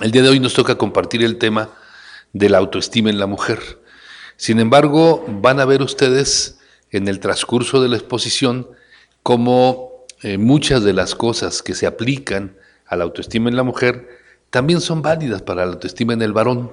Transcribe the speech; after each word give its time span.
El 0.00 0.10
día 0.10 0.22
de 0.22 0.30
hoy 0.30 0.40
nos 0.40 0.54
toca 0.54 0.76
compartir 0.76 1.22
el 1.22 1.36
tema 1.36 1.68
de 2.32 2.48
la 2.48 2.58
autoestima 2.58 3.10
en 3.10 3.18
la 3.18 3.26
mujer. 3.26 3.60
Sin 4.36 4.58
embargo, 4.58 5.24
van 5.28 5.60
a 5.60 5.64
ver 5.64 5.82
ustedes 5.82 6.58
en 6.90 7.08
el 7.08 7.20
transcurso 7.20 7.82
de 7.82 7.88
la 7.88 7.96
exposición 7.96 8.68
cómo 9.22 10.06
eh, 10.22 10.38
muchas 10.38 10.82
de 10.82 10.94
las 10.94 11.14
cosas 11.14 11.62
que 11.62 11.74
se 11.74 11.86
aplican 11.86 12.56
a 12.86 12.96
la 12.96 13.04
autoestima 13.04 13.50
en 13.50 13.56
la 13.56 13.62
mujer 13.62 14.08
también 14.50 14.80
son 14.80 15.02
válidas 15.02 15.42
para 15.42 15.64
la 15.66 15.72
autoestima 15.72 16.14
en 16.14 16.22
el 16.22 16.32
varón. 16.32 16.72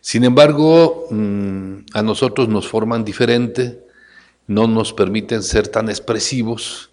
Sin 0.00 0.22
embargo, 0.24 1.06
mm, 1.10 1.86
a 1.94 2.02
nosotros 2.02 2.48
nos 2.48 2.68
forman 2.68 3.04
diferente, 3.04 3.84
no 4.46 4.68
nos 4.68 4.92
permiten 4.92 5.42
ser 5.42 5.68
tan 5.68 5.88
expresivos. 5.88 6.90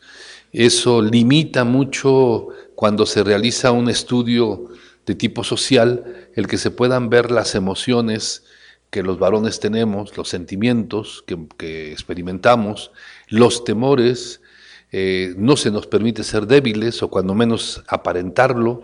Eso 0.53 1.01
limita 1.01 1.65
mucho 1.65 2.47
cuando 2.82 3.05
se 3.05 3.23
realiza 3.23 3.70
un 3.70 3.91
estudio 3.91 4.70
de 5.05 5.13
tipo 5.13 5.43
social, 5.43 6.31
el 6.34 6.48
que 6.48 6.58
se 6.58 6.72
puedan 6.72 7.12
ver 7.12 7.30
las 7.30 7.53
emociones 7.53 8.44
que 8.89 9.03
los 9.03 9.20
varones 9.20 9.59
tenemos, 9.59 10.17
los 10.17 10.30
sentimientos 10.30 11.23
que, 11.27 11.91
experimentamos, 11.91 12.89
los 13.27 13.63
temores, 13.66 14.41
eh, 14.91 15.36
no 15.38 15.58
se 15.58 15.70
nos 15.70 15.86
permite 15.86 16.23
ser 16.23 16.48
débiles 16.48 17.03
o 17.03 17.12
cuando 17.12 17.36
menos 17.36 17.84
aparentarlo, 17.88 18.81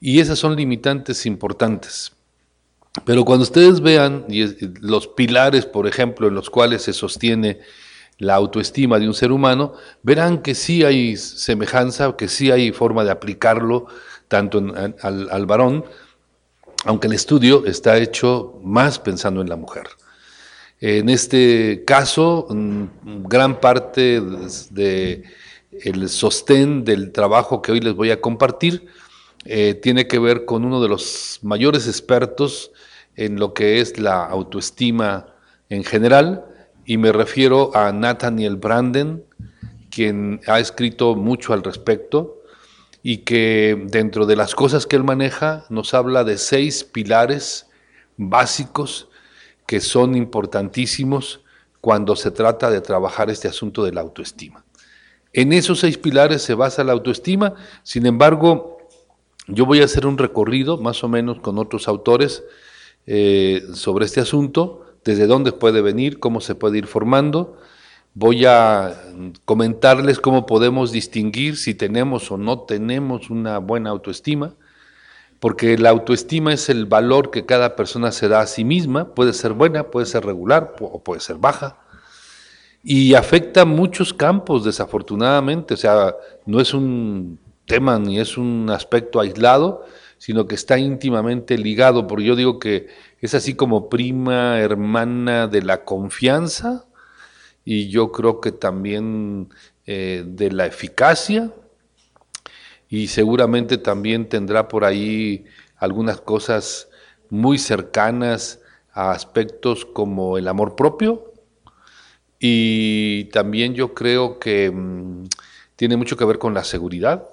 y 0.00 0.18
esas 0.18 0.40
son 0.40 0.56
limitantes 0.56 1.24
importantes. 1.24 2.10
Pero 3.04 3.24
cuando 3.24 3.44
ustedes 3.44 3.80
vean 3.80 4.26
los 4.80 5.06
pilares, 5.06 5.66
por 5.66 5.86
ejemplo, 5.86 6.26
en 6.26 6.34
los 6.34 6.50
cuales 6.50 6.82
se 6.82 6.92
sostiene 6.92 7.60
la 8.20 8.34
autoestima 8.34 8.98
de 8.98 9.08
un 9.08 9.14
ser 9.14 9.32
humano, 9.32 9.72
verán 10.02 10.42
que 10.42 10.54
sí 10.54 10.84
hay 10.84 11.16
semejanza, 11.16 12.14
que 12.16 12.28
sí 12.28 12.50
hay 12.50 12.70
forma 12.70 13.02
de 13.02 13.10
aplicarlo 13.10 13.86
tanto 14.28 14.62
al, 15.02 15.46
varón, 15.46 15.84
aunque 16.84 17.08
el 17.08 17.14
estudio 17.14 17.66
está 17.66 17.96
hecho 17.96 18.60
más 18.62 18.98
pensando 18.98 19.40
en 19.40 19.48
la 19.48 19.56
mujer. 19.56 19.88
En 20.80 21.08
este 21.08 21.82
caso, 21.86 22.46
gran 23.24 23.58
parte 23.58 24.20
del 24.70 25.24
el 25.82 26.08
sostén 26.08 26.84
del 26.84 27.12
trabajo 27.12 27.62
que 27.62 27.72
hoy 27.72 27.80
les 27.80 27.94
voy 27.94 28.10
a 28.10 28.20
compartir 28.20 28.86
eh, 29.44 29.74
tiene 29.74 30.06
que 30.06 30.18
ver 30.18 30.44
con 30.44 30.64
uno 30.64 30.82
de 30.82 30.88
los 30.88 31.38
mayores 31.42 31.86
expertos 31.86 32.70
en 33.16 33.38
lo 33.38 33.54
que 33.54 33.80
es 33.80 33.98
la 33.98 34.24
autoestima 34.24 35.26
en 35.70 35.84
general, 35.84 36.44
y 36.84 36.96
me 36.96 37.12
refiero 37.12 37.74
a 37.76 37.92
Nathaniel 37.92 38.56
Branden, 38.56 39.24
quien 39.90 40.40
ha 40.46 40.58
escrito 40.60 41.14
mucho 41.14 41.52
al 41.52 41.62
respecto 41.62 42.42
y 43.02 43.18
que 43.18 43.86
dentro 43.86 44.26
de 44.26 44.36
las 44.36 44.54
cosas 44.54 44.86
que 44.86 44.96
él 44.96 45.04
maneja 45.04 45.64
nos 45.68 45.94
habla 45.94 46.24
de 46.24 46.38
seis 46.38 46.84
pilares 46.84 47.66
básicos 48.16 49.08
que 49.66 49.80
son 49.80 50.14
importantísimos 50.14 51.40
cuando 51.80 52.16
se 52.16 52.30
trata 52.30 52.70
de 52.70 52.80
trabajar 52.80 53.30
este 53.30 53.48
asunto 53.48 53.84
de 53.84 53.92
la 53.92 54.02
autoestima. 54.02 54.64
En 55.32 55.52
esos 55.52 55.80
seis 55.80 55.96
pilares 55.96 56.42
se 56.42 56.54
basa 56.54 56.84
la 56.84 56.92
autoestima, 56.92 57.54
sin 57.82 58.04
embargo, 58.06 58.78
yo 59.46 59.64
voy 59.64 59.80
a 59.80 59.84
hacer 59.84 60.06
un 60.06 60.18
recorrido 60.18 60.76
más 60.76 61.02
o 61.04 61.08
menos 61.08 61.40
con 61.40 61.58
otros 61.58 61.88
autores 61.88 62.42
eh, 63.06 63.62
sobre 63.74 64.06
este 64.06 64.20
asunto, 64.20 64.84
desde 65.04 65.26
dónde 65.26 65.52
puede 65.52 65.82
venir, 65.82 66.18
cómo 66.18 66.40
se 66.40 66.54
puede 66.54 66.78
ir 66.78 66.86
formando, 66.86 67.56
Voy 68.14 68.44
a 68.44 68.96
comentarles 69.44 70.18
cómo 70.18 70.44
podemos 70.44 70.90
distinguir 70.90 71.56
si 71.56 71.74
tenemos 71.74 72.30
o 72.32 72.36
no 72.36 72.60
tenemos 72.62 73.30
una 73.30 73.58
buena 73.58 73.90
autoestima, 73.90 74.54
porque 75.38 75.78
la 75.78 75.90
autoestima 75.90 76.52
es 76.52 76.68
el 76.68 76.86
valor 76.86 77.30
que 77.30 77.46
cada 77.46 77.76
persona 77.76 78.10
se 78.10 78.26
da 78.26 78.40
a 78.40 78.48
sí 78.48 78.64
misma, 78.64 79.14
puede 79.14 79.32
ser 79.32 79.52
buena, 79.52 79.84
puede 79.84 80.06
ser 80.06 80.26
regular 80.26 80.74
o 80.80 81.00
puede 81.04 81.20
ser 81.20 81.36
baja, 81.36 81.78
y 82.82 83.14
afecta 83.14 83.64
muchos 83.64 84.12
campos 84.12 84.64
desafortunadamente, 84.64 85.74
o 85.74 85.76
sea, 85.76 86.16
no 86.46 86.60
es 86.60 86.74
un 86.74 87.38
tema 87.64 87.96
ni 88.00 88.18
es 88.18 88.36
un 88.36 88.70
aspecto 88.70 89.20
aislado, 89.20 89.84
sino 90.20 90.46
que 90.46 90.54
está 90.54 90.78
íntimamente 90.78 91.56
ligado, 91.56 92.06
porque 92.06 92.24
yo 92.24 92.36
digo 92.36 92.58
que 92.58 92.88
es 93.22 93.32
así 93.32 93.54
como 93.54 93.88
prima 93.88 94.60
hermana 94.60 95.46
de 95.46 95.62
la 95.62 95.86
confianza, 95.86 96.84
y 97.64 97.88
yo 97.88 98.12
creo 98.12 98.42
que 98.42 98.52
también 98.52 99.48
eh, 99.86 100.24
de 100.26 100.52
la 100.52 100.66
eficacia 100.66 101.50
y 102.90 103.08
seguramente 103.08 103.78
también 103.78 104.28
tendrá 104.28 104.68
por 104.68 104.84
ahí 104.84 105.46
algunas 105.76 106.20
cosas 106.20 106.90
muy 107.30 107.56
cercanas 107.56 108.60
a 108.92 109.12
aspectos 109.12 109.86
como 109.86 110.36
el 110.36 110.48
amor 110.48 110.76
propio 110.76 111.32
y 112.38 113.24
también 113.32 113.74
yo 113.74 113.94
creo 113.94 114.38
que 114.38 114.70
mm, 114.70 115.28
tiene 115.76 115.96
mucho 115.96 116.18
que 116.18 116.26
ver 116.26 116.38
con 116.38 116.52
la 116.52 116.64
seguridad, 116.64 117.26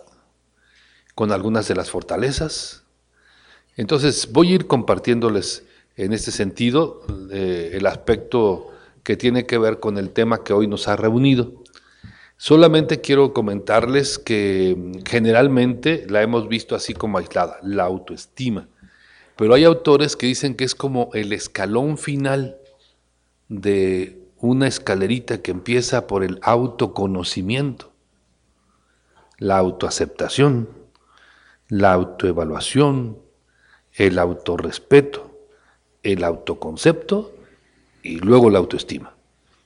con 1.17 1.31
algunas 1.31 1.67
de 1.67 1.73
las 1.73 1.89
fortalezas. 1.89 2.83
Entonces 3.75 4.31
voy 4.31 4.51
a 4.51 4.55
ir 4.57 4.67
compartiéndoles 4.67 5.65
en 5.95 6.13
este 6.13 6.29
sentido 6.29 7.01
eh, 7.31 7.71
el 7.73 7.87
aspecto 7.87 8.67
que 9.01 9.17
tiene 9.17 9.47
que 9.47 9.57
ver 9.57 9.79
con 9.79 9.97
el 9.97 10.11
tema 10.11 10.43
que 10.43 10.53
hoy 10.53 10.67
nos 10.67 10.87
ha 10.87 10.95
reunido. 10.95 11.63
Solamente 12.37 13.01
quiero 13.01 13.33
comentarles 13.33 14.19
que 14.19 14.75
mm, 14.77 15.05
generalmente 15.09 16.05
la 16.07 16.21
hemos 16.21 16.47
visto 16.47 16.75
así 16.75 16.93
como 16.93 17.17
aislada, 17.17 17.57
la 17.63 17.85
autoestima. 17.85 18.67
Pero 19.37 19.55
hay 19.55 19.63
autores 19.63 20.15
que 20.15 20.27
dicen 20.27 20.53
que 20.53 20.65
es 20.65 20.75
como 20.75 21.09
el 21.15 21.33
escalón 21.33 21.97
final 21.97 22.57
de 23.49 24.21
una 24.37 24.67
escalerita 24.67 25.41
que 25.41 25.49
empieza 25.49 26.05
por 26.05 26.23
el 26.23 26.37
autoconocimiento, 26.43 27.91
la 29.39 29.57
autoaceptación, 29.57 30.76
la 31.69 31.93
autoevaluación, 31.93 33.17
el 33.93 34.19
autorrespeto, 34.19 35.31
el 36.03 36.23
autoconcepto 36.23 37.33
y 38.03 38.19
luego 38.19 38.49
la 38.49 38.59
autoestima. 38.59 39.15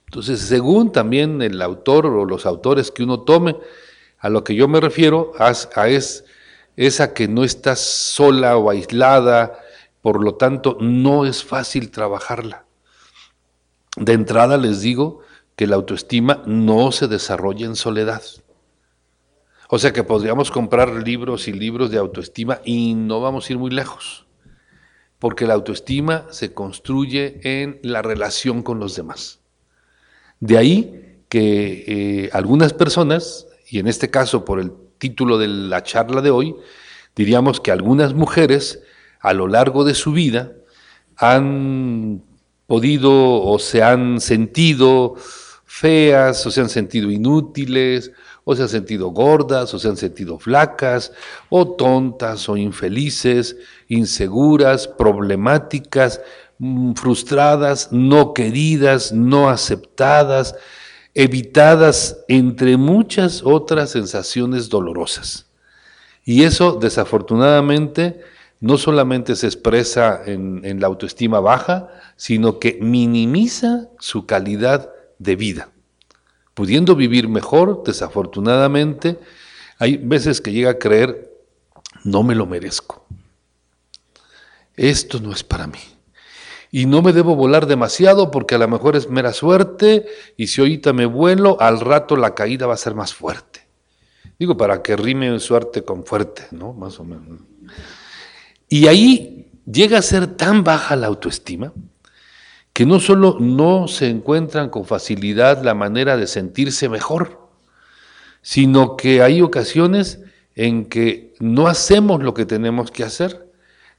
Entonces, 0.06 0.42
según 0.42 0.92
también 0.92 1.42
el 1.42 1.62
autor 1.62 2.06
o 2.06 2.26
los 2.26 2.46
autores 2.46 2.92
que 2.92 3.04
uno 3.04 3.22
tome, 3.22 3.56
a 4.20 4.30
lo 4.30 4.44
que 4.44 4.56
yo 4.56 4.68
me 4.68 4.80
refiero 4.80 5.32
a, 5.40 5.52
es 5.88 6.26
esa 6.76 7.14
que 7.14 7.28
no 7.28 7.44
está 7.44 7.76
sola 7.76 8.58
o 8.58 8.70
aislada, 8.70 9.60
por 10.02 10.24
lo 10.24 10.36
tanto 10.36 10.78
no 10.80 11.26
es 11.26 11.44
fácil 11.44 11.92
trabajarla. 11.92 12.66
De 13.98 14.14
entrada 14.14 14.58
les 14.58 14.82
digo 14.82 15.20
que 15.56 15.68
la 15.68 15.76
autoestima 15.76 16.42
no 16.46 16.92
se 16.92 17.08
desarrolla 17.08 17.66
en 17.66 17.76
soledad. 17.76 18.24
O 19.74 19.80
sea 19.80 19.94
que 19.94 20.04
podríamos 20.04 20.52
comprar 20.52 20.90
libros 20.90 21.48
y 21.48 21.54
libros 21.54 21.92
de 21.92 21.98
autoestima 21.98 22.60
y 22.66 22.94
no 22.94 23.22
vamos 23.22 23.50
a 23.50 23.54
ir 23.54 23.58
muy 23.58 23.72
lejos 23.72 24.28
porque 25.18 25.46
la 25.46 25.54
autoestima 25.54 26.26
se 26.32 26.52
construye 26.52 27.40
en 27.44 27.80
la 27.84 28.02
relación 28.02 28.64
con 28.64 28.80
los 28.80 28.98
demás. 28.98 29.40
De 30.42 30.58
ahí 30.58 31.20
que 31.30 31.86
eh, 31.88 32.30
algunas 32.34 32.74
personas, 32.74 33.48
y 33.70 33.78
en 33.80 33.88
este 33.88 34.10
caso 34.10 34.44
por 34.44 34.60
el 34.60 34.74
título 34.98 35.38
de 35.38 35.48
la 35.48 35.84
charla 35.84 36.22
de 36.22 36.32
hoy, 36.32 36.56
diríamos 37.16 37.62
que 37.62 37.72
algunas 37.72 38.16
mujeres 38.16 38.82
a 39.22 39.32
lo 39.34 39.48
largo 39.48 39.86
de 39.86 39.94
su 39.94 40.12
vida 40.12 40.54
han 41.16 42.24
podido 42.66 43.44
o 43.44 43.58
se 43.60 43.84
han 43.84 44.20
sentido 44.20 45.16
feas 45.66 46.46
o 46.46 46.52
se 46.52 46.60
han 46.60 46.70
sentido 46.70 47.12
inútiles 47.12 48.12
o 48.52 48.56
se 48.56 48.64
han 48.64 48.70
sentido 48.70 49.10
gordas, 49.10 49.74
o 49.74 49.80
se 49.80 49.88
han 49.88 49.98
sentido 49.98 50.38
flacas, 50.38 51.12
o 51.50 51.68
tontas, 51.76 52.50
o 52.50 52.58
infelices, 52.58 53.56
inseguras, 53.88 54.88
problemáticas, 54.88 56.22
mm, 56.60 56.94
frustradas, 56.94 57.90
no 57.92 58.34
queridas, 58.34 59.12
no 59.12 59.50
aceptadas, 59.50 60.56
evitadas, 61.14 62.24
entre 62.28 62.78
muchas 62.78 63.42
otras 63.44 63.92
sensaciones 63.92 64.70
dolorosas. 64.70 65.48
Y 66.24 66.44
eso, 66.44 66.74
desafortunadamente, 66.74 68.22
no 68.60 68.78
solamente 68.78 69.36
se 69.36 69.48
expresa 69.48 70.22
en, 70.26 70.62
en 70.64 70.80
la 70.80 70.88
autoestima 70.88 71.40
baja, 71.40 71.90
sino 72.16 72.60
que 72.60 72.78
minimiza 72.82 73.90
su 74.00 74.26
calidad 74.26 74.92
de 75.18 75.36
vida 75.36 75.71
pudiendo 76.62 76.96
vivir 76.96 77.28
mejor, 77.28 77.82
desafortunadamente, 77.84 79.18
hay 79.80 79.98
veces 79.98 80.42
que 80.42 80.52
llega 80.52 80.70
a 80.70 80.78
creer, 80.78 81.34
no 82.04 82.22
me 82.22 82.36
lo 82.36 82.46
merezco. 82.46 83.04
Esto 84.76 85.20
no 85.20 85.32
es 85.32 85.44
para 85.44 85.66
mí. 85.66 85.80
Y 86.70 86.86
no 86.86 87.02
me 87.02 87.14
debo 87.14 87.36
volar 87.36 87.66
demasiado 87.66 88.30
porque 88.30 88.54
a 88.54 88.58
lo 88.60 88.68
mejor 88.68 88.96
es 88.96 89.10
mera 89.10 89.34
suerte 89.34 90.06
y 90.38 90.46
si 90.46 90.62
ahorita 90.62 90.94
me 90.94 91.08
vuelo, 91.08 91.60
al 91.60 91.80
rato 91.80 92.16
la 92.16 92.36
caída 92.36 92.68
va 92.68 92.76
a 92.76 92.78
ser 92.78 92.94
más 92.94 93.12
fuerte. 93.12 93.68
Digo, 94.38 94.56
para 94.56 94.84
que 94.84 94.96
rime 94.96 95.40
suerte 95.40 95.82
con 95.82 96.06
fuerte, 96.06 96.44
¿no? 96.52 96.74
Más 96.74 97.00
o 97.00 97.04
menos. 97.04 97.40
Y 98.70 98.86
ahí 98.86 99.50
llega 99.66 99.98
a 99.98 100.04
ser 100.04 100.28
tan 100.38 100.64
baja 100.64 100.96
la 100.96 101.08
autoestima 101.08 101.74
que 102.74 102.86
no 102.86 103.00
solo 103.00 103.38
no 103.40 103.88
se 103.88 104.10
encuentran 104.10 104.70
con 104.70 104.86
facilidad 104.86 105.64
la 105.64 105.74
manera 105.74 106.18
de 106.18 106.28
sentirse 106.28 106.90
mejor, 106.90 107.50
sino 108.42 108.96
que 108.96 109.22
hay 109.22 109.42
ocasiones 109.42 110.20
en 110.56 110.86
que 110.86 111.34
no 111.40 111.68
hacemos 111.68 112.24
lo 112.24 112.34
que 112.34 112.46
tenemos 112.46 112.92
que 112.92 113.04
hacer, 113.04 113.52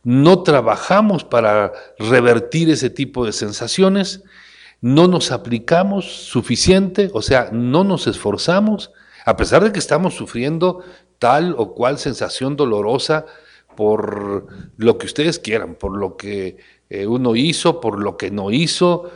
no 0.04 0.42
trabajamos 0.42 1.24
para 1.24 1.72
revertir 1.98 2.70
ese 2.70 2.90
tipo 2.90 3.24
de 3.24 3.32
sensaciones, 3.32 4.22
no 4.80 5.06
nos 5.06 5.30
aplicamos 5.30 6.26
suficiente, 6.26 7.10
o 7.14 7.22
sea, 7.22 7.50
no 7.52 7.84
nos 7.84 8.06
esforzamos, 8.06 8.90
a 9.24 9.36
pesar 9.36 9.62
de 9.62 9.72
que 9.72 9.78
estamos 9.78 10.14
sufriendo 10.14 10.82
tal 11.19 11.54
o 11.56 11.74
cual 11.74 11.98
sensación 11.98 12.56
dolorosa 12.56 13.26
por 13.76 14.48
lo 14.76 14.98
que 14.98 15.06
ustedes 15.06 15.38
quieran, 15.38 15.76
por 15.76 15.96
lo 15.96 16.16
que 16.16 16.58
eh, 16.94 17.06
uno 17.06 17.34
hizo, 17.36 17.80
por 17.80 17.98
lo 17.98 18.18
que 18.18 18.30
no 18.30 18.50
hizo, 18.50 19.10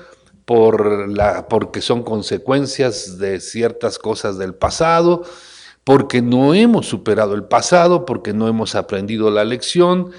por 0.47 1.11
la, 1.11 1.47
porque 1.47 1.83
son 1.83 2.05
consecuencias 2.05 3.19
de 3.19 3.39
ciertas 3.39 3.99
cosas 3.99 4.39
del 4.39 4.55
pasado, 4.55 5.25
porque 5.85 6.23
no 6.23 6.55
hemos 6.55 6.87
superado 6.87 7.35
el 7.35 7.45
pasado, 7.45 8.07
porque 8.07 8.33
no 8.33 8.49
hemos 8.49 8.75
aprendido 8.75 9.31
la 9.31 9.45
lección. 9.45 10.13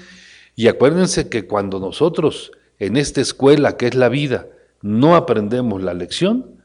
Y 0.54 0.68
acuérdense 0.68 1.28
que 1.28 1.48
cuando 1.48 1.80
nosotros 1.80 2.52
en 2.78 2.96
esta 2.96 3.20
escuela 3.20 3.76
que 3.76 3.88
es 3.88 3.96
la 3.96 4.08
vida 4.08 4.46
no 4.80 5.16
aprendemos 5.16 5.82
la 5.82 5.94
lección, 5.94 6.62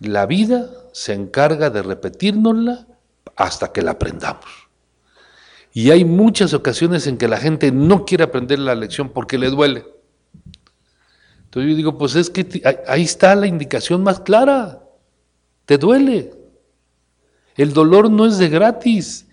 la 0.00 0.24
vida 0.24 0.70
se 0.92 1.12
encarga 1.12 1.68
de 1.68 1.82
repetírnosla 1.82 2.86
hasta 3.36 3.70
que 3.70 3.82
la 3.82 3.90
aprendamos. 3.90 4.46
Y 5.74 5.90
hay 5.90 6.06
muchas 6.06 6.54
ocasiones 6.54 7.06
en 7.06 7.18
que 7.18 7.28
la 7.28 7.36
gente 7.36 7.70
no 7.70 8.06
quiere 8.06 8.24
aprender 8.24 8.58
la 8.58 8.74
lección 8.74 9.10
porque 9.10 9.36
le 9.36 9.50
duele. 9.50 9.84
Entonces 11.46 11.70
yo 11.70 11.76
digo, 11.76 11.98
pues 11.98 12.14
es 12.14 12.28
que 12.28 12.62
ahí 12.86 13.02
está 13.02 13.34
la 13.34 13.46
indicación 13.46 14.02
más 14.02 14.20
clara. 14.20 14.82
Te 15.64 15.78
duele. 15.78 16.34
El 17.56 17.72
dolor 17.72 18.10
no 18.10 18.26
es 18.26 18.38
de 18.38 18.48
gratis. 18.48 19.26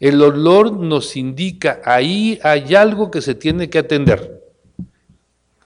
El 0.00 0.18
dolor 0.18 0.72
nos 0.72 1.16
indica, 1.16 1.80
ahí 1.84 2.38
hay 2.42 2.74
algo 2.74 3.10
que 3.10 3.22
se 3.22 3.34
tiene 3.34 3.70
que 3.70 3.78
atender. 3.78 4.42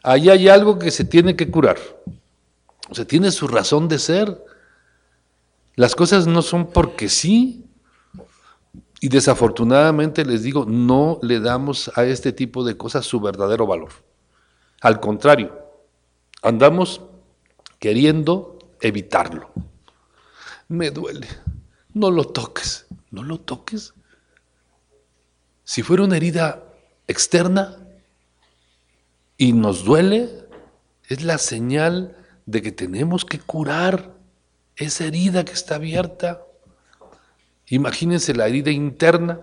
Ahí 0.03 0.29
hay 0.31 0.49
algo 0.49 0.79
que 0.79 0.91
se 0.91 1.05
tiene 1.05 1.37
que 1.37 1.51
curar. 1.51 1.79
O 2.89 2.95
sea, 2.95 3.05
tiene 3.05 3.31
su 3.31 3.49
razón 3.49 3.89
de 3.89 3.99
ser. 3.99 4.43
Las 5.77 5.95
cosas 5.95 6.27
no 6.27 6.43
son 6.43 6.71
porque 6.71 7.09
sí. 7.09 7.65
Y 9.01 9.09
desafortunadamente 9.09 10.25
les 10.25 10.43
digo, 10.43 10.65
no 10.65 11.19
le 11.23 11.41
damos 11.41 11.91
a 11.97 12.05
este 12.05 12.33
tipo 12.33 12.65
de 12.65 12.77
cosas 12.77 13.07
su 13.07 13.21
verdadero 13.21 13.67
valor. 13.67 13.91
Al 14.81 15.01
contrario, 15.01 15.60
Andamos 16.43 17.03
queriendo 17.79 18.59
evitarlo. 18.81 19.51
Me 20.69 20.91
duele. 20.91 21.29
No 21.93 22.11
lo 22.11 22.25
toques. 22.25 22.87
No 23.11 23.23
lo 23.23 23.41
toques. 23.41 23.95
Si 25.65 25.83
fuera 25.83 26.05
una 26.05 26.17
herida 26.17 26.65
externa 27.07 27.77
y 29.37 29.53
nos 29.53 29.85
duele, 29.85 30.49
es 31.09 31.23
la 31.23 31.39
señal 31.39 32.17
de 32.47 32.63
que 32.63 32.73
tenemos 32.73 33.25
que 33.25 33.39
curar 33.39 34.15
esa 34.77 35.05
herida 35.05 35.45
que 35.45 35.53
está 35.53 35.77
abierta. 35.77 36.43
Imagínense 37.67 38.35
la 38.35 38.49
herida 38.49 38.71
interna. 38.71 39.41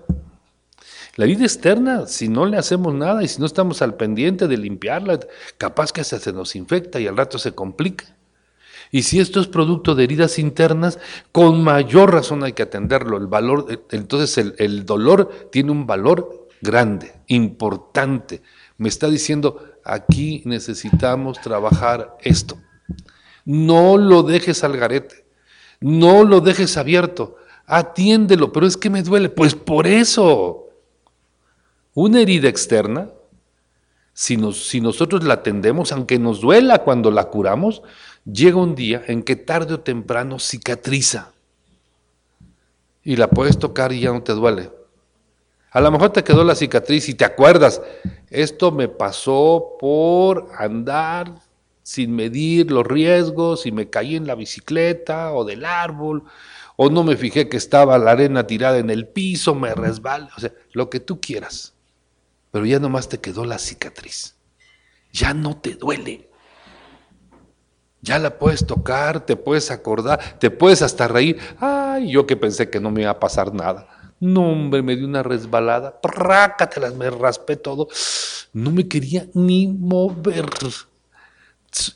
La 1.17 1.25
vida 1.25 1.43
externa, 1.43 2.05
si 2.05 2.29
no 2.29 2.45
le 2.45 2.57
hacemos 2.57 2.93
nada 2.93 3.23
y 3.23 3.27
si 3.27 3.39
no 3.39 3.47
estamos 3.47 3.81
al 3.81 3.95
pendiente 3.95 4.47
de 4.47 4.55
limpiarla, 4.55 5.19
capaz 5.57 5.91
que 5.91 6.03
se 6.03 6.31
nos 6.31 6.55
infecta 6.55 6.99
y 6.99 7.07
al 7.07 7.17
rato 7.17 7.39
se 7.39 7.53
complica. 7.53 8.05
Y 8.91 9.01
si 9.01 9.19
esto 9.19 9.39
es 9.39 9.47
producto 9.47 9.95
de 9.95 10.03
heridas 10.03 10.37
internas, 10.37 10.99
con 11.31 11.63
mayor 11.63 12.13
razón 12.13 12.43
hay 12.43 12.53
que 12.53 12.61
atenderlo. 12.61 13.17
El 13.17 13.25
valor, 13.25 13.65
entonces 13.89 14.37
el, 14.37 14.53
el 14.59 14.85
dolor 14.85 15.49
tiene 15.51 15.71
un 15.71 15.87
valor 15.87 16.47
grande, 16.61 17.13
importante. 17.25 18.43
Me 18.77 18.87
está 18.87 19.09
diciendo, 19.09 19.59
aquí 19.83 20.43
necesitamos 20.45 21.41
trabajar 21.41 22.15
esto. 22.21 22.59
No 23.43 23.97
lo 23.97 24.21
dejes 24.21 24.63
al 24.63 24.77
garete, 24.77 25.25
no 25.79 26.23
lo 26.23 26.41
dejes 26.41 26.77
abierto, 26.77 27.37
atiéndelo, 27.65 28.51
pero 28.53 28.67
es 28.67 28.77
que 28.77 28.91
me 28.91 29.01
duele. 29.01 29.29
Pues 29.29 29.55
por 29.55 29.87
eso, 29.87 30.66
una 31.99 32.21
herida 32.21 32.47
externa, 32.47 33.09
si, 34.13 34.37
si 34.53 34.81
nosotros 34.81 35.23
la 35.23 35.33
atendemos, 35.33 35.91
aunque 35.91 36.19
nos 36.19 36.41
duela 36.41 36.83
cuando 36.83 37.09
la 37.09 37.23
curamos, 37.23 37.81
llega 38.23 38.57
un 38.57 38.75
día 38.75 39.01
en 39.07 39.23
que 39.23 39.35
tarde 39.35 39.73
o 39.73 39.79
temprano 39.79 40.37
cicatriza. 40.37 41.31
Y 43.03 43.15
la 43.15 43.27
puedes 43.31 43.57
tocar 43.57 43.93
y 43.93 44.01
ya 44.01 44.11
no 44.11 44.21
te 44.21 44.33
duele. 44.33 44.69
A 45.71 45.81
lo 45.81 45.89
mejor 45.89 46.11
te 46.11 46.23
quedó 46.23 46.43
la 46.43 46.53
cicatriz 46.53 47.09
y 47.09 47.15
te 47.15 47.25
acuerdas, 47.25 47.81
esto 48.29 48.71
me 48.71 48.89
pasó 48.89 49.77
por 49.79 50.49
andar 50.55 51.33
sin 51.81 52.15
medir 52.15 52.69
los 52.69 52.85
riesgos 52.85 53.65
y 53.65 53.71
me 53.71 53.89
caí 53.89 54.15
en 54.15 54.27
la 54.27 54.35
bicicleta 54.35 55.33
o 55.33 55.43
del 55.43 55.65
árbol, 55.65 56.25
o 56.75 56.91
no 56.91 57.03
me 57.03 57.17
fijé 57.17 57.49
que 57.49 57.57
estaba 57.57 57.97
la 57.97 58.11
arena 58.11 58.45
tirada 58.45 58.77
en 58.77 58.91
el 58.91 59.07
piso, 59.07 59.55
me 59.55 59.73
resbalé, 59.73 60.27
o 60.37 60.39
sea, 60.39 60.53
lo 60.73 60.91
que 60.91 60.99
tú 60.99 61.19
quieras 61.19 61.73
pero 62.51 62.65
ya 62.65 62.79
nomás 62.79 63.09
te 63.09 63.19
quedó 63.19 63.45
la 63.45 63.59
cicatriz. 63.59 64.35
Ya 65.11 65.33
no 65.33 65.57
te 65.57 65.75
duele. 65.75 66.29
Ya 68.01 68.19
la 68.19 68.37
puedes 68.37 68.65
tocar, 68.65 69.25
te 69.25 69.35
puedes 69.35 69.71
acordar, 69.71 70.39
te 70.39 70.51
puedes 70.51 70.81
hasta 70.81 71.07
reír. 71.07 71.39
Ay, 71.59 72.11
yo 72.11 72.27
que 72.27 72.37
pensé 72.37 72.69
que 72.69 72.79
no 72.79 72.91
me 72.91 73.01
iba 73.01 73.11
a 73.11 73.19
pasar 73.19 73.53
nada. 73.53 73.87
No, 74.19 74.51
hombre, 74.51 74.81
me 74.81 74.95
dio 74.95 75.05
una 75.05 75.23
resbalada. 75.23 75.99
Prácatelas, 76.01 76.95
me 76.95 77.09
raspé 77.09 77.55
todo. 77.55 77.87
No 78.53 78.71
me 78.71 78.87
quería 78.87 79.27
ni 79.33 79.67
mover. 79.67 80.49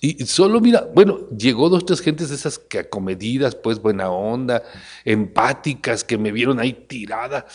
Y 0.01 0.25
solo 0.25 0.59
mira, 0.59 0.87
bueno, 0.93 1.29
llegó 1.29 1.69
dos, 1.69 1.85
tres 1.85 2.01
gentes 2.01 2.29
de 2.29 2.35
esas 2.35 2.59
que 2.59 2.79
acomedidas, 2.79 3.55
pues 3.55 3.79
buena 3.79 4.11
onda, 4.11 4.63
empáticas, 5.05 6.03
que 6.03 6.17
me 6.17 6.31
vieron 6.31 6.59
ahí 6.59 6.73
tirada. 6.73 7.45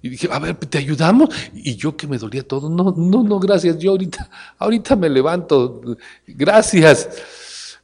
Y 0.00 0.10
dije, 0.10 0.28
a 0.30 0.38
ver, 0.38 0.54
¿te 0.56 0.78
ayudamos? 0.78 1.30
Y 1.52 1.76
yo 1.76 1.96
que 1.96 2.06
me 2.06 2.16
dolía 2.16 2.46
todo, 2.46 2.70
no, 2.70 2.94
no, 2.96 3.22
no, 3.22 3.40
gracias, 3.40 3.78
yo 3.78 3.90
ahorita, 3.90 4.30
ahorita 4.58 4.96
me 4.96 5.10
levanto, 5.10 5.82
gracias. 6.26 7.08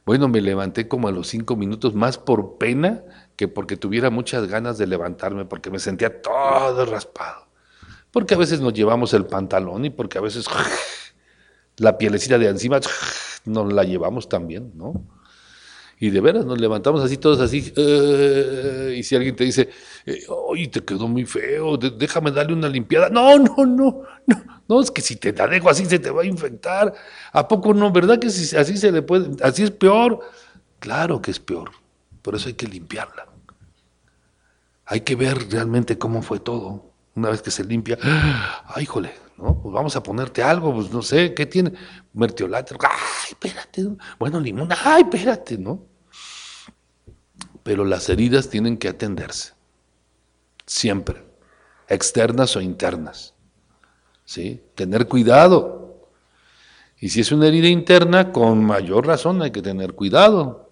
Bueno, 0.05 0.27
me 0.27 0.41
levanté 0.41 0.87
como 0.87 1.07
a 1.07 1.11
los 1.11 1.27
cinco 1.27 1.55
minutos, 1.55 1.93
más 1.93 2.17
por 2.17 2.57
pena 2.57 3.03
que 3.35 3.47
porque 3.47 3.77
tuviera 3.77 4.09
muchas 4.09 4.47
ganas 4.47 4.77
de 4.77 4.87
levantarme, 4.87 5.45
porque 5.45 5.69
me 5.69 5.79
sentía 5.79 6.21
todo 6.21 6.85
raspado. 6.85 7.47
Porque 8.11 8.33
a 8.33 8.37
veces 8.37 8.61
nos 8.61 8.73
llevamos 8.73 9.13
el 9.13 9.25
pantalón 9.25 9.85
y 9.85 9.89
porque 9.89 10.17
a 10.17 10.21
veces 10.21 10.45
la 11.77 11.97
pielecita 11.97 12.37
de 12.37 12.49
encima 12.49 12.79
nos 13.45 13.71
la 13.71 13.83
llevamos 13.83 14.29
también, 14.29 14.71
¿no? 14.75 15.05
Y 15.99 16.09
de 16.09 16.19
veras 16.19 16.45
nos 16.45 16.59
levantamos 16.59 17.03
así, 17.03 17.17
todos 17.17 17.39
así, 17.41 17.71
eh, 17.75 18.95
y 18.97 19.03
si 19.03 19.15
alguien 19.15 19.35
te 19.35 19.43
dice, 19.43 19.69
oye, 20.29 20.67
te 20.67 20.83
quedó 20.83 21.07
muy 21.07 21.25
feo, 21.27 21.77
déjame 21.77 22.31
darle 22.31 22.53
una 22.53 22.67
limpiada. 22.67 23.09
No, 23.09 23.37
no, 23.37 23.55
no, 23.67 24.01
no, 24.25 24.43
no, 24.67 24.81
es 24.81 24.89
que 24.89 25.01
si 25.01 25.17
te 25.17 25.31
la 25.31 25.45
dejo 25.45 25.69
así 25.69 25.85
se 25.85 25.99
te 25.99 26.09
va 26.09 26.23
a 26.23 26.25
infectar. 26.25 26.91
¿A 27.31 27.47
poco 27.47 27.75
no? 27.75 27.91
¿Verdad 27.91 28.17
que 28.17 28.31
si, 28.31 28.55
así 28.55 28.77
se 28.77 28.91
le 28.91 29.03
puede, 29.03 29.43
así 29.43 29.61
es 29.61 29.69
peor? 29.69 30.21
Claro 30.79 31.21
que 31.21 31.29
es 31.29 31.39
peor, 31.39 31.69
por 32.23 32.33
eso 32.33 32.47
hay 32.47 32.55
que 32.55 32.67
limpiarla. 32.67 33.27
Hay 34.87 35.01
que 35.01 35.15
ver 35.15 35.51
realmente 35.51 35.99
cómo 35.99 36.23
fue 36.23 36.39
todo. 36.39 36.91
Una 37.13 37.29
vez 37.29 37.43
que 37.43 37.51
se 37.51 37.63
limpia, 37.63 37.99
¡ay, 38.65 38.87
jole! 38.87 39.11
Pues 39.41 39.73
vamos 39.73 39.95
a 39.95 40.03
ponerte 40.03 40.43
algo, 40.43 40.73
pues 40.73 40.91
no 40.91 41.01
sé, 41.01 41.33
¿qué 41.33 41.47
tiene? 41.47 41.73
Mertiolate, 42.13 42.75
ay, 42.79 43.29
espérate, 43.29 43.87
bueno, 44.19 44.39
limón, 44.39 44.69
ay, 44.83 45.01
espérate, 45.01 45.57
¿no? 45.57 45.83
Pero 47.63 47.83
las 47.83 48.07
heridas 48.09 48.49
tienen 48.49 48.77
que 48.77 48.87
atenderse, 48.87 49.53
siempre, 50.65 51.23
externas 51.87 52.55
o 52.55 52.61
internas, 52.61 53.33
¿sí? 54.25 54.61
Tener 54.75 55.07
cuidado. 55.07 56.07
Y 56.99 57.09
si 57.09 57.21
es 57.21 57.31
una 57.31 57.47
herida 57.47 57.67
interna, 57.67 58.31
con 58.31 58.63
mayor 58.63 59.07
razón 59.07 59.41
hay 59.41 59.49
que 59.49 59.63
tener 59.63 59.93
cuidado. 59.93 60.71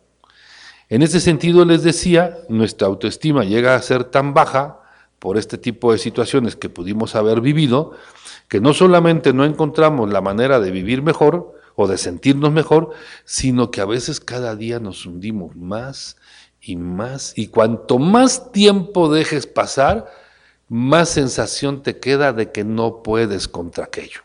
En 0.89 1.01
ese 1.01 1.19
sentido 1.19 1.65
les 1.65 1.81
decía, 1.81 2.37
nuestra 2.49 2.87
autoestima 2.87 3.43
llega 3.43 3.75
a 3.75 3.81
ser 3.81 4.03
tan 4.03 4.33
baja 4.33 4.78
por 5.19 5.37
este 5.37 5.57
tipo 5.57 5.91
de 5.91 5.97
situaciones 5.97 6.55
que 6.55 6.69
pudimos 6.69 7.15
haber 7.15 7.41
vivido, 7.41 7.91
que 8.47 8.59
no 8.59 8.73
solamente 8.73 9.33
no 9.33 9.45
encontramos 9.45 10.11
la 10.11 10.21
manera 10.21 10.59
de 10.59 10.71
vivir 10.71 11.01
mejor 11.01 11.59
o 11.75 11.87
de 11.87 11.97
sentirnos 11.97 12.51
mejor, 12.51 12.91
sino 13.23 13.71
que 13.71 13.81
a 13.81 13.85
veces 13.85 14.19
cada 14.19 14.55
día 14.55 14.79
nos 14.79 15.05
hundimos 15.05 15.55
más 15.55 16.17
y 16.61 16.75
más, 16.75 17.33
y 17.37 17.47
cuanto 17.47 17.99
más 17.99 18.51
tiempo 18.51 19.09
dejes 19.09 19.47
pasar, 19.47 20.11
más 20.67 21.09
sensación 21.09 21.81
te 21.83 21.97
queda 21.99 22.33
de 22.33 22.51
que 22.51 22.63
no 22.63 23.01
puedes 23.01 23.47
contra 23.47 23.85
aquello. 23.85 24.21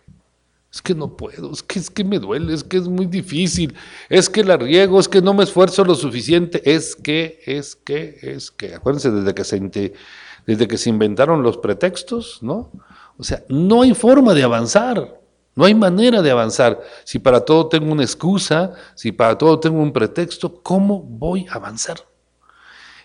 es 0.73 0.83
que 0.83 0.95
no 0.95 1.17
puedo, 1.17 1.53
es 1.53 1.63
que, 1.63 1.79
es 1.79 1.91
que 1.91 2.03
me 2.03 2.19
duele, 2.19 2.53
es 2.53 2.65
que 2.65 2.79
es 2.79 2.89
muy 2.89 3.07
difícil, 3.07 3.75
es 4.09 4.29
que 4.29 4.43
la 4.43 4.57
riego, 4.57 4.99
es 4.99 5.09
que 5.09 5.23
no 5.23 5.33
me 5.33 5.45
esfuerzo 5.45 5.85
lo 5.85 5.95
suficiente, 5.95 6.61
es 6.65 6.97
que, 6.97 7.41
es 7.47 7.77
que, 7.77 8.19
es 8.21 8.51
que. 8.51 8.75
Acuérdense, 8.75 9.13
desde 9.13 9.35
que 9.35 9.45
se, 9.45 9.57
desde 10.47 10.69
que 10.69 10.79
se 10.79 10.91
inventaron 10.91 11.43
los 11.43 11.59
pretextos, 11.59 12.39
¿no? 12.43 12.71
O 13.17 13.23
sea, 13.23 13.43
no 13.49 13.83
hay 13.83 13.95
forma 13.95 14.35
de 14.35 14.43
avanzar, 14.43 15.21
no 15.55 15.65
hay 15.65 15.75
manera 15.75 16.21
de 16.21 16.31
avanzar. 16.31 16.81
Si 17.05 17.19
para 17.19 17.41
todo 17.41 17.69
tengo 17.69 17.93
una 17.93 18.03
excusa, 18.03 18.73
si 18.95 19.13
para 19.13 19.39
todo 19.39 19.61
tengo 19.61 19.81
un 19.81 19.93
pretexto, 19.93 20.63
¿cómo 20.63 21.01
voy 21.01 21.47
a 21.49 21.55
avanzar? 21.55 21.99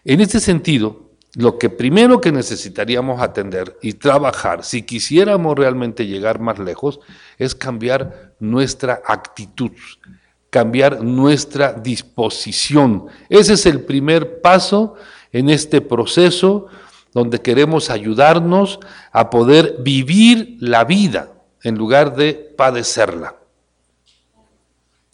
En 0.03 0.22
este 0.22 0.39
sentido, 0.39 1.10
lo 1.36 1.60
que 1.60 1.69
primero 1.69 2.19
que 2.19 2.31
necesitaríamos 2.31 3.22
atender 3.22 3.77
y 3.81 3.93
trabajar, 3.93 4.63
si 4.63 4.81
quisiéramos 4.81 5.55
realmente 5.58 6.08
llegar 6.08 6.39
más 6.39 6.58
lejos, 6.58 7.00
es 7.38 7.53
cambiar 7.53 8.34
nuestra 8.39 9.01
actitud, 9.05 9.72
cambiar 10.50 11.03
nuestra 11.03 11.74
disposición. 11.74 13.05
Ese 13.29 13.53
es 13.53 13.65
el 13.67 13.81
primer 13.81 14.41
paso 14.41 14.96
en 15.31 15.51
este 15.51 15.81
proceso 15.81 16.67
donde 17.13 17.41
queremos 17.41 17.89
ayudarnos 17.89 18.79
a 19.11 19.29
poder 19.29 19.77
vivir 19.79 20.57
la 20.59 20.83
vida 20.83 21.33
en 21.63 21.75
lugar 21.75 22.15
de 22.15 22.33
padecerla. 22.33 23.35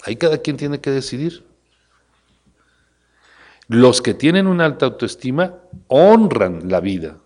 Ahí 0.04 0.16
cada 0.16 0.38
quien 0.38 0.58
tiene 0.58 0.80
que 0.80 0.92
decidir. 0.92 1.46
Los 3.68 4.02
que 4.02 4.14
tienen 4.14 4.46
una 4.46 4.66
alta 4.66 4.86
autoestima 4.86 5.56
honran 5.88 6.70
la 6.70 6.80
vida. 6.80 7.18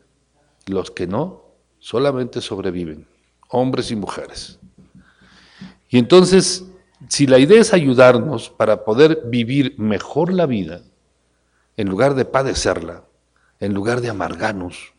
Los 0.68 0.92
que 0.92 1.08
no, 1.08 1.44
solamente 1.80 2.40
sobreviven, 2.42 3.08
hombres 3.50 3.92
y 3.92 3.96
mujeres. 3.96 4.60
Y 5.90 5.98
entonces, 5.98 6.66
si 7.10 7.28
la 7.28 7.40
idea 7.40 7.60
es 7.60 7.74
ayudarnos 7.74 8.50
para 8.50 8.86
poder 8.86 9.24
vivir 9.26 9.76
mejor 9.78 10.32
la 10.32 10.46
vida, 10.46 10.82
en 11.76 11.90
lugar 11.90 12.14
de 12.14 12.26
padecerla, 12.26 13.04
en 13.60 13.74
lugar 13.74 14.02
de 14.02 14.10
amargarnos, 14.10 14.94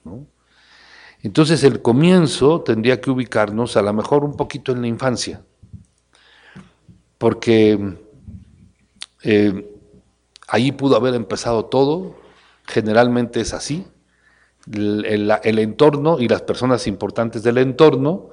entonces 1.22 1.64
el 1.64 1.82
comienzo 1.82 2.62
tendría 2.62 3.00
que 3.00 3.10
ubicarnos 3.10 3.76
a 3.76 3.82
lo 3.82 3.92
mejor 3.92 4.24
un 4.24 4.36
poquito 4.36 4.72
en 4.72 4.80
la 4.80 4.86
infancia, 4.86 5.42
porque 7.18 7.96
eh, 9.22 9.70
Ahí 10.52 10.72
pudo 10.72 10.96
haber 10.96 11.14
empezado 11.14 11.66
todo, 11.66 12.16
generalmente 12.66 13.40
es 13.40 13.54
así. 13.54 13.86
El, 14.72 15.58
entorno 15.60 16.18
y 16.18 16.26
las 16.26 16.42
personas 16.42 16.88
importantes 16.88 17.44
del 17.44 17.58
entorno 17.58 18.30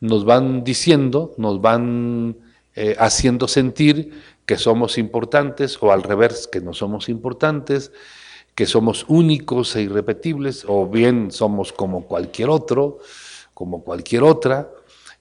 nos 0.00 0.24
van 0.24 0.64
diciendo, 0.64 1.34
nos 1.36 1.60
van 1.60 2.38
eh, 2.74 2.96
haciendo 2.98 3.48
sentir 3.48 4.12
que 4.46 4.56
somos 4.56 4.96
importantes 4.96 5.76
o 5.82 5.92
al 5.92 6.02
revés, 6.02 6.48
que 6.50 6.62
no 6.62 6.72
somos 6.72 7.10
importantes, 7.10 7.92
que 8.58 8.66
somos 8.66 9.04
únicos 9.06 9.76
e 9.76 9.82
irrepetibles, 9.82 10.64
o 10.66 10.88
bien 10.88 11.30
somos 11.30 11.72
como 11.72 12.06
cualquier 12.06 12.50
otro, 12.50 12.98
como 13.54 13.84
cualquier 13.84 14.24
otra, 14.24 14.68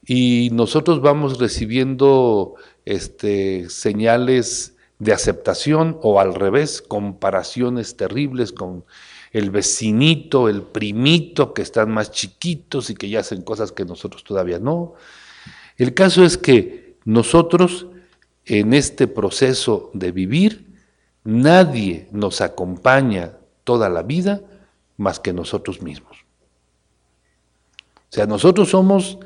y 0.04 0.50
nosotros 0.54 1.02
vamos 1.02 1.38
recibiendo 1.38 2.56
este, 2.84 3.70
señales 3.70 4.76
de 4.98 5.14
aceptación 5.14 6.00
o 6.02 6.20
al 6.20 6.34
revés, 6.34 6.82
comparaciones 6.82 7.96
terribles 7.96 8.52
con 8.52 8.86
el 9.32 9.52
vecinito, 9.52 10.50
el 10.50 10.64
primito, 10.64 11.54
que 11.54 11.62
están 11.62 11.92
más 11.92 12.10
chiquitos 12.10 12.90
y 12.90 12.96
que 12.96 13.08
ya 13.08 13.20
hacen 13.20 13.44
cosas 13.44 13.72
que 13.72 13.86
nosotros 13.86 14.24
todavía 14.24 14.58
no. 14.58 14.96
El 15.78 15.94
caso 15.94 16.26
es 16.26 16.40
que 16.40 16.96
nosotros 17.06 17.86
en 18.46 18.74
este 18.74 19.06
proceso 19.06 19.92
de 19.94 20.12
vivir, 20.12 20.67
nadie 21.28 22.08
nos 22.14 22.40
acompaña 22.40 23.34
toda 23.66 23.90
la 23.90 24.02
vida 24.02 24.40
más 24.96 25.20
que 25.20 25.34
nosotros 25.34 25.82
mismos. 25.82 26.26
O 28.10 28.12
sea, 28.12 28.26
nosotros 28.26 28.70
somos 28.70 29.20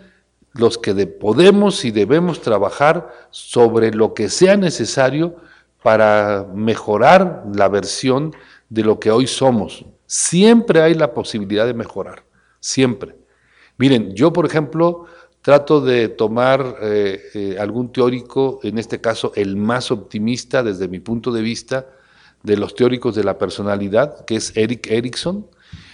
los 0.53 0.79
que 0.79 1.05
podemos 1.05 1.85
y 1.85 1.91
debemos 1.91 2.41
trabajar 2.41 3.13
sobre 3.29 3.93
lo 3.93 4.15
que 4.15 4.29
sea 4.29 4.57
necesario 4.57 5.35
para 5.83 6.47
mejorar 6.55 7.43
la 7.53 7.69
versión 7.69 8.33
de 8.67 8.83
lo 8.83 8.99
que 8.99 9.11
hoy 9.11 9.27
somos. 9.27 9.85
Siempre 10.07 10.81
hay 10.81 10.95
la 10.95 11.13
posibilidad 11.13 11.67
de 11.67 11.75
mejorar, 11.75 12.23
siempre. 12.59 13.15
Miren, 13.77 14.15
yo 14.15 14.33
por 14.33 14.47
ejemplo 14.47 15.05
trato 15.41 15.81
de 15.81 16.07
tomar 16.07 16.77
eh, 16.81 17.21
eh, 17.33 17.57
algún 17.59 17.91
teórico, 17.91 18.59
en 18.63 18.77
este 18.77 19.01
caso 19.01 19.31
el 19.35 19.55
más 19.55 19.91
optimista 19.91 20.63
desde 20.63 20.87
mi 20.87 20.99
punto 20.99 21.31
de 21.31 21.41
vista 21.41 21.87
de 22.43 22.57
los 22.57 22.75
teóricos 22.75 23.15
de 23.15 23.23
la 23.23 23.37
personalidad, 23.37 24.25
que 24.25 24.35
es 24.35 24.55
Eric 24.55 24.87
Erickson, 24.87 25.47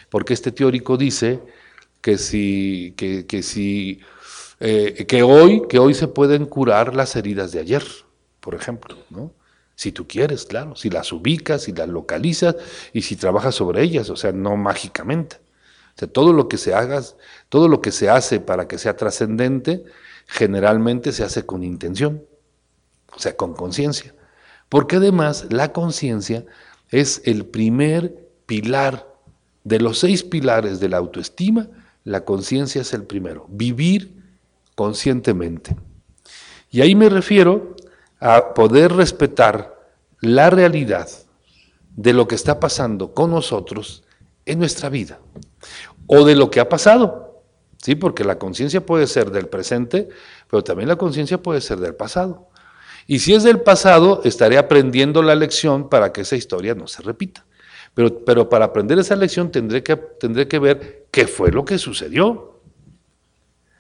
porque 0.10 0.34
este 0.34 0.52
teórico 0.52 0.98
dice 0.98 1.40
que 2.02 2.18
si, 2.18 2.94
que, 2.96 3.44
si 3.44 4.00
eh, 4.60 5.06
que 5.08 5.24
hoy, 5.24 5.64
que 5.68 5.80
hoy 5.80 5.94
se 5.94 6.08
pueden 6.08 6.46
curar 6.46 6.96
las 6.96 7.16
heridas 7.16 7.52
de 7.52 7.60
ayer, 7.60 7.84
por 8.40 8.56
ejemplo, 8.56 8.96
¿no? 9.10 9.32
Si 9.76 9.92
tú 9.92 10.08
quieres, 10.08 10.46
claro, 10.46 10.76
si 10.76 10.90
las 10.90 11.12
ubicas, 11.12 11.64
si 11.64 11.72
las 11.72 11.88
localizas 11.88 12.56
y 12.94 13.04
si 13.04 13.16
trabajas 13.16 13.54
sobre 13.56 13.84
ellas, 13.84 14.10
o 14.10 14.16
sea, 14.16 14.32
no 14.32 14.58
mágicamente. 14.58 15.38
O 15.98 16.00
sea, 16.00 16.08
todo 16.08 16.32
lo 16.32 16.48
que 16.48 16.60
se 16.60 16.76
haga, 16.76 17.02
todo 17.50 17.68
lo 17.68 17.82
que 17.82 17.92
se 17.92 18.08
hace 18.08 18.40
para 18.40 18.68
que 18.68 18.78
sea 18.78 18.96
trascendente, 18.96 19.84
generalmente 20.28 21.12
se 21.12 21.24
hace 21.24 21.44
con 21.44 21.64
intención, 21.64 22.24
o 23.16 23.18
sea, 23.18 23.36
con 23.36 23.56
conciencia. 23.56 24.14
Porque 24.70 24.98
además 24.98 25.48
la 25.50 25.74
conciencia 25.74 26.46
es 26.92 27.24
el 27.26 27.48
primer 27.48 28.30
pilar 28.46 29.12
de 29.64 29.80
los 29.80 29.98
seis 29.98 30.24
pilares 30.24 30.80
de 30.80 30.90
la 30.90 30.98
autoestima, 30.98 31.68
la 32.04 32.24
conciencia 32.26 32.82
es 32.82 32.94
el 32.94 33.02
primero, 33.02 33.48
vivir 33.50 34.22
conscientemente. 34.76 35.76
Y 36.70 36.82
ahí 36.82 36.94
me 36.94 37.10
refiero 37.10 37.76
a 38.20 38.54
poder 38.54 38.94
respetar 38.94 39.76
la 40.22 40.52
realidad 40.52 41.10
de 41.96 42.14
lo 42.14 42.28
que 42.28 42.36
está 42.36 42.60
pasando 42.60 43.16
con 43.16 43.32
nosotros 43.32 44.04
en 44.46 44.60
nuestra 44.60 44.90
vida 44.90 45.20
o 46.08 46.26
de 46.26 46.36
lo 46.36 46.50
que 46.50 46.60
ha 46.60 46.70
pasado. 46.70 47.44
Sí, 47.82 47.96
porque 47.96 48.24
la 48.24 48.40
conciencia 48.40 48.86
puede 48.86 49.08
ser 49.08 49.32
del 49.32 49.48
presente, 49.48 50.10
pero 50.50 50.64
también 50.64 50.90
la 50.90 50.96
conciencia 50.96 51.42
puede 51.42 51.62
ser 51.62 51.78
del 51.80 51.96
pasado. 51.96 52.50
Y 53.06 53.20
si 53.20 53.34
es 53.34 53.44
del 53.44 53.62
pasado, 53.62 54.22
estaré 54.26 54.58
aprendiendo 54.58 55.22
la 55.22 55.36
lección 55.36 55.90
para 55.90 56.12
que 56.12 56.22
esa 56.22 56.36
historia 56.36 56.76
no 56.76 56.88
se 56.88 57.02
repita. 57.04 57.46
Pero, 57.94 58.26
pero 58.26 58.50
para 58.50 58.66
aprender 58.66 59.00
esa 59.00 59.16
lección 59.16 59.52
tendré 59.52 59.82
que, 59.84 59.96
tendré 59.96 60.48
que 60.48 60.60
ver 60.60 61.08
qué 61.12 61.28
fue 61.28 61.52
lo 61.52 61.64
que 61.64 61.78
sucedió. 61.78 62.60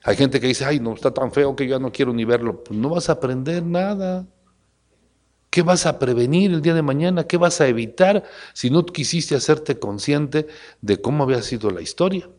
Hay 0.03 0.15
gente 0.15 0.39
que 0.39 0.47
dice, 0.47 0.63
ay, 0.63 0.79
no, 0.79 0.93
está 0.93 1.13
tan 1.13 1.31
feo 1.31 1.55
que 1.55 1.67
yo 1.67 1.75
ya 1.75 1.79
no 1.79 1.91
quiero 1.91 2.13
ni 2.13 2.23
verlo. 2.23 2.63
Pues 2.63 2.79
no 2.79 2.89
vas 2.89 3.09
a 3.09 3.13
aprender 3.13 3.63
nada. 3.63 4.25
¿Qué 5.49 5.61
vas 5.61 5.85
a 5.85 5.97
prevenir 5.97 6.51
el 6.51 6.61
día 6.61 6.73
de 6.73 6.81
mañana? 6.81 7.25
¿Qué 7.25 7.37
vas 7.37 7.61
a 7.61 7.67
evitar 7.67 8.23
si 8.53 8.69
no 8.69 8.85
quisiste 8.85 9.35
hacerte 9.35 9.79
consciente 9.79 10.47
de 10.81 11.01
cómo 11.01 11.23
había 11.23 11.41
sido 11.41 11.71
la 11.71 11.81
historia? 11.81 12.29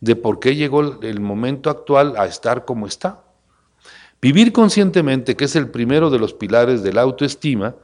De 0.00 0.16
por 0.16 0.38
qué 0.38 0.54
llegó 0.54 1.00
el 1.02 1.20
momento 1.20 1.70
actual 1.70 2.14
a 2.16 2.26
estar 2.26 2.64
como 2.64 2.86
está. 2.86 3.24
Vivir 4.20 4.52
conscientemente, 4.52 5.36
que 5.36 5.44
es 5.44 5.56
el 5.56 5.70
primero 5.70 6.10
de 6.10 6.18
los 6.18 6.34
pilares 6.34 6.82
de 6.82 6.92
la 6.92 7.02
autoestima, 7.02 7.76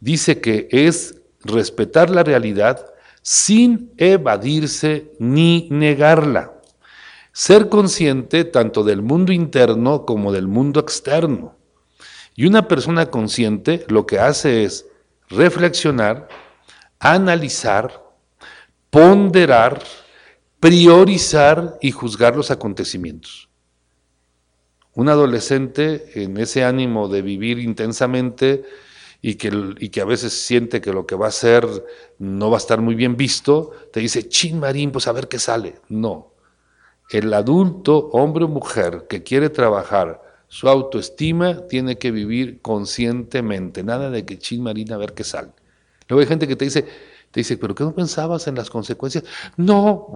dice 0.00 0.40
que 0.40 0.68
es 0.70 1.20
respetar 1.44 2.10
la 2.10 2.22
realidad 2.22 2.86
sin 3.22 3.92
evadirse 3.96 5.12
ni 5.18 5.68
negarla. 5.70 6.52
Ser 7.32 7.68
consciente 7.68 8.44
tanto 8.44 8.84
del 8.84 9.02
mundo 9.02 9.32
interno 9.32 10.04
como 10.04 10.32
del 10.32 10.48
mundo 10.48 10.80
externo. 10.80 11.56
Y 12.34 12.46
una 12.46 12.66
persona 12.68 13.06
consciente 13.06 13.84
lo 13.88 14.06
que 14.06 14.18
hace 14.18 14.64
es 14.64 14.86
reflexionar, 15.28 16.28
analizar, 16.98 18.02
ponderar, 18.90 19.82
priorizar 20.60 21.78
y 21.80 21.90
juzgar 21.90 22.36
los 22.36 22.50
acontecimientos. 22.50 23.48
Un 24.94 25.08
adolescente 25.08 26.22
en 26.22 26.36
ese 26.36 26.64
ánimo 26.64 27.08
de 27.08 27.22
vivir 27.22 27.58
intensamente 27.58 28.64
y 29.22 29.36
que, 29.36 29.74
y 29.78 29.88
que 29.88 30.00
a 30.00 30.04
veces 30.04 30.32
siente 30.32 30.80
que 30.80 30.92
lo 30.92 31.06
que 31.06 31.14
va 31.14 31.26
a 31.26 31.30
hacer 31.30 31.66
no 32.18 32.50
va 32.50 32.56
a 32.56 32.58
estar 32.58 32.80
muy 32.80 32.94
bien 32.94 33.16
visto, 33.16 33.70
te 33.92 34.00
dice, 34.00 34.28
chin 34.28 34.58
marín, 34.58 34.90
pues 34.90 35.06
a 35.06 35.12
ver 35.12 35.28
qué 35.28 35.38
sale. 35.38 35.80
No, 35.88 36.34
el 37.08 37.32
adulto, 37.32 38.10
hombre 38.12 38.44
o 38.44 38.48
mujer, 38.48 39.06
que 39.08 39.22
quiere 39.22 39.50
trabajar 39.50 40.31
su 40.52 40.68
autoestima, 40.68 41.66
tiene 41.66 41.96
que 41.96 42.10
vivir 42.10 42.60
conscientemente, 42.60 43.82
nada 43.82 44.10
de 44.10 44.26
que 44.26 44.38
chin 44.38 44.62
marina 44.62 44.96
a 44.96 44.98
ver 44.98 45.14
qué 45.14 45.24
sale. 45.24 45.48
Luego 46.08 46.20
hay 46.20 46.26
gente 46.26 46.46
que 46.46 46.56
te 46.56 46.66
dice, 46.66 46.82
te 47.30 47.40
dice, 47.40 47.56
pero 47.56 47.74
¿qué 47.74 47.84
no 47.84 47.94
pensabas 47.94 48.46
en 48.48 48.56
las 48.56 48.68
consecuencias? 48.68 49.24
No. 49.56 50.14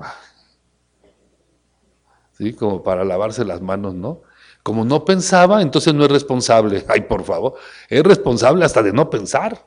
Sí, 2.36 2.52
como 2.52 2.82
para 2.82 3.02
lavarse 3.02 3.46
las 3.46 3.62
manos, 3.62 3.94
¿no? 3.94 4.20
Como 4.62 4.84
no 4.84 5.06
pensaba, 5.06 5.62
entonces 5.62 5.94
no 5.94 6.04
es 6.04 6.10
responsable. 6.10 6.84
Ay, 6.86 7.00
por 7.00 7.24
favor, 7.24 7.54
es 7.88 8.02
responsable 8.02 8.66
hasta 8.66 8.82
de 8.82 8.92
no 8.92 9.08
pensar. 9.08 9.66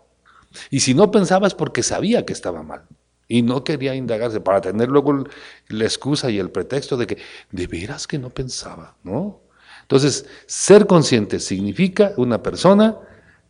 Y 0.69 0.81
si 0.81 0.93
no 0.93 1.09
pensaba 1.09 1.47
es 1.47 1.55
porque 1.55 1.81
sabía 1.81 2.27
que 2.27 2.33
estaba 2.33 2.61
mal 2.61 2.83
y 3.27 3.41
no 3.41 3.63
quería 3.63 3.95
indagarse 3.95 4.39
para 4.39 4.61
tener 4.61 4.89
luego 4.89 5.23
la 5.67 5.83
excusa 5.83 6.29
y 6.29 6.37
el 6.37 6.51
pretexto 6.51 6.95
de 6.95 7.07
que 7.07 7.17
de 7.49 7.65
veras 7.65 8.05
que 8.05 8.19
no 8.19 8.29
pensaba, 8.29 8.97
¿no? 9.01 9.48
Entonces, 9.89 10.27
ser 10.45 10.85
consciente 10.85 11.39
significa 11.39 12.13
una 12.15 12.43
persona 12.43 12.99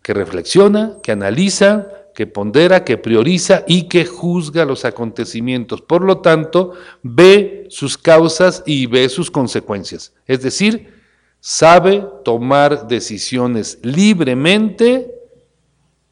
que 0.02 0.14
reflexiona, 0.14 0.96
que 1.04 1.12
analiza, 1.12 1.90
que 2.16 2.28
pondera, 2.28 2.86
que 2.86 2.98
prioriza 2.98 3.66
y 3.68 3.90
que 3.90 4.06
juzga 4.06 4.64
los 4.64 4.86
acontecimientos. 4.86 5.82
Por 5.82 6.02
lo 6.02 6.20
tanto, 6.20 6.76
ve 7.04 7.68
sus 7.70 7.98
causas 7.98 8.64
y 8.66 8.86
ve 8.86 9.10
sus 9.10 9.30
consecuencias. 9.30 10.14
Es 10.28 10.42
decir, 10.42 10.94
sabe 11.42 12.08
tomar 12.24 12.88
decisiones 12.88 13.78
libremente 13.82 15.14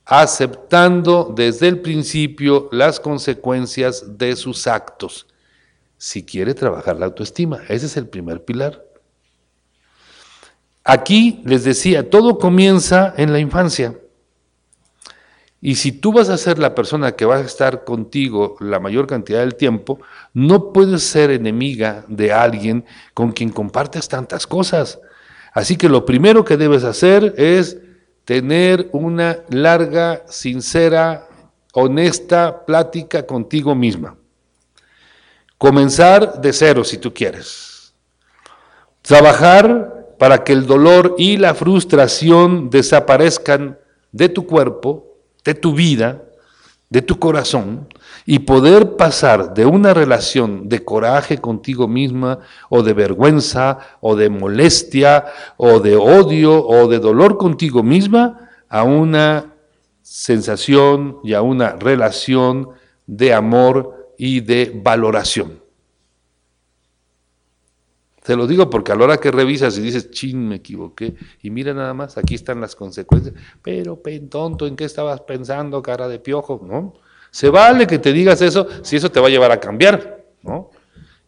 aceptando 0.03 1.33
desde 1.33 1.69
el 1.69 1.79
principio 1.79 2.67
las 2.73 2.99
consecuencias 2.99 4.17
de 4.17 4.35
sus 4.35 4.67
actos, 4.67 5.25
si 5.97 6.25
quiere 6.25 6.53
trabajar 6.53 6.99
la 6.99 7.05
autoestima. 7.05 7.61
Ese 7.69 7.85
es 7.85 7.95
el 7.95 8.09
primer 8.09 8.43
pilar. 8.43 8.83
Aquí 10.89 11.41
les 11.43 11.65
decía, 11.65 12.09
todo 12.09 12.37
comienza 12.37 13.13
en 13.17 13.33
la 13.33 13.39
infancia. 13.39 13.99
Y 15.59 15.75
si 15.75 15.91
tú 15.91 16.13
vas 16.13 16.29
a 16.29 16.37
ser 16.37 16.59
la 16.59 16.73
persona 16.73 17.11
que 17.11 17.25
va 17.25 17.35
a 17.35 17.41
estar 17.41 17.83
contigo 17.83 18.55
la 18.61 18.79
mayor 18.79 19.05
cantidad 19.05 19.39
del 19.39 19.55
tiempo, 19.55 19.99
no 20.33 20.71
puedes 20.71 21.03
ser 21.03 21.31
enemiga 21.31 22.05
de 22.07 22.31
alguien 22.31 22.85
con 23.13 23.33
quien 23.33 23.49
compartes 23.49 24.07
tantas 24.07 24.47
cosas. 24.47 25.01
Así 25.51 25.75
que 25.75 25.89
lo 25.89 26.05
primero 26.05 26.45
que 26.45 26.55
debes 26.55 26.85
hacer 26.85 27.33
es 27.35 27.79
tener 28.23 28.89
una 28.93 29.39
larga, 29.49 30.23
sincera, 30.29 31.27
honesta 31.73 32.65
plática 32.65 33.25
contigo 33.25 33.75
misma. 33.75 34.15
Comenzar 35.57 36.39
de 36.39 36.53
cero 36.53 36.85
si 36.85 36.97
tú 36.97 37.13
quieres. 37.13 37.93
Trabajar 39.01 39.96
para 40.17 40.43
que 40.43 40.53
el 40.53 40.65
dolor 40.65 41.15
y 41.17 41.37
la 41.37 41.53
frustración 41.53 42.69
desaparezcan 42.69 43.77
de 44.11 44.29
tu 44.29 44.45
cuerpo, 44.45 45.17
de 45.43 45.53
tu 45.53 45.73
vida, 45.73 46.23
de 46.89 47.01
tu 47.01 47.19
corazón 47.19 47.87
y 48.25 48.39
poder 48.39 48.95
pasar 48.95 49.53
de 49.53 49.65
una 49.65 49.93
relación 49.93 50.69
de 50.69 50.83
coraje 50.83 51.37
contigo 51.37 51.87
misma 51.87 52.39
o 52.69 52.81
de 52.81 52.93
vergüenza 52.93 53.79
o 53.99 54.15
de 54.15 54.29
molestia 54.29 55.25
o 55.57 55.79
de 55.79 55.97
odio 55.97 56.65
o 56.65 56.87
de 56.87 56.99
dolor 56.99 57.37
contigo 57.37 57.83
misma 57.83 58.49
a 58.69 58.83
una 58.83 59.53
sensación 60.01 61.17
y 61.23 61.33
a 61.33 61.41
una 61.41 61.71
relación 61.71 62.69
de 63.05 63.33
amor 63.33 64.13
y 64.17 64.39
de 64.39 64.71
valoración. 64.83 65.66
Te 68.27 68.35
lo 68.35 68.45
digo 68.45 68.69
porque 68.69 68.91
a 68.91 68.95
la 68.95 69.05
hora 69.05 69.17
que 69.21 69.31
revisas 69.31 69.77
y 69.77 69.81
dices, 69.81 70.11
chin, 70.11 70.49
me 70.49 70.55
equivoqué, 70.55 71.15
y 71.41 71.49
mira 71.49 71.73
nada 71.73 71.93
más, 71.93 72.17
aquí 72.17 72.35
están 72.35 72.59
las 72.59 72.75
consecuencias, 72.75 73.33
pero 73.61 74.01
pen 74.03 74.27
tonto, 74.27 74.67
¿en 74.67 74.75
qué 74.75 74.83
estabas 74.83 75.21
pensando, 75.21 75.81
cara 75.81 76.09
de 76.09 76.19
piojo? 76.19 76.59
¿No? 76.61 76.93
Se 77.31 77.47
vale 77.47 77.87
que 77.87 77.99
te 77.99 78.11
digas 78.11 78.41
eso 78.41 78.67
si 78.81 78.97
eso 78.97 79.09
te 79.09 79.21
va 79.21 79.27
a 79.27 79.29
llevar 79.29 79.53
a 79.53 79.61
cambiar, 79.61 80.25
¿no? 80.43 80.71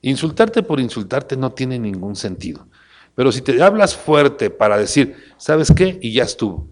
Insultarte 0.02 0.62
por 0.62 0.82
insultarte 0.82 1.38
no 1.38 1.54
tiene 1.54 1.80
ningún 1.80 2.18
sentido. 2.18 2.68
Pero 3.16 3.32
si 3.32 3.42
te 3.44 3.64
hablas 3.64 3.96
fuerte 3.96 4.50
para 4.50 4.78
decir, 4.78 5.16
¿sabes 5.38 5.72
qué? 5.74 6.00
Y 6.02 6.12
ya 6.12 6.24
estuvo. 6.26 6.68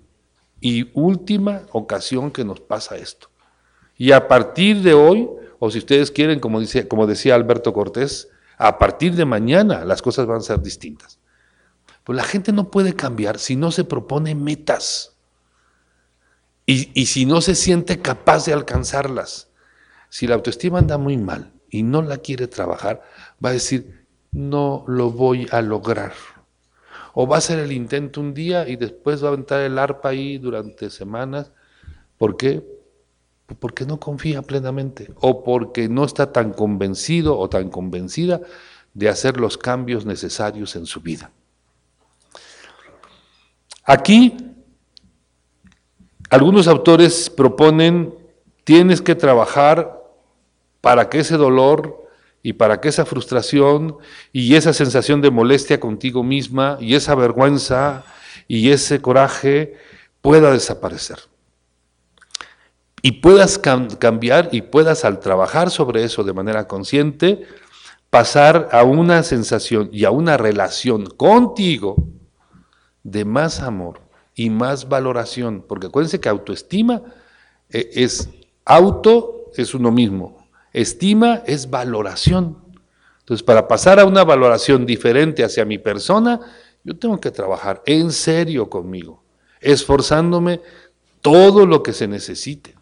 Y 0.59 0.91
última 0.93 1.61
ocasión 1.71 2.31
que 2.31 2.43
nos 2.43 2.59
pasa 2.59 2.97
esto. 2.97 3.29
Y 3.97 4.11
a 4.11 4.27
partir 4.27 4.81
de 4.81 4.93
hoy, 4.93 5.29
o 5.57 5.71
si 5.71 5.77
ustedes 5.77 6.11
quieren, 6.11 6.41
como, 6.41 6.59
como 6.89 7.07
decía 7.07 7.33
Alberto 7.33 7.71
Cortés, 7.71 8.27
a 8.57 8.77
partir 8.77 9.15
de 9.15 9.25
mañana 9.25 9.85
las 9.85 10.01
cosas 10.01 10.25
van 10.25 10.37
a 10.37 10.41
ser 10.41 10.61
distintas. 10.61 11.19
Pues 12.03 12.15
la 12.15 12.23
gente 12.23 12.51
no 12.51 12.71
puede 12.71 12.95
cambiar 12.95 13.37
si 13.37 13.55
no 13.55 13.71
se 13.71 13.83
propone 13.83 14.33
metas 14.33 15.17
y, 16.65 16.91
y 16.99 17.05
si 17.05 17.25
no 17.25 17.41
se 17.41 17.55
siente 17.55 18.01
capaz 18.01 18.45
de 18.45 18.53
alcanzarlas. 18.53 19.49
Si 20.09 20.25
la 20.25 20.35
autoestima 20.35 20.79
anda 20.79 20.97
muy 20.97 21.17
mal 21.17 21.53
y 21.69 21.83
no 21.83 22.01
la 22.01 22.17
quiere 22.17 22.47
trabajar, 22.47 23.03
va 23.43 23.49
a 23.49 23.53
decir, 23.53 24.07
no 24.31 24.85
lo 24.87 25.11
voy 25.11 25.47
a 25.51 25.61
lograr. 25.61 26.13
O 27.13 27.27
va 27.27 27.35
a 27.35 27.39
hacer 27.39 27.59
el 27.59 27.71
intento 27.71 28.21
un 28.21 28.33
día 28.33 28.67
y 28.67 28.75
después 28.75 29.23
va 29.23 29.27
a 29.27 29.31
aventar 29.31 29.61
el 29.61 29.77
arpa 29.77 30.09
ahí 30.09 30.37
durante 30.37 30.89
semanas. 30.89 31.51
¿Por 32.17 32.37
qué? 32.37 32.63
Porque 33.55 33.85
no 33.85 33.99
confía 33.99 34.41
plenamente 34.41 35.11
o 35.21 35.43
porque 35.43 35.87
no 35.87 36.03
está 36.03 36.31
tan 36.33 36.51
convencido 36.51 37.37
o 37.37 37.49
tan 37.49 37.69
convencida 37.69 38.41
de 38.93 39.09
hacer 39.09 39.39
los 39.39 39.57
cambios 39.57 40.05
necesarios 40.05 40.75
en 40.75 40.85
su 40.85 41.01
vida. 41.01 41.31
Aquí 43.85 44.35
algunos 46.29 46.67
autores 46.67 47.29
proponen, 47.29 48.13
tienes 48.65 49.01
que 49.01 49.15
trabajar 49.15 49.97
para 50.81 51.09
que 51.09 51.19
ese 51.19 51.37
dolor 51.37 52.05
y 52.43 52.53
para 52.53 52.81
que 52.81 52.89
esa 52.89 53.05
frustración 53.05 53.97
y 54.33 54.55
esa 54.55 54.73
sensación 54.73 55.21
de 55.21 55.31
molestia 55.31 55.79
contigo 55.79 56.21
misma 56.21 56.77
y 56.81 56.95
esa 56.95 57.15
vergüenza 57.15 58.03
y 58.47 58.71
ese 58.71 59.01
coraje 59.01 59.75
pueda 60.21 60.51
desaparecer 60.51 61.19
y 63.07 63.13
puedas 63.13 63.57
cambiar 63.57 64.49
y 64.51 64.63
puedas 64.63 65.05
al 65.05 65.21
trabajar 65.21 65.71
sobre 65.71 66.03
eso 66.03 66.25
de 66.25 66.33
manera 66.33 66.67
consciente, 66.67 67.43
pasar 68.09 68.67
a 68.73 68.83
una 68.83 69.23
sensación 69.23 69.89
y 69.93 70.03
a 70.03 70.11
una 70.11 70.35
relación 70.35 71.05
contigo 71.05 71.95
de 73.03 73.23
más 73.23 73.61
amor 73.61 74.01
y 74.35 74.49
más 74.49 74.89
valoración, 74.89 75.63
porque 75.65 75.87
acuérdense 75.87 76.19
que 76.19 76.27
autoestima 76.27 77.01
eh, 77.69 77.91
es 77.93 78.29
auto, 78.65 79.51
es 79.55 79.73
uno 79.73 79.89
mismo, 79.89 80.45
estima 80.73 81.43
es 81.45 81.69
valoración. 81.69 82.57
Entonces, 83.19 83.41
para 83.41 83.69
pasar 83.69 84.01
a 84.01 84.05
una 84.05 84.25
valoración 84.25 84.85
diferente 84.85 85.45
hacia 85.45 85.63
mi 85.63 85.77
persona, 85.77 86.41
yo 86.83 86.97
tengo 86.97 87.21
que 87.21 87.31
trabajar 87.31 87.81
en 87.85 88.11
serio 88.11 88.69
conmigo, 88.69 89.23
esforzándome 89.61 90.59
todo 91.21 91.65
lo 91.65 91.81
que 91.81 91.93
se 91.93 92.09
necesite. 92.09 92.76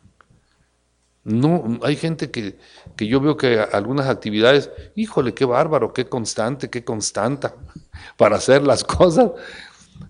No, 1.25 1.79
hay 1.81 1.95
gente 1.95 2.29
que, 2.29 2.55
yo 2.97 3.19
veo 3.19 3.35
que 3.35 3.59
algunas 3.59 4.07
actividades, 4.07 4.69
híjole, 4.95 5.33
qué 5.33 5.43
bárbaro, 5.43 5.91
qué 5.91 6.05
constante, 6.05 6.69
qué 6.69 6.85
constanta 6.85 7.55
para 8.17 8.35
hacer 8.35 8.61
las 8.61 8.83
cosas, 8.83 9.31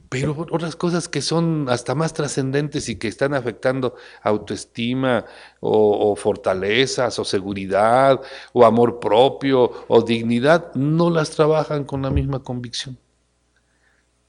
pero 0.09 0.35
otras 0.51 0.75
cosas 0.75 1.07
que 1.07 1.21
son 1.21 1.67
hasta 1.69 1.95
más 1.95 2.13
trascendentes 2.13 2.89
y 2.89 2.97
que 2.97 3.07
están 3.07 3.33
afectando 3.33 3.95
autoestima 4.23 5.23
o, 5.61 6.11
o, 6.11 6.15
fortalezas 6.17 7.17
o 7.17 7.23
seguridad 7.23 8.19
o 8.51 8.65
amor 8.65 8.99
propio 8.99 9.71
o 9.87 10.01
dignidad, 10.01 10.73
no 10.75 11.09
las 11.09 11.29
trabajan 11.29 11.85
con 11.85 12.01
la 12.01 12.09
misma 12.09 12.43
convicción. 12.43 12.97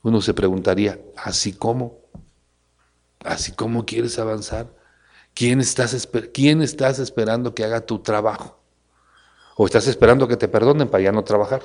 Uno 0.05 0.21
se 0.21 0.35
preguntaría, 0.35 1.01
¿así 1.17 1.53
cómo? 1.53 1.99
¿Así 3.25 3.51
cómo 3.51 3.85
quieres 3.85 4.21
avanzar? 4.21 4.76
¿Quién 5.37 5.61
estás, 5.61 6.09
¿Quién 6.33 6.63
estás 6.63 6.99
esperando 6.99 7.55
que 7.55 7.63
haga 7.63 7.83
tu 7.83 7.99
trabajo? 7.99 8.59
¿O 9.55 9.67
estás 9.67 9.87
esperando 9.87 10.27
que 10.27 10.39
te 10.39 10.49
perdonen 10.49 10.89
para 10.89 11.05
ya 11.05 11.13
no 11.13 11.23
trabajar? 11.23 11.61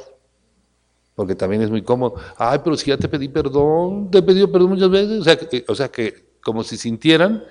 Porque 1.16 1.36
también 1.36 1.62
es 1.62 1.72
muy 1.72 1.82
cómodo. 1.82 2.16
Ay, 2.38 2.60
pero 2.62 2.76
si 2.76 2.88
ya 2.90 2.98
te 2.98 3.08
pedí 3.08 3.30
perdón, 3.30 4.12
te 4.12 4.18
he 4.18 4.24
pedido 4.24 4.52
perdón 4.52 4.72
muchas 4.72 4.90
veces. 4.90 5.22
O 5.22 5.24
sea, 5.24 5.38
que, 5.38 5.64
o 5.70 5.74
sea 5.74 5.88
que 5.88 6.32
como 6.44 6.66
si 6.66 6.76
sintieran 6.76 7.46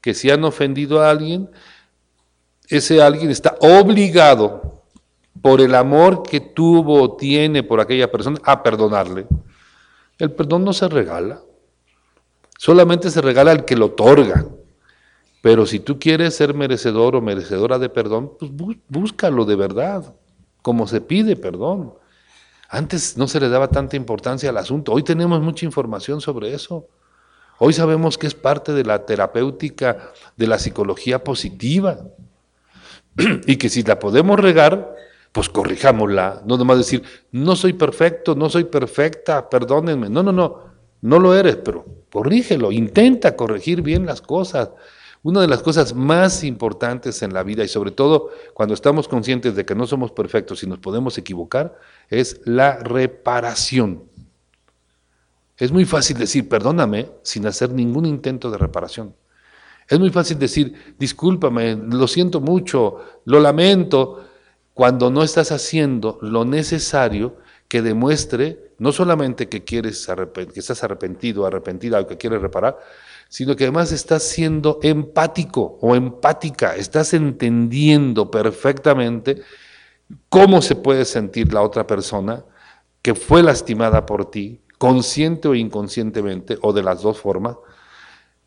que 0.00 0.14
si 0.14 0.30
han 0.30 0.44
ofendido 0.44 1.02
a 1.02 1.10
alguien, 1.10 1.50
ese 2.68 3.02
alguien 3.02 3.32
está 3.32 3.56
obligado 3.58 4.84
por 5.42 5.60
el 5.60 5.74
amor 5.74 6.22
que 6.22 6.38
tuvo 6.38 7.02
o 7.02 7.16
tiene 7.16 7.64
por 7.64 7.80
aquella 7.80 8.12
persona 8.12 8.38
a 8.44 8.62
perdonarle. 8.62 9.26
El 10.18 10.30
perdón 10.30 10.62
no 10.62 10.72
se 10.72 10.86
regala, 10.86 11.40
solamente 12.58 13.10
se 13.10 13.20
regala 13.20 13.50
al 13.50 13.64
que 13.64 13.74
lo 13.74 13.86
otorga. 13.86 14.46
Pero 15.44 15.66
si 15.66 15.78
tú 15.78 15.98
quieres 15.98 16.34
ser 16.34 16.54
merecedor 16.54 17.14
o 17.14 17.20
merecedora 17.20 17.78
de 17.78 17.90
perdón, 17.90 18.32
pues 18.38 18.50
búscalo 18.88 19.44
de 19.44 19.56
verdad, 19.56 20.14
como 20.62 20.86
se 20.86 21.02
pide 21.02 21.36
perdón. 21.36 21.92
Antes 22.70 23.18
no 23.18 23.28
se 23.28 23.40
le 23.40 23.50
daba 23.50 23.68
tanta 23.68 23.94
importancia 23.94 24.48
al 24.48 24.56
asunto, 24.56 24.92
hoy 24.92 25.02
tenemos 25.02 25.42
mucha 25.42 25.66
información 25.66 26.22
sobre 26.22 26.54
eso. 26.54 26.88
Hoy 27.58 27.74
sabemos 27.74 28.16
que 28.16 28.26
es 28.26 28.34
parte 28.34 28.72
de 28.72 28.84
la 28.84 29.04
terapéutica 29.04 30.12
de 30.34 30.46
la 30.46 30.58
psicología 30.58 31.22
positiva 31.22 31.98
y 33.46 33.56
que 33.56 33.68
si 33.68 33.82
la 33.82 33.98
podemos 33.98 34.40
regar, 34.40 34.94
pues 35.30 35.50
corrijámosla. 35.50 36.40
No 36.46 36.56
nomás 36.56 36.78
decir, 36.78 37.02
no 37.32 37.54
soy 37.54 37.74
perfecto, 37.74 38.34
no 38.34 38.48
soy 38.48 38.64
perfecta, 38.64 39.50
perdónenme. 39.50 40.08
No, 40.08 40.22
no, 40.22 40.32
no, 40.32 40.62
no 41.02 41.18
lo 41.18 41.34
eres, 41.34 41.56
pero 41.56 41.84
corrígelo, 42.10 42.72
intenta 42.72 43.36
corregir 43.36 43.82
bien 43.82 44.06
las 44.06 44.22
cosas. 44.22 44.70
Una 45.24 45.40
de 45.40 45.48
las 45.48 45.62
cosas 45.62 45.94
más 45.94 46.44
importantes 46.44 47.22
en 47.22 47.32
la 47.32 47.42
vida 47.42 47.64
y 47.64 47.68
sobre 47.68 47.92
todo 47.92 48.28
cuando 48.52 48.74
estamos 48.74 49.08
conscientes 49.08 49.56
de 49.56 49.64
que 49.64 49.74
no 49.74 49.86
somos 49.86 50.12
perfectos 50.12 50.62
y 50.62 50.66
nos 50.66 50.80
podemos 50.80 51.16
equivocar 51.16 51.78
es 52.10 52.42
la 52.44 52.76
reparación. 52.76 54.04
Es 55.56 55.72
muy 55.72 55.86
fácil 55.86 56.18
decir 56.18 56.46
perdóname 56.46 57.08
sin 57.22 57.46
hacer 57.46 57.70
ningún 57.70 58.04
intento 58.04 58.50
de 58.50 58.58
reparación. 58.58 59.14
Es 59.88 59.98
muy 59.98 60.10
fácil 60.10 60.38
decir 60.38 60.94
discúlpame, 60.98 61.74
lo 61.74 62.06
siento 62.06 62.42
mucho, 62.42 62.98
lo 63.24 63.40
lamento, 63.40 64.28
cuando 64.74 65.10
no 65.10 65.22
estás 65.22 65.52
haciendo 65.52 66.18
lo 66.20 66.44
necesario 66.44 67.38
que 67.66 67.80
demuestre 67.80 68.72
no 68.76 68.92
solamente 68.92 69.48
que 69.48 69.64
quieres 69.64 70.06
que 70.52 70.60
estás 70.60 70.84
arrepentido, 70.84 71.46
arrepentida 71.46 71.98
o 71.98 72.06
que 72.06 72.18
quieres 72.18 72.42
reparar, 72.42 72.78
sino 73.28 73.56
que 73.56 73.64
además 73.64 73.92
estás 73.92 74.22
siendo 74.22 74.78
empático 74.82 75.78
o 75.80 75.94
empática, 75.94 76.76
estás 76.76 77.14
entendiendo 77.14 78.30
perfectamente 78.30 79.42
cómo 80.28 80.62
se 80.62 80.76
puede 80.76 81.04
sentir 81.04 81.52
la 81.52 81.62
otra 81.62 81.86
persona 81.86 82.44
que 83.02 83.14
fue 83.14 83.42
lastimada 83.42 84.06
por 84.06 84.30
ti, 84.30 84.60
consciente 84.78 85.48
o 85.48 85.54
inconscientemente, 85.54 86.58
o 86.62 86.72
de 86.72 86.82
las 86.82 87.02
dos 87.02 87.18
formas, 87.18 87.56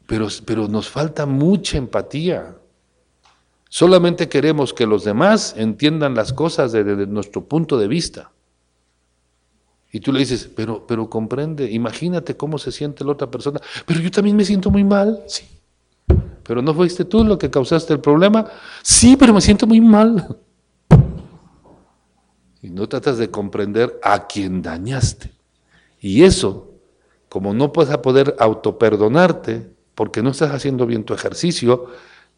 pero, 0.07 0.27
pero 0.45 0.67
nos 0.67 0.89
falta 0.89 1.25
mucha 1.25 1.77
empatía. 1.77 2.55
Solamente 3.69 4.29
queremos 4.29 4.73
que 4.73 4.87
los 4.87 5.03
demás 5.03 5.53
entiendan 5.57 6.15
las 6.15 6.33
cosas 6.33 6.71
desde 6.71 7.05
nuestro 7.07 7.45
punto 7.45 7.77
de 7.77 7.87
vista. 7.87 8.31
Y 9.97 9.99
tú 9.99 10.13
le 10.13 10.19
dices, 10.19 10.47
pero, 10.55 10.85
pero 10.85 11.09
comprende, 11.09 11.71
imagínate 11.71 12.37
cómo 12.37 12.59
se 12.59 12.71
siente 12.71 13.03
la 13.03 13.13
otra 13.13 13.31
persona. 13.31 13.59
Pero 13.83 13.99
yo 13.99 14.11
también 14.11 14.35
me 14.35 14.45
siento 14.45 14.69
muy 14.69 14.83
mal. 14.83 15.23
Sí. 15.25 15.43
Pero 16.43 16.61
no 16.61 16.71
fuiste 16.75 17.03
tú 17.03 17.23
lo 17.23 17.35
que 17.39 17.49
causaste 17.49 17.93
el 17.93 17.99
problema. 17.99 18.45
Sí, 18.83 19.17
pero 19.17 19.33
me 19.33 19.41
siento 19.41 19.65
muy 19.65 19.81
mal. 19.81 20.37
Y 22.61 22.69
no 22.69 22.87
tratas 22.87 23.17
de 23.17 23.31
comprender 23.31 23.99
a 24.03 24.27
quien 24.27 24.61
dañaste. 24.61 25.31
Y 25.99 26.21
eso, 26.21 26.75
como 27.27 27.55
no 27.55 27.73
puedes 27.73 27.91
a 27.91 28.03
poder 28.03 28.35
autoperdonarte, 28.37 29.67
porque 29.95 30.21
no 30.21 30.29
estás 30.29 30.51
haciendo 30.51 30.85
bien 30.85 31.05
tu 31.05 31.15
ejercicio, 31.15 31.87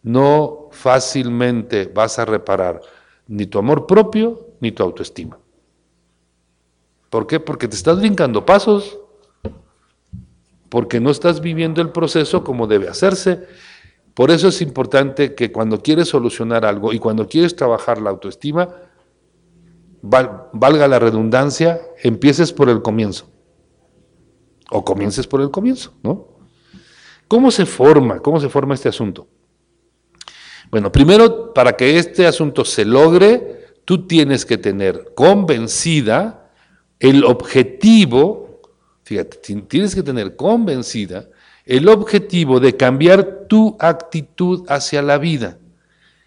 no 0.01 0.69
fácilmente 0.71 1.91
vas 1.93 2.19
a 2.19 2.23
reparar 2.25 2.79
ni 3.27 3.47
tu 3.47 3.59
amor 3.59 3.85
propio 3.85 4.47
ni 4.61 4.71
tu 4.71 4.81
autoestima. 4.81 5.37
¿Por 7.09 7.27
qué? 7.27 7.39
Porque 7.39 7.67
te 7.67 7.75
estás 7.75 7.99
brincando 7.99 8.45
pasos, 8.45 8.99
porque 10.69 10.99
no 10.99 11.09
estás 11.09 11.41
viviendo 11.41 11.81
el 11.81 11.89
proceso 11.91 12.43
como 12.43 12.67
debe 12.67 12.87
hacerse. 12.87 13.47
Por 14.13 14.31
eso 14.31 14.49
es 14.49 14.61
importante 14.61 15.33
que 15.33 15.51
cuando 15.51 15.81
quieres 15.81 16.09
solucionar 16.09 16.65
algo 16.65 16.93
y 16.93 16.99
cuando 16.99 17.27
quieres 17.27 17.55
trabajar 17.55 18.01
la 18.01 18.11
autoestima, 18.11 18.69
valga 20.01 20.87
la 20.87 20.99
redundancia, 20.99 21.81
empieces 22.03 22.53
por 22.53 22.69
el 22.69 22.81
comienzo. 22.81 23.29
O 24.71 24.85
comiences 24.85 25.25
por 25.25 25.41
el 25.41 25.49
comienzo, 25.49 25.93
¿no? 26.03 26.27
¿Cómo 27.27 27.49
se 27.49 27.65
forma? 27.65 28.19
¿Cómo 28.19 28.39
se 28.39 28.49
forma 28.49 28.75
este 28.75 28.89
asunto? 28.89 29.27
Bueno, 30.69 30.91
primero, 30.91 31.53
para 31.53 31.73
que 31.73 31.97
este 31.97 32.27
asunto 32.27 32.63
se 32.63 32.85
logre, 32.85 33.65
tú 33.85 34.05
tienes 34.05 34.45
que 34.45 34.57
tener 34.57 35.13
convencida 35.15 36.38
el 36.99 37.23
objetivo, 37.23 38.61
fíjate, 39.03 39.37
tienes 39.67 39.95
que 39.95 40.03
tener 40.03 40.35
convencida 40.35 41.29
el 41.65 41.87
objetivo 41.87 42.59
de 42.59 42.75
cambiar 42.75 43.45
tu 43.47 43.77
actitud 43.79 44.65
hacia 44.67 45.01
la 45.01 45.17
vida 45.17 45.59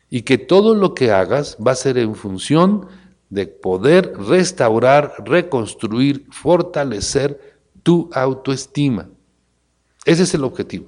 y 0.08 0.22
que 0.22 0.38
todo 0.38 0.74
lo 0.74 0.94
que 0.94 1.10
hagas 1.10 1.56
va 1.64 1.72
a 1.72 1.76
ser 1.76 1.98
en 1.98 2.14
función 2.14 2.86
de 3.28 3.46
poder 3.46 4.12
restaurar, 4.18 5.14
reconstruir, 5.24 6.26
fortalecer 6.30 7.56
tu 7.82 8.10
autoestima. 8.12 9.08
Ese 10.04 10.24
es 10.24 10.34
el 10.34 10.44
objetivo. 10.44 10.86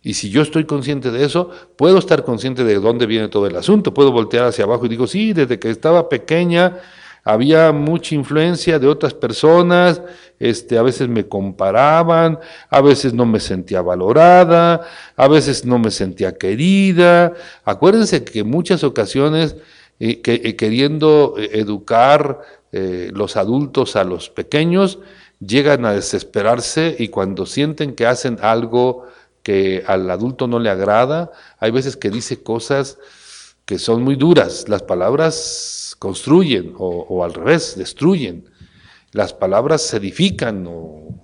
Y 0.00 0.14
si 0.14 0.30
yo 0.30 0.42
estoy 0.42 0.64
consciente 0.64 1.10
de 1.10 1.24
eso, 1.24 1.50
puedo 1.76 1.98
estar 1.98 2.24
consciente 2.24 2.64
de 2.64 2.74
dónde 2.76 3.06
viene 3.06 3.28
todo 3.28 3.46
el 3.46 3.56
asunto. 3.56 3.94
Puedo 3.94 4.10
voltear 4.10 4.46
hacia 4.46 4.64
abajo 4.64 4.86
y 4.86 4.88
digo, 4.88 5.06
sí, 5.06 5.32
desde 5.32 5.58
que 5.58 5.70
estaba 5.70 6.08
pequeña 6.08 6.78
había 7.24 7.72
mucha 7.72 8.14
influencia 8.14 8.78
de 8.78 8.88
otras 8.88 9.14
personas, 9.14 10.02
este, 10.40 10.76
a 10.76 10.82
veces 10.82 11.08
me 11.08 11.28
comparaban, 11.28 12.40
a 12.68 12.80
veces 12.80 13.14
no 13.14 13.26
me 13.26 13.38
sentía 13.38 13.80
valorada, 13.80 14.80
a 15.16 15.28
veces 15.28 15.64
no 15.64 15.78
me 15.78 15.92
sentía 15.92 16.36
querida. 16.36 17.32
Acuérdense 17.64 18.24
que 18.24 18.40
en 18.40 18.50
muchas 18.50 18.82
ocasiones, 18.82 19.54
eh, 20.00 20.20
eh, 20.24 20.56
queriendo 20.56 21.34
eh, 21.38 21.50
educar 21.52 22.40
los 22.72 23.36
adultos 23.36 23.96
a 23.96 24.04
los 24.04 24.30
pequeños, 24.30 24.98
llegan 25.40 25.84
a 25.84 25.92
desesperarse 25.92 26.96
y 26.98 27.08
cuando 27.08 27.44
sienten 27.44 27.94
que 27.94 28.06
hacen 28.06 28.38
algo 28.40 29.06
que 29.42 29.84
al 29.86 30.10
adulto 30.10 30.48
no 30.48 30.58
le 30.58 30.70
agrada, 30.70 31.32
hay 31.58 31.70
veces 31.70 31.98
que 31.98 32.08
dice 32.08 32.42
cosas 32.42 32.96
que 33.66 33.78
son 33.78 34.02
muy 34.02 34.16
duras. 34.16 34.70
Las 34.70 34.82
palabras 34.82 35.81
construyen 36.02 36.74
o, 36.78 37.22
al 37.22 37.32
revés, 37.32 37.76
destruyen. 37.76 38.50
Las 39.12 39.32
palabras 39.32 39.82
se 39.82 39.98
edifican 39.98 40.66
o, 40.66 41.14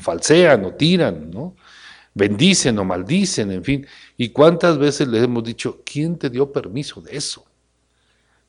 falsean 0.00 0.64
o 0.64 0.72
tiran, 0.72 1.30
¿no? 1.30 1.54
bendicen 2.12 2.76
o 2.80 2.84
maldicen, 2.84 3.52
en 3.52 3.62
fin. 3.62 3.86
¿Y 4.16 4.30
cuántas 4.30 4.78
veces 4.78 5.06
les 5.06 5.22
hemos 5.22 5.44
dicho, 5.44 5.80
¿quién 5.84 6.18
te 6.18 6.28
dio 6.28 6.50
permiso 6.50 7.00
de 7.00 7.16
eso? 7.16 7.44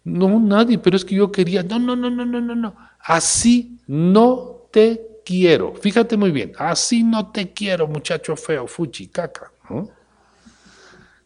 No, 0.04 0.40
nadie, 0.40 0.80
pero 0.80 0.98
es 0.98 1.06
que 1.06 1.14
yo 1.14 1.32
quería, 1.32 1.62
no, 1.62 1.78
no, 1.78 1.96
no, 1.96 2.10
no, 2.10 2.26
no, 2.26 2.42
no, 2.42 2.56
no, 2.56 2.76
así 3.00 3.78
no 3.86 4.68
te 4.72 5.22
quiero. 5.24 5.76
Fíjate 5.76 6.18
muy 6.18 6.32
bien, 6.32 6.54
así 6.58 7.04
no 7.04 7.32
te 7.32 7.54
quiero, 7.54 7.88
muchacho 7.88 8.36
feo, 8.36 8.66
fuchi, 8.66 9.10
caca. 9.10 9.52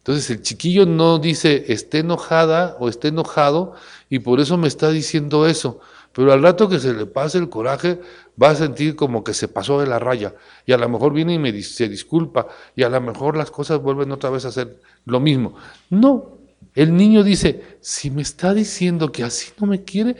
Entonces 0.02 0.28
el 0.30 0.42
chiquillo 0.42 0.84
no 0.84 1.20
dice 1.20 1.72
esté 1.72 2.00
enojada 2.00 2.76
o 2.80 2.88
esté 2.88 3.08
enojado 3.08 3.74
y 4.12 4.18
por 4.18 4.40
eso 4.40 4.58
me 4.58 4.68
está 4.68 4.90
diciendo 4.90 5.46
eso. 5.46 5.80
Pero 6.12 6.34
al 6.34 6.42
rato 6.42 6.68
que 6.68 6.78
se 6.78 6.92
le 6.92 7.06
pase 7.06 7.38
el 7.38 7.48
coraje, 7.48 7.98
va 8.40 8.50
a 8.50 8.54
sentir 8.54 8.94
como 8.94 9.24
que 9.24 9.32
se 9.32 9.48
pasó 9.48 9.80
de 9.80 9.86
la 9.86 9.98
raya. 9.98 10.34
Y 10.66 10.72
a 10.72 10.76
lo 10.76 10.86
mejor 10.90 11.14
viene 11.14 11.36
y 11.48 11.62
se 11.62 11.88
disculpa. 11.88 12.46
Y 12.76 12.82
a 12.82 12.90
lo 12.90 13.00
mejor 13.00 13.38
las 13.38 13.50
cosas 13.50 13.80
vuelven 13.80 14.12
otra 14.12 14.28
vez 14.28 14.44
a 14.44 14.52
ser 14.52 14.76
lo 15.06 15.18
mismo. 15.18 15.54
No, 15.88 16.36
el 16.74 16.94
niño 16.94 17.22
dice, 17.22 17.78
si 17.80 18.10
me 18.10 18.20
está 18.20 18.52
diciendo 18.52 19.10
que 19.10 19.24
así 19.24 19.50
no 19.58 19.66
me 19.66 19.82
quiere, 19.82 20.16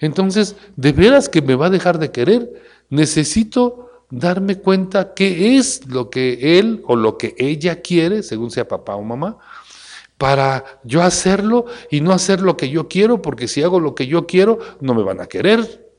entonces 0.00 0.56
de 0.76 0.92
veras 0.92 1.30
que 1.30 1.40
me 1.40 1.54
va 1.54 1.68
a 1.68 1.70
dejar 1.70 1.98
de 1.98 2.10
querer. 2.10 2.62
Necesito 2.90 4.04
darme 4.10 4.56
cuenta 4.56 5.14
qué 5.14 5.56
es 5.56 5.86
lo 5.86 6.10
que 6.10 6.58
él 6.58 6.82
o 6.84 6.94
lo 6.94 7.16
que 7.16 7.34
ella 7.38 7.80
quiere, 7.80 8.22
según 8.22 8.50
sea 8.50 8.68
papá 8.68 8.96
o 8.96 9.02
mamá, 9.02 9.38
para 10.20 10.66
yo 10.84 11.00
hacerlo 11.00 11.64
y 11.90 12.02
no 12.02 12.12
hacer 12.12 12.42
lo 12.42 12.54
que 12.54 12.68
yo 12.68 12.88
quiero, 12.88 13.22
porque 13.22 13.48
si 13.48 13.62
hago 13.62 13.80
lo 13.80 13.94
que 13.94 14.06
yo 14.06 14.26
quiero, 14.26 14.58
no 14.78 14.92
me 14.92 15.02
van 15.02 15.18
a 15.18 15.26
querer. 15.26 15.90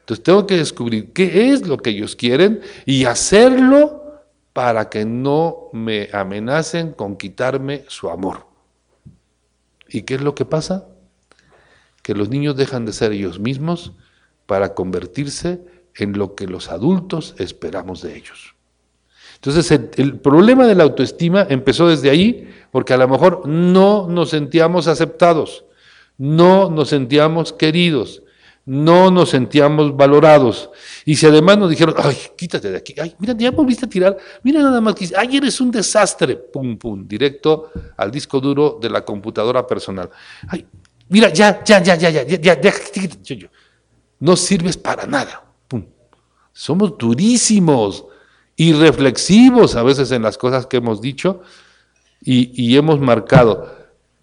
Entonces 0.00 0.22
tengo 0.22 0.46
que 0.46 0.58
descubrir 0.58 1.14
qué 1.14 1.54
es 1.54 1.66
lo 1.66 1.78
que 1.78 1.88
ellos 1.88 2.16
quieren 2.16 2.60
y 2.84 3.06
hacerlo 3.06 4.20
para 4.52 4.90
que 4.90 5.06
no 5.06 5.70
me 5.72 6.10
amenacen 6.12 6.92
con 6.92 7.16
quitarme 7.16 7.86
su 7.88 8.10
amor. 8.10 8.46
¿Y 9.88 10.02
qué 10.02 10.16
es 10.16 10.20
lo 10.20 10.34
que 10.34 10.44
pasa? 10.44 10.88
Que 12.02 12.12
los 12.12 12.28
niños 12.28 12.56
dejan 12.58 12.84
de 12.84 12.92
ser 12.92 13.12
ellos 13.12 13.40
mismos 13.40 13.94
para 14.44 14.74
convertirse 14.74 15.62
en 15.94 16.18
lo 16.18 16.34
que 16.34 16.46
los 16.46 16.70
adultos 16.70 17.34
esperamos 17.38 18.02
de 18.02 18.18
ellos. 18.18 18.56
Entonces, 19.36 19.80
el, 19.96 20.18
problema 20.18 20.66
de 20.66 20.74
la 20.74 20.84
autoestima 20.84 21.46
empezó 21.48 21.88
desde 21.88 22.10
ahí, 22.10 22.48
porque 22.70 22.94
a 22.94 22.96
lo 22.96 23.08
mejor 23.08 23.46
no 23.46 24.08
nos 24.08 24.30
sentíamos 24.30 24.88
aceptados, 24.88 25.64
no 26.18 26.70
nos 26.70 26.88
sentíamos 26.88 27.52
queridos, 27.52 28.22
no 28.64 29.10
nos 29.10 29.30
sentíamos 29.30 29.96
valorados. 29.96 30.70
Y 31.04 31.16
si 31.16 31.26
además 31.26 31.58
nos 31.58 31.70
dijeron, 31.70 31.94
ay, 31.98 32.16
quítate 32.36 32.70
de 32.70 32.76
aquí, 32.76 32.94
ay, 33.00 33.14
mira, 33.18 33.34
ya 33.36 33.50
volviste 33.50 33.86
a 33.86 33.88
tirar, 33.88 34.16
mira 34.42 34.60
nada 34.60 34.80
más 34.80 34.94
que 34.94 35.08
ay, 35.16 35.36
eres 35.36 35.60
un 35.60 35.70
desastre, 35.70 36.36
pum, 36.36 36.76
pum, 36.76 37.06
directo 37.06 37.70
al 37.96 38.10
disco 38.10 38.40
duro 38.40 38.78
de 38.80 38.90
la 38.90 39.04
computadora 39.04 39.66
personal. 39.66 40.10
Ay, 40.48 40.66
mira, 41.08 41.32
ya, 41.32 41.62
ya, 41.64 41.82
ya, 41.82 41.94
ya, 41.94 42.10
ya, 42.10 42.24
ya, 42.24 42.60
ya, 42.60 42.72
ya, 43.22 43.50
no 44.18 44.36
sirves 44.36 44.76
para 44.76 45.06
nada. 45.06 45.44
Somos 46.52 46.96
durísimos 46.96 48.06
y 48.56 48.72
reflexivos 48.72 49.76
a 49.76 49.82
veces 49.82 50.10
en 50.10 50.22
las 50.22 50.38
cosas 50.38 50.66
que 50.66 50.78
hemos 50.78 51.02
dicho 51.02 51.42
y, 52.26 52.76
hemos 52.76 53.00
marcado. 53.00 53.72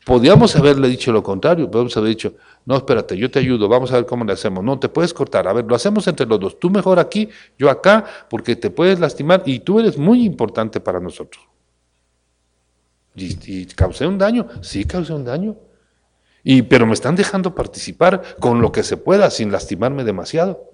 Podíamos 0.05 0.53
haberle 0.57 0.89
dicho 0.89 1.13
lo 1.13 1.23
contrario, 1.23 1.71
podemos 1.71 1.95
haber 1.95 2.09
dicho, 2.09 2.33
no, 2.65 2.75
espérate, 2.75 3.15
yo 3.15 3.31
te 3.31 3.39
ayudo, 3.39 3.69
vamos 3.69 3.93
a 3.93 3.95
ver 3.95 4.05
cómo 4.05 4.25
le 4.25 4.33
hacemos. 4.33 4.61
No, 4.61 4.77
te 4.77 4.89
puedes 4.89 5.13
cortar, 5.13 5.47
a 5.47 5.53
ver, 5.53 5.63
lo 5.65 5.73
hacemos 5.73 6.05
entre 6.07 6.25
los 6.25 6.39
dos. 6.39 6.59
Tú 6.59 6.69
mejor 6.69 6.99
aquí, 6.99 7.29
yo 7.57 7.69
acá, 7.69 8.03
porque 8.29 8.57
te 8.57 8.69
puedes 8.69 8.99
lastimar 8.99 9.43
y 9.45 9.59
tú 9.59 9.79
eres 9.79 9.97
muy 9.97 10.25
importante 10.25 10.81
para 10.81 10.99
nosotros. 10.99 11.47
¿Y, 13.15 13.65
causé 13.67 14.05
un 14.05 14.17
daño? 14.17 14.47
Sí, 14.61 14.83
causé 14.83 15.13
un 15.13 15.23
daño. 15.23 15.55
Y, 16.43 16.63
pero 16.63 16.85
me 16.85 16.93
están 16.93 17.15
dejando 17.15 17.55
participar 17.55 18.35
con 18.39 18.61
lo 18.61 18.73
que 18.73 18.83
se 18.83 18.97
pueda, 18.97 19.29
sin 19.29 19.49
lastimarme 19.49 20.03
demasiado. 20.03 20.71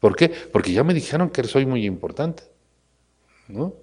¿Por 0.00 0.16
qué? 0.16 0.32
Porque 0.52 0.72
ya 0.72 0.82
me 0.82 0.94
dijeron 0.94 1.30
que 1.30 1.44
soy 1.44 1.64
muy 1.64 1.86
importante. 1.86 2.42
¿no? 3.46 3.74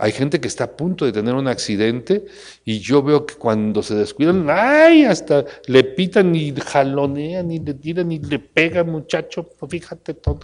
Hay 0.00 0.12
gente 0.12 0.40
que 0.40 0.48
está 0.48 0.64
a 0.64 0.70
punto 0.70 1.04
de 1.04 1.12
tener 1.12 1.34
un 1.34 1.46
accidente 1.46 2.24
y 2.64 2.78
yo 2.78 3.02
veo 3.02 3.26
que 3.26 3.34
cuando 3.34 3.82
se 3.82 3.94
descuidan, 3.94 4.46
¡ay! 4.48 5.04
Hasta 5.04 5.44
le 5.66 5.84
pitan 5.84 6.34
y 6.34 6.54
jalonean 6.54 7.50
y 7.50 7.58
le 7.58 7.74
tiran 7.74 8.10
y 8.10 8.18
le 8.18 8.38
pegan, 8.38 8.88
muchacho, 8.90 9.46
fíjate 9.68 10.14
todo. 10.14 10.40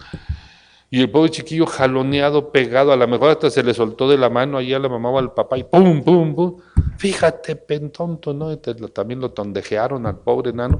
Y 0.91 1.01
el 1.01 1.09
pobre 1.09 1.31
chiquillo 1.31 1.65
jaloneado, 1.65 2.51
pegado, 2.51 2.91
a 2.91 2.95
lo 2.95 3.07
mejor 3.07 3.31
hasta 3.31 3.49
se 3.49 3.63
le 3.63 3.73
soltó 3.73 4.07
de 4.07 4.19
la 4.19 4.29
mano 4.29 4.59
ahí 4.59 4.73
a 4.73 4.79
la 4.79 4.89
mamá 4.89 5.09
o 5.09 5.17
al 5.17 5.33
papá 5.33 5.57
y 5.57 5.63
¡pum, 5.63 6.03
pum, 6.03 6.35
pum! 6.35 6.57
Fíjate, 6.97 7.55
pentonto, 7.55 8.35
¿no? 8.35 8.55
también 8.59 9.19
lo 9.19 9.31
tondejearon 9.31 10.05
al 10.05 10.19
pobre 10.19 10.53
nano. 10.53 10.77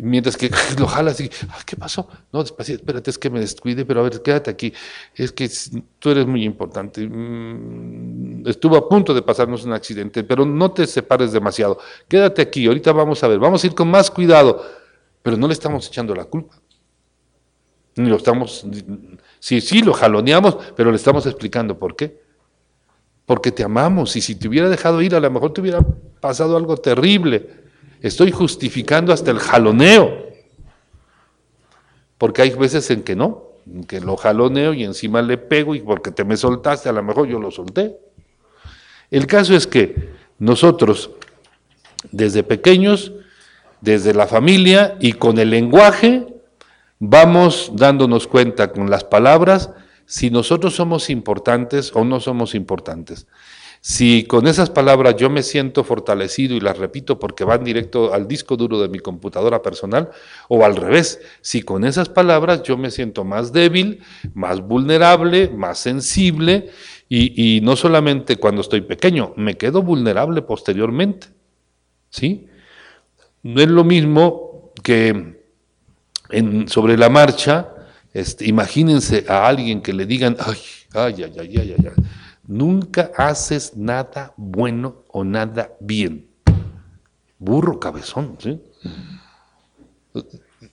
Mientras 0.00 0.36
que 0.36 0.48
lo 0.78 0.86
jalas 0.86 1.20
y, 1.20 1.28
¿qué 1.66 1.76
pasó? 1.76 2.08
No, 2.32 2.40
despacio, 2.42 2.76
espérate, 2.76 3.10
es 3.10 3.18
que 3.18 3.30
me 3.30 3.40
descuide, 3.40 3.84
pero 3.84 4.00
a 4.00 4.04
ver, 4.04 4.22
quédate 4.22 4.50
aquí. 4.50 4.72
Es 5.14 5.32
que 5.32 5.50
tú 5.98 6.10
eres 6.10 6.24
muy 6.24 6.44
importante. 6.44 7.06
Mm, 7.06 8.46
estuvo 8.46 8.76
a 8.76 8.88
punto 8.88 9.12
de 9.12 9.22
pasarnos 9.22 9.64
un 9.64 9.72
accidente, 9.72 10.22
pero 10.22 10.46
no 10.46 10.70
te 10.70 10.86
separes 10.86 11.32
demasiado. 11.32 11.78
Quédate 12.06 12.42
aquí, 12.42 12.66
ahorita 12.66 12.92
vamos 12.92 13.22
a 13.24 13.28
ver, 13.28 13.40
vamos 13.40 13.64
a 13.64 13.66
ir 13.66 13.74
con 13.74 13.90
más 13.90 14.10
cuidado. 14.10 14.64
Pero 15.20 15.36
no 15.36 15.48
le 15.48 15.52
estamos 15.52 15.88
echando 15.88 16.14
la 16.14 16.24
culpa. 16.24 16.54
Ni 17.96 18.08
lo 18.08 18.16
estamos, 18.16 18.64
sí, 19.40 19.60
sí, 19.60 19.82
lo 19.82 19.92
jaloneamos, 19.92 20.56
pero 20.76 20.90
le 20.90 20.96
estamos 20.96 21.26
explicando 21.26 21.76
por 21.76 21.96
qué. 21.96 22.22
Porque 23.26 23.50
te 23.50 23.64
amamos 23.64 24.14
y 24.14 24.20
si 24.20 24.36
te 24.36 24.46
hubiera 24.46 24.68
dejado 24.68 25.02
ir, 25.02 25.16
a 25.16 25.20
lo 25.20 25.28
mejor 25.28 25.52
te 25.52 25.60
hubiera 25.60 25.80
pasado 26.20 26.56
algo 26.56 26.76
terrible. 26.76 27.67
Estoy 28.00 28.30
justificando 28.30 29.12
hasta 29.12 29.30
el 29.30 29.38
jaloneo. 29.38 30.28
Porque 32.16 32.42
hay 32.42 32.50
veces 32.50 32.90
en 32.90 33.02
que 33.02 33.14
no, 33.14 33.44
en 33.66 33.84
que 33.84 34.00
lo 34.00 34.16
jaloneo 34.16 34.74
y 34.74 34.84
encima 34.84 35.22
le 35.22 35.38
pego 35.38 35.74
y 35.74 35.80
porque 35.80 36.10
te 36.10 36.24
me 36.24 36.36
soltaste, 36.36 36.88
a 36.88 36.92
lo 36.92 37.02
mejor 37.02 37.28
yo 37.28 37.38
lo 37.38 37.50
solté. 37.50 37.96
El 39.10 39.26
caso 39.26 39.54
es 39.54 39.66
que 39.66 40.10
nosotros, 40.38 41.10
desde 42.10 42.42
pequeños, 42.42 43.12
desde 43.80 44.14
la 44.14 44.26
familia 44.26 44.96
y 45.00 45.12
con 45.12 45.38
el 45.38 45.50
lenguaje, 45.50 46.26
vamos 46.98 47.72
dándonos 47.74 48.26
cuenta 48.26 48.72
con 48.72 48.90
las 48.90 49.04
palabras 49.04 49.70
si 50.04 50.30
nosotros 50.30 50.74
somos 50.74 51.10
importantes 51.10 51.92
o 51.94 52.04
no 52.04 52.18
somos 52.18 52.54
importantes. 52.54 53.26
Si 53.80 54.24
con 54.24 54.46
esas 54.46 54.70
palabras 54.70 55.16
yo 55.16 55.30
me 55.30 55.42
siento 55.42 55.84
fortalecido 55.84 56.56
y 56.56 56.60
las 56.60 56.78
repito 56.78 57.18
porque 57.18 57.44
van 57.44 57.62
directo 57.62 58.12
al 58.12 58.26
disco 58.26 58.56
duro 58.56 58.80
de 58.80 58.88
mi 58.88 58.98
computadora 58.98 59.62
personal, 59.62 60.10
o 60.48 60.64
al 60.64 60.76
revés, 60.76 61.20
si 61.40 61.62
con 61.62 61.84
esas 61.84 62.08
palabras 62.08 62.62
yo 62.62 62.76
me 62.76 62.90
siento 62.90 63.24
más 63.24 63.52
débil, 63.52 64.00
más 64.34 64.60
vulnerable, 64.60 65.48
más 65.48 65.78
sensible, 65.78 66.70
y, 67.10 67.60
no 67.62 67.74
solamente 67.74 68.36
cuando 68.36 68.60
estoy 68.60 68.82
pequeño, 68.82 69.32
me 69.36 69.56
quedo 69.56 69.82
vulnerable 69.82 70.42
posteriormente. 70.42 71.28
¿Sí? 72.10 72.46
No 73.42 73.62
es 73.62 73.68
lo 73.68 73.82
mismo 73.82 74.72
que 74.82 75.38
sobre 76.66 76.98
la 76.98 77.08
marcha, 77.08 77.68
este, 78.12 78.46
imagínense 78.46 79.24
a 79.26 79.46
alguien 79.46 79.80
que 79.80 79.94
le 79.94 80.04
digan, 80.04 80.36
ay, 80.38 80.58
ay, 80.92 81.14
ay, 81.22 81.32
ay, 81.38 81.58
ay, 81.58 81.76
ay 81.78 81.92
Nunca 82.48 83.12
haces 83.14 83.76
nada 83.76 84.32
bueno 84.38 85.04
o 85.08 85.22
nada 85.22 85.76
bien. 85.80 86.26
Burro 87.38 87.78
cabezón, 87.78 88.38
¿sí? 88.40 88.58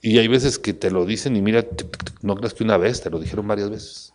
Y 0.02 0.18
hay 0.18 0.30
veces 0.30 0.58
que 0.58 0.74
te 0.74 0.90
lo 0.90 1.06
dicen 1.06 1.36
y 1.36 1.42
mira, 1.42 1.66
no 2.22 2.36
creas 2.38 2.54
que 2.54 2.64
una 2.64 2.78
vez, 2.78 3.02
te 3.02 3.10
lo 3.10 3.20
dijeron 3.20 3.46
varias 3.46 3.70
veces. 3.70 4.14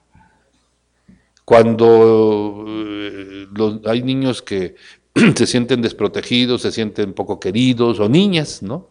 Cuando 1.44 2.64
eh, 2.66 3.46
hay 3.84 4.02
niños 4.02 4.40
que 4.40 4.76
se 5.36 5.46
sienten 5.46 5.82
desprotegidos, 5.82 6.62
se 6.62 6.72
sienten 6.72 7.12
poco 7.12 7.38
queridos, 7.38 8.00
o 8.00 8.08
niñas, 8.08 8.62
¿no? 8.62 8.88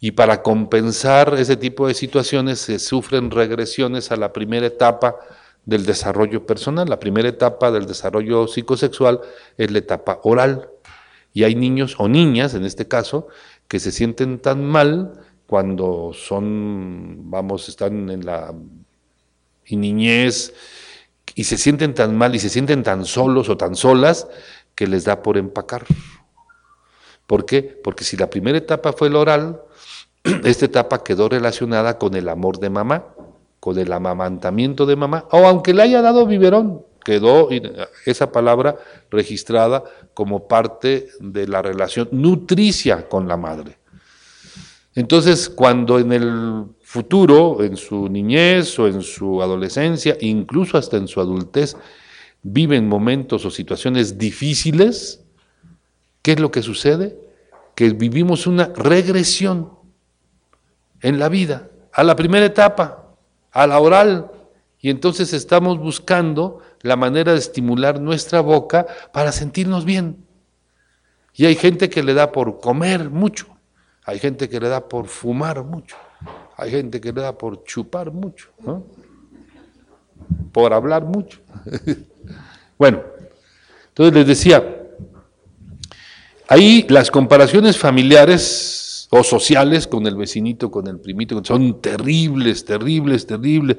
Y 0.00 0.10
para 0.10 0.42
compensar 0.42 1.34
ese 1.38 1.56
tipo 1.56 1.86
de 1.86 1.94
situaciones 1.94 2.58
se 2.58 2.80
sufren 2.80 3.30
regresiones 3.30 4.10
a 4.10 4.16
la 4.16 4.32
primera 4.32 4.66
etapa 4.66 5.14
del 5.64 5.86
desarrollo 5.86 6.46
personal. 6.46 6.88
La 6.88 6.98
primera 6.98 7.28
etapa 7.28 7.70
del 7.70 7.86
desarrollo 7.86 8.46
psicosexual 8.46 9.20
es 9.56 9.70
la 9.70 9.78
etapa 9.78 10.20
oral. 10.22 10.68
Y 11.32 11.44
hay 11.44 11.54
niños 11.54 11.96
o 11.98 12.08
niñas, 12.08 12.54
en 12.54 12.64
este 12.64 12.88
caso, 12.88 13.28
que 13.68 13.80
se 13.80 13.90
sienten 13.90 14.38
tan 14.38 14.64
mal 14.64 15.12
cuando 15.46 16.12
son, 16.14 17.30
vamos, 17.30 17.68
están 17.68 18.10
en 18.10 18.26
la 18.26 18.54
niñez 19.70 20.52
y 21.34 21.44
se 21.44 21.56
sienten 21.56 21.94
tan 21.94 22.16
mal 22.16 22.34
y 22.34 22.38
se 22.38 22.48
sienten 22.48 22.82
tan 22.82 23.04
solos 23.06 23.48
o 23.48 23.56
tan 23.56 23.74
solas 23.74 24.28
que 24.74 24.86
les 24.86 25.04
da 25.04 25.22
por 25.22 25.38
empacar. 25.38 25.86
¿Por 27.26 27.46
qué? 27.46 27.62
Porque 27.62 28.04
si 28.04 28.16
la 28.16 28.28
primera 28.28 28.58
etapa 28.58 28.92
fue 28.92 29.08
el 29.08 29.16
oral, 29.16 29.62
esta 30.44 30.66
etapa 30.66 31.02
quedó 31.02 31.28
relacionada 31.28 31.98
con 31.98 32.14
el 32.14 32.28
amor 32.28 32.58
de 32.58 32.70
mamá 32.70 33.14
con 33.62 33.78
el 33.78 33.92
amamantamiento 33.92 34.86
de 34.86 34.96
mamá, 34.96 35.28
o 35.30 35.46
aunque 35.46 35.72
le 35.72 35.82
haya 35.82 36.02
dado 36.02 36.26
biberón, 36.26 36.82
quedó 37.04 37.48
esa 38.04 38.32
palabra 38.32 38.76
registrada 39.08 39.84
como 40.14 40.48
parte 40.48 41.10
de 41.20 41.46
la 41.46 41.62
relación 41.62 42.08
nutricia 42.10 43.08
con 43.08 43.28
la 43.28 43.36
madre. 43.36 43.78
Entonces, 44.96 45.48
cuando 45.48 46.00
en 46.00 46.12
el 46.12 46.64
futuro, 46.82 47.62
en 47.62 47.76
su 47.76 48.08
niñez 48.08 48.76
o 48.80 48.88
en 48.88 49.00
su 49.00 49.40
adolescencia, 49.40 50.16
incluso 50.20 50.76
hasta 50.76 50.96
en 50.96 51.06
su 51.06 51.20
adultez, 51.20 51.76
viven 52.42 52.88
momentos 52.88 53.44
o 53.44 53.50
situaciones 53.52 54.18
difíciles, 54.18 55.22
¿qué 56.20 56.32
es 56.32 56.40
lo 56.40 56.50
que 56.50 56.62
sucede? 56.62 57.16
Que 57.76 57.90
vivimos 57.90 58.48
una 58.48 58.72
regresión 58.74 59.70
en 61.00 61.20
la 61.20 61.28
vida, 61.28 61.68
a 61.92 62.02
la 62.02 62.16
primera 62.16 62.44
etapa, 62.44 63.01
a 63.52 63.66
la 63.66 63.78
oral. 63.78 64.30
Y 64.80 64.90
entonces 64.90 65.32
estamos 65.32 65.78
buscando 65.78 66.60
la 66.80 66.96
manera 66.96 67.32
de 67.32 67.38
estimular 67.38 68.00
nuestra 68.00 68.40
boca 68.40 68.86
para 69.12 69.30
sentirnos 69.30 69.84
bien. 69.84 70.26
Y 71.34 71.46
hay 71.46 71.54
gente 71.54 71.88
que 71.88 72.02
le 72.02 72.14
da 72.14 72.32
por 72.32 72.60
comer 72.60 73.08
mucho, 73.08 73.46
hay 74.04 74.18
gente 74.18 74.48
que 74.48 74.60
le 74.60 74.68
da 74.68 74.86
por 74.86 75.06
fumar 75.06 75.64
mucho, 75.64 75.96
hay 76.56 76.70
gente 76.70 77.00
que 77.00 77.12
le 77.12 77.22
da 77.22 77.38
por 77.38 77.64
chupar 77.64 78.10
mucho, 78.10 78.50
¿no? 78.58 78.84
por 80.52 80.72
hablar 80.72 81.04
mucho. 81.04 81.40
bueno, 82.78 83.02
entonces 83.88 84.14
les 84.14 84.26
decía, 84.26 84.62
ahí 86.48 86.86
las 86.88 87.10
comparaciones 87.10 87.78
familiares 87.78 88.81
o 89.14 89.22
sociales 89.22 89.86
con 89.86 90.06
el 90.06 90.16
vecinito, 90.16 90.70
con 90.70 90.86
el 90.86 90.98
primito, 90.98 91.44
son 91.44 91.82
terribles, 91.82 92.64
terribles, 92.64 93.26
terribles, 93.26 93.76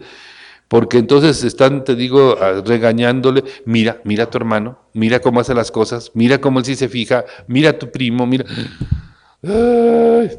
porque 0.67 1.00
entonces 1.00 1.43
están, 1.43 1.84
te 1.84 1.96
digo, 1.96 2.38
regañándole, 2.63 3.43
mira, 3.65 4.00
mira 4.04 4.26
a 4.26 4.30
tu 4.30 4.38
hermano, 4.38 4.78
mira 4.93 5.22
cómo 5.22 5.39
hace 5.39 5.56
las 5.56 5.72
cosas, 5.72 6.12
mira 6.13 6.39
cómo 6.39 6.60
él 6.60 6.65
sí 6.65 6.76
se 6.76 6.88
fija, 6.88 7.26
mira 7.48 7.72
a 7.72 7.80
tu 7.80 7.89
primo, 7.89 8.28
mira, 8.28 8.46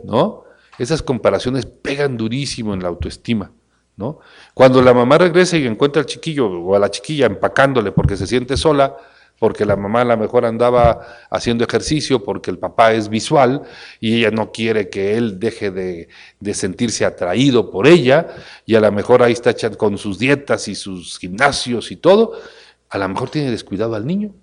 ¿no? 0.05 0.45
Esas 0.79 1.03
comparaciones 1.03 1.67
pegan 1.67 2.17
durísimo 2.17 2.73
en 2.73 2.81
la 2.81 2.89
autoestima. 2.89 3.51
¿No? 3.97 4.19
Cuando 4.55 4.83
la 4.83 4.93
mamá 4.93 5.19
regresa 5.19 5.57
y 5.57 5.69
encuentra 5.69 6.01
al 6.01 6.07
chiquillo 6.07 6.49
o 6.49 6.75
a 6.75 6.81
la 6.81 6.91
chiquilla 6.91 7.27
empacándole 7.27 7.93
porque 7.93 8.17
se 8.17 8.27
siente 8.27 8.57
sola, 8.57 8.97
porque 9.45 9.67
la 9.67 9.77
mamá 9.77 10.01
a 10.01 10.05
lo 10.07 10.17
mejor 10.17 10.47
andaba 10.47 11.07
haciendo 11.29 11.65
ejercicio 11.65 12.25
porque 12.25 12.51
el 12.51 12.59
papá 12.59 12.95
es 12.95 13.11
visual 13.11 13.61
y 14.01 14.17
ella 14.17 14.31
no 14.31 14.53
quiere 14.53 14.89
que 14.89 15.19
él 15.19 15.39
deje 15.39 15.71
de, 15.71 16.09
sentirse 16.55 17.05
atraído 17.05 17.71
por 17.71 17.87
ella 17.87 18.29
y 18.65 18.75
a 18.75 18.81
lo 18.81 18.91
mejor 18.91 19.23
ahí 19.23 19.35
está 19.35 19.55
con 19.77 19.99
sus 19.99 20.19
dietas 20.19 20.67
y 20.69 20.75
sus 20.75 21.19
gimnasios 21.19 21.93
y 21.93 21.97
todo, 21.97 22.41
a 22.89 22.97
lo 22.97 23.07
mejor 23.07 23.29
tiene 23.29 23.51
descuidado 23.51 23.95
al 23.95 24.07
niño. 24.07 24.35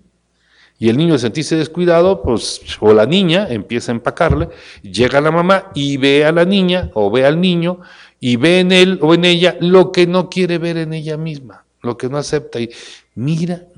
Y 0.78 0.88
el 0.88 0.96
niño 0.96 1.14
de 1.14 1.18
sentirse 1.18 1.56
descuidado, 1.56 2.22
pues, 2.22 2.60
o 2.78 2.94
la 2.94 3.04
niña 3.04 3.48
empieza 3.50 3.90
a 3.90 3.96
empacarle, 3.96 4.50
llega 4.82 5.20
la 5.20 5.32
mamá 5.32 5.72
y 5.74 5.96
ve 5.96 6.24
a 6.24 6.30
la 6.30 6.44
niña 6.44 6.92
o 6.94 7.10
ve 7.10 7.26
al 7.26 7.40
niño 7.40 7.80
y 8.20 8.36
ve 8.36 8.60
en 8.60 8.70
él 8.70 9.00
o 9.02 9.14
en 9.14 9.24
ella 9.24 9.56
lo 9.58 9.90
que 9.90 10.06
no 10.06 10.30
quiere 10.30 10.58
ver 10.58 10.76
en 10.76 10.92
ella 10.92 11.16
misma, 11.16 11.61
lo 11.82 11.96
que 11.96 12.08
no 12.08 12.16
acepta. 12.16 12.60
Y 12.60 12.70
Mira, 13.14 13.68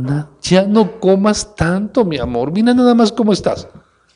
ya 0.42 0.62
no 0.64 1.00
comas 1.00 1.56
tanto, 1.56 2.04
mi 2.04 2.18
amor. 2.18 2.52
Mira 2.52 2.72
nada 2.72 2.94
más 2.94 3.10
cómo 3.10 3.32
estás. 3.32 3.66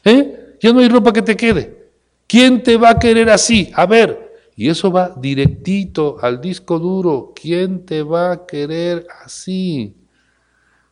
¿Eh? 0.05 0.57
Ya 0.61 0.73
no 0.73 0.79
hay 0.79 0.89
ropa 0.89 1.13
que 1.13 1.23
te 1.23 1.37
quede. 1.37 1.91
¿Quién 2.27 2.63
te 2.63 2.77
va 2.77 2.91
a 2.91 2.99
querer 2.99 3.29
así? 3.31 3.71
A 3.75 3.87
ver. 3.87 4.29
Y 4.55 4.69
eso 4.69 4.93
va 4.93 5.15
directito 5.17 6.19
al 6.21 6.41
disco 6.41 6.79
duro. 6.79 7.33
¿Quién 7.35 7.85
te 7.85 8.03
va 8.03 8.33
a 8.33 8.47
querer 8.47 9.07
así? 9.25 9.97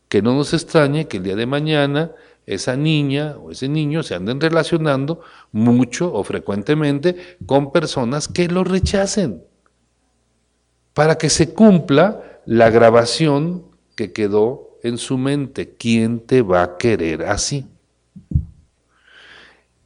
Que 0.09 0.23
no 0.23 0.35
nos 0.35 0.55
extrañe 0.55 1.07
que 1.07 1.19
el 1.19 1.23
día 1.25 1.37
de 1.37 1.47
mañana 1.47 2.13
esa 2.47 2.77
niña 2.77 3.37
o 3.39 3.51
ese 3.51 3.69
niño 3.69 4.05
se 4.05 4.15
anden 4.15 4.41
relacionando 4.41 5.21
mucho 5.51 6.13
o 6.13 6.23
frecuentemente 6.23 7.17
con 7.45 7.73
personas 7.73 8.29
que 8.29 8.47
lo 8.47 8.63
rechacen, 8.63 9.43
para 10.95 11.19
que 11.19 11.29
se 11.29 11.53
cumpla 11.53 12.36
la 12.47 12.71
grabación 12.71 13.65
que 13.97 14.13
quedó 14.13 14.79
en 14.83 14.99
su 14.99 15.19
mente. 15.19 15.75
¿Quién 15.77 16.21
te 16.21 16.43
va 16.43 16.63
a 16.63 16.77
querer 16.79 17.25
así? 17.25 17.67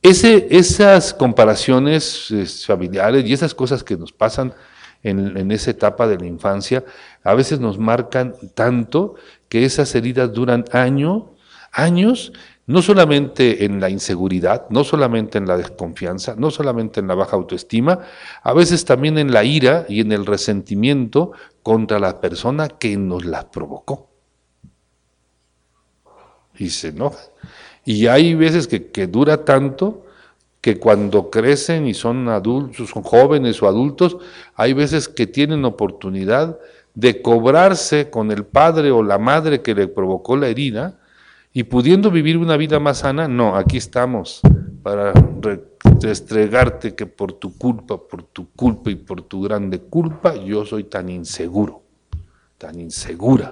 Esas 0.03 1.13
comparaciones 1.13 2.33
familiares 2.67 3.25
y 3.27 3.33
esas 3.33 3.55
cosas 3.55 3.85
que 3.85 3.97
nos 3.97 4.13
pasan 4.13 4.55
en, 5.03 5.51
esa 5.51 5.71
etapa 5.71 6.07
de 6.07 6.19
la 6.19 6.27
infancia, 6.27 6.85
a 7.23 7.35
veces 7.35 7.61
nos 7.61 7.79
marcan 7.79 8.35
tanto 8.55 9.15
que 9.49 9.65
esas 9.65 9.95
heridas 9.95 10.33
duran 10.33 10.65
años 11.73 12.33
no 12.71 12.83
solamente 12.83 13.65
en 13.65 13.81
la 13.81 13.91
inseguridad, 13.91 14.67
no 14.71 14.85
solamente 14.85 15.39
en 15.39 15.49
la 15.49 15.57
desconfianza, 15.57 16.37
no 16.37 16.53
solamente 16.53 17.01
en 17.01 17.09
la 17.09 17.17
baja 17.17 17.35
autoestima, 17.35 17.99
a 18.45 18.53
veces 18.53 18.85
también 18.85 19.19
en 19.19 19.33
la 19.33 19.43
ira 19.43 19.87
y 19.89 20.01
en 20.01 20.13
el 20.13 20.25
resentimiento 20.25 21.33
contra 21.65 21.99
la 21.99 22.21
persona 22.21 22.69
que 22.69 22.97
nos 22.97 23.25
las 23.25 23.47
provocó. 23.47 24.09
Y 26.59 26.71
se 26.71 26.89
enoja. 26.89 27.19
Y 27.85 28.07
hay 28.07 28.37
veces 28.37 28.69
que, 28.69 28.87
que 28.87 29.09
dura 29.09 29.45
tanto 29.45 30.07
que 30.61 30.79
cuando 30.79 31.29
crecen 31.29 31.89
y 31.89 31.95
son 31.95 32.29
adultos, 32.29 32.91
son 32.91 33.03
jóvenes 33.03 33.61
o 33.65 33.67
adultos, 33.67 34.17
hay 34.55 34.75
veces 34.75 35.09
que 35.09 35.27
tienen 35.27 35.65
oportunidad 35.65 36.57
de 36.95 37.21
cobrarse 37.21 38.11
con 38.11 38.31
el 38.31 38.45
padre 38.45 38.93
o 38.93 39.03
la 39.03 39.19
madre 39.19 39.61
que 39.61 39.75
le 39.75 39.89
provocó 39.89 40.37
la 40.37 40.47
herida, 40.47 41.01
y 41.53 41.65
pudiendo 41.65 42.11
vivir 42.11 42.39
una 42.39 42.57
vida 42.57 42.79
más 42.79 42.99
sana, 42.99 43.27
no, 43.27 43.57
aquí 43.57 43.77
estamos 43.77 44.41
para 44.83 45.13
restregarte 46.01 46.95
que 46.95 47.07
por 47.07 47.33
tu 47.33 47.57
culpa, 47.57 47.99
por 47.99 48.23
tu 48.23 48.51
culpa 48.53 48.91
y 48.91 48.95
por 48.95 49.23
tu 49.23 49.43
grande 49.43 49.81
culpa, 49.81 50.35
yo 50.37 50.65
soy 50.65 50.85
tan 50.85 51.09
inseguro, 51.09 51.83
tan 52.57 52.79
insegura. 52.79 53.51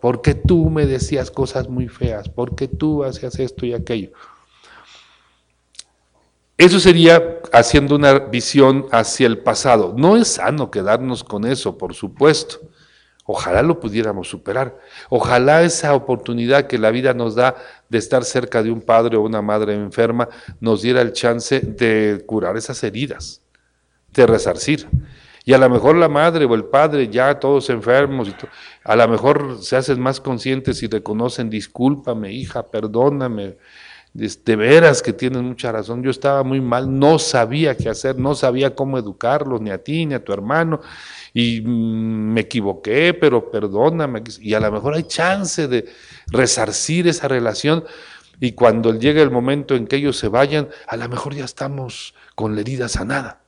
Porque 0.00 0.34
tú 0.34 0.68
me 0.68 0.84
decías 0.86 1.30
cosas 1.30 1.68
muy 1.68 1.88
feas, 1.88 2.28
porque 2.28 2.68
tú 2.68 3.04
hacías 3.04 3.38
esto 3.38 3.64
y 3.64 3.72
aquello. 3.72 4.10
Eso 6.58 6.78
sería 6.78 7.40
haciendo 7.52 7.96
una 7.96 8.18
visión 8.18 8.86
hacia 8.92 9.26
el 9.26 9.38
pasado. 9.38 9.94
No 9.96 10.16
es 10.16 10.28
sano 10.28 10.70
quedarnos 10.70 11.24
con 11.24 11.44
eso, 11.44 11.78
por 11.78 11.94
supuesto. 11.94 12.60
Ojalá 13.32 13.62
lo 13.62 13.80
pudiéramos 13.80 14.28
superar. 14.28 14.78
Ojalá 15.08 15.62
esa 15.62 15.94
oportunidad 15.94 16.66
que 16.66 16.76
la 16.76 16.90
vida 16.90 17.14
nos 17.14 17.34
da 17.34 17.56
de 17.88 17.96
estar 17.96 18.24
cerca 18.24 18.62
de 18.62 18.70
un 18.70 18.82
padre 18.82 19.16
o 19.16 19.22
una 19.22 19.40
madre 19.40 19.72
enferma 19.72 20.28
nos 20.60 20.82
diera 20.82 21.00
el 21.00 21.14
chance 21.14 21.60
de 21.60 22.22
curar 22.26 22.58
esas 22.58 22.84
heridas, 22.84 23.40
de 24.12 24.26
resarcir. 24.26 24.86
Y 25.46 25.54
a 25.54 25.58
lo 25.58 25.70
mejor 25.70 25.96
la 25.96 26.10
madre 26.10 26.44
o 26.44 26.54
el 26.54 26.66
padre, 26.66 27.08
ya 27.08 27.40
todos 27.40 27.70
enfermos, 27.70 28.28
y 28.28 28.34
a 28.84 28.96
lo 28.96 29.08
mejor 29.08 29.56
se 29.62 29.76
hacen 29.76 29.98
más 29.98 30.20
conscientes 30.20 30.82
y 30.82 30.88
reconocen, 30.88 31.48
discúlpame 31.48 32.30
hija, 32.32 32.66
perdóname, 32.66 33.56
de 34.12 34.56
veras 34.56 35.00
que 35.00 35.14
tienes 35.14 35.42
mucha 35.42 35.72
razón, 35.72 36.02
yo 36.02 36.10
estaba 36.10 36.42
muy 36.42 36.60
mal, 36.60 36.98
no 36.98 37.18
sabía 37.18 37.74
qué 37.74 37.88
hacer, 37.88 38.18
no 38.18 38.34
sabía 38.34 38.74
cómo 38.74 38.98
educarlos, 38.98 39.62
ni 39.62 39.70
a 39.70 39.78
ti, 39.78 40.04
ni 40.04 40.14
a 40.14 40.22
tu 40.22 40.34
hermano, 40.34 40.80
y 41.34 41.60
mm, 41.60 42.32
me 42.32 42.40
equivoqué, 42.42 43.14
pero 43.14 43.50
perdóname, 43.50 44.22
y 44.40 44.54
a 44.54 44.60
lo 44.60 44.70
mejor 44.70 44.94
hay 44.94 45.04
chance 45.04 45.68
de 45.68 45.86
resarcir 46.28 47.08
esa 47.08 47.28
relación, 47.28 47.84
y 48.40 48.52
cuando 48.52 48.98
llegue 48.98 49.22
el 49.22 49.30
momento 49.30 49.74
en 49.74 49.86
que 49.86 49.96
ellos 49.96 50.16
se 50.16 50.28
vayan, 50.28 50.68
a 50.88 50.96
lo 50.96 51.08
mejor 51.08 51.34
ya 51.34 51.44
estamos 51.44 52.14
con 52.34 52.54
la 52.54 52.60
herida 52.60 52.88
sanada. 52.88 53.42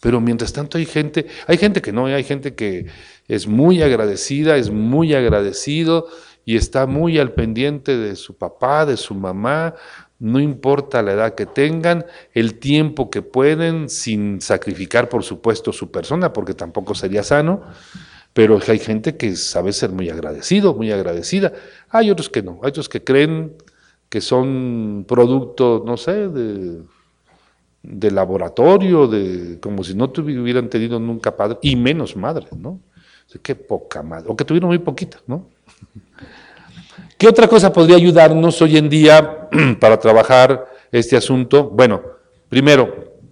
Pero 0.00 0.20
mientras 0.20 0.52
tanto 0.52 0.78
hay 0.78 0.86
gente, 0.86 1.26
hay 1.46 1.56
gente 1.56 1.80
que 1.80 1.92
no, 1.92 2.06
hay 2.06 2.24
gente 2.24 2.54
que 2.54 2.86
es 3.28 3.46
muy 3.46 3.82
agradecida, 3.82 4.56
es 4.56 4.70
muy 4.70 5.14
agradecido 5.14 6.08
y 6.44 6.56
está 6.56 6.86
muy 6.86 7.18
al 7.18 7.32
pendiente 7.32 7.96
de 7.96 8.14
su 8.14 8.36
papá, 8.36 8.86
de 8.86 8.96
su 8.96 9.14
mamá, 9.14 9.74
no 10.18 10.40
importa 10.40 11.02
la 11.02 11.12
edad 11.12 11.34
que 11.34 11.46
tengan, 11.46 12.06
el 12.32 12.58
tiempo 12.58 13.10
que 13.10 13.22
pueden, 13.22 13.88
sin 13.88 14.40
sacrificar, 14.40 15.08
por 15.08 15.22
supuesto, 15.22 15.72
su 15.72 15.90
persona, 15.90 16.32
porque 16.32 16.54
tampoco 16.54 16.94
sería 16.94 17.22
sano, 17.22 17.62
pero 18.32 18.58
hay 18.66 18.78
gente 18.78 19.16
que 19.16 19.36
sabe 19.36 19.72
ser 19.72 19.90
muy 19.90 20.08
agradecido, 20.10 20.74
muy 20.74 20.90
agradecida. 20.90 21.52
Hay 21.90 22.10
otros 22.10 22.28
que 22.28 22.42
no, 22.42 22.60
hay 22.62 22.68
otros 22.68 22.88
que 22.88 23.04
creen 23.04 23.54
que 24.08 24.20
son 24.20 25.04
producto, 25.06 25.82
no 25.84 25.96
sé, 25.96 26.28
de, 26.28 28.10
laboratorio, 28.10 29.06
de 29.06 29.58
como 29.60 29.84
si 29.84 29.94
no 29.94 30.12
hubieran 30.16 30.68
tenido 30.68 30.98
nunca 30.98 31.36
padre, 31.36 31.58
y 31.62 31.76
menos 31.76 32.16
madre, 32.16 32.46
¿no? 32.56 32.80
qué 33.42 33.54
poca 33.54 34.02
madre, 34.02 34.26
o 34.28 34.36
que 34.36 34.44
tuvieron 34.44 34.68
muy 34.68 34.78
poquita, 34.78 35.18
¿no? 35.26 35.48
¿Qué 37.18 37.26
otra 37.26 37.48
cosa 37.48 37.72
podría 37.72 37.96
ayudarnos 37.96 38.60
hoy 38.60 38.76
en 38.76 38.90
día 38.90 39.48
para 39.80 39.98
trabajar 39.98 40.66
este 40.92 41.16
asunto? 41.16 41.64
Bueno, 41.70 42.02
primero, 42.50 43.22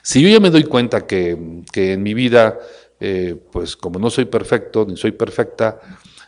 si 0.00 0.22
yo 0.22 0.28
ya 0.28 0.38
me 0.38 0.48
doy 0.48 0.62
cuenta 0.62 1.08
que, 1.08 1.30
en 1.74 2.02
mi 2.04 2.14
vida, 2.14 2.56
eh, 3.00 3.34
pues 3.50 3.76
como 3.76 3.98
no 3.98 4.10
soy 4.10 4.26
perfecto, 4.26 4.86
ni 4.88 4.96
soy 4.96 5.10
perfecta, 5.10 5.80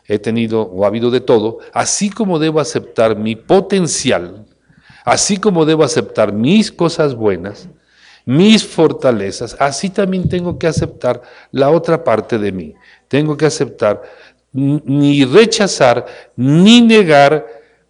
he 0.09 0.19
tenido 0.19 0.63
o 0.63 0.85
ha 0.85 0.89
habido 0.89 1.13
de 1.13 1.21
todo, 1.21 1.59
así 1.73 2.11
como 2.11 2.41
debo 2.41 2.59
aceptar 2.59 3.17
mi 3.17 3.37
potencial, 3.37 4.45
así 5.05 5.37
como 5.37 5.65
debo 5.65 5.85
aceptar 5.85 6.33
mis 6.33 6.73
cosas 6.73 7.15
buenas, 7.15 7.69
mis 8.25 8.67
fortalezas, 8.67 9.57
así 9.61 9.89
también 9.91 10.29
tengo 10.29 10.59
que 10.59 10.67
aceptar 10.67 11.23
la 11.53 11.71
otra 11.71 12.03
parte 12.03 12.39
de 12.39 12.51
mí. 12.51 12.75
Tengo 13.09 13.37
que 13.37 13.47
aceptar 13.47 14.03
ni 14.53 15.25
rechazar, 15.25 16.07
ni 16.37 16.81
negar 16.81 17.47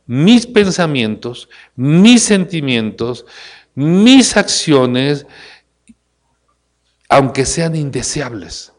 mis 0.07 0.46
pensamientos, 0.46 1.48
mis 1.75 2.22
sentimientos, 2.22 3.25
mis 3.75 4.37
acciones, 4.37 5.27
aunque 7.09 7.44
sean 7.44 7.75
indeseables. 7.75 8.72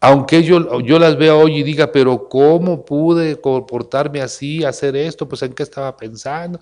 Aunque 0.00 0.42
yo, 0.42 0.80
yo 0.80 0.98
las 0.98 1.16
vea 1.16 1.36
hoy 1.36 1.58
y 1.58 1.62
diga, 1.62 1.92
pero 1.92 2.28
¿cómo 2.28 2.84
pude 2.84 3.40
comportarme 3.40 4.20
así, 4.20 4.64
hacer 4.64 4.96
esto? 4.96 5.28
Pues 5.28 5.42
en 5.42 5.52
qué 5.52 5.62
estaba 5.62 5.96
pensando, 5.96 6.60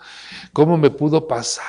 ¿cómo 0.52 0.76
me 0.76 0.90
pudo 0.90 1.26
pasar? 1.26 1.64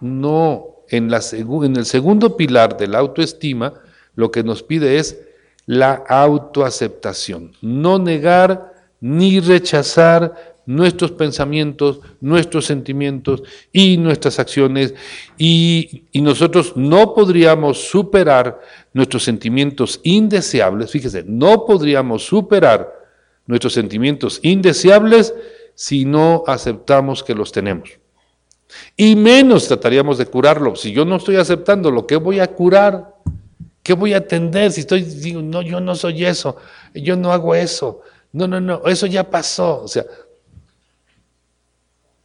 No, 0.00 0.76
en, 0.88 1.10
la, 1.10 1.20
en 1.32 1.76
el 1.76 1.84
segundo 1.84 2.36
pilar 2.36 2.76
de 2.76 2.86
la 2.86 2.98
autoestima, 2.98 3.74
lo 4.14 4.30
que 4.30 4.44
nos 4.44 4.62
pide 4.62 4.98
es 4.98 5.18
la 5.68 6.02
autoaceptación, 6.08 7.52
no 7.60 7.98
negar 7.98 8.72
ni 9.02 9.38
rechazar 9.38 10.56
nuestros 10.64 11.12
pensamientos, 11.12 12.00
nuestros 12.22 12.64
sentimientos 12.64 13.42
y 13.70 13.98
nuestras 13.98 14.38
acciones. 14.38 14.94
Y, 15.36 16.04
nosotros 16.14 16.72
no 16.74 17.12
podríamos 17.12 17.86
superar 17.86 18.60
nuestros 18.94 19.24
sentimientos 19.24 20.00
indeseables, 20.04 20.90
fíjese, 20.90 21.24
no 21.26 21.66
podríamos 21.66 22.24
superar 22.24 22.90
nuestros 23.46 23.74
sentimientos 23.74 24.40
indeseables 24.42 25.34
si 25.74 26.06
no 26.06 26.44
aceptamos 26.46 27.22
que 27.22 27.34
los 27.34 27.52
tenemos. 27.52 27.90
Y 28.96 29.16
menos 29.16 29.68
trataríamos 29.68 30.16
de 30.16 30.26
curarlo. 30.26 30.76
Si 30.76 30.92
yo 30.92 31.04
no 31.04 31.16
estoy 31.16 31.36
aceptando 31.36 31.90
lo 31.90 32.06
que 32.06 32.16
voy 32.16 32.40
a 32.40 32.46
curar, 32.46 33.18
¿Qué 33.88 33.94
voy 33.94 34.12
a 34.12 34.18
atender 34.18 34.70
si 34.70 34.80
estoy, 34.82 35.00
digo, 35.00 35.40
no, 35.40 35.62
yo 35.62 35.80
no 35.80 35.94
soy 35.94 36.26
eso, 36.26 36.56
yo 36.92 37.16
no 37.16 37.32
hago 37.32 37.54
eso, 37.54 38.02
no, 38.32 38.46
no, 38.46 38.60
no, 38.60 38.82
eso 38.84 39.06
ya 39.06 39.30
pasó. 39.30 39.82
O 39.82 39.88
sea, 39.88 40.04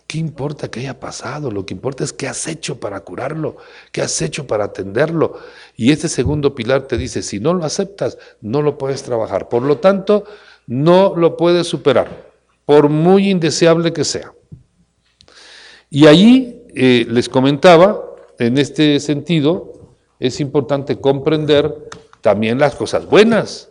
¿qué 0.06 0.18
importa 0.18 0.70
que 0.70 0.82
haya 0.82 1.00
pasado? 1.00 1.50
Lo 1.52 1.66
que 1.66 1.74
importa 1.74 2.04
es 2.04 2.12
qué 2.12 2.28
has 2.28 2.50
hecho 2.50 2.82
para 2.82 3.00
curarlo, 3.00 3.56
qué 3.94 4.02
has 4.02 4.22
hecho 4.22 4.46
para 4.46 4.66
atenderlo. 4.66 5.40
Y 5.78 5.94
este 5.94 6.10
segundo 6.10 6.54
pilar 6.54 6.82
te 6.82 6.98
dice, 6.98 7.22
si 7.22 7.40
no 7.40 7.54
lo 7.54 7.64
aceptas, 7.64 8.18
no 8.42 8.62
lo 8.62 8.78
puedes 8.78 9.02
trabajar. 9.04 9.48
Por 9.48 9.62
lo 9.62 9.78
tanto, 9.78 10.26
no 10.68 11.16
lo 11.16 11.38
puedes 11.38 11.66
superar, 11.66 12.30
por 12.66 12.90
muy 12.90 13.30
indeseable 13.30 13.94
que 13.94 14.04
sea. 14.04 14.34
Y 15.90 16.08
allí 16.08 16.62
eh, 16.76 17.06
les 17.10 17.30
comentaba, 17.30 18.04
en 18.38 18.58
este 18.58 19.00
sentido, 19.00 19.73
es 20.24 20.40
importante 20.40 21.00
comprender 21.00 21.90
también 22.22 22.58
las 22.58 22.76
cosas 22.76 23.06
buenas, 23.06 23.70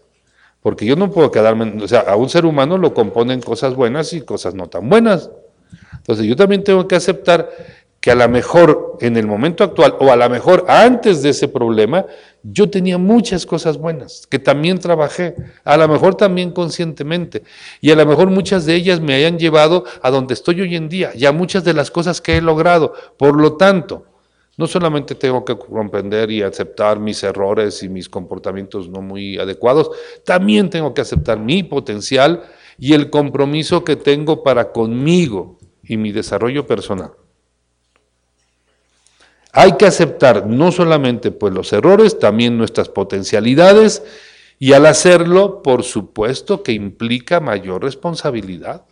porque 0.60 0.84
yo 0.84 0.96
no 0.96 1.10
puedo 1.10 1.30
quedarme, 1.30 1.82
o 1.82 1.88
sea, 1.88 2.00
a 2.00 2.16
un 2.16 2.28
ser 2.28 2.44
humano 2.44 2.76
lo 2.76 2.92
componen 2.92 3.40
cosas 3.40 3.74
buenas 3.74 4.12
y 4.12 4.20
cosas 4.20 4.54
no 4.54 4.68
tan 4.68 4.88
buenas. 4.90 5.30
Entonces 5.94 6.26
yo 6.26 6.36
también 6.36 6.62
tengo 6.62 6.86
que 6.86 6.94
aceptar 6.94 7.48
que 8.02 8.10
a 8.10 8.14
lo 8.14 8.28
mejor 8.28 8.98
en 9.00 9.16
el 9.16 9.26
momento 9.26 9.64
actual 9.64 9.94
o 9.98 10.10
a 10.10 10.16
lo 10.16 10.28
mejor 10.28 10.66
antes 10.68 11.22
de 11.22 11.30
ese 11.30 11.48
problema, 11.48 12.04
yo 12.42 12.68
tenía 12.68 12.98
muchas 12.98 13.46
cosas 13.46 13.78
buenas, 13.78 14.26
que 14.28 14.38
también 14.38 14.78
trabajé, 14.78 15.36
a 15.64 15.76
lo 15.78 15.88
mejor 15.88 16.16
también 16.16 16.50
conscientemente, 16.50 17.44
y 17.80 17.92
a 17.92 17.96
lo 17.96 18.04
mejor 18.04 18.28
muchas 18.28 18.66
de 18.66 18.74
ellas 18.74 19.00
me 19.00 19.14
hayan 19.14 19.38
llevado 19.38 19.84
a 20.02 20.10
donde 20.10 20.34
estoy 20.34 20.60
hoy 20.60 20.76
en 20.76 20.88
día, 20.90 21.12
y 21.14 21.24
a 21.24 21.32
muchas 21.32 21.64
de 21.64 21.72
las 21.72 21.90
cosas 21.90 22.20
que 22.20 22.36
he 22.36 22.42
logrado. 22.42 22.92
Por 23.16 23.40
lo 23.40 23.56
tanto, 23.56 24.04
no 24.56 24.66
solamente 24.66 25.14
tengo 25.14 25.44
que 25.44 25.56
comprender 25.56 26.30
y 26.30 26.42
aceptar 26.42 26.98
mis 27.00 27.22
errores 27.22 27.82
y 27.82 27.88
mis 27.88 28.08
comportamientos 28.08 28.88
no 28.88 29.00
muy 29.00 29.38
adecuados, 29.38 29.90
también 30.24 30.68
tengo 30.68 30.92
que 30.92 31.00
aceptar 31.00 31.38
mi 31.38 31.62
potencial 31.62 32.44
y 32.78 32.92
el 32.92 33.10
compromiso 33.10 33.84
que 33.84 33.96
tengo 33.96 34.42
para 34.42 34.72
conmigo 34.72 35.58
y 35.82 35.96
mi 35.96 36.12
desarrollo 36.12 36.66
personal. 36.66 37.12
Hay 39.52 39.72
que 39.72 39.86
aceptar 39.86 40.46
no 40.46 40.72
solamente 40.72 41.30
pues, 41.30 41.52
los 41.52 41.72
errores, 41.72 42.18
también 42.18 42.56
nuestras 42.56 42.88
potencialidades 42.88 44.02
y 44.58 44.72
al 44.72 44.86
hacerlo, 44.86 45.62
por 45.62 45.82
supuesto 45.82 46.62
que 46.62 46.72
implica 46.72 47.40
mayor 47.40 47.82
responsabilidad. 47.82 48.86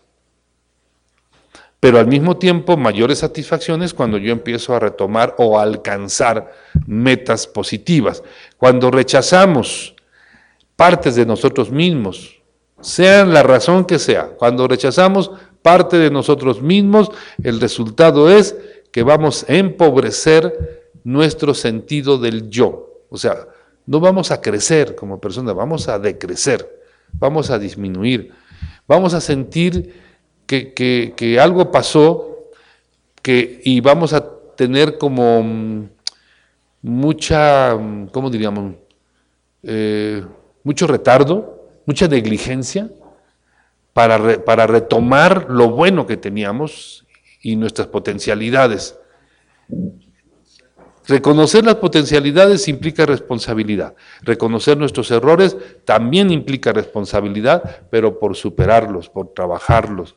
Pero 1.81 1.99
al 1.99 2.07
mismo 2.07 2.37
tiempo 2.37 2.77
mayores 2.77 3.19
satisfacciones 3.19 3.95
cuando 3.95 4.19
yo 4.19 4.33
empiezo 4.33 4.75
a 4.75 4.81
retomar 4.81 5.35
o 5.39 5.59
a 5.59 5.63
alcanzar 5.63 6.53
metas 6.87 7.47
positivas. 7.47 8.23
Cuando 8.59 8.91
rechazamos 8.91 9.95
partes 10.77 11.17
de 11.17 11.25
nosotros 11.25 11.71
mismos, 11.71 12.43
sean 12.81 13.33
la 13.33 13.43
razón 13.43 13.87
que 13.87 13.99
sea, 13.99 14.29
cuando 14.39 14.69
rechazamos 14.69 15.31
parte 15.63 15.99
de 15.99 16.11
nosotros 16.11 16.63
mismos, 16.63 17.11
el 17.43 17.61
resultado 17.61 18.31
es 18.31 18.57
que 18.93 19.03
vamos 19.03 19.45
a 19.49 19.55
empobrecer 19.55 20.93
nuestro 21.05 21.55
sentido 21.55 22.19
del 22.19 22.51
yo. 22.51 23.05
O 23.09 23.17
sea, 23.17 23.47
no 23.87 24.01
vamos 24.01 24.31
a 24.31 24.41
crecer 24.41 24.95
como 24.95 25.21
persona, 25.21 25.53
vamos 25.53 25.89
a 25.89 25.99
decrecer, 25.99 26.69
vamos 27.13 27.51
a 27.51 27.59
disminuir, 27.59 28.33
vamos 28.87 29.15
a 29.15 29.21
sentir 29.21 30.10
que, 30.51 31.39
algo 31.41 31.71
pasó 31.71 32.51
que, 33.23 33.61
y 33.65 33.81
vamos 33.81 34.13
a 34.13 34.29
tener 34.57 34.99
como 34.99 35.43
mm, 35.43 35.89
mucha, 36.83 37.77
mm, 37.77 38.09
¿cómo 38.09 38.31
diríamos? 38.31 38.75
Eh, 39.63 40.25
mucho 40.65 40.87
retardo, 40.87 41.69
mucha 41.87 42.09
negligencia 42.09 42.91
para, 43.93 44.45
para 44.45 44.67
retomar 44.67 45.47
lo 45.49 45.71
bueno 45.71 46.07
que 46.07 46.17
teníamos 46.17 47.07
y 47.43 47.55
nuestras 47.57 47.87
potencialidades. 47.87 48.97
Reconocer 51.07 51.65
las 51.65 51.77
potencialidades 51.77 52.69
implica 52.69 53.07
responsabilidad. 53.07 53.95
Reconocer 54.23 54.77
nuestros 54.77 55.11
errores 55.11 55.57
también 55.85 56.31
implica 56.31 56.73
responsabilidad, 56.73 57.87
pero 57.91 58.19
por 58.19 58.37
superarlos, 58.37 59.09
por 59.09 59.33
trabajarlos, 59.33 60.17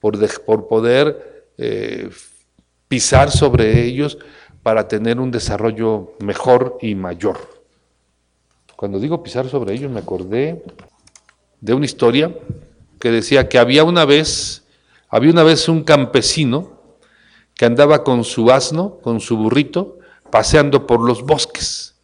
por, 0.00 0.68
poder 0.68 1.46
eh, 1.58 2.10
pisar 2.88 3.30
sobre 3.30 3.84
ellos 3.84 4.18
para 4.62 4.88
tener 4.88 5.18
un 5.20 5.30
desarrollo 5.30 6.14
mejor 6.20 6.78
y 6.80 6.94
mayor. 6.94 7.38
Cuando 8.76 9.00
digo 9.00 9.22
pisar 9.22 9.48
sobre 9.48 9.74
ellos 9.74 9.90
me 9.90 10.00
acordé 10.00 10.62
de 11.60 11.74
una 11.74 11.86
historia 11.86 12.34
que 13.00 13.10
decía 13.10 13.48
que 13.48 13.58
había 13.58 13.84
una 13.84 14.04
vez 14.04 14.64
había 15.08 15.32
una 15.32 15.42
vez 15.42 15.68
un 15.68 15.84
campesino 15.84 16.78
que 17.54 17.64
andaba 17.64 18.04
con 18.04 18.24
su 18.24 18.50
asno, 18.50 18.98
con 19.02 19.20
su 19.20 19.36
burrito, 19.36 19.98
paseando 20.30 20.86
por 20.86 21.00
los 21.00 21.22
bosques. 21.22 21.96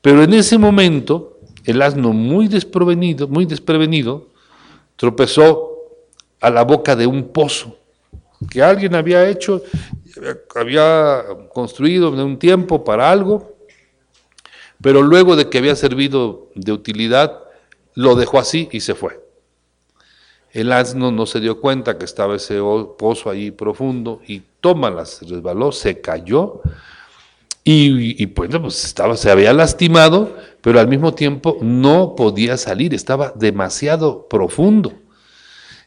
Pero 0.00 0.22
en 0.22 0.32
ese 0.32 0.56
momento, 0.56 1.38
el 1.64 1.82
asno 1.82 2.12
muy 2.12 2.48
desprevenido, 2.48 3.28
muy 3.28 3.44
desprevenido, 3.44 4.28
tropezó 4.96 5.77
a 6.40 6.50
la 6.50 6.62
boca 6.62 6.94
de 6.96 7.06
un 7.06 7.28
pozo 7.28 7.78
que 8.50 8.62
alguien 8.62 8.94
había 8.94 9.28
hecho, 9.28 9.62
había 10.54 11.24
construido 11.52 12.08
en 12.08 12.20
un 12.20 12.38
tiempo 12.38 12.84
para 12.84 13.10
algo, 13.10 13.56
pero 14.80 15.02
luego 15.02 15.34
de 15.34 15.48
que 15.48 15.58
había 15.58 15.74
servido 15.74 16.48
de 16.54 16.72
utilidad, 16.72 17.40
lo 17.94 18.14
dejó 18.14 18.38
así 18.38 18.68
y 18.70 18.80
se 18.80 18.94
fue. 18.94 19.20
El 20.52 20.72
asno 20.72 21.10
no 21.10 21.26
se 21.26 21.40
dio 21.40 21.60
cuenta 21.60 21.98
que 21.98 22.04
estaba 22.04 22.36
ese 22.36 22.58
pozo 22.96 23.28
ahí 23.28 23.50
profundo 23.50 24.20
y 24.26 24.42
tómala, 24.60 25.04
se 25.04 25.26
resbaló, 25.26 25.72
se 25.72 26.00
cayó 26.00 26.62
y, 27.64 28.26
pues, 28.28 28.50
estaba, 28.84 29.14
se 29.14 29.30
había 29.30 29.52
lastimado, 29.52 30.34
pero 30.62 30.80
al 30.80 30.88
mismo 30.88 31.12
tiempo 31.12 31.58
no 31.60 32.14
podía 32.16 32.56
salir, 32.56 32.94
estaba 32.94 33.34
demasiado 33.36 34.26
profundo. 34.26 34.94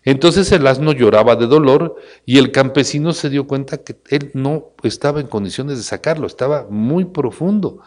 Entonces 0.03 0.51
el 0.51 0.65
asno 0.65 0.93
lloraba 0.93 1.35
de 1.35 1.47
dolor 1.47 1.95
y 2.25 2.37
el 2.37 2.51
campesino 2.51 3.13
se 3.13 3.29
dio 3.29 3.45
cuenta 3.45 3.77
que 3.83 3.97
él 4.09 4.31
no 4.33 4.71
estaba 4.83 5.19
en 5.19 5.27
condiciones 5.27 5.77
de 5.77 5.83
sacarlo, 5.83 6.25
estaba 6.25 6.65
muy 6.69 7.05
profundo 7.05 7.81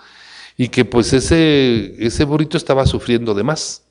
y 0.56 0.68
que 0.68 0.84
pues 0.84 1.12
ese, 1.12 1.96
ese 2.04 2.24
burrito 2.24 2.56
estaba 2.56 2.86
sufriendo 2.86 3.34
de 3.34 3.42
más 3.42 3.84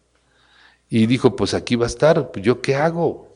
y 0.89 1.05
dijo, 1.05 1.35
pues 1.35 1.53
aquí 1.53 1.75
va 1.75 1.85
a 1.85 1.87
estar, 1.87 2.31
pues 2.31 2.45
yo 2.45 2.61
qué 2.61 2.75
hago. 2.75 3.33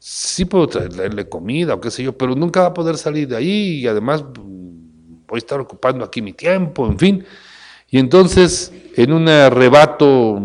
Sí 0.00 0.44
puedo 0.44 0.68
traerle 0.68 1.28
comida 1.28 1.74
o 1.74 1.80
qué 1.80 1.90
sé 1.90 2.02
yo, 2.02 2.16
pero 2.16 2.34
nunca 2.34 2.62
va 2.62 2.68
a 2.68 2.74
poder 2.74 2.96
salir 2.96 3.28
de 3.28 3.36
ahí 3.36 3.80
y 3.80 3.86
además 3.86 4.24
voy 4.32 5.36
a 5.36 5.38
estar 5.38 5.60
ocupando 5.60 6.04
aquí 6.04 6.22
mi 6.22 6.32
tiempo, 6.32 6.86
en 6.86 6.98
fin. 6.98 7.24
Y 7.90 7.98
entonces, 7.98 8.72
en 8.96 9.12
un 9.12 9.28
arrebato 9.28 10.38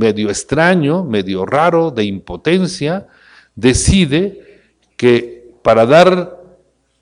medio 0.00 0.30
extraño, 0.30 1.04
medio 1.04 1.44
raro, 1.44 1.90
de 1.90 2.04
impotencia, 2.04 3.06
decide 3.54 4.62
que 4.96 5.52
para 5.62 5.84
dar 5.84 6.40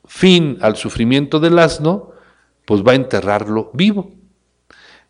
fin 0.05 0.59
al 0.61 0.77
sufrimiento 0.77 1.39
del 1.39 1.59
asno, 1.59 2.13
pues 2.65 2.83
va 2.83 2.93
a 2.93 2.97
enterrarlo 2.97 3.71
vivo, 3.73 4.11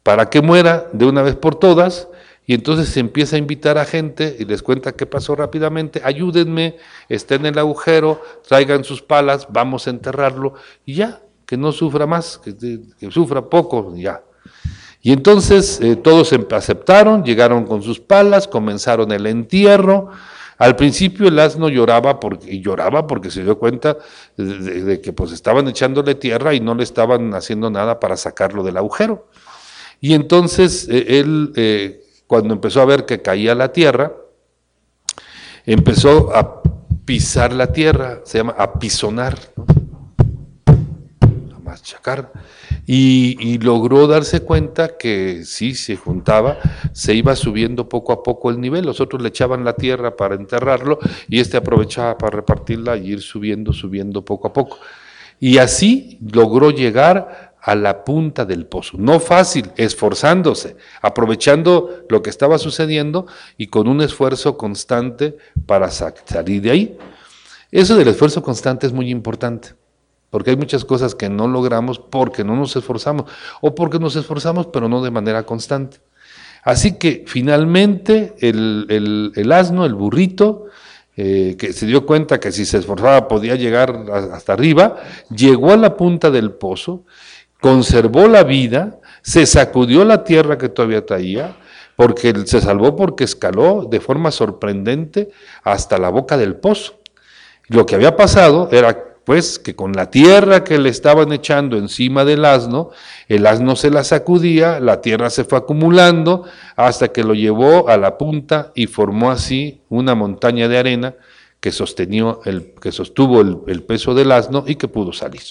para 0.03 0.29
que 0.29 0.43
muera 0.43 0.87
de 0.93 1.07
una 1.07 1.23
vez 1.23 1.35
por 1.35 1.55
todas 1.55 2.09
y 2.47 2.55
entonces 2.55 2.89
se 2.89 3.01
empieza 3.01 3.37
a 3.37 3.39
invitar 3.39 3.79
a 3.79 3.85
gente 3.85 4.37
y 4.39 4.45
les 4.45 4.63
cuenta 4.63 4.93
qué 4.93 5.07
pasó 5.07 5.35
rápidamente, 5.35 6.01
ayúdenme, 6.05 6.77
estén 7.09 7.47
en 7.47 7.55
el 7.55 7.59
agujero, 7.59 8.23
traigan 8.47 8.85
sus 8.85 9.03
palas, 9.03 9.49
vamos 9.51 9.87
a 9.87 9.91
enterrarlo 9.91 10.55
y 10.85 10.95
ya, 10.95 11.21
que 11.47 11.57
no 11.57 11.73
sufra 11.73 12.07
más, 12.07 12.39
que, 12.39 13.11
sufra 13.11 13.43
poco, 13.49 13.95
ya. 13.97 14.23
Y 15.09 15.13
entonces 15.13 15.81
eh, 15.81 15.97
todos 15.97 16.35
em, 16.35 16.45
aceptaron, 16.51 17.25
llegaron 17.25 17.65
con 17.65 17.83
sus 17.83 17.99
palas, 17.99 18.47
comenzaron 18.47 19.11
el 19.11 19.25
entierro. 19.25 20.11
Al 20.59 20.77
principio 20.77 21.29
el 21.29 21.39
asno 21.39 21.71
lloraba 21.71 22.21
porque, 22.21 22.53
y 22.53 22.61
lloraba 22.61 23.07
porque 23.07 23.31
se 23.31 23.43
dio 23.43 23.59
cuenta 23.59 23.97
de, 24.37 25.01
que 25.01 25.15
pues 25.15 25.33
estaban 25.33 25.67
echándole 25.67 26.15
tierra 26.15 26.53
y 26.53 26.61
no 26.61 26.75
le 26.75 26.83
estaban 26.83 27.33
haciendo 27.33 27.71
nada 27.71 27.99
para 27.99 28.19
sacarlo 28.19 28.63
del 28.63 28.77
agujero. 28.77 29.29
Y 29.99 30.13
entonces 30.13 30.87
eh, 30.91 31.21
él 31.21 31.55
eh, 31.57 32.05
cuando 32.27 32.53
empezó 32.53 32.83
a 32.83 32.85
ver 32.85 33.07
que 33.07 33.23
caía 33.23 33.55
la 33.55 33.73
tierra, 33.73 34.13
empezó 35.65 36.37
a 36.37 36.61
pisar 37.07 37.55
la 37.55 37.73
tierra, 37.73 38.21
se 38.25 38.37
llama 38.37 38.57
apisonar, 38.59 39.39
a 39.57 39.78
machacar, 41.69 42.33
y, 42.87 43.59
logró 43.59 44.07
darse 44.07 44.41
cuenta 44.41 44.97
que 44.97 45.43
sí 45.45 45.75
se 45.75 45.97
juntaba, 45.97 46.59
se 46.93 47.15
iba 47.15 47.37
subiendo 47.37 47.89
poco 47.89 48.13
a 48.13 48.23
poco 48.23 48.51
el 48.51 48.61
nivel, 48.61 48.87
los 48.87 49.01
otros 49.01 49.21
le 49.21 49.29
echaban 49.29 49.65
la 49.65 49.75
tierra 49.75 50.17
para 50.17 50.35
enterrarlo 50.35 50.99
y 51.29 51.41
este 51.41 51.57
aprovechaba 51.57 52.17
para 52.17 52.37
repartirla 52.37 52.97
y 52.97 53.13
ir 53.13 53.21
subiendo, 53.21 53.73
subiendo 53.73 54.25
poco 54.25 54.49
a 54.49 54.53
poco. 54.53 54.79
Y 55.41 55.59
así 55.59 56.19
logró 56.33 56.71
llegar 56.71 57.55
a 57.61 57.75
la 57.75 58.05
punta 58.05 58.45
del 58.45 58.67
pozo. 58.67 58.97
No 58.99 59.21
fácil, 59.21 59.71
esforzándose, 59.77 60.77
aprovechando 61.03 62.05
lo 62.09 62.23
que 62.23 62.31
estaba 62.31 62.59
sucediendo 62.59 63.27
y 63.57 63.67
con 63.67 63.89
un 63.89 64.01
esfuerzo 64.01 64.57
constante 64.57 65.37
para 65.67 65.91
salir 65.91 66.63
de 66.63 66.71
ahí. 66.71 66.99
Eso 67.71 67.97
del 67.97 68.09
esfuerzo 68.09 68.43
constante 68.43 68.87
es 68.87 68.93
muy 68.95 69.11
importante, 69.11 69.75
porque 70.31 70.51
hay 70.51 70.57
muchas 70.57 70.85
cosas 70.85 71.15
que 71.15 71.29
no 71.29 71.49
logramos 71.49 71.99
porque 71.99 72.45
no 72.45 72.57
nos 72.57 72.77
esforzamos, 72.77 73.31
o 73.61 73.75
porque 73.75 73.99
nos 73.99 74.17
esforzamos 74.17 74.67
pero 74.67 74.89
no 74.89 75.03
de 75.03 75.11
manera 75.11 75.45
constante. 75.45 75.99
Así 76.63 76.99
que 76.99 77.25
finalmente 77.27 78.35
el, 78.41 79.53
asno, 79.53 79.87
el 79.87 79.95
burrito, 79.95 80.67
eh, 81.17 81.57
que 81.59 81.73
se 81.73 81.87
dio 81.87 82.05
cuenta 82.05 82.39
que 82.39 82.53
si 82.53 82.65
se 82.65 82.79
esforzaba 82.79 83.27
podía 83.29 83.55
llegar 83.55 84.05
hasta 84.11 84.53
arriba, 84.53 84.97
llegó 85.31 85.73
a 85.73 85.77
la 85.77 85.97
punta 85.97 86.31
del 86.31 86.53
pozo 86.53 87.05
conservó 87.61 88.29
la 88.29 88.45
vida, 88.45 88.99
se 89.23 89.47
sacudió 89.47 90.05
la 90.05 90.25
tierra 90.25 90.59
que 90.59 90.69
todavía 90.69 91.05
traía, 91.05 91.57
porque 91.97 92.33
se 92.47 92.61
salvó 92.61 92.95
porque 92.95 93.25
escaló 93.25 93.87
de 93.91 94.01
forma 94.01 94.31
sorprendente 94.31 95.31
hasta 95.65 95.99
la 95.99 96.11
boca 96.11 96.37
del 96.37 96.57
pozo. 96.57 96.95
Lo 97.67 97.85
que 97.85 97.97
había 97.97 98.17
pasado 98.17 98.69
era 98.71 99.08
pues 99.29 99.59
que 99.59 99.77
con 99.77 99.93
la 99.93 100.11
tierra 100.11 100.65
que 100.65 100.79
le 100.79 100.89
estaban 100.89 101.33
echando 101.33 101.77
encima 101.77 102.25
del 102.25 102.47
asno, 102.47 102.93
el 103.29 103.47
asno 103.47 103.77
se 103.77 103.91
la 103.91 104.03
sacudía, 104.03 104.81
la 104.81 105.03
tierra 105.03 105.29
se 105.29 105.45
fue 105.45 105.59
acumulando 105.59 106.45
hasta 106.77 107.09
que 107.09 107.23
lo 107.23 107.35
llevó 107.35 107.91
a 107.91 107.99
la 107.99 108.17
punta 108.17 108.73
y 108.75 108.87
formó 108.87 109.31
así 109.31 109.83
una 109.91 110.15
montaña 110.15 110.67
de 110.67 110.79
arena 110.79 111.15
que, 111.61 111.69
el, 112.47 112.73
que 112.81 112.91
sostuvo 112.91 113.43
el, 113.43 113.59
el 113.67 113.83
peso 113.83 114.15
del 114.15 114.33
asno 114.33 114.65
y 114.67 114.77
que 114.77 114.89
pudo 114.89 115.13
salir. 115.13 115.43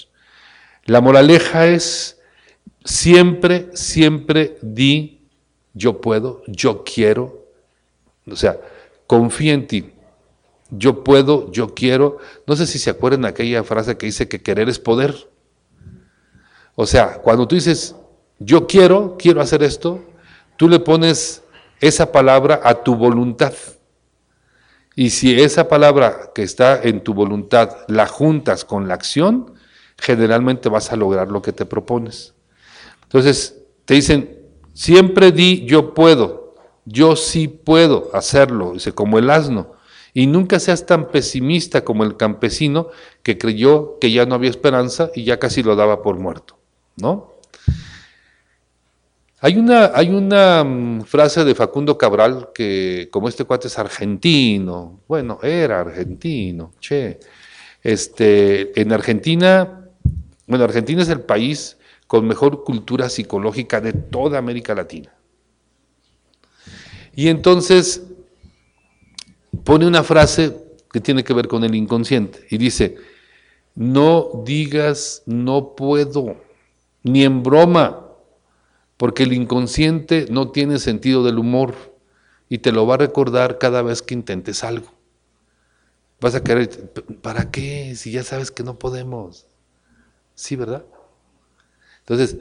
La 0.85 0.99
moraleja 0.99 1.67
es 1.67 2.19
siempre, 2.83 3.69
siempre 3.73 4.57
di 4.63 5.21
yo 5.75 6.01
puedo, 6.01 6.41
yo 6.47 6.83
quiero, 6.83 7.45
o 8.25 8.35
sea, 8.35 8.59
confía 9.05 9.53
en 9.53 9.67
ti, 9.67 9.91
yo 10.69 11.03
puedo, 11.03 11.51
yo 11.51 11.73
quiero. 11.73 12.17
No 12.45 12.55
sé 12.55 12.67
si 12.67 12.79
se 12.79 12.89
acuerdan 12.89 13.25
aquella 13.25 13.63
frase 13.63 13.97
que 13.97 14.07
dice 14.07 14.27
que 14.27 14.41
querer 14.41 14.69
es 14.69 14.79
poder. 14.79 15.29
O 16.75 16.85
sea, 16.85 17.19
cuando 17.19 17.47
tú 17.47 17.55
dices, 17.55 17.95
yo 18.39 18.67
quiero, 18.67 19.15
quiero 19.17 19.41
hacer 19.41 19.63
esto, 19.63 20.03
tú 20.57 20.69
le 20.69 20.79
pones 20.79 21.43
esa 21.79 22.11
palabra 22.11 22.61
a 22.63 22.83
tu 22.83 22.95
voluntad. 22.95 23.53
Y 24.95 25.11
si 25.11 25.39
esa 25.39 25.67
palabra 25.67 26.31
que 26.33 26.43
está 26.43 26.81
en 26.81 27.03
tu 27.03 27.13
voluntad 27.13 27.77
la 27.87 28.07
juntas 28.07 28.65
con 28.65 28.87
la 28.87 28.95
acción, 28.95 29.53
generalmente 29.97 30.69
vas 30.69 30.91
a 30.91 30.95
lograr 30.95 31.29
lo 31.29 31.41
que 31.41 31.53
te 31.53 31.65
propones. 31.65 32.33
Entonces, 33.03 33.59
te 33.85 33.93
dicen, 33.93 34.39
siempre 34.73 35.31
di 35.31 35.65
yo 35.65 35.93
puedo, 35.93 36.55
yo 36.85 37.15
sí 37.15 37.47
puedo 37.47 38.09
hacerlo, 38.13 38.73
dice, 38.73 38.91
como 38.91 39.17
el 39.17 39.29
asno. 39.29 39.76
Y 40.17 40.25
nunca 40.25 40.59
seas 40.59 40.87
tan 40.87 41.11
pesimista 41.11 41.83
como 41.83 42.03
el 42.03 42.17
campesino 42.17 42.87
que 43.21 43.37
creyó 43.37 43.99
que 43.99 44.11
ya 44.11 44.25
no 44.25 44.33
había 44.33 44.49
esperanza 44.49 45.11
y 45.13 45.25
ya 45.25 45.37
casi 45.37 45.61
lo 45.61 45.75
daba 45.75 46.01
por 46.01 46.17
muerto, 46.17 46.57
¿no? 46.95 47.33
Hay 49.41 49.57
una, 49.57 49.91
hay 49.93 50.09
una 50.09 50.63
mm, 50.63 51.01
frase 51.03 51.45
de 51.45 51.53
Facundo 51.53 51.99
Cabral 51.99 52.49
que, 52.51 53.09
como 53.11 53.29
este 53.29 53.43
cuate 53.43 53.67
es 53.67 53.77
argentino, 53.77 55.01
bueno, 55.07 55.37
era 55.43 55.81
argentino, 55.81 56.73
che, 56.79 57.19
este, 57.83 58.81
en 58.81 58.93
Argentina, 58.93 59.87
bueno, 60.47 60.63
Argentina 60.63 61.03
es 61.03 61.09
el 61.09 61.21
país 61.21 61.77
con 62.07 62.25
mejor 62.25 62.63
cultura 62.63 63.07
psicológica 63.09 63.81
de 63.81 63.93
toda 63.93 64.39
América 64.39 64.73
Latina. 64.73 65.13
Y 67.15 67.27
entonces 67.27 68.01
pone 69.67 69.85
una 69.85 70.01
frase 70.01 70.55
que 70.93 71.01
tiene 71.01 71.25
que 71.25 71.33
ver 71.33 71.49
con 71.49 71.65
el 71.65 71.75
inconsciente 71.75 72.47
y 72.49 72.57
dice, 72.57 72.95
no 73.75 74.41
digas 74.45 75.23
no 75.25 75.75
puedo, 75.75 76.37
ni 77.03 77.25
en 77.25 77.43
broma, 77.43 78.07
porque 78.95 79.23
el 79.23 79.33
inconsciente 79.33 80.27
no 80.29 80.51
tiene 80.51 80.79
sentido 80.79 81.21
del 81.21 81.37
humor 81.37 81.75
y 82.47 82.59
te 82.59 82.71
lo 82.71 82.87
va 82.87 82.93
a 82.93 82.99
recordar 82.99 83.57
cada 83.57 83.81
vez 83.81 84.01
que 84.01 84.13
intentes 84.13 84.63
algo. 84.63 84.87
Vas 86.21 86.33
a 86.33 86.45
querer, 86.45 86.69
¿para 87.21 87.51
qué? 87.51 87.93
Si 87.97 88.11
ya 88.11 88.23
sabes 88.23 88.51
que 88.51 88.63
no 88.63 88.79
podemos. 88.79 89.47
Sí, 90.33 90.55
¿verdad? 90.55 90.85
Entonces, 91.99 92.37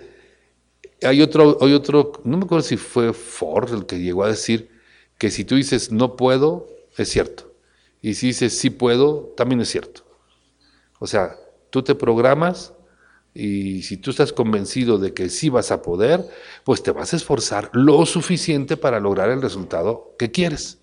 hay 1.02 1.20
otro, 1.22 1.58
hay 1.60 1.72
otro, 1.72 2.12
no 2.22 2.36
me 2.36 2.44
acuerdo 2.44 2.62
si 2.62 2.76
fue 2.76 3.12
Ford 3.12 3.74
el 3.74 3.84
que 3.84 3.98
llegó 3.98 4.22
a 4.22 4.28
decir 4.28 4.70
que 5.18 5.32
si 5.32 5.44
tú 5.44 5.56
dices 5.56 5.90
no 5.90 6.14
puedo, 6.14 6.75
es 6.96 7.08
cierto. 7.08 7.54
Y 8.00 8.14
si 8.14 8.28
dices 8.28 8.56
sí 8.56 8.70
puedo, 8.70 9.34
también 9.36 9.60
es 9.60 9.68
cierto. 9.68 10.02
O 10.98 11.06
sea, 11.06 11.36
tú 11.70 11.82
te 11.82 11.94
programas 11.94 12.72
y 13.34 13.82
si 13.82 13.98
tú 13.98 14.10
estás 14.10 14.32
convencido 14.32 14.98
de 14.98 15.12
que 15.12 15.28
sí 15.28 15.50
vas 15.50 15.70
a 15.70 15.82
poder, 15.82 16.26
pues 16.64 16.82
te 16.82 16.90
vas 16.90 17.12
a 17.12 17.16
esforzar 17.16 17.70
lo 17.74 18.06
suficiente 18.06 18.76
para 18.76 18.98
lograr 18.98 19.28
el 19.30 19.42
resultado 19.42 20.14
que 20.18 20.30
quieres. 20.30 20.80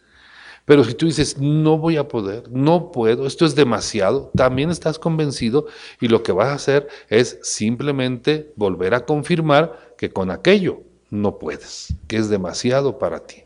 Pero 0.65 0.83
si 0.83 0.93
tú 0.93 1.07
dices, 1.07 1.39
no 1.39 1.77
voy 1.77 1.97
a 1.97 2.07
poder, 2.07 2.49
no 2.49 2.91
puedo, 2.91 3.25
esto 3.25 3.45
es 3.45 3.55
demasiado, 3.55 4.31
también 4.35 4.69
estás 4.69 4.97
convencido 4.97 5.65
y 5.99 6.07
lo 6.07 6.23
que 6.23 6.31
vas 6.31 6.49
a 6.49 6.53
hacer 6.53 6.87
es 7.09 7.39
simplemente 7.41 8.53
volver 8.55 8.93
a 8.93 9.05
confirmar 9.05 9.95
que 9.97 10.11
con 10.11 10.31
aquello 10.31 10.83
no 11.09 11.37
puedes, 11.37 11.95
que 12.07 12.15
es 12.17 12.29
demasiado 12.29 12.97
para 12.97 13.25
ti. 13.25 13.43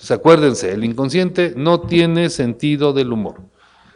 Entonces 0.00 0.16
acuérdense, 0.16 0.72
el 0.72 0.82
inconsciente 0.82 1.52
no 1.54 1.82
tiene 1.82 2.30
sentido 2.30 2.94
del 2.94 3.12
humor. 3.12 3.42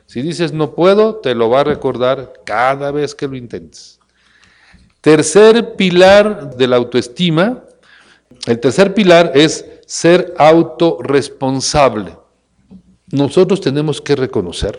Si 0.05 0.20
dices 0.20 0.52
no 0.52 0.74
puedo, 0.74 1.14
te 1.16 1.34
lo 1.34 1.48
va 1.48 1.61
a 1.61 1.64
recordar 1.64 2.34
cada 2.44 2.90
vez 2.90 3.14
que 3.14 3.26
lo 3.26 3.36
intentes. 3.36 3.98
Tercer 5.00 5.76
pilar 5.76 6.57
de 6.57 6.68
la 6.68 6.76
autoestima, 6.76 7.64
el 8.44 8.61
tercer 8.61 8.92
pilar 8.92 9.32
es 9.34 9.64
ser 9.86 10.34
autorresponsable. 10.36 12.18
Nosotros 13.11 13.62
tenemos 13.62 14.02
que 14.02 14.14
reconocer, 14.14 14.78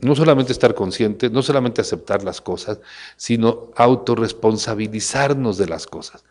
no 0.00 0.14
solamente 0.14 0.52
estar 0.52 0.76
conscientes, 0.76 1.32
no 1.32 1.42
solamente 1.42 1.80
aceptar 1.80 2.22
las 2.22 2.40
cosas, 2.40 2.78
sino 3.16 3.72
autorresponsabilizarnos 3.74 5.58
de 5.58 5.66
las 5.66 5.88
cosas. 5.88 6.22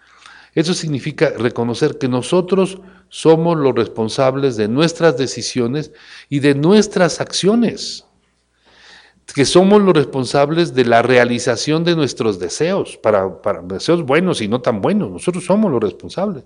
Eso 0.56 0.74
significa 0.74 1.32
reconocer 1.38 1.98
que 1.98 2.08
nosotros 2.08 2.80
somos 3.10 3.58
los 3.58 3.76
responsables 3.76 4.56
de 4.56 4.70
nuestras 4.70 5.18
decisiones 5.18 5.92
y 6.30 6.40
de 6.40 6.56
nuestras 6.56 7.20
acciones, 7.20 8.06
que 9.36 9.44
somos 9.44 9.82
los 9.82 9.94
responsables 9.94 10.74
de 10.74 10.86
la 10.86 11.02
realización 11.02 11.84
de 11.84 11.98
nuestros 11.98 12.40
deseos, 12.40 12.96
para, 12.96 13.30
deseos 13.64 14.04
buenos 14.04 14.40
y 14.40 14.48
no 14.48 14.62
tan 14.62 14.80
buenos, 14.80 15.12
nosotros 15.12 15.44
somos 15.44 15.70
los 15.70 15.82
responsables, 15.82 16.46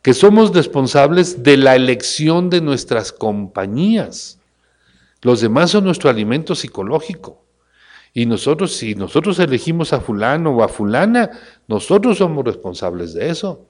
que 0.00 0.14
somos 0.14 0.54
responsables 0.54 1.42
de 1.42 1.58
la 1.58 1.76
elección 1.76 2.48
de 2.48 2.62
nuestras 2.62 3.12
compañías. 3.12 4.38
Los 5.20 5.42
demás 5.42 5.70
son 5.70 5.84
nuestro 5.84 6.08
alimento 6.08 6.54
psicológico. 6.54 7.43
Y 8.16 8.26
nosotros, 8.26 8.76
si 8.76 8.94
nosotros 8.94 9.40
elegimos 9.40 9.92
a 9.92 10.00
fulano 10.00 10.52
o 10.52 10.62
a 10.62 10.68
fulana, 10.68 11.30
nosotros 11.66 12.18
somos 12.18 12.44
responsables 12.44 13.12
de 13.12 13.28
eso. 13.28 13.66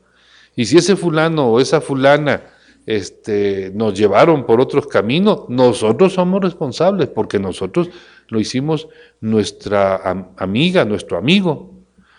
Y 0.54 0.66
si 0.66 0.76
ese 0.76 0.96
fulano 0.96 1.48
o 1.48 1.60
esa 1.60 1.80
fulana 1.80 2.42
este, 2.84 3.72
nos 3.74 3.98
llevaron 3.98 4.44
por 4.44 4.60
otros 4.60 4.86
caminos, 4.86 5.48
nosotros 5.48 6.12
somos 6.12 6.42
responsables 6.42 7.08
porque 7.08 7.38
nosotros 7.38 7.88
lo 8.28 8.38
hicimos 8.38 8.86
nuestra 9.22 10.28
amiga, 10.36 10.84
nuestro 10.84 11.16
amigo. 11.16 11.72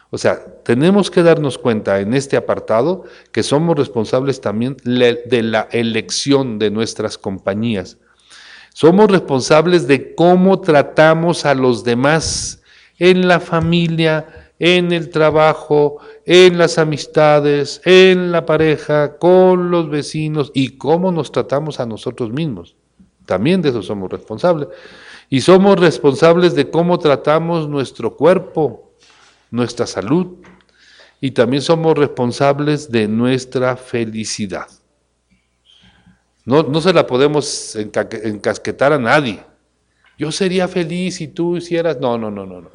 O 0.10 0.18
sea, 0.18 0.44
tenemos 0.64 1.12
que 1.12 1.22
darnos 1.22 1.60
cuenta 1.60 2.00
en 2.00 2.16
este 2.16 2.38
apartado 2.38 3.04
que 3.32 3.44
somos 3.44 3.78
responsables 3.78 4.42
también 4.42 4.78
de 4.84 5.44
la 5.44 5.68
elección 5.72 6.58
de 6.58 6.72
nuestras 6.72 7.20
compañías. 7.20 8.00
Somos 8.76 9.10
responsables 9.10 9.88
de 9.88 10.16
cómo 10.16 10.60
tratamos 10.60 11.46
a 11.46 11.56
los 11.56 11.86
demás 11.86 12.62
en 13.00 13.26
la 13.26 13.40
familia, 13.40 14.50
en 14.60 14.92
el 14.92 15.12
trabajo, 15.12 16.00
en 16.26 16.58
las 16.58 16.78
amistades, 16.78 17.80
en 17.86 18.34
la 18.34 18.46
pareja, 18.46 19.18
con 19.18 19.72
los 19.72 19.90
vecinos 19.90 20.52
y 20.54 20.72
cómo 20.78 21.14
nos 21.14 21.32
tratamos 21.32 21.80
a 21.80 21.86
nosotros 21.86 22.34
mismos. 22.34 22.76
También 23.26 23.62
de 23.62 23.70
eso 23.70 23.82
somos 23.82 24.12
responsables. 24.12 24.68
Y 25.30 25.40
somos 25.40 25.80
responsables 25.80 26.54
de 26.54 26.70
cómo 26.70 27.00
tratamos 27.00 27.70
nuestro 27.70 28.18
cuerpo, 28.18 28.92
nuestra 29.52 29.88
salud. 29.88 30.36
Y 31.22 31.32
también 31.32 31.62
somos 31.62 31.98
responsables 31.98 32.92
de 32.92 33.08
nuestra 33.08 33.78
felicidad. 33.78 34.68
No, 36.46 36.80
se 36.80 36.94
la 36.94 37.08
podemos 37.08 37.76
encasquetar 37.76 38.94
a 38.94 39.00
nadie. 39.00 39.44
Yo 40.18 40.32
sería 40.32 40.68
feliz 40.68 41.16
si 41.16 41.28
tú 41.28 41.58
hicieras. 41.58 42.00
No, 42.00 42.18
no, 42.18 42.30
no, 42.30 42.46
no, 42.46 42.62
no. 42.62 42.70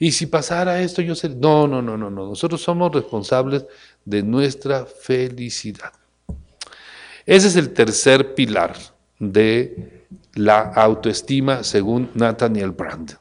Y 0.00 0.10
si 0.10 0.26
pasara 0.26 0.80
esto, 0.80 1.00
yo 1.00 1.14
sería. 1.14 1.36
No, 1.38 1.68
no, 1.68 1.80
no, 1.80 1.96
no, 1.96 2.10
no. 2.10 2.26
Nosotros 2.26 2.60
somos 2.60 2.92
responsables 2.92 3.64
de 4.04 4.22
nuestra 4.24 4.84
felicidad. 4.84 5.92
Ese 7.24 7.48
es 7.48 7.56
el 7.56 7.72
tercer 7.72 8.34
pilar 8.34 8.74
de 9.18 10.06
la 10.34 10.60
autoestima 10.60 11.62
según 11.62 12.10
Nathaniel 12.14 12.72
Brand. 12.72 13.16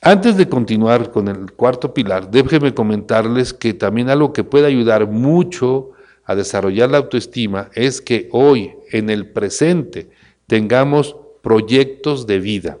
Antes 0.00 0.36
de 0.36 0.48
continuar 0.48 1.12
con 1.12 1.28
el 1.28 1.52
cuarto 1.52 1.94
pilar, 1.94 2.28
déjenme 2.28 2.74
comentarles 2.74 3.52
que 3.52 3.74
también 3.74 4.10
algo 4.10 4.32
que 4.32 4.42
puede 4.42 4.66
ayudar 4.66 5.06
mucho 5.06 5.91
a 6.24 6.34
desarrollar 6.34 6.90
la 6.90 6.98
autoestima 6.98 7.70
es 7.74 8.00
que 8.00 8.28
hoy, 8.32 8.72
en 8.90 9.10
el 9.10 9.28
presente, 9.28 10.10
tengamos 10.46 11.16
proyectos 11.42 12.26
de 12.26 12.38
vida. 12.38 12.78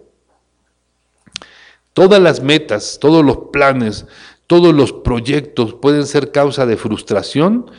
Todas 1.92 2.20
las 2.20 2.42
metas, 2.42 2.98
todos 3.00 3.24
los 3.24 3.38
planes, 3.52 4.06
todos 4.46 4.74
los 4.74 4.92
proyectos 4.92 5.74
pueden 5.74 6.06
ser 6.06 6.30
causa 6.30 6.66
de 6.66 6.76
frustración 6.76 7.70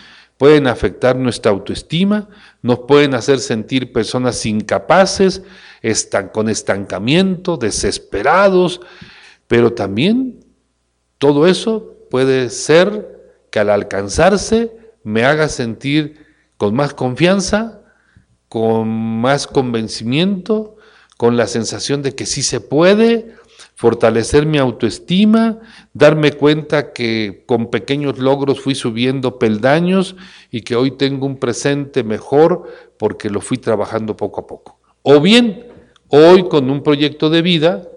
pueden 0.44 0.68
afectar 0.68 1.16
nuestra 1.16 1.52
autoestima, 1.52 2.28
nos 2.62 2.80
pueden 2.80 3.14
hacer 3.14 3.40
sentir 3.40 3.94
personas 3.94 4.46
incapaces, 4.46 5.44
están 5.82 6.30
con 6.30 6.50
estancamiento, 6.50 7.58
desesperados, 7.58 8.82
pero 9.48 9.72
también 9.74 10.44
todo 11.18 11.48
eso 11.48 11.96
puede 12.10 12.50
ser 12.50 13.36
que 13.52 13.60
al 13.60 13.70
alcanzarse 13.70 14.76
me 15.04 15.26
haga 15.26 15.50
sentir 15.50 16.26
con 16.58 16.76
más 16.76 16.94
confianza, 16.94 17.82
con 18.50 18.88
más 18.88 19.48
convencimiento, 19.48 20.78
con 21.18 21.38
la 21.38 21.48
sensación 21.48 22.02
de 22.02 22.16
que 22.16 22.26
sí 22.26 22.44
se 22.44 22.60
puede, 22.60 23.36
fortalecer 23.76 24.46
mi 24.46 24.58
autoestima, 24.58 25.60
darme 25.94 26.34
cuenta 26.34 26.94
que 26.94 27.44
con 27.46 27.70
pequeños 27.70 28.20
logros 28.20 28.62
fui 28.62 28.76
subiendo 28.76 29.40
peldaños 29.40 30.16
y 30.52 30.62
que 30.62 30.76
hoy 30.76 30.92
tengo 30.92 31.26
un 31.26 31.38
presente 31.38 32.04
mejor 32.04 32.64
porque 32.98 33.30
lo 33.30 33.42
fui 33.42 33.58
trabajando 33.58 34.16
poco 34.16 34.42
a 34.42 34.48
poco. 34.48 34.80
O 35.02 35.20
bien, 35.20 35.68
hoy 36.08 36.48
con 36.48 36.70
un 36.70 36.84
proyecto 36.84 37.30
de 37.30 37.42
vida 37.42 37.88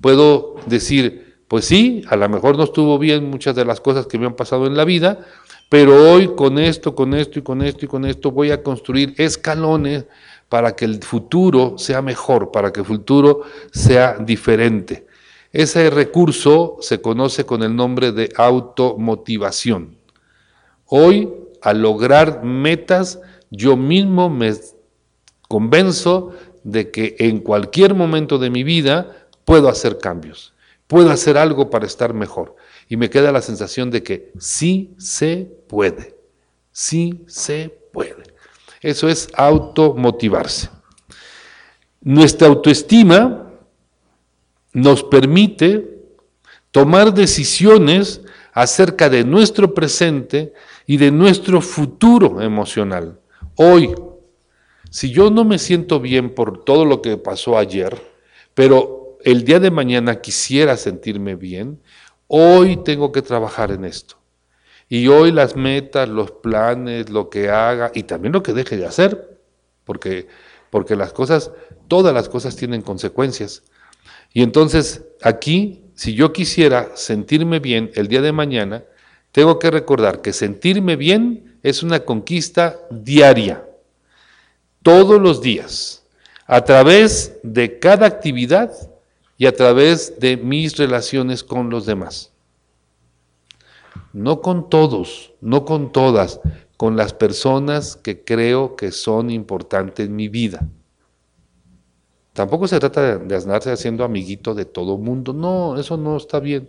puedo 0.00 0.56
decir, 0.66 1.40
pues 1.48 1.66
sí, 1.66 2.02
a 2.08 2.16
lo 2.16 2.28
mejor 2.28 2.56
no 2.56 2.64
estuvo 2.64 2.98
bien 2.98 3.28
muchas 3.28 3.54
de 3.54 3.64
las 3.64 3.80
cosas 3.80 4.06
que 4.06 4.18
me 4.18 4.26
han 4.26 4.36
pasado 4.36 4.66
en 4.66 4.76
la 4.76 4.84
vida, 4.84 5.26
pero 5.68 6.12
hoy 6.12 6.34
con 6.34 6.58
esto, 6.58 6.94
con 6.94 7.14
esto 7.14 7.38
y 7.38 7.42
con 7.42 7.62
esto 7.62 7.84
y 7.84 7.88
con 7.88 8.04
esto 8.04 8.30
voy 8.30 8.50
a 8.50 8.62
construir 8.62 9.14
escalones 9.18 10.04
para 10.48 10.76
que 10.76 10.84
el 10.84 11.02
futuro 11.02 11.76
sea 11.78 12.02
mejor, 12.02 12.50
para 12.52 12.72
que 12.72 12.80
el 12.80 12.86
futuro 12.86 13.42
sea 13.72 14.16
diferente. 14.18 15.06
Ese 15.52 15.88
recurso 15.90 16.78
se 16.80 17.00
conoce 17.00 17.46
con 17.46 17.62
el 17.62 17.74
nombre 17.74 18.12
de 18.12 18.28
automotivación. 18.36 19.96
Hoy, 20.86 21.32
al 21.62 21.80
lograr 21.80 22.44
metas, 22.44 23.20
yo 23.50 23.76
mismo 23.76 24.28
me 24.28 24.52
convenzo 25.48 26.32
de 26.64 26.90
que 26.90 27.16
en 27.18 27.38
cualquier 27.38 27.94
momento 27.94 28.38
de 28.38 28.50
mi 28.50 28.64
vida 28.64 29.28
puedo 29.44 29.68
hacer 29.68 29.98
cambios, 29.98 30.54
puedo 30.86 31.10
hacer 31.10 31.38
algo 31.38 31.70
para 31.70 31.86
estar 31.86 32.14
mejor. 32.14 32.56
Y 32.88 32.96
me 32.96 33.10
queda 33.10 33.32
la 33.32 33.42
sensación 33.42 33.90
de 33.90 34.02
que 34.02 34.32
sí 34.38 34.94
se 34.98 35.50
puede, 35.68 36.16
sí 36.72 37.24
se 37.26 37.76
puede. 37.92 38.22
Eso 38.80 39.08
es 39.08 39.28
automotivarse. 39.34 40.68
Nuestra 42.02 42.48
autoestima 42.48 43.50
nos 44.74 45.02
permite 45.02 45.94
tomar 46.70 47.14
decisiones 47.14 48.20
acerca 48.52 49.08
de 49.08 49.24
nuestro 49.24 49.72
presente 49.72 50.52
y 50.86 50.96
de 50.96 51.10
nuestro 51.10 51.60
futuro 51.60 52.42
emocional. 52.42 53.18
Hoy, 53.56 53.94
si 54.90 55.10
yo 55.10 55.30
no 55.30 55.44
me 55.44 55.58
siento 55.58 55.98
bien 56.00 56.34
por 56.34 56.64
todo 56.64 56.84
lo 56.84 57.00
que 57.00 57.16
pasó 57.16 57.56
ayer, 57.56 58.00
pero 58.54 59.18
el 59.24 59.44
día 59.44 59.58
de 59.58 59.70
mañana 59.70 60.20
quisiera 60.20 60.76
sentirme 60.76 61.34
bien, 61.34 61.80
hoy 62.28 62.76
tengo 62.84 63.12
que 63.12 63.22
trabajar 63.22 63.70
en 63.70 63.84
esto. 63.84 64.16
Y 64.88 65.08
hoy 65.08 65.32
las 65.32 65.56
metas, 65.56 66.08
los 66.08 66.30
planes, 66.30 67.10
lo 67.10 67.30
que 67.30 67.50
haga 67.50 67.90
y 67.94 68.04
también 68.04 68.32
lo 68.32 68.42
que 68.42 68.52
deje 68.52 68.76
de 68.76 68.86
hacer, 68.86 69.38
porque, 69.84 70.28
porque 70.70 70.96
las 70.96 71.12
cosas, 71.12 71.50
todas 71.88 72.14
las 72.14 72.28
cosas 72.28 72.56
tienen 72.56 72.82
consecuencias. 72.82 73.62
Y 74.32 74.42
entonces 74.42 75.04
aquí, 75.22 75.84
si 75.94 76.14
yo 76.14 76.32
quisiera 76.32 76.90
sentirme 76.96 77.60
bien 77.60 77.90
el 77.94 78.08
día 78.08 78.20
de 78.20 78.32
mañana, 78.32 78.84
tengo 79.32 79.58
que 79.58 79.70
recordar 79.70 80.20
que 80.20 80.32
sentirme 80.32 80.96
bien 80.96 81.58
es 81.62 81.82
una 81.82 82.00
conquista 82.00 82.78
diaria, 82.90 83.64
todos 84.82 85.20
los 85.20 85.40
días, 85.40 86.04
a 86.46 86.62
través 86.62 87.38
de 87.42 87.78
cada 87.78 88.06
actividad 88.06 88.70
y 89.36 89.46
a 89.46 89.54
través 89.54 90.18
de 90.20 90.36
mis 90.36 90.76
relaciones 90.76 91.42
con 91.42 91.70
los 91.70 91.86
demás. 91.86 92.32
No 94.12 94.40
con 94.40 94.70
todos, 94.70 95.32
no 95.40 95.64
con 95.64 95.92
todas, 95.92 96.40
con 96.76 96.96
las 96.96 97.12
personas 97.12 97.96
que 97.96 98.22
creo 98.22 98.76
que 98.76 98.92
son 98.92 99.30
importantes 99.30 100.06
en 100.06 100.16
mi 100.16 100.28
vida. 100.28 100.68
Tampoco 102.32 102.66
se 102.66 102.80
trata 102.80 103.18
de 103.18 103.36
andarse 103.36 103.70
haciendo 103.70 104.04
amiguito 104.04 104.54
de 104.54 104.64
todo 104.64 104.98
mundo. 104.98 105.32
No, 105.32 105.78
eso 105.78 105.96
no 105.96 106.16
está 106.16 106.40
bien. 106.40 106.68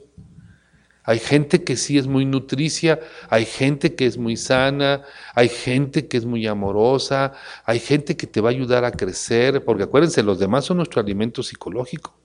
Hay 1.04 1.20
gente 1.20 1.64
que 1.64 1.76
sí 1.76 2.00
es 2.00 2.08
muy 2.08 2.26
nutricia, 2.26 3.00
hay 3.30 3.46
gente 3.46 3.94
que 3.96 4.08
es 4.08 4.18
muy 4.18 4.38
sana, 4.38 5.04
hay 5.36 5.50
gente 5.50 6.08
que 6.08 6.18
es 6.18 6.26
muy 6.26 6.48
amorosa, 6.48 7.34
hay 7.64 7.80
gente 7.80 8.18
que 8.18 8.26
te 8.26 8.42
va 8.42 8.50
a 8.50 8.52
ayudar 8.52 8.86
a 8.86 8.92
crecer, 8.92 9.64
porque 9.64 9.84
acuérdense, 9.84 10.24
los 10.24 10.40
demás 10.40 10.66
son 10.66 10.78
nuestro 10.78 11.02
alimento 11.02 11.44
psicológico. 11.44 12.16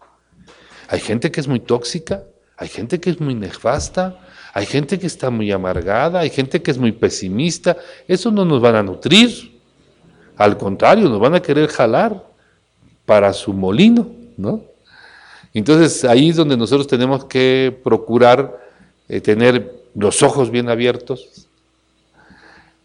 Hay 0.90 0.98
gente 0.98 1.30
que 1.30 1.40
es 1.40 1.46
muy 1.46 1.60
tóxica, 1.60 2.24
hay 2.56 2.66
gente 2.68 2.98
que 2.98 3.10
es 3.10 3.20
muy 3.20 3.34
nefasta, 3.36 4.18
hay 4.52 4.66
gente 4.66 4.98
que 4.98 5.06
está 5.06 5.30
muy 5.30 5.52
amargada, 5.52 6.18
hay 6.18 6.30
gente 6.30 6.60
que 6.60 6.72
es 6.72 6.78
muy 6.78 6.90
pesimista. 6.90 7.76
Eso 8.08 8.32
no 8.32 8.44
nos 8.44 8.60
van 8.60 8.74
a 8.74 8.82
nutrir. 8.82 9.60
Al 10.36 10.58
contrario, 10.58 11.08
nos 11.08 11.20
van 11.20 11.36
a 11.36 11.40
querer 11.40 11.68
jalar 11.68 12.26
para 13.06 13.32
su 13.32 13.52
molino, 13.52 14.10
¿no? 14.36 14.64
Entonces 15.54 16.04
ahí 16.04 16.30
es 16.30 16.36
donde 16.36 16.56
nosotros 16.56 16.88
tenemos 16.88 17.24
que 17.24 17.78
procurar 17.84 18.60
eh, 19.08 19.20
tener 19.20 19.72
los 19.94 20.22
ojos 20.24 20.50
bien 20.50 20.68
abiertos. 20.68 21.46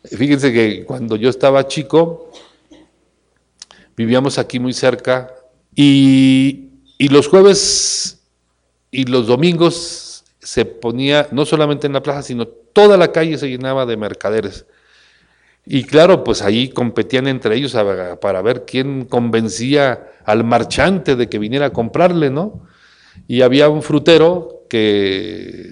Fíjense 0.04 0.54
que 0.54 0.86
cuando 0.86 1.16
yo 1.16 1.30
estaba 1.30 1.68
chico, 1.68 2.30
vivíamos 3.98 4.38
aquí 4.38 4.60
muy 4.60 4.74
cerca 4.74 5.32
y, 5.76 6.65
y 6.98 7.10
los 7.10 7.28
jueves 7.28 8.22
y 8.92 9.06
los 9.06 9.28
domingos 9.28 10.24
se 10.40 10.66
ponía, 10.66 11.28
no 11.32 11.46
solamente 11.46 11.88
en 11.88 11.94
la 11.94 12.04
plaza, 12.04 12.22
sino 12.22 12.48
toda 12.48 12.98
la 12.98 13.12
calle 13.12 13.38
se 13.38 13.50
llenaba 13.50 13.86
de 13.86 13.98
mercaderes. 13.98 14.66
Y 15.66 15.84
claro, 15.84 16.24
pues 16.24 16.42
ahí 16.42 16.70
competían 16.70 17.28
entre 17.28 17.56
ellos 17.56 17.76
para 18.22 18.42
ver 18.42 18.66
quién 18.66 19.06
convencía 19.06 20.12
al 20.24 20.44
marchante 20.44 21.16
de 21.16 21.28
que 21.28 21.40
viniera 21.40 21.68
a 21.68 21.74
comprarle, 21.74 22.30
¿no? 22.30 22.68
Y 23.28 23.42
había 23.42 23.70
un 23.70 23.82
frutero 23.82 24.66
que 24.70 25.72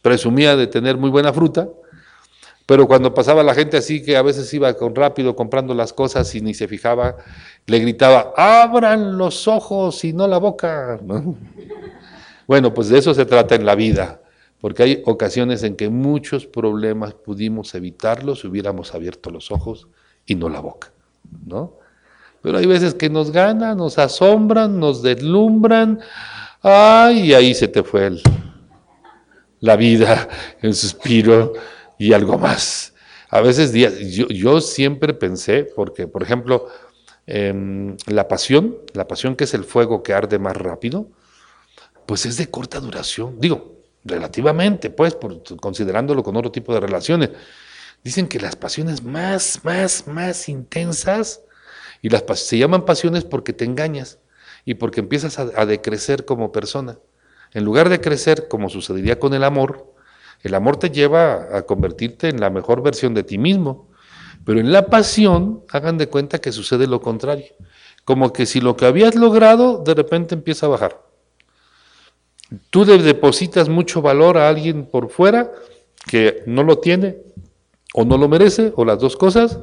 presumía 0.00 0.56
de 0.56 0.68
tener 0.68 0.96
muy 0.96 1.10
buena 1.10 1.32
fruta, 1.32 1.68
pero 2.66 2.88
cuando 2.88 3.14
pasaba 3.14 3.44
la 3.44 3.54
gente 3.54 3.76
así, 3.76 4.02
que 4.02 4.16
a 4.16 4.22
veces 4.22 4.52
iba 4.52 4.74
con 4.74 4.94
rápido 4.94 5.36
comprando 5.36 5.72
las 5.72 5.92
cosas 5.92 6.34
y 6.34 6.40
ni 6.40 6.52
se 6.52 6.66
fijaba, 6.66 7.16
le 7.66 7.78
gritaba, 7.78 8.32
abran 8.36 9.16
los 9.16 9.46
ojos 9.46 10.04
y 10.04 10.12
no 10.12 10.26
la 10.26 10.38
boca. 10.38 11.00
Bueno, 12.48 12.74
pues 12.74 12.88
de 12.88 12.98
eso 12.98 13.14
se 13.14 13.24
trata 13.24 13.54
en 13.54 13.64
la 13.66 13.74
vida 13.74 14.20
porque 14.60 14.82
hay 14.82 15.02
ocasiones 15.04 15.62
en 15.62 15.76
que 15.76 15.88
muchos 15.88 16.46
problemas 16.46 17.14
pudimos 17.14 17.74
evitarlos 17.74 18.40
si 18.40 18.48
hubiéramos 18.48 18.94
abierto 18.94 19.30
los 19.30 19.50
ojos 19.50 19.86
y 20.24 20.34
no 20.34 20.48
la 20.48 20.60
boca, 20.60 20.92
¿no? 21.44 21.74
Pero 22.42 22.58
hay 22.58 22.66
veces 22.66 22.94
que 22.94 23.10
nos 23.10 23.30
ganan, 23.30 23.76
nos 23.76 23.98
asombran, 23.98 24.78
nos 24.80 25.02
deslumbran, 25.02 26.00
ay, 26.62 27.30
y 27.30 27.34
ahí 27.34 27.54
se 27.54 27.68
te 27.68 27.82
fue 27.82 28.06
el, 28.06 28.22
la 29.60 29.76
vida, 29.76 30.28
el 30.62 30.74
suspiro 30.74 31.52
y 31.98 32.12
algo 32.12 32.38
más. 32.38 32.94
A 33.28 33.40
veces 33.40 33.72
yo, 33.72 34.28
yo 34.28 34.60
siempre 34.60 35.14
pensé, 35.14 35.64
porque 35.64 36.06
por 36.06 36.22
ejemplo, 36.22 36.68
em, 37.26 37.96
la 38.06 38.28
pasión, 38.28 38.76
la 38.94 39.08
pasión 39.08 39.36
que 39.36 39.44
es 39.44 39.54
el 39.54 39.64
fuego 39.64 40.02
que 40.02 40.14
arde 40.14 40.38
más 40.38 40.56
rápido, 40.56 41.08
pues 42.06 42.24
es 42.26 42.36
de 42.36 42.50
corta 42.50 42.78
duración. 42.80 43.40
Digo, 43.40 43.76
relativamente, 44.04 44.90
pues, 44.90 45.16
considerándolo 45.60 46.22
con 46.22 46.36
otro 46.36 46.52
tipo 46.52 46.72
de 46.72 46.80
relaciones. 46.80 47.30
Dicen 48.04 48.28
que 48.28 48.38
las 48.38 48.54
pasiones 48.54 49.02
más, 49.02 49.60
más, 49.64 50.06
más 50.06 50.48
intensas, 50.48 51.42
y 52.02 52.08
las 52.08 52.24
se 52.38 52.58
llaman 52.58 52.84
pasiones 52.84 53.24
porque 53.24 53.52
te 53.52 53.64
engañas 53.64 54.18
y 54.64 54.74
porque 54.74 55.00
empiezas 55.00 55.38
a 55.38 55.66
decrecer 55.66 56.24
como 56.24 56.52
persona. 56.52 56.98
En 57.52 57.64
lugar 57.64 57.88
de 57.88 58.00
crecer, 58.00 58.48
como 58.48 58.68
sucedería 58.68 59.18
con 59.18 59.34
el 59.34 59.42
amor, 59.42 59.95
el 60.46 60.54
amor 60.54 60.76
te 60.78 60.90
lleva 60.90 61.56
a 61.56 61.62
convertirte 61.62 62.28
en 62.28 62.40
la 62.40 62.50
mejor 62.50 62.82
versión 62.82 63.14
de 63.14 63.22
ti 63.22 63.38
mismo. 63.38 63.88
Pero 64.44 64.60
en 64.60 64.72
la 64.72 64.86
pasión, 64.86 65.64
hagan 65.70 65.98
de 65.98 66.08
cuenta 66.08 66.38
que 66.38 66.52
sucede 66.52 66.86
lo 66.86 67.00
contrario. 67.00 67.46
Como 68.04 68.32
que 68.32 68.46
si 68.46 68.60
lo 68.60 68.76
que 68.76 68.86
habías 68.86 69.14
logrado, 69.14 69.82
de 69.84 69.94
repente 69.94 70.34
empieza 70.34 70.66
a 70.66 70.70
bajar. 70.70 71.02
Tú 72.70 72.84
depositas 72.84 73.68
mucho 73.68 74.02
valor 74.02 74.38
a 74.38 74.48
alguien 74.48 74.86
por 74.86 75.10
fuera 75.10 75.50
que 76.06 76.42
no 76.46 76.62
lo 76.62 76.78
tiene 76.78 77.18
o 77.92 78.04
no 78.04 78.18
lo 78.18 78.28
merece, 78.28 78.72
o 78.76 78.84
las 78.84 79.00
dos 79.00 79.16
cosas, 79.16 79.58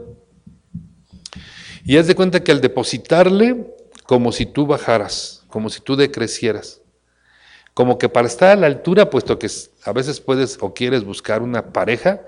y 1.86 1.98
haz 1.98 2.08
de 2.08 2.16
cuenta 2.16 2.44
que 2.44 2.52
al 2.52 2.62
depositarle, 2.62 3.76
como 4.06 4.32
si 4.32 4.46
tú 4.46 4.66
bajaras, 4.66 5.46
como 5.48 5.70
si 5.70 5.82
tú 5.82 5.96
decrecieras, 5.96 6.82
como 7.74 7.98
que 7.98 8.10
para 8.10 8.28
estar 8.28 8.50
a 8.52 8.56
la 8.56 8.68
altura, 8.68 9.10
puesto 9.10 9.40
que 9.40 9.50
a 9.84 9.92
veces 9.92 10.20
puedes 10.20 10.58
o 10.62 10.74
quieres 10.74 11.04
buscar 11.04 11.42
una 11.42 11.74
pareja, 11.74 12.22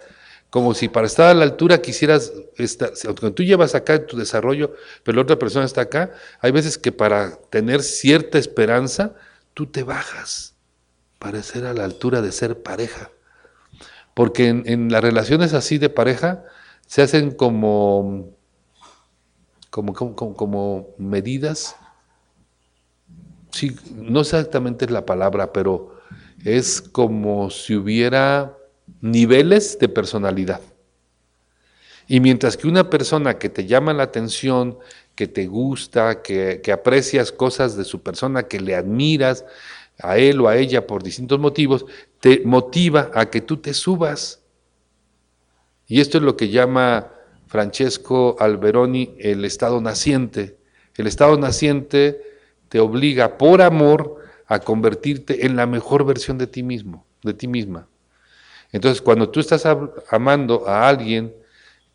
como 0.50 0.74
si 0.74 0.88
para 0.88 1.08
estar 1.08 1.28
a 1.28 1.34
la 1.34 1.43
altura 1.43 1.82
quisieras 1.82 2.32
estar, 2.58 2.91
cuando 3.04 3.34
tú 3.34 3.43
llevas 3.43 3.76
acá 3.76 4.06
tu 4.06 4.18
desarrollo, 4.18 4.74
pero 5.04 5.18
la 5.18 5.24
otra 5.24 5.38
persona 5.38 5.66
está 5.66 5.82
acá, 5.82 6.12
hay 6.39 6.52
veces 6.52 6.78
que 6.78 6.91
para 6.91 7.36
tener 7.50 7.84
cierta 7.84 8.38
esperanza, 8.38 9.14
tú 9.54 9.68
te 9.68 9.84
bajas 9.84 10.56
para 11.20 11.43
ser 11.43 11.66
a 11.66 11.74
la 11.74 11.84
altura 11.84 12.22
de 12.22 12.32
ser 12.32 12.62
pareja. 12.62 13.12
Porque 14.14 14.48
en, 14.48 14.91
las 14.91 15.04
relaciones 15.04 15.54
así 15.54 15.78
de 15.78 15.89
pareja 15.89 16.43
se 16.88 17.02
hacen 17.02 17.32
como, 17.32 18.30
como, 19.70 19.93
como, 19.93 20.36
como 20.36 20.88
medidas, 20.98 21.76
sí, 23.56 23.76
no 23.95 24.20
exactamente 24.20 24.86
es 24.86 24.91
la 24.91 25.06
palabra, 25.06 25.53
pero 25.53 25.95
es 26.43 26.82
como 26.82 27.49
si 27.49 27.76
hubiera 27.76 28.58
niveles 28.99 29.80
de 29.80 29.88
personalidad. 29.88 30.60
Y 32.08 32.20
mientras 32.20 32.58
que 32.58 32.68
una 32.68 32.89
persona 32.89 33.39
que 33.39 33.49
te 33.49 33.66
llama 33.66 33.93
la 33.93 34.03
atención, 34.03 34.78
que 35.16 35.28
te 35.28 35.47
gusta, 35.47 36.22
que, 36.22 36.62
aprecias 36.72 37.32
cosas 37.32 37.78
de 37.78 37.86
su 37.86 38.03
persona, 38.03 38.43
que 38.43 38.60
le 38.60 38.76
admiras 38.76 39.45
a 39.99 40.18
él 40.18 40.41
o 40.41 40.49
a 40.49 40.58
ella 40.58 40.86
por 40.86 41.01
distintos 41.01 41.39
motivos, 41.39 41.86
te 42.20 42.41
motiva 42.43 43.10
a 43.14 43.30
que 43.30 43.39
tú 43.39 43.58
te 43.58 43.74
subas. 43.74 44.41
Y 45.88 46.01
esto 46.01 46.18
es 46.18 46.24
lo 46.26 46.36
que 46.36 46.49
llama 46.49 47.12
Francesco 47.47 48.36
Alberoni 48.38 49.16
el 49.18 49.45
estado 49.45 49.80
naciente. 49.80 50.58
El 50.97 51.08
estado 51.08 51.38
naciente 51.38 52.35
te 52.70 52.80
obliga 52.80 53.38
por 53.38 53.61
amor 53.61 54.18
a 54.47 54.59
convertirte 54.59 55.45
en 55.45 55.55
la 55.55 55.66
mejor 55.66 56.05
versión 56.05 56.38
de 56.38 56.47
ti 56.47 56.63
mismo, 56.63 57.05
de 57.24 57.34
ti 57.34 57.47
misma. 57.47 57.88
Entonces, 58.72 59.01
cuando 59.01 59.30
tú 59.30 59.39
estás 59.39 59.66
amando 60.09 60.68
a 60.68 60.88
alguien 60.88 61.34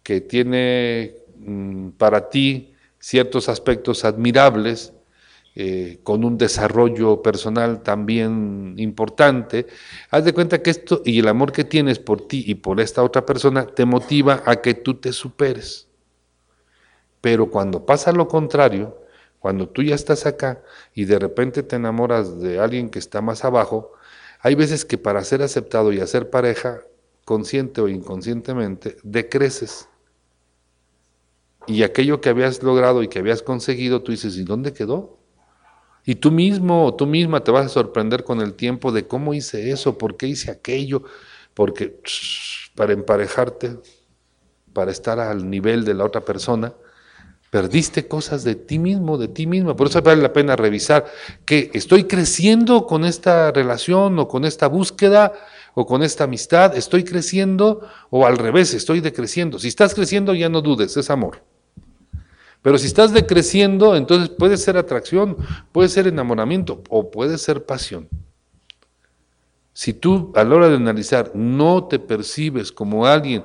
que 0.02 0.20
tiene 0.20 1.14
mm, 1.38 1.90
para 1.90 2.28
ti 2.28 2.74
ciertos 2.98 3.48
aspectos 3.48 4.04
admirables, 4.04 4.92
eh, 5.56 5.98
con 6.04 6.24
un 6.24 6.38
desarrollo 6.38 7.22
personal 7.22 7.82
también 7.82 8.74
importante, 8.78 9.66
haz 10.10 10.24
de 10.24 10.32
cuenta 10.32 10.62
que 10.62 10.70
esto 10.70 11.02
y 11.04 11.18
el 11.18 11.26
amor 11.26 11.50
que 11.50 11.64
tienes 11.64 11.98
por 11.98 12.28
ti 12.28 12.44
y 12.46 12.54
por 12.54 12.80
esta 12.80 13.02
otra 13.02 13.26
persona 13.26 13.66
te 13.66 13.84
motiva 13.84 14.42
a 14.46 14.62
que 14.62 14.74
tú 14.74 14.94
te 14.94 15.12
superes. 15.12 15.88
Pero 17.20 17.50
cuando 17.50 17.84
pasa 17.84 18.12
lo 18.12 18.28
contrario, 18.28 18.96
cuando 19.40 19.68
tú 19.68 19.82
ya 19.82 19.94
estás 19.94 20.26
acá 20.26 20.62
y 20.94 21.06
de 21.06 21.18
repente 21.18 21.62
te 21.62 21.76
enamoras 21.76 22.40
de 22.40 22.60
alguien 22.60 22.90
que 22.90 22.98
está 22.98 23.22
más 23.22 23.44
abajo, 23.44 23.92
hay 24.40 24.54
veces 24.54 24.84
que 24.84 24.98
para 24.98 25.24
ser 25.24 25.42
aceptado 25.42 25.92
y 25.92 26.00
hacer 26.00 26.30
pareja, 26.30 26.82
consciente 27.24 27.80
o 27.80 27.88
inconscientemente, 27.88 28.98
decreces. 29.02 29.88
Y 31.66 31.82
aquello 31.82 32.20
que 32.20 32.28
habías 32.28 32.62
logrado 32.62 33.02
y 33.02 33.08
que 33.08 33.18
habías 33.18 33.42
conseguido, 33.42 34.02
tú 34.02 34.12
dices, 34.12 34.36
¿y 34.36 34.44
dónde 34.44 34.72
quedó? 34.72 35.18
Y 36.04 36.16
tú 36.16 36.30
mismo 36.30 36.86
o 36.86 36.94
tú 36.94 37.06
misma 37.06 37.42
te 37.42 37.50
vas 37.50 37.66
a 37.66 37.68
sorprender 37.70 38.24
con 38.24 38.40
el 38.40 38.54
tiempo 38.54 38.92
de 38.92 39.06
cómo 39.06 39.32
hice 39.34 39.70
eso, 39.70 39.96
por 39.96 40.16
qué 40.16 40.26
hice 40.26 40.50
aquello, 40.50 41.02
porque 41.54 42.00
para 42.74 42.92
emparejarte, 42.92 43.78
para 44.72 44.90
estar 44.90 45.18
al 45.18 45.48
nivel 45.48 45.84
de 45.84 45.94
la 45.94 46.04
otra 46.04 46.22
persona, 46.22 46.74
Perdiste 47.50 48.06
cosas 48.06 48.44
de 48.44 48.54
ti 48.54 48.78
mismo, 48.78 49.18
de 49.18 49.26
ti 49.26 49.46
misma. 49.46 49.74
Por 49.74 49.88
eso 49.88 50.00
vale 50.02 50.22
la 50.22 50.32
pena 50.32 50.54
revisar 50.54 51.06
que 51.44 51.70
estoy 51.74 52.04
creciendo 52.04 52.86
con 52.86 53.04
esta 53.04 53.50
relación 53.50 54.18
o 54.20 54.28
con 54.28 54.44
esta 54.44 54.68
búsqueda 54.68 55.32
o 55.74 55.84
con 55.84 56.04
esta 56.04 56.24
amistad. 56.24 56.76
Estoy 56.76 57.02
creciendo 57.02 57.80
o 58.08 58.24
al 58.24 58.38
revés, 58.38 58.72
estoy 58.72 59.00
decreciendo. 59.00 59.58
Si 59.58 59.66
estás 59.66 59.94
creciendo, 59.94 60.32
ya 60.32 60.48
no 60.48 60.62
dudes, 60.62 60.96
es 60.96 61.10
amor. 61.10 61.42
Pero 62.62 62.78
si 62.78 62.86
estás 62.86 63.12
decreciendo, 63.12 63.96
entonces 63.96 64.28
puede 64.28 64.56
ser 64.56 64.76
atracción, 64.76 65.36
puede 65.72 65.88
ser 65.88 66.06
enamoramiento 66.06 66.82
o 66.88 67.10
puede 67.10 67.36
ser 67.36 67.64
pasión. 67.64 68.08
Si 69.72 69.92
tú 69.92 70.32
a 70.36 70.44
la 70.44 70.54
hora 70.54 70.68
de 70.68 70.76
analizar 70.76 71.32
no 71.34 71.84
te 71.84 71.98
percibes 71.98 72.70
como 72.70 73.06
alguien 73.06 73.44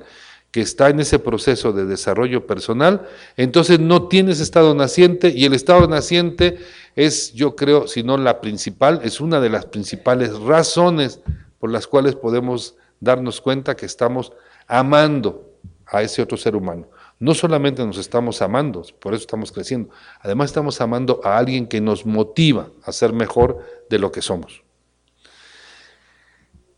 que 0.56 0.62
está 0.62 0.88
en 0.88 1.00
ese 1.00 1.18
proceso 1.18 1.74
de 1.74 1.84
desarrollo 1.84 2.46
personal, 2.46 3.06
entonces 3.36 3.78
no 3.78 4.08
tienes 4.08 4.40
estado 4.40 4.74
naciente 4.74 5.28
y 5.28 5.44
el 5.44 5.52
estado 5.52 5.86
naciente 5.86 6.56
es, 6.94 7.34
yo 7.34 7.54
creo, 7.54 7.86
si 7.86 8.02
no 8.02 8.16
la 8.16 8.40
principal, 8.40 9.00
es 9.04 9.20
una 9.20 9.38
de 9.38 9.50
las 9.50 9.66
principales 9.66 10.32
razones 10.38 11.20
por 11.58 11.70
las 11.70 11.86
cuales 11.86 12.14
podemos 12.14 12.74
darnos 13.00 13.42
cuenta 13.42 13.76
que 13.76 13.84
estamos 13.84 14.32
amando 14.66 15.58
a 15.84 16.00
ese 16.00 16.22
otro 16.22 16.38
ser 16.38 16.56
humano. 16.56 16.88
No 17.18 17.34
solamente 17.34 17.84
nos 17.84 17.98
estamos 17.98 18.40
amando, 18.40 18.82
por 18.98 19.12
eso 19.12 19.20
estamos 19.20 19.52
creciendo, 19.52 19.90
además 20.22 20.48
estamos 20.48 20.80
amando 20.80 21.20
a 21.22 21.36
alguien 21.36 21.66
que 21.66 21.82
nos 21.82 22.06
motiva 22.06 22.70
a 22.82 22.92
ser 22.92 23.12
mejor 23.12 23.58
de 23.90 23.98
lo 23.98 24.10
que 24.10 24.22
somos. 24.22 24.62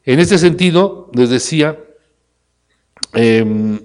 En 0.02 0.18
este 0.18 0.36
sentido, 0.36 1.12
les 1.14 1.30
decía, 1.30 1.78
Em, 3.14 3.80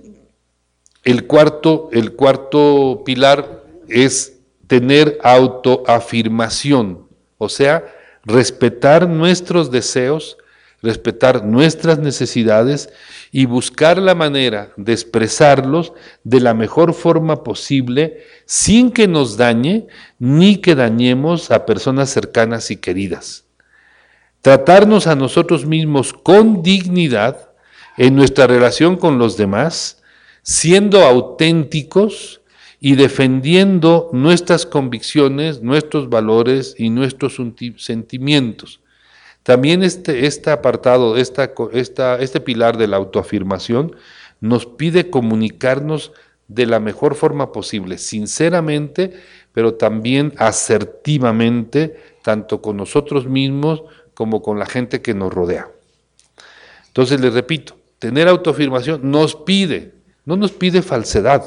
el, 1.03 1.27
cuarto, 1.27 1.89
el 1.91 2.13
cuarto 2.13 3.03
pilar 3.05 3.63
es 3.87 4.39
tener 4.67 5.17
autoafirmación, 5.23 7.07
o 7.37 7.49
sea, 7.49 7.85
respetar 8.25 9.07
nuestros 9.07 9.71
deseos, 9.71 10.37
respetar 10.81 11.45
nuestras 11.45 11.99
necesidades 11.99 12.89
y 13.31 13.45
buscar 13.45 13.97
la 13.97 14.15
manera 14.15 14.73
de 14.75 14.91
expresarlos 14.91 15.93
de 16.23 16.41
la 16.41 16.53
mejor 16.53 16.93
forma 16.93 17.43
posible 17.43 18.23
sin 18.45 18.91
que 18.91 19.07
nos 19.07 19.37
dañe 19.37 19.87
ni 20.19 20.57
que 20.57 20.75
dañemos 20.75 21.51
a 21.51 21.65
personas 21.65 22.09
cercanas 22.09 22.69
y 22.69 22.77
queridas. 22.77 23.45
Tratarnos 24.41 25.07
a 25.07 25.15
nosotros 25.15 25.65
mismos 25.65 26.11
con 26.11 26.61
dignidad 26.63 27.52
en 27.97 28.15
nuestra 28.15 28.47
relación 28.47 28.95
con 28.97 29.17
los 29.17 29.37
demás, 29.37 30.01
siendo 30.41 31.03
auténticos 31.03 32.41
y 32.79 32.95
defendiendo 32.95 34.09
nuestras 34.11 34.65
convicciones, 34.65 35.61
nuestros 35.61 36.09
valores 36.09 36.75
y 36.77 36.89
nuestros 36.89 37.39
sentimientos. 37.77 38.81
También 39.43 39.83
este, 39.83 40.25
este 40.25 40.51
apartado, 40.51 41.17
esta, 41.17 41.53
este 42.19 42.39
pilar 42.41 42.77
de 42.77 42.87
la 42.87 42.97
autoafirmación, 42.97 43.95
nos 44.41 44.65
pide 44.65 45.09
comunicarnos 45.09 46.11
de 46.47 46.65
la 46.65 46.79
mejor 46.79 47.15
forma 47.15 47.51
posible, 47.51 47.97
sinceramente, 47.97 49.13
pero 49.53 49.75
también 49.75 50.33
asertivamente, 50.37 51.97
tanto 52.21 52.61
con 52.61 52.77
nosotros 52.77 53.27
mismos 53.27 53.83
como 54.13 54.41
con 54.41 54.59
la 54.59 54.65
gente 54.65 55.01
que 55.01 55.13
nos 55.13 55.33
rodea. 55.33 55.69
Entonces, 56.87 57.19
les 57.21 57.33
repito, 57.33 57.77
tener 58.03 58.27
autoafirmación 58.27 58.99
nos 59.09 59.33
pide, 59.33 59.93
no 60.25 60.35
nos 60.35 60.51
pide 60.51 60.81
falsedad, 60.81 61.41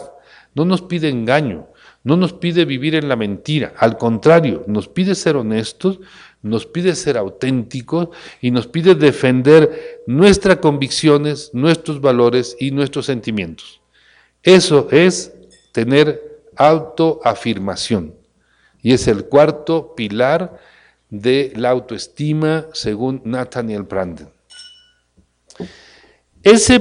no 0.55 0.65
nos 0.65 0.81
pide 0.81 1.11
engaño, 1.11 1.67
no 2.03 2.17
nos 2.17 2.33
pide 2.33 2.65
vivir 2.65 2.95
en 2.95 3.11
la 3.11 3.17
mentira, 3.17 3.75
al 3.77 3.99
contrario, 3.99 4.65
nos 4.67 4.89
pide 4.89 5.15
ser 5.15 5.37
honestos, 5.37 6.01
nos 6.41 6.65
pide 6.65 6.95
ser 6.95 7.19
auténticos 7.19 8.09
y 8.41 8.51
nos 8.51 8.67
pide 8.69 8.95
defender 8.95 10.03
nuestras 10.07 10.57
convicciones, 10.57 11.51
nuestros 11.53 12.01
valores 12.01 12.57
y 12.59 12.71
nuestros 12.71 13.05
sentimientos. 13.05 13.83
Eso 14.43 14.89
es 14.91 15.35
tener 15.73 16.41
autoafirmación 16.57 18.15
y 18.81 18.95
es 18.95 19.09
el 19.09 19.27
cuarto 19.27 19.95
pilar 19.95 20.59
de 21.11 21.53
la 21.55 21.69
autoestima 21.69 22.65
según 22.73 23.21
Nathaniel 23.27 23.83
Branden. 23.83 24.31
Ese 26.47 26.79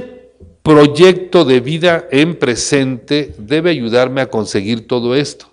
proyecto 0.62 1.44
de 1.44 1.58
vida 1.58 2.06
en 2.12 2.38
presente 2.38 3.34
debe 3.36 3.70
ayudarme 3.70 4.20
a 4.20 4.30
conseguir 4.30 4.86
todo 4.86 5.16
esto. 5.16 5.52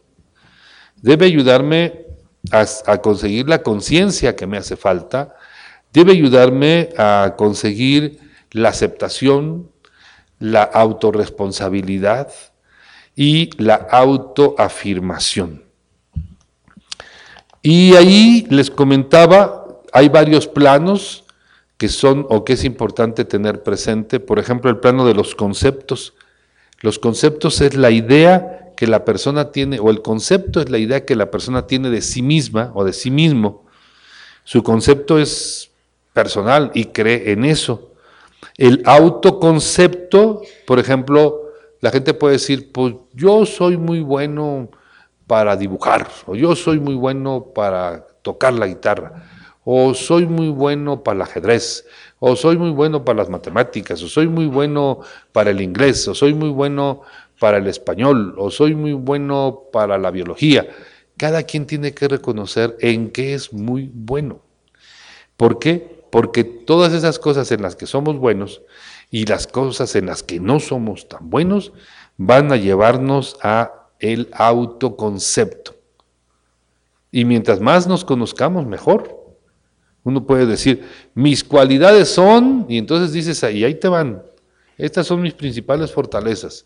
Debe 0.97 1.25
ayudarme 1.25 2.05
a, 2.51 2.97
conseguir 2.99 3.49
la 3.49 3.63
conciencia 3.63 4.35
que 4.35 4.45
me 4.45 4.57
hace 4.57 4.75
falta. 4.75 5.35
Debe 5.91 6.11
ayudarme 6.11 6.89
a 6.95 7.33
conseguir 7.35 8.19
la 8.51 8.69
aceptación, 8.69 9.71
la 10.37 10.61
autorresponsabilidad 10.61 12.31
y 13.15 13.49
la 13.57 13.73
autoafirmación. 13.73 15.63
Y 17.63 17.95
ahí 17.95 18.45
les 18.51 18.69
comentaba, 18.69 19.65
hay 19.91 20.07
varios 20.07 20.47
planos 20.47 21.22
que 21.83 21.89
son 21.89 22.25
o 22.29 22.45
que 22.45 22.53
es 22.53 22.63
importante 22.63 23.25
tener 23.25 23.61
presente, 23.61 24.21
por 24.21 24.39
ejemplo, 24.39 24.71
el 24.71 24.77
plano 24.77 25.05
de 25.05 25.13
los 25.13 25.35
conceptos. 25.35 26.13
Los 26.79 26.97
conceptos 26.97 27.59
es 27.59 27.75
la 27.75 27.91
idea 27.91 28.71
que 28.77 28.87
la 28.87 29.03
persona 29.03 29.51
tiene, 29.51 29.81
o 29.81 29.89
el 29.89 30.01
concepto 30.01 30.61
es 30.61 30.69
la 30.69 30.77
idea 30.77 31.03
que 31.03 31.17
la 31.17 31.29
persona 31.29 31.67
tiene 31.67 31.89
de 31.89 32.01
sí 32.01 32.21
misma 32.21 32.71
o 32.73 32.85
de 32.85 32.93
sí 32.93 33.11
mismo. 33.11 33.65
Su 34.45 34.63
concepto 34.63 35.19
es 35.19 35.71
personal 36.13 36.71
y 36.73 36.85
cree 36.85 37.33
en 37.33 37.43
eso. 37.43 37.91
El 38.57 38.81
autoconcepto, 38.85 40.41
por 40.65 40.79
ejemplo, 40.79 41.49
la 41.81 41.91
gente 41.91 42.13
puede 42.13 42.35
decir, 42.35 42.71
pues 42.71 42.95
yo 43.11 43.45
soy 43.45 43.75
muy 43.75 43.99
bueno 43.99 44.69
para 45.27 45.57
dibujar, 45.57 46.07
o 46.27 46.35
yo 46.35 46.55
soy 46.55 46.79
muy 46.79 46.95
bueno 46.95 47.47
para 47.53 48.07
tocar 48.21 48.53
la 48.53 48.67
guitarra, 48.67 49.32
o 49.65 49.93
soy 49.93 50.25
muy 50.25 50.49
bueno 50.49 51.03
para 51.03 51.15
el 51.15 51.21
ajedrez, 51.21 51.85
o 52.19 52.35
soy 52.35 52.57
muy 52.57 52.71
bueno 52.71 53.05
para 53.05 53.17
las 53.17 53.29
matemáticas, 53.29 54.01
o 54.03 54.07
soy 54.07 54.27
muy 54.27 54.45
bueno 54.47 54.99
para 55.31 55.51
el 55.51 55.61
inglés, 55.61 56.07
o 56.07 56.15
soy 56.15 56.33
muy 56.33 56.49
bueno 56.49 57.01
para 57.39 57.57
el 57.57 57.67
español, 57.67 58.35
o 58.37 58.51
soy 58.51 58.75
muy 58.75 58.93
bueno 58.93 59.63
para 59.71 59.97
la 59.97 60.11
biología. 60.11 60.67
Cada 61.17 61.43
quien 61.43 61.65
tiene 61.65 61.93
que 61.93 62.07
reconocer 62.07 62.75
en 62.79 63.09
qué 63.09 63.33
es 63.33 63.53
muy 63.53 63.89
bueno. 63.93 64.41
¿Por 65.37 65.59
qué? 65.59 66.03
Porque 66.09 66.43
todas 66.43 66.93
esas 66.93 67.19
cosas 67.19 67.51
en 67.51 67.61
las 67.61 67.75
que 67.75 67.85
somos 67.85 68.17
buenos 68.17 68.61
y 69.09 69.25
las 69.25 69.47
cosas 69.47 69.95
en 69.95 70.05
las 70.07 70.23
que 70.23 70.39
no 70.39 70.59
somos 70.59 71.07
tan 71.07 71.29
buenos 71.29 71.73
van 72.17 72.51
a 72.51 72.57
llevarnos 72.57 73.37
a 73.41 73.89
el 73.99 74.29
autoconcepto. 74.33 75.75
Y 77.11 77.25
mientras 77.25 77.59
más 77.59 77.87
nos 77.87 78.05
conozcamos, 78.05 78.65
mejor. 78.65 79.22
Uno 80.03 80.25
puede 80.25 80.45
decir, 80.45 80.83
mis 81.13 81.43
cualidades 81.43 82.09
son, 82.09 82.65
y 82.67 82.77
entonces 82.77 83.13
dices, 83.13 83.43
ahí, 83.43 83.63
ahí 83.63 83.75
te 83.75 83.87
van, 83.87 84.21
estas 84.77 85.07
son 85.07 85.21
mis 85.21 85.33
principales 85.33 85.91
fortalezas. 85.91 86.65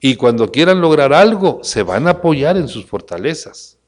Y 0.00 0.14
cuando 0.14 0.50
quieran 0.50 0.80
lograr 0.80 1.12
algo, 1.12 1.60
se 1.62 1.82
van 1.82 2.06
a 2.06 2.10
apoyar 2.10 2.56
en 2.56 2.68
sus 2.68 2.86
fortalezas, 2.86 3.78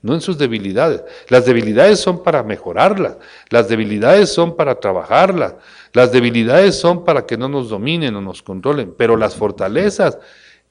no 0.00 0.14
en 0.14 0.22
sus 0.22 0.38
debilidades. 0.38 1.02
Las 1.28 1.44
debilidades 1.44 2.00
son 2.00 2.22
para 2.22 2.42
mejorarlas, 2.42 3.18
las 3.50 3.68
debilidades 3.68 4.32
son 4.32 4.56
para 4.56 4.76
trabajarlas, 4.80 5.56
las 5.92 6.10
debilidades 6.10 6.76
son 6.76 7.04
para 7.04 7.26
que 7.26 7.36
no 7.36 7.50
nos 7.50 7.68
dominen 7.68 8.16
o 8.16 8.22
nos 8.22 8.42
controlen, 8.42 8.94
pero 8.96 9.14
las 9.14 9.34
fortalezas, 9.34 10.18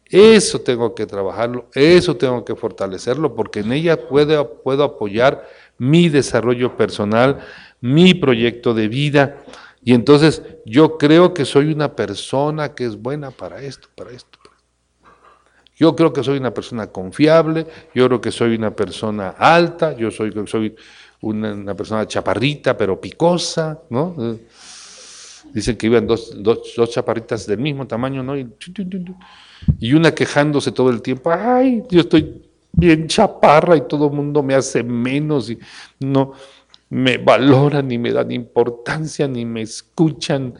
eso 0.06 0.60
tengo 0.62 0.96
que 0.96 1.06
trabajarlo, 1.06 1.68
eso 1.76 2.18
tengo 2.18 2.44
que 2.44 2.56
fortalecerlo, 2.56 3.36
porque 3.36 3.60
en 3.60 3.72
ella 3.72 4.08
puedo, 4.08 4.62
puedo 4.64 4.84
apoyar 4.84 5.48
mi 5.80 6.10
desarrollo 6.10 6.78
personal, 6.78 7.40
mi 7.82 8.14
proyecto 8.14 8.74
de 8.74 8.88
vida. 8.88 9.44
Y 9.84 9.94
entonces 9.94 10.44
yo 10.66 10.98
creo 10.98 11.34
que 11.34 11.46
soy 11.46 11.72
una 11.72 11.96
persona 11.96 12.76
que 12.76 12.86
es 12.86 13.02
buena 13.02 13.32
para 13.32 13.62
esto, 13.62 13.88
para 13.96 14.12
esto. 14.12 14.38
Yo 15.76 15.96
creo 15.96 16.12
que 16.12 16.24
soy 16.24 16.38
una 16.38 16.54
persona 16.54 16.88
confiable, 16.88 17.66
yo 17.96 18.06
creo 18.08 18.20
que 18.20 18.32
soy 18.32 18.56
una 18.56 18.76
persona 18.76 19.30
alta, 19.30 19.96
yo 19.96 20.12
soy, 20.12 20.34
soy 20.46 20.76
una, 21.22 21.74
persona 21.74 22.06
chaparrita 22.06 22.76
pero 22.76 23.00
picosa, 23.00 23.80
¿no? 23.90 24.38
Dicen 25.54 25.78
que 25.78 25.88
iban 25.88 26.06
dos, 26.06 26.34
dos, 26.44 26.92
chaparritas 26.92 27.48
del 27.48 27.60
mismo 27.60 27.88
tamaño, 27.88 28.22
¿no? 28.22 28.38
Y, 28.38 28.54
y 29.80 29.94
una 29.94 30.14
quejándose 30.14 30.74
todo 30.74 30.90
el 30.90 31.02
tiempo, 31.02 31.32
ay, 31.32 31.82
yo 31.90 32.02
estoy 32.02 32.49
bien 32.72 33.08
chaparra 33.08 33.76
y 33.76 33.82
todo 33.82 34.08
el 34.08 34.14
mundo 34.14 34.44
me 34.44 34.56
hace 34.56 34.84
menos 34.84 35.50
y 35.50 35.60
no 36.00 36.34
me 36.90 37.18
valoran 37.18 37.88
ni 37.88 37.98
me 37.98 38.12
dan 38.12 38.32
importancia 38.32 39.28
ni 39.28 39.46
me 39.46 39.62
escuchan. 39.62 40.56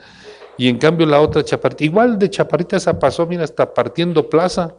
Y 0.58 0.68
en 0.68 0.78
cambio 0.78 1.06
la 1.08 1.22
otra 1.22 1.44
chaparrita, 1.44 1.86
igual 1.86 2.20
de 2.20 2.30
chaparrita 2.30 2.78
esa 2.78 3.00
pasó, 3.00 3.26
mira, 3.26 3.44
hasta 3.44 3.74
partiendo 3.74 4.30
plaza. 4.30 4.76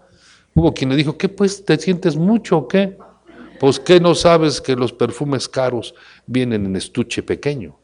Hubo 0.55 0.75
quien 0.75 0.91
le 0.91 0.97
dijo, 0.97 1.17
¿qué 1.17 1.29
pues 1.29 1.65
te 1.65 1.79
sientes 1.79 2.17
mucho 2.17 2.59
o 2.59 2.69
qué? 2.69 2.99
Pues 3.59 3.79
que 3.81 4.01
no 4.01 4.15
sabes 4.15 4.61
que 4.61 4.77
los 4.77 4.93
perfumes 4.93 5.49
caros 5.49 5.95
vienen 6.27 6.67
en 6.67 6.77
estuche 6.77 7.23
pequeño. 7.23 7.77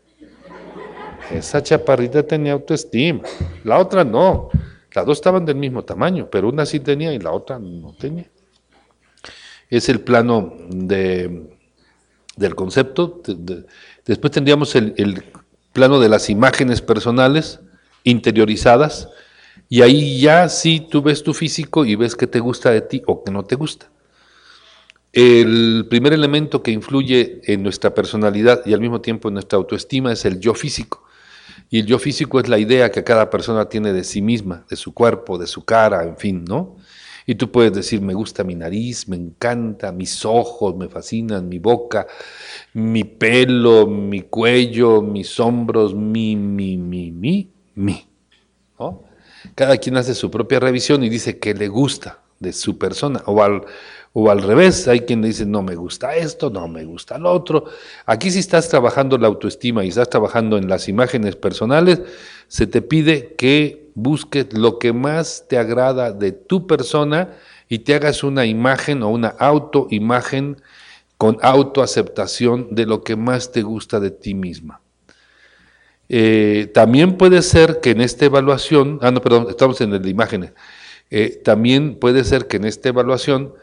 Esa 1.31 1.63
chaparrita 1.63 2.23
tenía 2.23 2.53
autoestima, 2.53 3.23
la 3.65 3.79
otra 3.79 4.05
no. 4.05 4.49
Las 4.93 5.05
dos 5.05 5.19
estaban 5.19 5.45
del 5.45 5.57
mismo 5.57 5.85
tamaño, 5.85 6.29
pero 6.31 6.49
una 6.49 6.65
sí 6.65 6.81
tenía 6.81 7.13
y 7.13 7.19
la 7.19 7.33
otra 7.33 7.59
no 7.59 7.93
tenía 7.95 8.31
es 9.71 9.89
el 9.89 10.01
plano 10.01 10.55
de, 10.69 11.49
del 12.37 12.55
concepto. 12.55 13.23
después 14.05 14.31
tendríamos 14.33 14.75
el, 14.77 15.25
plano 15.73 16.01
de 16.01 16.09
las 16.09 16.31
imágenes 16.31 16.81
personales 16.81 17.61
interiorizadas, 18.03 19.11
y 19.69 19.83
ahí 19.83 20.21
ya 20.21 20.49
sí 20.49 20.87
tú 20.91 21.03
ves 21.03 21.23
tu 21.23 21.35
físico 21.35 21.85
y 21.85 21.97
ves 21.97 22.15
qué 22.15 22.27
te 22.27 22.41
gusta 22.41 22.71
de 22.71 22.81
ti 22.81 23.03
o 23.07 23.23
qué 23.23 23.31
no 23.31 23.45
te 23.45 23.57
gusta. 23.57 23.91
El 25.13 25.87
primer 25.91 26.13
elemento 26.13 26.63
que 26.63 26.71
influye 26.71 27.41
en 27.45 27.63
nuestra 27.63 27.95
personalidad 27.95 28.63
y 28.65 28.75
al 28.75 28.81
mismo 28.81 29.01
tiempo 29.01 29.29
en 29.29 29.35
nuestra 29.35 29.59
autoestima 29.59 30.13
es 30.13 30.25
el 30.25 30.41
yo 30.41 30.55
físico. 30.55 31.05
Y 31.69 31.81
el 31.81 31.87
yo 31.87 31.99
físico 31.99 32.39
es 32.39 32.49
la 32.49 32.59
idea 32.59 32.91
que 32.91 33.03
cada 33.03 33.29
persona 33.29 33.69
tiene 33.69 33.93
de 33.93 34.05
sí 34.05 34.23
misma, 34.23 34.65
de 34.71 34.77
su 34.77 34.95
cuerpo, 34.95 35.37
de 35.37 35.47
su 35.47 35.65
cara, 35.65 36.05
en 36.05 36.17
fin, 36.17 36.45
¿no? 36.45 36.77
Y 37.27 37.35
tú 37.35 37.51
puedes 37.51 37.73
decir, 37.73 38.01
me 38.01 38.15
gusta 38.15 38.45
mi 38.45 38.55
nariz, 38.55 39.09
me 39.09 39.17
encanta, 39.17 39.91
mis 39.91 40.25
ojos 40.25 40.77
me 40.77 40.89
fascinan, 40.89 41.49
mi 41.49 41.59
boca, 41.59 42.07
mi 42.75 43.03
pelo, 43.03 43.89
mi 43.89 44.23
cuello, 44.23 45.03
mis 45.03 45.39
hombros, 45.41 45.93
mi, 45.93 46.37
mi, 46.37 46.77
mi, 46.77 47.11
mi, 47.11 47.51
mi. 47.75 48.07
Cada 49.57 49.77
quien 49.79 49.97
hace 49.97 50.15
su 50.15 50.31
propia 50.31 50.61
revisión 50.61 51.03
y 51.03 51.09
dice 51.09 51.39
que 51.39 51.53
le 51.53 51.67
gusta 51.67 52.21
de 52.39 52.53
su 52.53 52.79
persona. 52.79 53.23
O 53.27 53.43
al, 53.43 53.63
o 54.13 54.31
al 54.31 54.43
revés, 54.43 54.87
hay 54.87 55.01
quien 55.01 55.21
dice, 55.21 55.47
no 55.47 55.63
me 55.63 55.75
gusta 55.75 56.15
esto, 56.15 56.49
no 56.49 56.69
me 56.69 56.85
gusta 56.85 57.19
lo 57.19 57.33
otro. 57.33 57.65
Aquí 58.07 58.31
si 58.31 58.39
estás 58.39 58.69
trabajando 58.69 59.19
la 59.19 59.27
autoestima 59.27 59.85
y 59.85 59.89
estás 59.89 60.11
trabajando 60.11 60.59
en 60.59 60.69
las 60.69 60.89
imágenes 60.89 61.35
personales, 61.35 62.01
se 62.47 62.69
te 62.69 62.83
pide 62.83 63.35
que 63.35 63.86
busques 63.97 64.53
lo 64.53 64.79
que 64.79 64.93
más 64.93 65.47
te 65.49 65.59
agrada 65.59 66.13
de 66.13 66.31
tu 66.31 66.67
persona 66.67 67.35
y 67.69 67.81
te 67.81 67.95
hagas 67.95 68.23
una 68.23 68.45
imagen 68.45 69.03
o 69.03 69.09
una 69.09 69.29
autoimagen 69.29 70.59
con 71.17 71.39
autoaceptación 71.41 72.69
de 72.75 72.85
lo 72.85 73.03
que 73.03 73.17
más 73.17 73.51
te 73.51 73.63
gusta 73.63 73.99
de 73.99 74.11
ti 74.11 74.35
misma. 74.35 74.81
Eh, 76.09 76.71
también 76.73 77.17
puede 77.17 77.41
ser 77.43 77.81
que 77.81 77.91
en 77.91 78.03
esta 78.03 78.27
evaluación, 78.27 79.01
ah 79.03 79.11
no, 79.11 79.21
perdón, 79.21 79.47
estamos 79.49 79.81
en 79.81 79.91
la 79.91 80.09
imagen, 80.09 80.53
eh, 81.11 81.41
también 81.43 81.99
puede 81.99 82.23
ser 82.23 82.47
que 82.47 82.59
en 82.59 82.67
esta 82.67 82.91
evaluación 82.91 83.55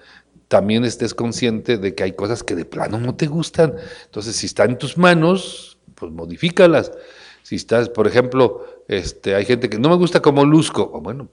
también 0.48 0.84
estés 0.84 1.14
consciente 1.14 1.78
de 1.78 1.94
que 1.94 2.04
hay 2.04 2.14
cosas 2.14 2.44
que 2.44 2.56
de 2.56 2.66
plano 2.66 3.00
no 3.00 3.16
te 3.16 3.28
gustan. 3.28 3.76
Entonces, 4.06 4.36
si 4.36 4.48
está 4.48 4.66
en 4.66 4.78
tus 4.78 4.98
manos, 4.98 5.78
pues 5.96 6.12
modifícalas. 6.12 6.92
Si 7.44 7.56
estás, 7.56 7.90
por 7.90 8.08
ejemplo, 8.08 8.66
este, 8.88 9.36
hay 9.36 9.46
gente 9.46 9.70
que 9.70 9.78
no 9.78 9.90
me 9.90 9.96
gusta 9.96 10.22
como 10.22 10.46
luzco, 10.46 10.88
bueno, 11.02 11.28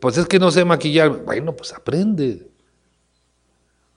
pues 0.00 0.18
es 0.18 0.26
que 0.26 0.38
no 0.38 0.50
sé 0.50 0.64
maquillar, 0.64 1.24
bueno, 1.24 1.54
pues 1.54 1.72
aprende. 1.72 2.48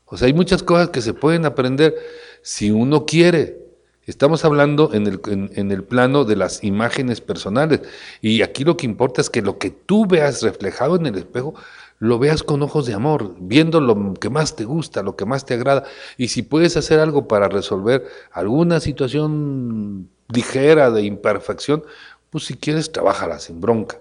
O 0.05 0.17
sea, 0.17 0.27
hay 0.27 0.33
muchas 0.33 0.63
cosas 0.63 0.89
que 0.89 1.01
se 1.01 1.13
pueden 1.13 1.45
aprender 1.45 1.95
si 2.41 2.71
uno 2.71 3.05
quiere. 3.05 3.57
Estamos 4.05 4.45
hablando 4.45 4.93
en 4.93 5.05
el, 5.05 5.21
en 5.27 5.71
el, 5.71 5.83
plano 5.83 6.25
de 6.25 6.35
las 6.35 6.63
imágenes 6.63 7.21
personales. 7.21 7.81
Y 8.21 8.41
aquí 8.41 8.63
lo 8.63 8.75
que 8.75 8.87
importa 8.87 9.21
es 9.21 9.29
que 9.29 9.43
lo 9.43 9.59
que 9.59 9.69
tú 9.69 10.07
veas 10.07 10.41
reflejado 10.41 10.95
en 10.95 11.05
el 11.05 11.15
espejo, 11.15 11.53
lo 11.99 12.17
veas 12.17 12.41
con 12.41 12.61
ojos 12.63 12.87
de 12.87 12.93
amor, 12.93 13.35
viendo 13.39 13.81
lo 13.81 14.13
que 14.15 14.29
más 14.29 14.55
te 14.55 14.65
gusta, 14.65 15.03
lo 15.03 15.15
que 15.15 15.25
más 15.25 15.45
te 15.45 15.53
agrada. 15.53 15.83
Y 16.17 16.29
si 16.29 16.41
puedes 16.41 16.75
hacer 16.75 16.99
algo 16.99 17.27
para 17.27 17.49
resolver 17.49 18.07
alguna 18.31 18.79
situación 18.79 20.09
ligera 20.33 20.91
de 20.91 21.03
imperfección, 21.03 21.83
pues 22.29 22.45
si 22.45 22.55
quieres, 22.55 22.91
trabájala 22.91 23.39
sin 23.39 23.59
bronca. 23.59 23.97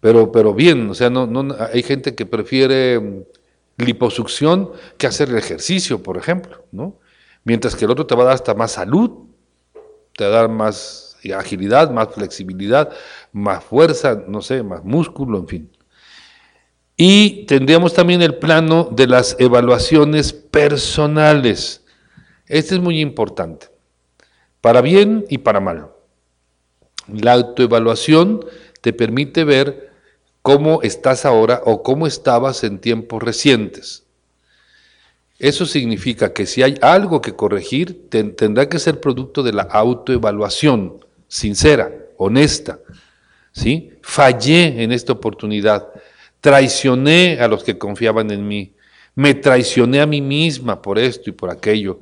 Pero, 0.00 0.30
pero 0.30 0.52
bien, 0.52 0.90
o 0.90 0.94
sea, 0.94 1.10
no, 1.10 1.26
no, 1.26 1.56
hay 1.72 1.82
gente 1.82 2.14
que 2.14 2.26
prefiere 2.26 3.00
mm, 3.00 3.22
liposucción 3.78 4.70
que 4.98 5.06
hacer 5.06 5.30
el 5.30 5.36
ejercicio, 5.36 6.02
por 6.02 6.18
ejemplo, 6.18 6.64
¿no? 6.72 6.98
Mientras 7.44 7.74
que 7.74 7.84
el 7.84 7.90
otro 7.90 8.06
te 8.06 8.14
va 8.14 8.22
a 8.22 8.26
dar 8.26 8.34
hasta 8.34 8.54
más 8.54 8.72
salud, 8.72 9.10
te 10.16 10.24
va 10.24 10.30
a 10.30 10.40
dar 10.42 10.48
más 10.48 11.16
agilidad, 11.32 11.90
más 11.90 12.08
flexibilidad, 12.12 12.90
más 13.32 13.64
fuerza, 13.64 14.22
no 14.28 14.42
sé, 14.42 14.62
más 14.62 14.84
músculo, 14.84 15.38
en 15.38 15.48
fin. 15.48 15.70
Y 16.96 17.46
tendríamos 17.46 17.94
también 17.94 18.22
el 18.22 18.36
plano 18.36 18.88
de 18.90 19.06
las 19.06 19.36
evaluaciones 19.38 20.32
personales. 20.32 21.84
Este 22.46 22.74
es 22.74 22.80
muy 22.80 23.00
importante, 23.00 23.68
para 24.64 24.80
bien 24.80 25.26
y 25.28 25.36
para 25.36 25.60
mal. 25.60 25.90
La 27.06 27.34
autoevaluación 27.34 28.46
te 28.80 28.94
permite 28.94 29.44
ver 29.44 29.90
cómo 30.40 30.80
estás 30.80 31.26
ahora 31.26 31.60
o 31.66 31.82
cómo 31.82 32.06
estabas 32.06 32.64
en 32.64 32.78
tiempos 32.78 33.22
recientes. 33.22 34.04
Eso 35.38 35.66
significa 35.66 36.32
que 36.32 36.46
si 36.46 36.62
hay 36.62 36.78
algo 36.80 37.20
que 37.20 37.34
corregir, 37.34 38.08
tendrá 38.08 38.66
que 38.70 38.78
ser 38.78 39.02
producto 39.02 39.42
de 39.42 39.52
la 39.52 39.64
autoevaluación, 39.64 41.04
sincera, 41.28 41.92
honesta. 42.16 42.78
¿sí? 43.52 43.90
Fallé 44.00 44.82
en 44.82 44.92
esta 44.92 45.12
oportunidad, 45.12 45.88
traicioné 46.40 47.38
a 47.38 47.48
los 47.48 47.64
que 47.64 47.76
confiaban 47.76 48.30
en 48.30 48.48
mí, 48.48 48.72
me 49.14 49.34
traicioné 49.34 50.00
a 50.00 50.06
mí 50.06 50.22
misma 50.22 50.80
por 50.80 50.98
esto 50.98 51.28
y 51.28 51.34
por 51.34 51.50
aquello, 51.50 52.00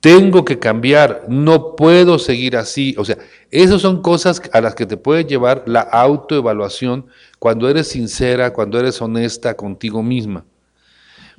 tengo 0.00 0.44
que 0.44 0.58
cambiar, 0.58 1.24
no 1.28 1.74
puedo 1.74 2.18
seguir 2.18 2.56
así. 2.56 2.94
O 2.98 3.04
sea, 3.04 3.18
esas 3.50 3.80
son 3.80 4.02
cosas 4.02 4.40
a 4.52 4.60
las 4.60 4.74
que 4.74 4.86
te 4.86 4.96
puede 4.96 5.24
llevar 5.24 5.64
la 5.66 5.80
autoevaluación 5.80 7.06
cuando 7.38 7.68
eres 7.68 7.88
sincera, 7.88 8.52
cuando 8.52 8.78
eres 8.78 9.02
honesta 9.02 9.56
contigo 9.56 10.02
misma. 10.02 10.44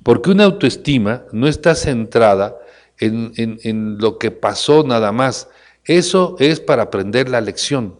Porque 0.04 0.32
una 0.32 0.46
autoestima 0.46 1.24
no 1.32 1.48
está 1.48 1.76
centrada 1.76 2.56
en, 2.98 3.32
en 3.38 3.98
lo 3.98 4.18
que 4.18 4.32
pasó 4.32 4.84
nada 4.84 5.12
más. 5.12 5.50
Eso 5.86 6.36
es 6.40 6.60
para 6.60 6.84
aprender 6.84 7.30
la 7.30 7.42
lección. 7.42 7.96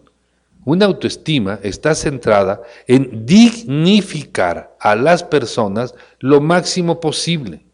Una 0.66 0.86
autoestima 0.86 1.60
está 1.64 1.96
centrada 1.96 2.62
en 2.86 3.26
dignificar 3.26 4.76
a 4.80 4.96
las 4.96 5.24
personas 5.24 5.96
lo 6.20 6.42
máximo 6.42 7.00
posible. 7.00 7.66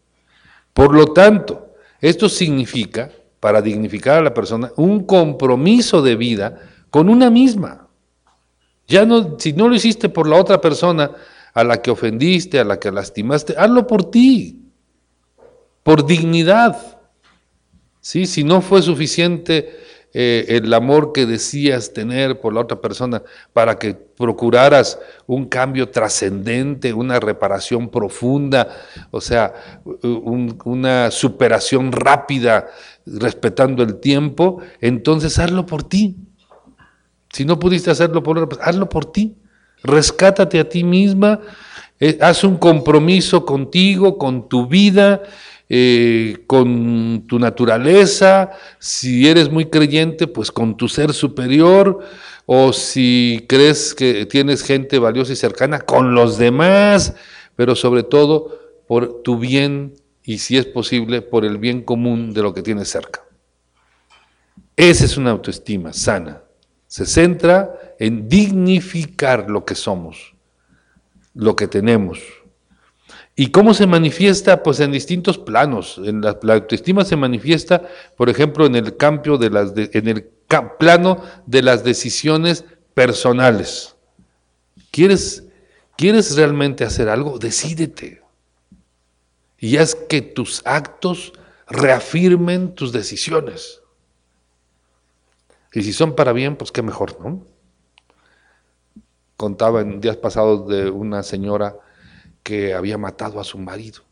Por 0.72 0.94
lo 0.94 1.06
tanto, 1.06 1.65
esto 2.00 2.28
significa, 2.28 3.10
para 3.40 3.62
dignificar 3.62 4.18
a 4.18 4.22
la 4.22 4.34
persona, 4.34 4.72
un 4.76 5.04
compromiso 5.04 6.02
de 6.02 6.16
vida 6.16 6.60
con 6.90 7.08
una 7.08 7.30
misma. 7.30 7.88
Ya 8.86 9.04
no, 9.04 9.38
si 9.38 9.52
no 9.52 9.68
lo 9.68 9.74
hiciste 9.74 10.08
por 10.08 10.28
la 10.28 10.36
otra 10.36 10.60
persona 10.60 11.10
a 11.52 11.64
la 11.64 11.80
que 11.80 11.90
ofendiste, 11.90 12.60
a 12.60 12.64
la 12.64 12.78
que 12.78 12.92
lastimaste, 12.92 13.54
hazlo 13.56 13.86
por 13.86 14.10
ti, 14.10 14.62
por 15.82 16.06
dignidad. 16.06 17.00
¿Sí? 18.00 18.26
Si 18.26 18.44
no 18.44 18.60
fue 18.60 18.82
suficiente 18.82 19.85
eh, 20.14 20.46
el 20.48 20.72
amor 20.72 21.12
que 21.12 21.26
decías 21.26 21.92
tener 21.92 22.40
por 22.40 22.54
la 22.54 22.60
otra 22.60 22.80
persona 22.80 23.22
para 23.52 23.78
que 23.78 23.94
procuraras 23.94 24.98
un 25.26 25.46
cambio 25.46 25.90
trascendente, 25.90 26.94
una 26.94 27.20
reparación 27.20 27.90
profunda, 27.90 28.68
o 29.10 29.20
sea, 29.20 29.52
una 30.64 31.10
superación 31.10 31.92
rápida, 31.92 32.68
respetando 33.04 33.82
el 33.82 34.00
tiempo, 34.00 34.60
entonces 34.80 35.38
hazlo 35.38 35.66
por 35.66 35.82
ti. 35.82 36.16
Si 37.30 37.44
no 37.44 37.58
pudiste 37.58 37.90
hacerlo 37.90 38.22
por 38.22 38.38
otra 38.38 38.48
persona, 38.48 38.70
hazlo 38.70 38.88
por 38.88 39.04
ti. 39.04 39.36
Rescátate 39.82 40.58
a 40.58 40.68
ti 40.68 40.82
misma, 40.82 41.40
eh, 42.00 42.18
haz 42.20 42.44
un 42.44 42.56
compromiso 42.56 43.44
contigo, 43.44 44.16
con 44.16 44.48
tu 44.48 44.66
vida, 44.66 45.22
eh, 45.68 46.44
con 46.46 47.24
tu 47.26 47.38
naturaleza, 47.38 48.50
si 48.78 49.28
eres 49.28 49.50
muy 49.50 49.66
creyente, 49.66 50.26
pues 50.26 50.52
con 50.52 50.76
tu 50.76 50.88
ser 50.88 51.12
superior, 51.12 52.00
o 52.46 52.72
si 52.72 53.44
crees 53.48 53.94
que 53.94 54.26
tienes 54.26 54.62
gente 54.62 54.98
valiosa 54.98 55.32
y 55.32 55.36
cercana, 55.36 55.80
con 55.80 56.14
los 56.14 56.38
demás, 56.38 57.14
pero 57.56 57.74
sobre 57.74 58.04
todo 58.04 58.58
por 58.86 59.22
tu 59.22 59.38
bien 59.38 59.94
y 60.22 60.38
si 60.38 60.56
es 60.56 60.66
posible, 60.66 61.22
por 61.22 61.44
el 61.44 61.58
bien 61.58 61.82
común 61.82 62.32
de 62.32 62.42
lo 62.42 62.52
que 62.52 62.62
tienes 62.62 62.88
cerca. 62.88 63.24
Esa 64.76 65.04
es 65.04 65.16
una 65.16 65.30
autoestima 65.30 65.92
sana. 65.92 66.42
Se 66.86 67.06
centra 67.06 67.94
en 67.98 68.28
dignificar 68.28 69.48
lo 69.48 69.64
que 69.64 69.74
somos, 69.74 70.34
lo 71.34 71.56
que 71.56 71.66
tenemos, 71.66 72.20
¿Y 73.38 73.50
cómo 73.50 73.74
se 73.74 73.86
manifiesta? 73.86 74.62
Pues 74.62 74.80
en 74.80 74.90
distintos 74.90 75.36
planos. 75.36 76.00
En 76.02 76.22
la, 76.22 76.38
autoestima 76.54 77.04
se 77.04 77.16
manifiesta, 77.16 77.82
por 78.16 78.30
ejemplo, 78.30 78.64
en 78.64 78.74
el, 78.74 78.96
cambio 78.96 79.36
de 79.36 79.50
las 79.50 79.74
en 79.76 80.08
el 80.08 80.22
plano 80.78 81.22
de 81.44 81.60
las 81.60 81.84
decisiones 81.84 82.64
personales. 82.94 83.94
¿Quieres, 84.90 85.44
¿Quieres 85.98 86.34
realmente 86.34 86.84
hacer 86.84 87.10
algo? 87.10 87.38
Decídete. 87.38 88.22
Y 89.58 89.76
haz 89.76 89.94
que 89.94 90.22
tus 90.22 90.62
actos 90.64 91.34
reafirmen 91.66 92.74
tus 92.74 92.90
decisiones. 92.90 93.82
Y 95.74 95.82
si 95.82 95.92
son 95.92 96.14
para 96.14 96.32
bien, 96.32 96.56
pues 96.56 96.72
qué 96.72 96.80
mejor, 96.80 97.20
¿no? 97.20 97.42
Contaba 99.36 99.82
en 99.82 100.00
días 100.00 100.16
pasados 100.16 100.66
de 100.68 100.88
una 100.88 101.22
señora 101.22 101.76
que 102.46 102.74
había 102.74 102.96
matado 102.96 103.40
a 103.40 103.44
su 103.44 103.58
marido. 103.58 104.02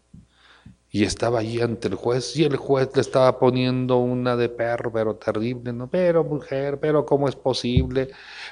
Y 0.91 1.05
estaba 1.05 1.39
allí 1.39 1.61
ante 1.61 1.87
el 1.87 1.95
juez 1.95 2.37
y 2.37 2.43
el 2.43 2.57
juez 2.57 2.89
le 2.97 3.01
estaba 3.01 3.39
poniendo 3.39 3.99
una 3.99 4.35
de 4.35 4.49
perro, 4.49 4.93
pero 4.93 5.15
terrible, 5.15 5.73
¿no? 5.73 5.89
Pero 5.89 6.25
mujer, 6.25 6.81
pero 6.81 7.07
¿cómo 7.07 7.29
es 7.29 7.37
posible? 7.37 8.09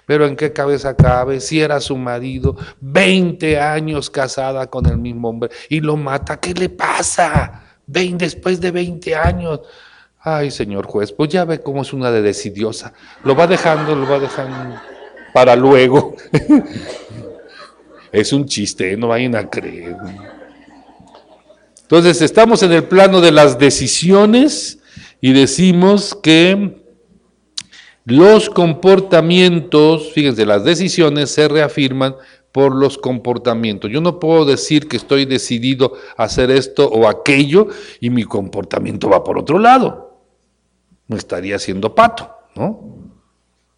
Pero 0.07 0.25
¿en 0.27 0.37
qué 0.37 0.53
cabeza 0.53 0.95
cabe? 0.95 1.41
Si 1.41 1.61
era 1.61 1.81
su 1.81 1.97
marido, 1.97 2.57
20 2.81 3.59
años 3.59 4.09
casada 4.09 4.69
con 4.69 4.87
el 4.87 4.99
mismo 4.99 5.29
hombre 5.29 5.51
y 5.69 5.81
lo 5.81 5.97
mata, 5.97 6.39
¿qué 6.39 6.55
le 6.55 6.69
pasa? 6.69 7.65
Ven 7.85 8.17
después 8.19 8.61
de 8.61 8.71
20 8.71 9.17
años. 9.17 9.63
Ay, 10.21 10.53
señor 10.53 10.87
juez, 10.87 11.11
pues 11.11 11.29
ya 11.31 11.45
ve 11.45 11.61
cómo 11.61 11.83
es 11.83 11.93
una 11.93 12.13
de 12.13 12.23
decidiosa. 12.23 12.93
Lo 13.25 13.35
va 13.35 13.49
dejando, 13.49 13.97
lo 13.97 14.09
va 14.09 14.21
dejando 14.21 14.81
para 15.35 15.57
luego. 15.57 16.15
Es 18.13 18.35
un 18.35 18.45
chiste, 18.45 18.95
no 18.99 19.09
vayan 19.09 19.35
a 19.35 19.49
creer. 19.49 19.97
Entonces, 21.81 22.21
estamos 22.21 22.63
en 22.63 22.73
el 22.73 22.85
plano 22.85 23.23
de 23.23 23.33
las 23.33 23.59
decisiones 23.59 24.81
y 25.23 25.33
decimos 25.33 26.15
que 26.23 26.83
los 28.05 28.51
comportamientos, 28.51 30.13
fíjense, 30.13 30.45
las 30.45 30.63
decisiones 30.63 31.31
se 31.31 31.49
reafirman 31.49 32.15
por 32.51 32.75
los 32.75 32.99
comportamientos. 32.99 33.91
Yo 33.91 34.03
no 34.03 34.21
puedo 34.21 34.45
decir 34.45 34.89
que 34.89 34.99
estoy 34.99 35.25
decidido 35.25 35.95
a 36.19 36.25
hacer 36.25 36.51
esto 36.51 36.89
o 36.89 37.09
aquello 37.09 37.69
y 37.99 38.11
mi 38.11 38.25
comportamiento 38.25 39.09
va 39.09 39.25
por 39.25 39.39
otro 39.39 39.59
lado. 39.59 40.21
Me 41.09 41.17
estaría 41.17 41.57
haciendo 41.57 41.95
pato, 41.95 42.31
¿no? 42.55 43.11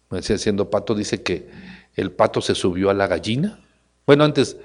Me 0.09 0.19
estaría 0.19 0.35
haciendo 0.35 0.69
pato 0.69 0.93
dice 0.93 1.23
que 1.23 1.49
el 1.95 2.11
pato 2.11 2.41
se 2.41 2.53
subió 2.53 2.89
a 2.89 2.93
la 2.93 3.07
gallina 3.07 3.64
bueno, 4.05 4.23
antes, 4.23 4.57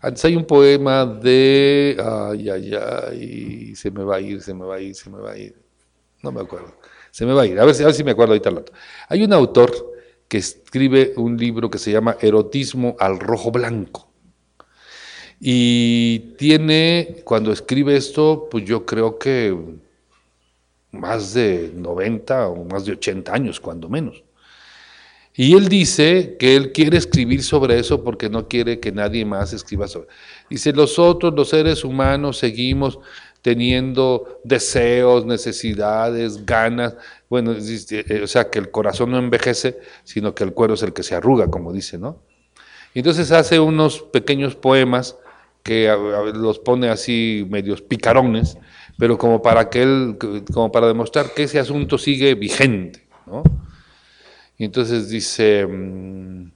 antes 0.00 0.24
hay 0.24 0.36
un 0.36 0.44
poema 0.44 1.04
de, 1.04 1.96
ay, 2.02 2.48
ay, 2.48 2.72
ay, 2.74 3.76
se 3.76 3.90
me 3.90 4.02
va 4.04 4.16
a 4.16 4.20
ir, 4.20 4.40
se 4.42 4.54
me 4.54 4.64
va 4.64 4.76
a 4.76 4.80
ir, 4.80 4.94
se 4.94 5.10
me 5.10 5.18
va 5.18 5.32
a 5.32 5.38
ir. 5.38 5.54
No 6.22 6.32
me 6.32 6.40
acuerdo. 6.40 6.74
Se 7.10 7.24
me 7.26 7.32
va 7.32 7.42
a 7.42 7.46
ir. 7.46 7.58
A 7.60 7.64
ver, 7.64 7.74
a 7.80 7.84
ver 7.86 7.94
si 7.94 8.04
me 8.04 8.12
acuerdo 8.12 8.32
ahorita 8.32 8.48
al 8.48 8.64
Hay 9.08 9.22
un 9.22 9.32
autor 9.32 9.72
que 10.28 10.38
escribe 10.38 11.12
un 11.16 11.36
libro 11.36 11.70
que 11.70 11.78
se 11.78 11.92
llama 11.92 12.16
Erotismo 12.20 12.96
al 12.98 13.18
rojo 13.20 13.50
blanco. 13.50 14.10
Y 15.38 16.34
tiene, 16.38 17.22
cuando 17.24 17.52
escribe 17.52 17.96
esto, 17.96 18.48
pues 18.50 18.64
yo 18.64 18.86
creo 18.86 19.18
que 19.18 19.56
más 20.92 21.34
de 21.34 21.70
90 21.74 22.48
o 22.48 22.64
más 22.64 22.86
de 22.86 22.92
80 22.92 23.32
años, 23.32 23.60
cuando 23.60 23.88
menos. 23.88 24.22
Y 25.36 25.54
él 25.54 25.68
dice 25.68 26.36
que 26.38 26.56
él 26.56 26.72
quiere 26.72 26.96
escribir 26.96 27.42
sobre 27.42 27.78
eso 27.78 28.02
porque 28.02 28.30
no 28.30 28.48
quiere 28.48 28.80
que 28.80 28.90
nadie 28.90 29.24
más 29.26 29.52
escriba 29.52 29.86
sobre. 29.86 30.08
Dice, 30.48 30.72
los 30.72 30.98
otros, 30.98 31.34
los 31.34 31.50
seres 31.50 31.84
humanos, 31.84 32.38
seguimos 32.38 32.98
teniendo 33.42 34.40
deseos, 34.44 35.26
necesidades, 35.26 36.46
ganas. 36.46 36.96
Bueno, 37.28 37.52
eh, 37.52 38.20
o 38.22 38.26
sea, 38.26 38.50
que 38.50 38.58
el 38.58 38.70
corazón 38.70 39.10
no 39.10 39.18
envejece, 39.18 39.78
sino 40.04 40.34
que 40.34 40.42
el 40.42 40.52
cuero 40.52 40.74
es 40.74 40.82
el 40.82 40.94
que 40.94 41.02
se 41.02 41.14
arruga, 41.14 41.48
como 41.48 41.72
dice, 41.72 41.98
¿no? 41.98 42.24
entonces 42.94 43.30
hace 43.30 43.60
unos 43.60 44.00
pequeños 44.00 44.54
poemas 44.54 45.16
que 45.62 45.94
los 46.34 46.58
pone 46.58 46.88
así 46.88 47.46
medios 47.50 47.82
picarones, 47.82 48.56
pero 48.98 49.18
como 49.18 49.42
para 49.42 49.68
que 49.68 49.82
él, 49.82 50.16
como 50.52 50.72
para 50.72 50.86
demostrar 50.86 51.34
que 51.34 51.42
ese 51.42 51.58
asunto 51.58 51.98
sigue 51.98 52.34
vigente, 52.34 53.06
¿no? 53.26 53.42
Y 54.58 54.64
entonces 54.64 55.08
dice, 55.08 55.66
mm, 55.66 56.50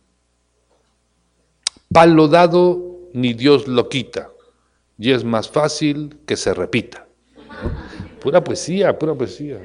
palo 1.93 2.29
dado 2.29 3.11
ni 3.13 3.35
Dios 3.35 3.69
lo 3.69 3.89
quita, 3.89 4.31
y 4.99 5.11
es 5.11 5.25
más 5.25 5.49
fácil 5.49 6.19
que 6.27 6.37
se 6.37 6.55
repita. 6.55 7.07
Pura 8.21 8.43
poesía, 8.43 8.99
pura 8.99 9.15
poesía. 9.15 9.59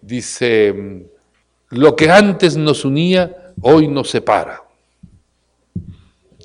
Dice, 0.00 0.72
mm, 0.72 1.02
lo 1.70 1.94
que 1.94 2.10
antes 2.10 2.56
nos 2.56 2.84
unía, 2.84 3.52
hoy 3.60 3.86
nos 3.88 4.10
separa. 4.10 4.62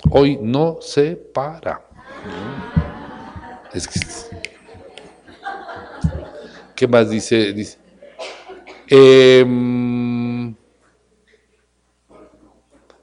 Hoy 0.09 0.37
no 0.41 0.77
se 0.81 1.15
para. 1.15 1.81
¿Qué 6.75 6.87
más 6.87 7.09
dice? 7.09 7.53
Dice, 7.53 7.77
Em, 8.87 9.94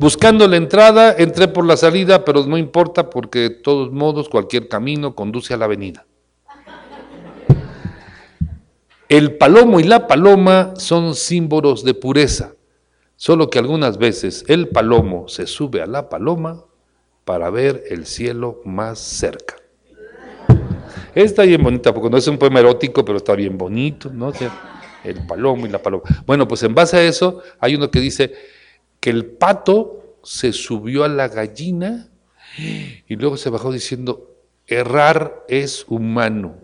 buscando 0.03 0.49
la 0.49 0.57
entrada, 0.57 1.15
entré 1.17 1.47
por 1.47 1.65
la 1.65 1.77
salida, 1.77 2.25
pero 2.25 2.45
no 2.45 2.59
importa 2.59 3.09
porque 3.09 3.39
de 3.39 3.51
todos 3.51 3.93
modos 3.93 4.29
cualquier 4.29 4.67
camino 4.67 5.15
conduce 5.15 5.55
a 5.55 5.57
la 5.57 5.67
avenida. 5.67 6.05
El 9.09 9.37
palomo 9.37 9.79
y 9.79 9.85
la 9.85 10.09
paloma 10.09 10.75
son 10.77 11.15
símbolos 11.15 11.85
de 11.85 11.95
pureza, 11.95 12.55
solo 13.15 13.49
que 13.49 13.61
algunas 13.61 13.97
veces 13.97 14.45
el 14.49 14.71
palomo 14.71 15.29
se 15.29 15.47
sube 15.47 15.81
a 15.81 15.87
la 15.87 16.09
paloma 16.09 16.65
para 17.25 17.49
ver 17.51 17.85
el 17.89 18.05
cielo 18.05 18.61
más 18.65 18.99
cerca. 18.99 19.55
Está 21.15 21.45
bien 21.45 21.63
bonita, 21.63 21.95
porque 21.95 22.11
no 22.11 22.17
es 22.17 22.27
un 22.27 22.39
poema 22.39 22.59
erótico, 22.59 23.05
pero 23.05 23.19
está 23.19 23.37
bien 23.37 23.57
bonito, 23.57 24.11
¿no? 24.13 24.33
el 25.05 25.27
palomo 25.29 25.65
y 25.65 25.69
la 25.69 25.81
paloma. 25.81 26.03
Bueno, 26.27 26.49
pues 26.49 26.65
en 26.65 26.75
base 26.75 26.97
a 26.97 27.05
eso 27.05 27.41
hay 27.61 27.77
uno 27.77 27.89
que 27.89 28.01
dice 28.01 28.33
que 29.03 29.11
el 29.11 29.27
pato 29.27 30.19
se 30.23 30.53
subió 30.53 31.03
a 31.03 31.09
la 31.09 31.27
gallina 31.27 32.09
y 32.57 33.17
luego 33.17 33.37
se 33.37 33.51
bajó 33.51 33.73
diciendo, 33.73 34.31
errar 34.65 35.45
es 35.49 35.85
humano. 35.89 36.55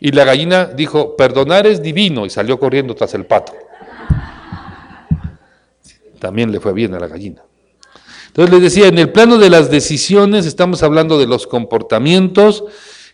Y 0.00 0.10
la 0.10 0.24
gallina 0.24 0.64
dijo, 0.64 1.14
perdonar 1.14 1.68
es 1.68 1.80
divino 1.80 2.26
y 2.26 2.30
salió 2.30 2.58
corriendo 2.58 2.92
tras 2.96 3.14
el 3.14 3.24
pato. 3.24 3.52
También 6.18 6.50
le 6.50 6.58
fue 6.58 6.72
bien 6.72 6.92
a 6.94 6.98
la 6.98 7.06
gallina. 7.06 7.44
Entonces 8.26 8.52
les 8.52 8.62
decía, 8.62 8.88
en 8.88 8.98
el 8.98 9.12
plano 9.12 9.38
de 9.38 9.50
las 9.50 9.70
decisiones 9.70 10.44
estamos 10.44 10.82
hablando 10.82 11.20
de 11.20 11.28
los 11.28 11.46
comportamientos 11.46 12.64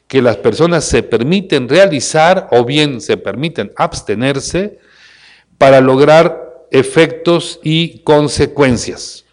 que 0.06 0.22
las 0.22 0.38
personas 0.38 0.86
se 0.86 1.02
permiten 1.02 1.68
realizar 1.68 2.48
o 2.52 2.64
bien 2.64 3.02
se 3.02 3.18
permiten 3.18 3.70
abstenerse 3.76 4.78
para 5.58 5.82
lograr 5.82 6.49
efectos 6.70 7.60
y 7.62 8.00
consecuencias. 8.00 9.24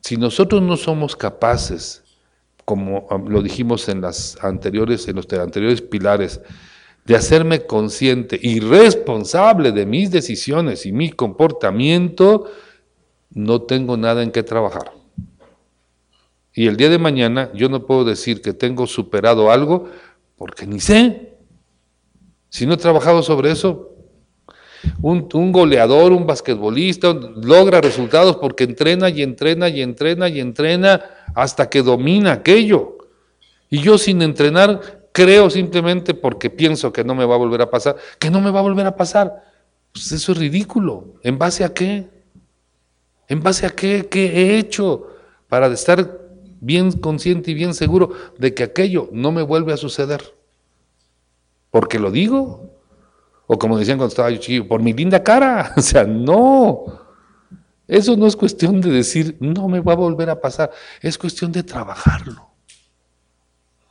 Si 0.00 0.16
nosotros 0.16 0.62
no 0.62 0.76
somos 0.76 1.14
capaces, 1.14 2.02
como 2.64 3.06
lo 3.28 3.42
dijimos 3.42 3.88
en, 3.88 4.00
las 4.00 4.36
anteriores, 4.42 5.06
en 5.08 5.16
los 5.16 5.32
anteriores 5.32 5.82
pilares, 5.82 6.40
de 7.04 7.16
hacerme 7.16 7.66
consciente 7.66 8.38
y 8.40 8.60
responsable 8.60 9.72
de 9.72 9.86
mis 9.86 10.10
decisiones 10.10 10.86
y 10.86 10.92
mi 10.92 11.10
comportamiento, 11.10 12.50
no 13.30 13.62
tengo 13.62 13.96
nada 13.96 14.22
en 14.22 14.30
qué 14.30 14.42
trabajar. 14.42 14.92
Y 16.54 16.66
el 16.66 16.76
día 16.76 16.90
de 16.90 16.98
mañana 16.98 17.50
yo 17.54 17.68
no 17.68 17.86
puedo 17.86 18.04
decir 18.04 18.42
que 18.42 18.52
tengo 18.52 18.86
superado 18.86 19.50
algo 19.50 19.88
porque 20.36 20.66
ni 20.66 20.80
sé. 20.80 21.36
Si 22.50 22.66
no 22.66 22.74
he 22.74 22.76
trabajado 22.76 23.22
sobre 23.22 23.50
eso, 23.50 23.91
un, 25.00 25.52
goleador, 25.52 26.12
un 26.12 26.26
basquetbolista 26.26 27.12
logra 27.12 27.80
resultados 27.80 28.36
porque 28.36 28.64
entrena 28.64 29.08
y 29.08 29.22
entrena 29.22 29.68
y 29.68 29.82
entrena 29.82 30.28
y 30.28 30.40
entrena 30.40 31.00
hasta 31.34 31.68
que 31.68 31.82
domina 31.82 32.32
aquello. 32.32 32.98
Y 33.70 33.78
yo 33.80 33.98
sin 33.98 34.22
entrenar 34.22 35.08
creo 35.12 35.50
simplemente 35.50 36.14
porque 36.14 36.50
pienso 36.50 36.92
que 36.92 37.04
no 37.04 37.14
me 37.14 37.24
va 37.24 37.34
a 37.34 37.38
volver 37.38 37.62
a 37.62 37.70
pasar, 37.70 37.96
que 38.18 38.30
no 38.30 38.40
me 38.40 38.50
va 38.50 38.60
a 38.60 38.62
volver 38.62 38.86
a 38.86 38.96
pasar. 38.96 39.44
Pues 39.92 40.10
eso 40.12 40.32
es 40.32 40.38
ridículo. 40.38 41.14
¿En 41.22 41.38
base 41.38 41.64
a 41.64 41.72
qué? 41.72 42.08
¿En 43.28 43.42
base 43.42 43.66
a 43.66 43.70
qué? 43.70 44.08
¿Qué 44.10 44.26
he 44.26 44.58
hecho 44.58 45.08
para 45.48 45.66
estar 45.68 46.20
bien 46.60 46.92
consciente 46.92 47.50
y 47.50 47.54
bien 47.54 47.74
seguro 47.74 48.12
de 48.38 48.54
que 48.54 48.62
aquello 48.62 49.08
no 49.12 49.32
me 49.32 49.42
vuelve 49.42 49.72
a 49.72 49.76
suceder? 49.76 50.34
¿Porque 51.70 51.98
lo 51.98 52.10
digo? 52.10 52.71
O 53.46 53.58
como 53.58 53.78
decían 53.78 53.98
cuando 53.98 54.10
estaba 54.10 54.30
yo 54.30 54.38
chiquillo, 54.38 54.68
por 54.68 54.82
mi 54.82 54.92
linda 54.92 55.22
cara. 55.22 55.72
O 55.76 55.82
sea, 55.82 56.04
no. 56.04 56.84
Eso 57.86 58.16
no 58.16 58.26
es 58.26 58.36
cuestión 58.36 58.80
de 58.80 58.90
decir, 58.90 59.36
no 59.40 59.68
me 59.68 59.80
va 59.80 59.92
a 59.92 59.96
volver 59.96 60.30
a 60.30 60.40
pasar. 60.40 60.70
Es 61.00 61.18
cuestión 61.18 61.52
de 61.52 61.62
trabajarlo, 61.62 62.48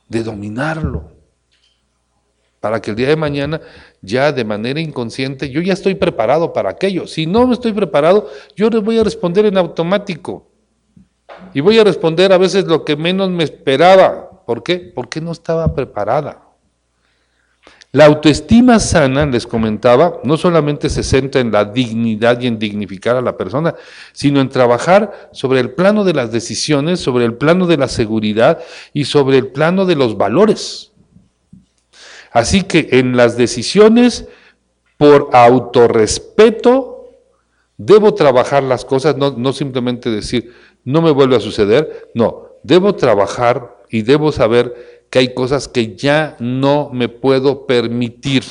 de 0.08 0.22
dominarlo. 0.22 1.12
Para 2.58 2.80
que 2.80 2.90
el 2.90 2.96
día 2.96 3.08
de 3.08 3.16
mañana 3.16 3.60
ya 4.00 4.32
de 4.32 4.44
manera 4.44 4.80
inconsciente, 4.80 5.50
yo 5.50 5.60
ya 5.60 5.72
estoy 5.72 5.94
preparado 5.94 6.52
para 6.52 6.70
aquello. 6.70 7.06
Si 7.06 7.26
no 7.26 7.46
me 7.46 7.54
estoy 7.54 7.72
preparado, 7.72 8.28
yo 8.56 8.70
les 8.70 8.82
voy 8.82 8.98
a 8.98 9.04
responder 9.04 9.46
en 9.46 9.58
automático. 9.58 10.48
Y 11.54 11.60
voy 11.60 11.78
a 11.78 11.84
responder 11.84 12.32
a 12.32 12.38
veces 12.38 12.64
lo 12.66 12.84
que 12.84 12.96
menos 12.96 13.30
me 13.30 13.44
esperaba. 13.44 14.44
¿Por 14.46 14.62
qué? 14.62 14.92
Porque 14.94 15.20
no 15.20 15.32
estaba 15.32 15.74
preparada. 15.74 16.51
La 17.94 18.06
autoestima 18.06 18.78
sana, 18.80 19.26
les 19.26 19.46
comentaba, 19.46 20.18
no 20.24 20.38
solamente 20.38 20.88
se 20.88 21.02
centra 21.02 21.42
en 21.42 21.52
la 21.52 21.66
dignidad 21.66 22.40
y 22.40 22.46
en 22.46 22.58
dignificar 22.58 23.16
a 23.16 23.20
la 23.20 23.36
persona, 23.36 23.74
sino 24.14 24.40
en 24.40 24.48
trabajar 24.48 25.28
sobre 25.32 25.60
el 25.60 25.72
plano 25.72 26.02
de 26.02 26.14
las 26.14 26.32
decisiones, 26.32 27.00
sobre 27.00 27.26
el 27.26 27.34
plano 27.34 27.66
de 27.66 27.76
la 27.76 27.88
seguridad 27.88 28.60
y 28.94 29.04
sobre 29.04 29.36
el 29.36 29.48
plano 29.48 29.84
de 29.84 29.96
los 29.96 30.16
valores. 30.16 30.92
Así 32.30 32.62
que 32.62 32.88
en 32.92 33.14
las 33.14 33.36
decisiones, 33.36 34.26
por 34.96 35.28
autorrespeto, 35.34 37.10
debo 37.76 38.14
trabajar 38.14 38.62
las 38.62 38.86
cosas, 38.86 39.18
no, 39.18 39.52
simplemente 39.52 40.10
decir, 40.10 40.54
no 40.82 41.02
me 41.02 41.10
vuelve 41.10 41.36
a 41.36 41.40
suceder, 41.40 42.08
no, 42.14 42.46
debo 42.62 42.94
trabajar 42.94 43.76
y 43.90 44.00
debo 44.00 44.32
saber 44.32 44.91
que 45.12 45.18
hay 45.18 45.34
cosas 45.34 45.68
que 45.68 45.94
ya 45.94 46.36
no 46.38 46.88
me 46.90 47.10
puedo 47.10 47.66
permitir, 47.66 48.44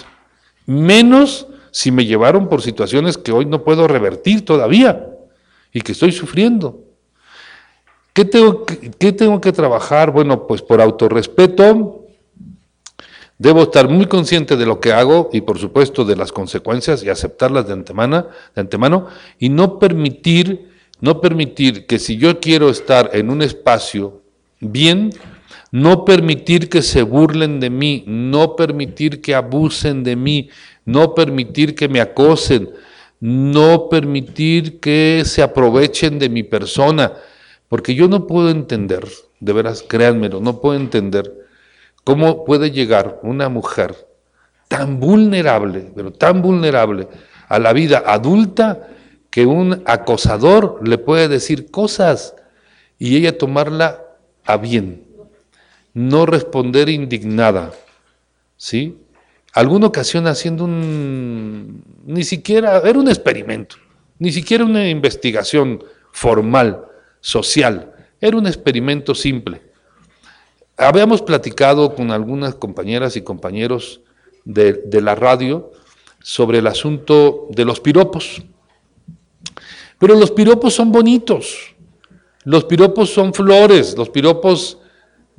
menos 0.68 1.48
si 1.72 1.92
me 1.92 2.06
llevaron 2.06 2.50
por 2.50 2.62
situaciones 2.62 3.18
que 3.18 3.32
hoy 3.32 3.48
no 3.48 3.64
puedo 3.64 3.88
revertir 3.88 4.46
todavía 4.46 5.10
y 5.74 5.82
que 5.82 5.94
estoy 5.94 6.12
sufriendo. 6.12 6.84
¿Qué 8.14 8.26
tengo 8.26 8.64
que, 8.64 8.92
qué 8.92 9.12
tengo 9.12 9.42
que 9.42 9.52
trabajar? 9.52 10.12
Bueno, 10.12 10.46
pues 10.46 10.62
por 10.62 10.82
autorrespeto, 10.82 11.98
Debo 13.40 13.64
estar 13.64 13.90
muy 13.90 14.06
consciente 14.06 14.56
de 14.56 14.68
lo 14.68 14.80
que 14.80 14.94
hago 14.94 15.32
y 15.34 15.42
por 15.42 15.58
supuesto 15.58 16.06
de 16.06 16.16
las 16.16 16.32
consecuencias 16.32 17.04
y 17.04 17.10
aceptarlas 17.10 17.66
de 17.66 17.74
antemano, 17.74 18.28
de 18.54 18.62
antemano 18.62 19.08
y 19.40 19.50
no 19.50 19.80
permitir, 19.80 20.70
no 21.00 21.20
permitir 21.22 21.88
que 21.88 21.98
si 21.98 22.18
yo 22.18 22.40
quiero 22.40 22.70
estar 22.70 23.10
en 23.14 23.32
un 23.32 23.42
espacio 23.42 24.22
bien, 24.60 25.10
no 25.72 26.06
permitir 26.06 26.70
que 26.70 26.82
se 26.82 27.02
burlen 27.04 27.60
de 27.60 27.70
mí, 27.70 28.04
no 28.06 28.56
permitir 28.56 29.22
que 29.22 29.34
abusen 29.34 30.04
de 30.04 30.16
mí, 30.16 30.50
no 30.86 31.16
permitir 31.16 31.76
que 31.76 31.88
me 31.88 32.02
acosen, 32.02 32.70
no 33.20 33.90
permitir 33.90 34.80
que 34.80 35.24
se 35.26 35.42
aprovechen 35.42 36.20
de 36.20 36.30
mi 36.30 36.44
persona, 36.44 37.14
porque 37.68 37.96
yo 37.96 38.08
no 38.08 38.28
puedo 38.28 38.50
entender, 38.50 39.08
de 39.40 39.54
veras, 39.54 39.84
créanmelo, 39.88 40.42
no 40.42 40.60
puedo 40.60 40.76
entender 40.76 41.42
¿Cómo 42.04 42.46
puede 42.46 42.72
llegar 42.72 43.20
una 43.22 43.48
mujer 43.50 43.96
tan 44.68 45.00
vulnerable, 45.00 45.92
pero 45.96 46.12
tan 46.12 46.42
vulnerable 46.42 47.08
a 47.48 47.60
la 47.60 47.74
vida 47.74 48.04
adulta 48.06 48.88
que 49.30 49.46
un 49.46 49.84
acosador 49.86 50.80
le 50.88 50.98
puede 50.98 51.28
decir 51.28 51.70
cosas 51.70 52.36
y 52.98 53.18
ella 53.18 53.38
tomarla 53.38 54.04
a 54.46 54.58
bien, 54.58 55.04
no 55.94 56.26
responder 56.26 56.90
indignada, 56.90 57.74
¿sí? 58.58 58.98
Alguna 59.54 59.88
ocasión 59.88 60.28
haciendo 60.28 60.64
un, 60.64 61.84
ni 62.06 62.24
siquiera, 62.24 62.80
era 62.80 62.98
un 63.00 63.10
experimento, 63.10 63.76
ni 64.20 64.32
siquiera 64.32 64.64
una 64.64 64.88
investigación 64.88 65.84
formal, 66.12 66.86
social, 67.20 67.94
era 68.20 68.38
un 68.38 68.48
experimento 68.48 69.14
simple 69.14 69.72
Habíamos 70.82 71.22
platicado 71.22 71.94
con 71.94 72.10
algunas 72.10 72.56
compañeras 72.56 73.16
y 73.16 73.22
compañeros 73.22 74.02
de, 74.46 74.82
la 75.00 75.14
radio 75.14 75.72
sobre 76.24 76.58
el 76.58 76.66
asunto 76.66 77.48
de 77.52 77.66
los 77.66 77.80
piropos. 77.80 78.42
Pero 80.00 80.16
los 80.16 80.32
piropos 80.32 80.74
son 80.74 80.92
bonitos, 80.92 81.76
los 82.46 82.66
piropos 82.66 83.14
son 83.14 83.32
flores, 83.32 83.96
los 83.96 84.10
piropos 84.10 84.80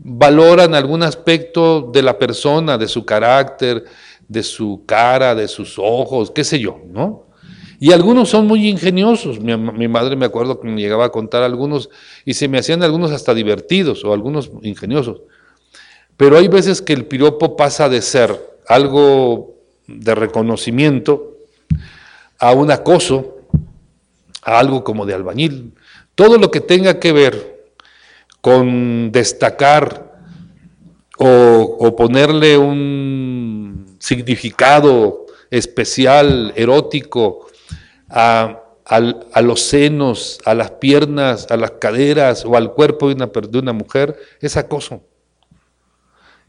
valoran 0.04 0.74
algún 0.74 1.02
aspecto 1.02 1.90
de 1.92 2.02
la 2.02 2.18
persona, 2.18 2.76
de 2.76 2.88
su 2.88 3.04
carácter, 3.04 3.84
de 4.28 4.42
su 4.42 4.82
cara, 4.86 5.34
de 5.34 5.46
sus 5.48 5.78
ojos, 5.78 6.30
qué 6.30 6.44
sé 6.44 6.58
yo, 6.58 6.80
¿no? 6.90 7.26
Y 7.78 7.92
algunos 7.92 8.28
son 8.28 8.46
muy 8.46 8.68
ingeniosos. 8.68 9.40
Mi, 9.40 9.88
madre 9.88 10.14
me 10.14 10.26
acuerdo 10.26 10.60
que 10.60 10.68
me 10.68 10.80
llegaba 10.80 11.06
a 11.06 11.10
contar 11.10 11.42
algunos 11.42 11.90
y 12.24 12.34
se 12.34 12.46
me 12.46 12.58
hacían 12.58 12.84
algunos 12.84 13.10
hasta 13.10 13.34
divertidos 13.34 14.04
o 14.04 14.12
algunos 14.12 14.52
ingeniosos. 14.62 15.22
Pero 16.16 16.36
hay 16.38 16.46
veces 16.46 16.80
que 16.80 16.92
el 16.92 17.06
piropo 17.06 17.56
pasa 17.56 17.88
de 17.88 18.00
ser 18.00 18.38
algo 18.68 19.56
de 19.88 20.14
reconocimiento 20.14 21.38
a 22.38 22.52
un 22.52 22.70
acoso, 22.70 23.38
a 24.42 24.60
algo 24.60 24.84
como 24.84 25.04
de 25.04 25.14
albañil. 25.14 25.74
Todo 26.14 26.38
lo 26.38 26.52
que 26.52 26.60
tenga 26.60 27.00
que 27.00 27.10
ver 27.10 27.61
con 28.42 29.12
destacar 29.12 30.12
o, 31.16 31.94
ponerle 31.96 32.58
un 32.58 33.96
significado 34.00 35.26
especial, 35.50 36.52
erótico, 36.56 37.46
a, 38.10 38.58
los 39.42 39.60
senos, 39.62 40.40
a 40.44 40.54
las 40.54 40.72
piernas, 40.72 41.46
a 41.50 41.56
las 41.56 41.70
caderas 41.72 42.44
o 42.44 42.56
al 42.56 42.72
cuerpo 42.72 43.08
de 43.08 43.14
una, 43.14 43.26
de 43.26 43.72
mujer, 43.72 44.18
es 44.40 44.56
acoso. 44.56 45.04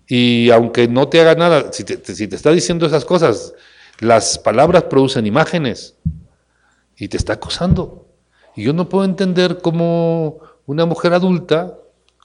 Y 0.07 0.49
aunque 0.49 0.87
no 0.87 1.07
te 1.07 1.21
haga 1.21 1.35
nada, 1.35 1.71
si 1.71 1.83
te, 1.83 1.93
está 2.35 2.51
diciendo 2.51 2.87
esas 2.87 3.05
cosas, 3.05 3.53
las 3.99 4.39
palabras 4.39 4.85
producen 4.85 5.27
imágenes 5.27 5.95
y 6.97 7.07
te 7.07 7.17
está 7.17 7.33
acosando. 7.33 8.07
Y 8.55 8.63
yo 8.63 8.73
no 8.73 8.89
puedo 8.89 9.05
entender 9.05 9.59
cómo 9.61 10.39
una 10.65 10.85
mujer 10.85 11.13
adulta, 11.13 11.77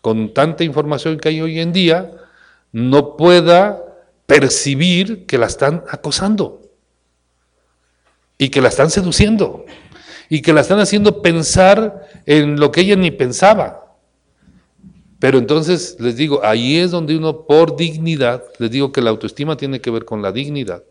con 0.09 0.33
tanta 0.33 0.65
información 0.65 1.19
que 1.19 1.29
hay 1.29 1.43
hoy 1.43 1.61
en 1.61 1.71
día, 1.71 2.11
no 2.73 3.15
pueda 3.19 3.85
percibir 4.25 5.27
que 5.27 5.37
la 5.37 5.45
están 5.45 5.85
acosando 5.91 6.63
y 8.39 8.49
que 8.49 8.63
la 8.63 8.69
están 8.69 8.89
seduciendo 8.89 9.67
y 10.31 10.41
que 10.41 10.55
la 10.55 10.63
están 10.63 10.81
haciendo 10.81 11.21
pensar 11.21 12.09
en 12.25 12.59
lo 12.59 12.73
que 12.73 12.81
ella 12.81 12.97
ni 12.97 13.11
pensaba. 13.11 13.99
Pero 15.19 15.37
entonces 15.37 15.99
les 16.01 16.17
digo, 16.17 16.41
ahí 16.43 16.79
es 16.79 16.91
donde 16.91 17.15
uno 17.15 17.45
por 17.45 17.77
dignidad, 17.77 18.45
les 18.59 18.71
digo 18.71 18.93
que 18.93 19.03
la 19.03 19.11
autoestima 19.11 19.59
tiene 19.59 19.83
que 19.83 19.91
ver 19.91 20.07
con 20.07 20.23
la 20.23 20.33
dignidad. 20.33 20.85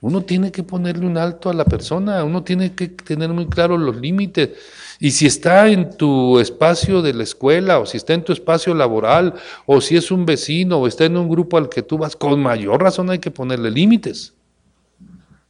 Uno 0.00 0.22
tiene 0.22 0.50
que 0.50 0.64
ponerle 0.64 1.06
un 1.06 1.16
alto 1.16 1.48
a 1.48 1.54
la 1.54 1.64
persona, 1.64 2.24
uno 2.24 2.42
tiene 2.42 2.74
que 2.74 2.88
tener 2.88 3.28
muy 3.28 3.46
claro 3.46 3.78
los 3.78 3.94
límites. 3.94 4.50
Y 5.02 5.10
si 5.10 5.26
está 5.26 5.66
en 5.66 5.96
tu 5.96 6.38
espacio 6.38 7.02
de 7.02 7.12
la 7.12 7.24
escuela, 7.24 7.80
o 7.80 7.86
si 7.86 7.96
está 7.96 8.14
en 8.14 8.22
tu 8.22 8.32
espacio 8.32 8.72
laboral, 8.72 9.34
o 9.66 9.80
si 9.80 9.96
es 9.96 10.12
un 10.12 10.24
vecino, 10.24 10.78
o 10.78 10.86
está 10.86 11.06
en 11.06 11.16
un 11.16 11.28
grupo 11.28 11.56
al 11.56 11.68
que 11.68 11.82
tú 11.82 11.98
vas, 11.98 12.14
con 12.14 12.40
mayor 12.40 12.80
razón 12.80 13.10
hay 13.10 13.18
que 13.18 13.32
ponerle 13.32 13.72
límites. 13.72 14.32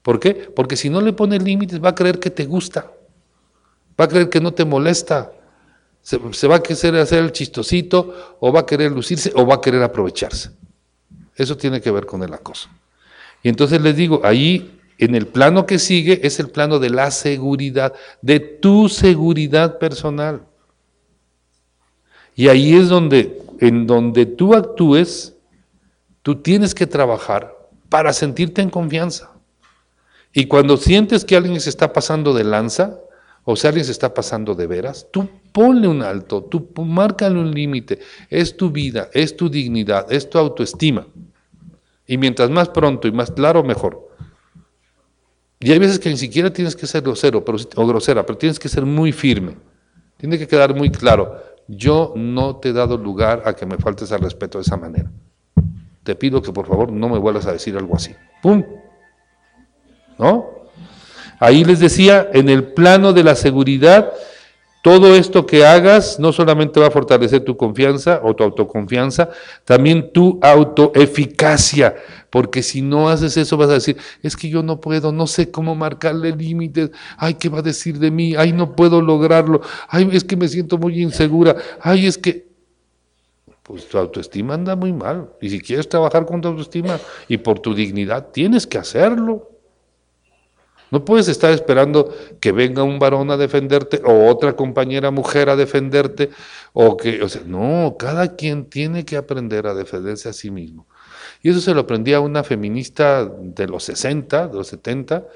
¿Por 0.00 0.18
qué? 0.18 0.32
Porque 0.32 0.74
si 0.74 0.88
no 0.88 1.02
le 1.02 1.12
pones 1.12 1.42
límites 1.42 1.84
va 1.84 1.90
a 1.90 1.94
creer 1.94 2.18
que 2.18 2.30
te 2.30 2.46
gusta, 2.46 2.90
va 4.00 4.06
a 4.06 4.08
creer 4.08 4.30
que 4.30 4.40
no 4.40 4.54
te 4.54 4.64
molesta, 4.64 5.32
se, 6.00 6.16
va 6.16 6.56
a 6.56 6.62
querer 6.62 6.96
hacer 6.96 7.22
el 7.22 7.32
chistosito, 7.32 8.36
o 8.40 8.50
va 8.54 8.60
a 8.60 8.64
querer 8.64 8.90
lucirse, 8.90 9.32
o 9.36 9.44
va 9.44 9.56
a 9.56 9.60
querer 9.60 9.82
aprovecharse. 9.82 10.48
Eso 11.36 11.58
tiene 11.58 11.82
que 11.82 11.90
ver 11.90 12.06
con 12.06 12.22
el 12.22 12.32
acoso. 12.32 12.70
Y 13.42 13.50
entonces 13.50 13.82
les 13.82 13.96
digo, 13.96 14.22
ahí 14.24 14.80
en 15.04 15.16
el 15.16 15.26
plano 15.26 15.66
que 15.66 15.80
sigue 15.80 16.20
es 16.24 16.38
el 16.38 16.48
plano 16.48 16.78
de 16.78 16.90
la 16.90 17.10
seguridad, 17.10 17.92
de 18.20 18.38
tu 18.38 18.88
seguridad 18.88 19.78
personal. 19.78 20.42
Y 22.36 22.46
ahí 22.46 22.74
es 22.74 22.88
donde, 22.88 23.42
en 23.58 23.88
donde 23.88 24.26
tú 24.26 24.54
actúes, 24.54 25.34
tú 26.22 26.36
tienes 26.36 26.72
que 26.72 26.86
trabajar 26.86 27.52
para 27.88 28.12
sentirte 28.12 28.62
en 28.62 28.70
confianza. 28.70 29.32
Y 30.32 30.46
cuando 30.46 30.76
sientes 30.76 31.24
que 31.24 31.36
alguien 31.36 31.60
se 31.60 31.70
está 31.70 31.92
pasando 31.92 32.32
de 32.32 32.44
lanza, 32.44 33.00
o 33.42 33.56
si 33.56 33.66
alguien 33.66 33.84
se 33.84 33.90
está 33.90 34.14
pasando 34.14 34.54
de 34.54 34.68
veras, 34.68 35.08
tú 35.10 35.28
ponle 35.50 35.88
un 35.88 36.02
alto, 36.02 36.44
tú 36.44 36.70
márcale 36.84 37.40
un 37.40 37.50
límite. 37.50 37.98
Es 38.30 38.56
tu 38.56 38.70
vida, 38.70 39.10
es 39.12 39.36
tu 39.36 39.50
dignidad, 39.50 40.10
es 40.12 40.30
tu 40.30 40.38
autoestima. 40.38 41.08
Y 42.06 42.18
mientras 42.18 42.50
más 42.50 42.68
pronto 42.68 43.08
y 43.08 43.12
más 43.12 43.32
claro, 43.32 43.64
mejor. 43.64 44.11
Y 45.62 45.70
hay 45.70 45.78
veces 45.78 45.98
que 46.00 46.10
ni 46.10 46.16
siquiera 46.16 46.52
tienes 46.52 46.74
que 46.74 46.86
ser 46.86 47.02
grosero 47.02 47.44
pero, 47.44 47.56
o 47.76 47.86
grosera, 47.86 48.26
pero 48.26 48.36
tienes 48.36 48.58
que 48.58 48.68
ser 48.68 48.84
muy 48.84 49.12
firme. 49.12 49.56
Tiene 50.16 50.36
que 50.36 50.48
quedar 50.48 50.74
muy 50.74 50.90
claro. 50.90 51.40
Yo 51.68 52.12
no 52.16 52.56
te 52.56 52.70
he 52.70 52.72
dado 52.72 52.98
lugar 52.98 53.42
a 53.46 53.54
que 53.54 53.64
me 53.64 53.76
faltes 53.78 54.10
al 54.10 54.20
respeto 54.20 54.58
de 54.58 54.62
esa 54.62 54.76
manera. 54.76 55.10
Te 56.02 56.16
pido 56.16 56.42
que 56.42 56.52
por 56.52 56.66
favor 56.66 56.90
no 56.90 57.08
me 57.08 57.18
vuelvas 57.18 57.46
a 57.46 57.52
decir 57.52 57.76
algo 57.76 57.94
así. 57.94 58.14
¡Pum! 58.42 58.64
¿No? 60.18 60.50
Ahí 61.38 61.64
les 61.64 61.78
decía, 61.78 62.28
en 62.32 62.48
el 62.48 62.72
plano 62.72 63.12
de 63.12 63.22
la 63.22 63.36
seguridad, 63.36 64.12
todo 64.82 65.14
esto 65.14 65.46
que 65.46 65.64
hagas 65.64 66.18
no 66.18 66.32
solamente 66.32 66.80
va 66.80 66.88
a 66.88 66.90
fortalecer 66.90 67.44
tu 67.44 67.56
confianza 67.56 68.20
o 68.24 68.34
tu 68.34 68.42
autoconfianza, 68.42 69.30
también 69.64 70.12
tu 70.12 70.40
autoeficacia, 70.42 71.94
porque 72.32 72.62
si 72.62 72.80
no 72.80 73.10
haces 73.10 73.36
eso 73.36 73.58
vas 73.58 73.68
a 73.68 73.74
decir, 73.74 73.98
es 74.22 74.38
que 74.38 74.48
yo 74.48 74.62
no 74.62 74.80
puedo, 74.80 75.12
no 75.12 75.26
sé 75.26 75.50
cómo 75.50 75.74
marcarle 75.74 76.34
límites, 76.34 76.90
ay, 77.18 77.34
¿qué 77.34 77.50
va 77.50 77.58
a 77.58 77.62
decir 77.62 77.98
de 77.98 78.10
mí? 78.10 78.34
Ay, 78.34 78.54
no 78.54 78.74
puedo 78.74 79.02
lograrlo, 79.02 79.60
ay, 79.86 80.08
es 80.12 80.24
que 80.24 80.34
me 80.34 80.48
siento 80.48 80.78
muy 80.78 81.02
insegura, 81.02 81.54
ay, 81.82 82.06
es 82.06 82.16
que... 82.16 82.50
Pues 83.62 83.86
tu 83.86 83.98
autoestima 83.98 84.54
anda 84.54 84.74
muy 84.74 84.94
mal, 84.94 85.28
y 85.42 85.50
si 85.50 85.60
quieres 85.60 85.86
trabajar 85.90 86.24
con 86.24 86.40
tu 86.40 86.48
autoestima 86.48 86.98
y 87.28 87.36
por 87.36 87.60
tu 87.60 87.74
dignidad, 87.74 88.28
tienes 88.32 88.66
que 88.66 88.78
hacerlo. 88.78 89.50
No 90.90 91.04
puedes 91.04 91.28
estar 91.28 91.52
esperando 91.52 92.14
que 92.40 92.50
venga 92.50 92.82
un 92.82 92.98
varón 92.98 93.30
a 93.30 93.36
defenderte 93.36 94.00
o 94.04 94.26
otra 94.26 94.56
compañera 94.56 95.10
mujer 95.10 95.50
a 95.50 95.56
defenderte 95.56 96.30
o 96.72 96.96
que, 96.96 97.22
o 97.22 97.28
sea, 97.28 97.42
no, 97.46 97.96
cada 97.98 98.36
quien 98.36 98.66
tiene 98.66 99.04
que 99.04 99.16
aprender 99.16 99.66
a 99.66 99.74
defenderse 99.74 100.30
a 100.30 100.32
sí 100.32 100.50
mismo. 100.50 100.86
Y 101.42 101.50
eso 101.50 101.60
se 101.60 101.74
lo 101.74 101.80
aprendí 101.80 102.12
a 102.14 102.20
una 102.20 102.44
feminista 102.44 103.24
de 103.24 103.66
los 103.66 103.84
60, 103.84 104.48
de 104.48 104.54
los 104.54 104.68
70, 104.68 105.26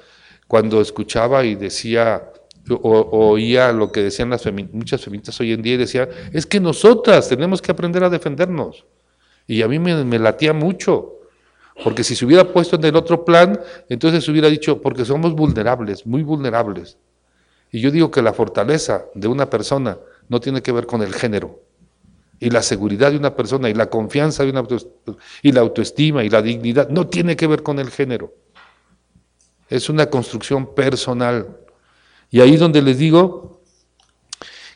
cuando 0.46 0.80
escuchaba 0.80 1.44
y 1.44 1.56
decía, 1.56 2.30
o, 2.70 3.30
oía 3.30 3.72
lo 3.72 3.90
que 3.90 4.02
decían 4.02 4.30
las 4.30 4.44
muchas 4.72 5.02
feministas 5.02 5.40
hoy 5.40 5.52
en 5.52 5.62
día 5.62 5.74
y 5.74 5.78
decía, 5.78 6.08
es 6.32 6.46
que 6.46 6.60
nosotras 6.60 7.28
tenemos 7.28 7.60
que 7.60 7.72
aprender 7.72 8.04
a 8.04 8.10
defendernos. 8.10 8.86
Y 9.48 9.62
a 9.62 9.68
mí 9.68 9.78
me 9.78 10.18
latía 10.18 10.52
mucho. 10.52 11.16
Porque 11.84 12.04
si 12.04 12.16
se 12.16 12.24
hubiera 12.24 12.52
puesto 12.52 12.76
en 12.76 12.84
el 12.84 12.96
otro 12.96 13.24
plan, 13.24 13.60
entonces 13.88 14.24
se 14.24 14.30
hubiera 14.30 14.48
dicho, 14.48 14.80
porque 14.80 15.04
somos 15.04 15.34
vulnerables, 15.34 16.06
muy 16.06 16.22
vulnerables. 16.22 16.96
Y 17.70 17.80
yo 17.80 17.90
digo 17.90 18.10
que 18.10 18.22
la 18.22 18.32
fortaleza 18.32 19.04
de 19.14 19.28
una 19.28 19.50
persona 19.50 19.98
no 20.28 20.40
tiene 20.40 20.62
que 20.62 20.72
ver 20.72 20.86
con 20.86 21.02
el 21.02 21.12
género. 21.12 21.60
Y 22.38 22.50
la 22.50 22.62
seguridad 22.62 23.10
de 23.10 23.16
una 23.16 23.34
persona 23.34 23.70
y 23.70 23.74
la 23.74 23.88
confianza 23.88 24.44
de 24.44 24.50
una 24.50 24.64
y 25.42 25.52
la 25.52 25.60
autoestima 25.60 26.22
y 26.22 26.28
la 26.28 26.42
dignidad 26.42 26.88
no 26.90 27.06
tiene 27.06 27.36
que 27.36 27.46
ver 27.46 27.62
con 27.62 27.78
el 27.78 27.90
género. 27.90 28.34
Es 29.68 29.88
una 29.88 30.06
construcción 30.06 30.74
personal. 30.74 31.56
Y 32.30 32.40
ahí 32.40 32.56
donde 32.56 32.82
les 32.82 32.98
digo 32.98 33.62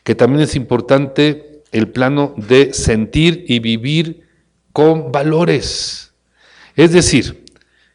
que 0.03 0.15
también 0.15 0.41
es 0.41 0.55
importante 0.55 1.61
el 1.71 1.89
plano 1.89 2.33
de 2.35 2.73
sentir 2.73 3.45
y 3.47 3.59
vivir 3.59 4.27
con 4.73 5.11
valores. 5.11 6.13
Es 6.75 6.91
decir, 6.91 7.45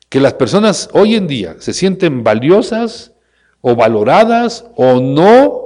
que 0.08 0.20
las 0.20 0.34
personas 0.34 0.88
hoy 0.92 1.16
en 1.16 1.26
día 1.26 1.56
se 1.58 1.72
sienten 1.72 2.22
valiosas 2.22 3.12
o 3.60 3.74
valoradas 3.74 4.64
o 4.76 5.00
no 5.00 5.65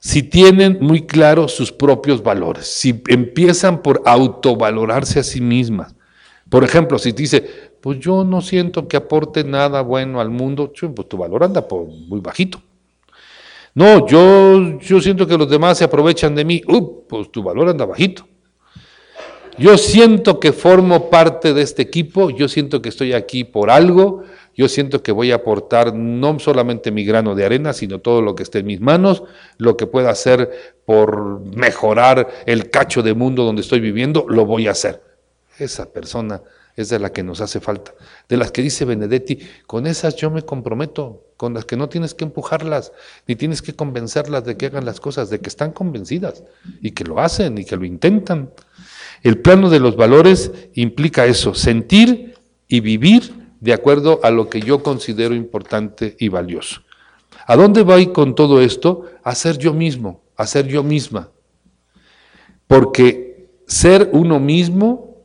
si 0.00 0.22
tienen 0.22 0.78
muy 0.80 1.02
claros 1.02 1.52
sus 1.52 1.70
propios 1.70 2.22
valores, 2.22 2.66
si 2.66 3.02
empiezan 3.08 3.82
por 3.82 4.02
autovalorarse 4.06 5.20
a 5.20 5.22
sí 5.22 5.40
mismas. 5.40 5.94
Por 6.48 6.64
ejemplo, 6.64 6.98
si 6.98 7.12
dice, 7.12 7.70
pues 7.80 8.00
yo 8.00 8.24
no 8.24 8.40
siento 8.40 8.88
que 8.88 8.96
aporte 8.96 9.44
nada 9.44 9.82
bueno 9.82 10.20
al 10.20 10.30
mundo, 10.30 10.72
pues 10.72 11.08
tu 11.08 11.16
valor 11.16 11.44
anda 11.44 11.68
por 11.68 11.86
muy 11.86 12.20
bajito. 12.20 12.60
No, 13.74 14.06
yo, 14.06 14.80
yo 14.80 15.00
siento 15.00 15.26
que 15.26 15.38
los 15.38 15.48
demás 15.48 15.78
se 15.78 15.84
aprovechan 15.84 16.34
de 16.34 16.44
mí, 16.44 16.62
uh, 16.66 17.06
pues 17.06 17.30
tu 17.30 17.42
valor 17.42 17.68
anda 17.68 17.84
bajito. 17.84 18.26
Yo 19.58 19.76
siento 19.76 20.40
que 20.40 20.52
formo 20.52 21.10
parte 21.10 21.52
de 21.54 21.62
este 21.62 21.82
equipo, 21.82 22.30
yo 22.30 22.48
siento 22.48 22.80
que 22.80 22.88
estoy 22.88 23.12
aquí 23.12 23.44
por 23.44 23.70
algo, 23.70 24.22
yo 24.56 24.68
siento 24.68 25.02
que 25.02 25.12
voy 25.12 25.32
a 25.32 25.36
aportar 25.36 25.94
no 25.94 26.38
solamente 26.38 26.90
mi 26.90 27.04
grano 27.04 27.34
de 27.34 27.44
arena, 27.44 27.72
sino 27.72 28.00
todo 28.00 28.22
lo 28.22 28.34
que 28.34 28.42
esté 28.42 28.60
en 28.60 28.66
mis 28.66 28.80
manos, 28.80 29.22
lo 29.58 29.76
que 29.76 29.86
pueda 29.86 30.10
hacer 30.10 30.74
por 30.84 31.40
mejorar 31.40 32.28
el 32.46 32.70
cacho 32.70 33.02
de 33.02 33.14
mundo 33.14 33.44
donde 33.44 33.62
estoy 33.62 33.80
viviendo, 33.80 34.26
lo 34.28 34.46
voy 34.46 34.66
a 34.66 34.72
hacer. 34.72 35.02
Esa 35.58 35.92
persona 35.92 36.42
es 36.76 36.88
de 36.88 36.98
la 36.98 37.12
que 37.12 37.22
nos 37.22 37.40
hace 37.40 37.60
falta. 37.60 37.92
De 38.28 38.36
las 38.36 38.50
que 38.50 38.62
dice 38.62 38.84
Benedetti, 38.84 39.38
con 39.66 39.86
esas 39.86 40.16
yo 40.16 40.30
me 40.30 40.42
comprometo, 40.42 41.24
con 41.36 41.54
las 41.54 41.64
que 41.64 41.76
no 41.76 41.88
tienes 41.88 42.14
que 42.14 42.24
empujarlas, 42.24 42.92
ni 43.26 43.36
tienes 43.36 43.62
que 43.62 43.74
convencerlas 43.74 44.44
de 44.44 44.56
que 44.56 44.66
hagan 44.66 44.84
las 44.84 45.00
cosas, 45.00 45.30
de 45.30 45.40
que 45.40 45.48
están 45.48 45.72
convencidas 45.72 46.44
y 46.80 46.92
que 46.92 47.04
lo 47.04 47.20
hacen 47.20 47.58
y 47.58 47.64
que 47.64 47.76
lo 47.76 47.84
intentan. 47.84 48.50
El 49.22 49.38
plano 49.38 49.68
de 49.68 49.80
los 49.80 49.96
valores 49.96 50.52
implica 50.74 51.26
eso, 51.26 51.54
sentir 51.54 52.34
y 52.68 52.80
vivir 52.80 53.34
de 53.60 53.72
acuerdo 53.74 54.20
a 54.22 54.30
lo 54.30 54.48
que 54.48 54.60
yo 54.60 54.82
considero 54.82 55.34
importante 55.34 56.16
y 56.18 56.28
valioso. 56.28 56.80
¿A 57.46 57.56
dónde 57.56 57.82
voy 57.82 58.12
con 58.12 58.34
todo 58.34 58.60
esto? 58.60 59.04
A 59.22 59.34
ser 59.34 59.58
yo 59.58 59.74
mismo, 59.74 60.22
a 60.36 60.46
ser 60.46 60.66
yo 60.66 60.82
misma. 60.82 61.30
Porque 62.66 63.50
ser 63.66 64.08
uno 64.12 64.40
mismo 64.40 65.16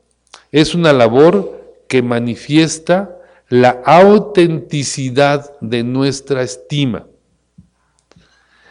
es 0.51 0.75
una 0.75 0.91
labor 0.91 1.83
que 1.87 2.01
manifiesta 2.01 3.17
la 3.47 3.81
autenticidad 3.85 5.53
de 5.61 5.83
nuestra 5.83 6.41
estima. 6.41 7.05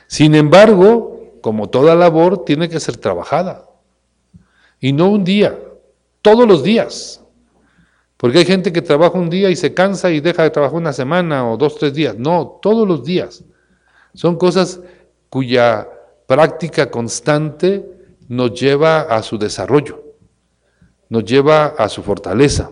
Sin 0.06 0.34
embargo, 0.34 1.38
como 1.40 1.70
toda 1.70 1.94
labor, 1.94 2.44
tiene 2.44 2.68
que 2.68 2.80
ser 2.80 2.96
trabajada. 2.96 3.66
Y 4.84 4.92
no 4.92 5.08
un 5.08 5.24
día, 5.24 5.58
todos 6.20 6.46
los 6.46 6.62
días. 6.62 7.22
Porque 8.18 8.40
hay 8.40 8.44
gente 8.44 8.70
que 8.70 8.82
trabaja 8.82 9.18
un 9.18 9.30
día 9.30 9.48
y 9.48 9.56
se 9.56 9.72
cansa 9.72 10.10
y 10.10 10.20
deja 10.20 10.42
de 10.42 10.50
trabajar 10.50 10.76
una 10.76 10.92
semana 10.92 11.50
o 11.50 11.56
dos, 11.56 11.78
tres 11.78 11.94
días. 11.94 12.18
No, 12.18 12.58
todos 12.60 12.86
los 12.86 13.02
días. 13.02 13.42
Son 14.12 14.36
cosas 14.36 14.80
cuya 15.30 15.88
práctica 16.26 16.90
constante 16.90 17.82
nos 18.28 18.60
lleva 18.60 19.00
a 19.00 19.22
su 19.22 19.38
desarrollo, 19.38 20.04
nos 21.08 21.24
lleva 21.24 21.68
a 21.78 21.88
su 21.88 22.02
fortaleza. 22.02 22.70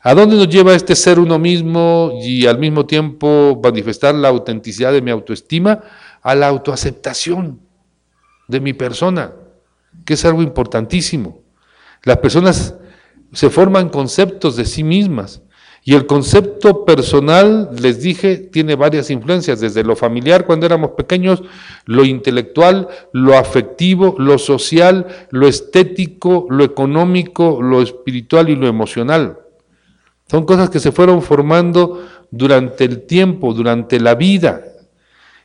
¿A 0.00 0.14
dónde 0.14 0.34
nos 0.34 0.48
lleva 0.48 0.74
este 0.74 0.96
ser 0.96 1.20
uno 1.20 1.38
mismo 1.38 2.18
y 2.20 2.46
al 2.46 2.58
mismo 2.58 2.86
tiempo 2.86 3.60
manifestar 3.62 4.16
la 4.16 4.30
autenticidad 4.30 4.92
de 4.92 5.00
mi 5.00 5.12
autoestima? 5.12 5.80
A 6.22 6.34
la 6.34 6.48
autoaceptación 6.48 7.60
de 8.48 8.58
mi 8.58 8.72
persona 8.72 9.32
que 10.04 10.14
es 10.14 10.24
algo 10.24 10.42
importantísimo. 10.42 11.42
Las 12.02 12.18
personas 12.18 12.74
se 13.32 13.50
forman 13.50 13.88
conceptos 13.88 14.56
de 14.56 14.64
sí 14.64 14.84
mismas. 14.84 15.42
Y 15.86 15.94
el 15.94 16.06
concepto 16.06 16.86
personal, 16.86 17.68
les 17.78 18.00
dije, 18.00 18.38
tiene 18.38 18.74
varias 18.74 19.10
influencias, 19.10 19.60
desde 19.60 19.84
lo 19.84 19.96
familiar 19.96 20.46
cuando 20.46 20.64
éramos 20.64 20.92
pequeños, 20.92 21.42
lo 21.84 22.06
intelectual, 22.06 22.88
lo 23.12 23.36
afectivo, 23.36 24.14
lo 24.18 24.38
social, 24.38 25.06
lo 25.30 25.46
estético, 25.46 26.46
lo 26.48 26.64
económico, 26.64 27.60
lo 27.60 27.82
espiritual 27.82 28.48
y 28.48 28.56
lo 28.56 28.66
emocional. 28.66 29.40
Son 30.30 30.46
cosas 30.46 30.70
que 30.70 30.80
se 30.80 30.90
fueron 30.90 31.20
formando 31.20 32.02
durante 32.30 32.84
el 32.84 33.02
tiempo, 33.02 33.52
durante 33.52 34.00
la 34.00 34.14
vida. 34.14 34.62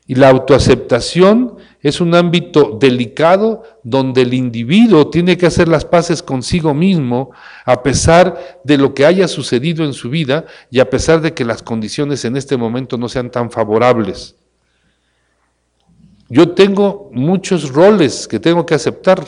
Y 0.08 0.16
la 0.16 0.30
autoaceptación 0.30 1.58
es 1.82 2.02
un 2.02 2.14
ámbito 2.14 2.78
delicado 2.80 3.64
donde 3.84 4.24
el 4.24 4.34
individuo 4.34 5.10
tiene 5.10 5.38
que 5.38 5.46
hacer 5.46 5.68
las 5.68 5.86
paces 5.86 6.22
consigo 6.22 6.74
mismo 6.74 7.32
a 7.66 7.82
pesar 7.82 8.60
de 8.64 8.78
lo 8.78 8.94
que 8.94 9.06
haya 9.06 9.28
sucedido 9.28 9.86
en 9.86 9.94
su 9.94 10.10
vida 10.10 10.46
y 10.70 10.80
a 10.80 10.90
pesar 10.90 11.22
de 11.22 11.34
que 11.34 11.46
las 11.46 11.64
condiciones 11.64 12.26
en 12.26 12.36
este 12.36 12.58
momento 12.58 12.98
no 12.98 13.08
sean 13.08 13.32
tan 13.32 13.50
favorables. 13.50 14.36
Yo 16.28 16.50
tengo 16.50 17.10
muchos 17.14 17.72
roles 17.72 18.28
que 18.28 18.40
tengo 18.40 18.66
que 18.66 18.76
aceptar 18.76 19.24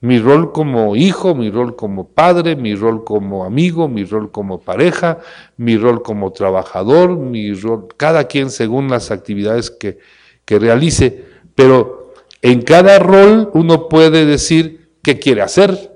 mi 0.00 0.18
rol 0.18 0.52
como 0.52 0.94
hijo, 0.96 1.34
mi 1.34 1.50
rol 1.50 1.76
como 1.76 2.06
padre, 2.08 2.56
mi 2.56 2.74
rol 2.74 3.04
como 3.04 3.46
amigo, 3.46 3.88
mi 3.88 4.04
rol 4.04 4.30
como 4.30 4.60
pareja, 4.60 5.18
mi 5.56 5.78
rol 5.78 6.02
como 6.02 6.30
trabajador, 6.30 7.16
mi 7.16 7.54
rol, 7.54 7.88
cada 7.96 8.24
quien 8.24 8.50
según 8.50 8.90
las 8.90 9.10
actividades 9.10 9.70
que, 9.70 9.98
que 10.44 10.58
realice, 10.58 11.33
pero 11.54 12.12
en 12.42 12.62
cada 12.62 12.98
rol 12.98 13.50
uno 13.54 13.88
puede 13.88 14.26
decir 14.26 14.90
qué 15.02 15.18
quiere 15.18 15.42
hacer. 15.42 15.92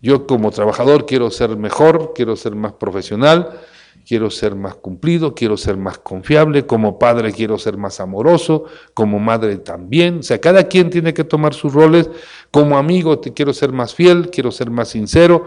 Yo 0.00 0.26
como 0.26 0.50
trabajador 0.50 1.06
quiero 1.06 1.30
ser 1.30 1.56
mejor, 1.56 2.12
quiero 2.14 2.34
ser 2.34 2.56
más 2.56 2.72
profesional, 2.72 3.60
quiero 4.06 4.30
ser 4.30 4.54
más 4.54 4.74
cumplido, 4.74 5.34
quiero 5.34 5.56
ser 5.56 5.76
más 5.76 5.98
confiable, 5.98 6.66
como 6.66 6.98
padre 6.98 7.32
quiero 7.32 7.58
ser 7.58 7.76
más 7.76 8.00
amoroso, 8.00 8.64
como 8.94 9.18
madre 9.18 9.58
también, 9.58 10.18
o 10.18 10.22
sea, 10.22 10.40
cada 10.40 10.64
quien 10.64 10.90
tiene 10.90 11.14
que 11.14 11.24
tomar 11.24 11.54
sus 11.54 11.72
roles, 11.72 12.10
como 12.50 12.76
amigo 12.76 13.20
te 13.20 13.32
quiero 13.32 13.52
ser 13.52 13.72
más 13.72 13.94
fiel, 13.94 14.30
quiero 14.30 14.50
ser 14.50 14.70
más 14.70 14.88
sincero, 14.88 15.46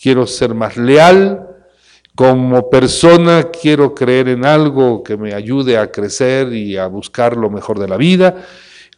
quiero 0.00 0.26
ser 0.26 0.54
más 0.54 0.76
leal, 0.76 1.53
como 2.14 2.70
persona 2.70 3.50
quiero 3.50 3.94
creer 3.94 4.28
en 4.28 4.44
algo 4.44 5.02
que 5.02 5.16
me 5.16 5.34
ayude 5.34 5.76
a 5.76 5.90
crecer 5.90 6.52
y 6.52 6.76
a 6.76 6.86
buscar 6.86 7.36
lo 7.36 7.50
mejor 7.50 7.78
de 7.78 7.88
la 7.88 7.96
vida, 7.96 8.36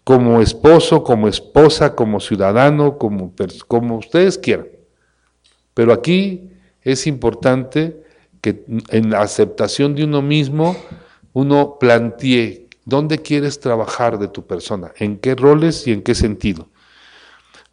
como 0.04 0.40
esposo, 0.40 1.02
como 1.02 1.26
esposa, 1.26 1.94
como 1.94 2.20
ciudadano, 2.20 2.98
como, 2.98 3.32
como 3.66 3.96
ustedes 3.96 4.38
quieran. 4.38 4.68
Pero 5.74 5.92
aquí 5.92 6.50
es 6.82 7.06
importante 7.06 8.04
que 8.40 8.64
en 8.90 9.10
la 9.10 9.22
aceptación 9.22 9.94
de 9.94 10.04
uno 10.04 10.22
mismo 10.22 10.76
uno 11.32 11.78
plantee 11.80 12.68
dónde 12.84 13.18
quieres 13.18 13.58
trabajar 13.60 14.18
de 14.18 14.28
tu 14.28 14.46
persona, 14.46 14.92
en 14.98 15.18
qué 15.18 15.34
roles 15.34 15.86
y 15.86 15.92
en 15.92 16.02
qué 16.02 16.14
sentido. 16.14 16.68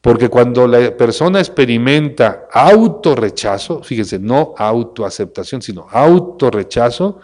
Porque 0.04 0.28
cuando 0.28 0.68
la 0.68 0.98
persona 0.98 1.40
experimenta 1.40 2.50
autorrechazo, 2.52 3.82
fíjense, 3.84 4.20
no 4.20 4.54
autoaceptación, 4.58 5.62
sino 5.62 5.88
autorrechazo, 5.90 7.22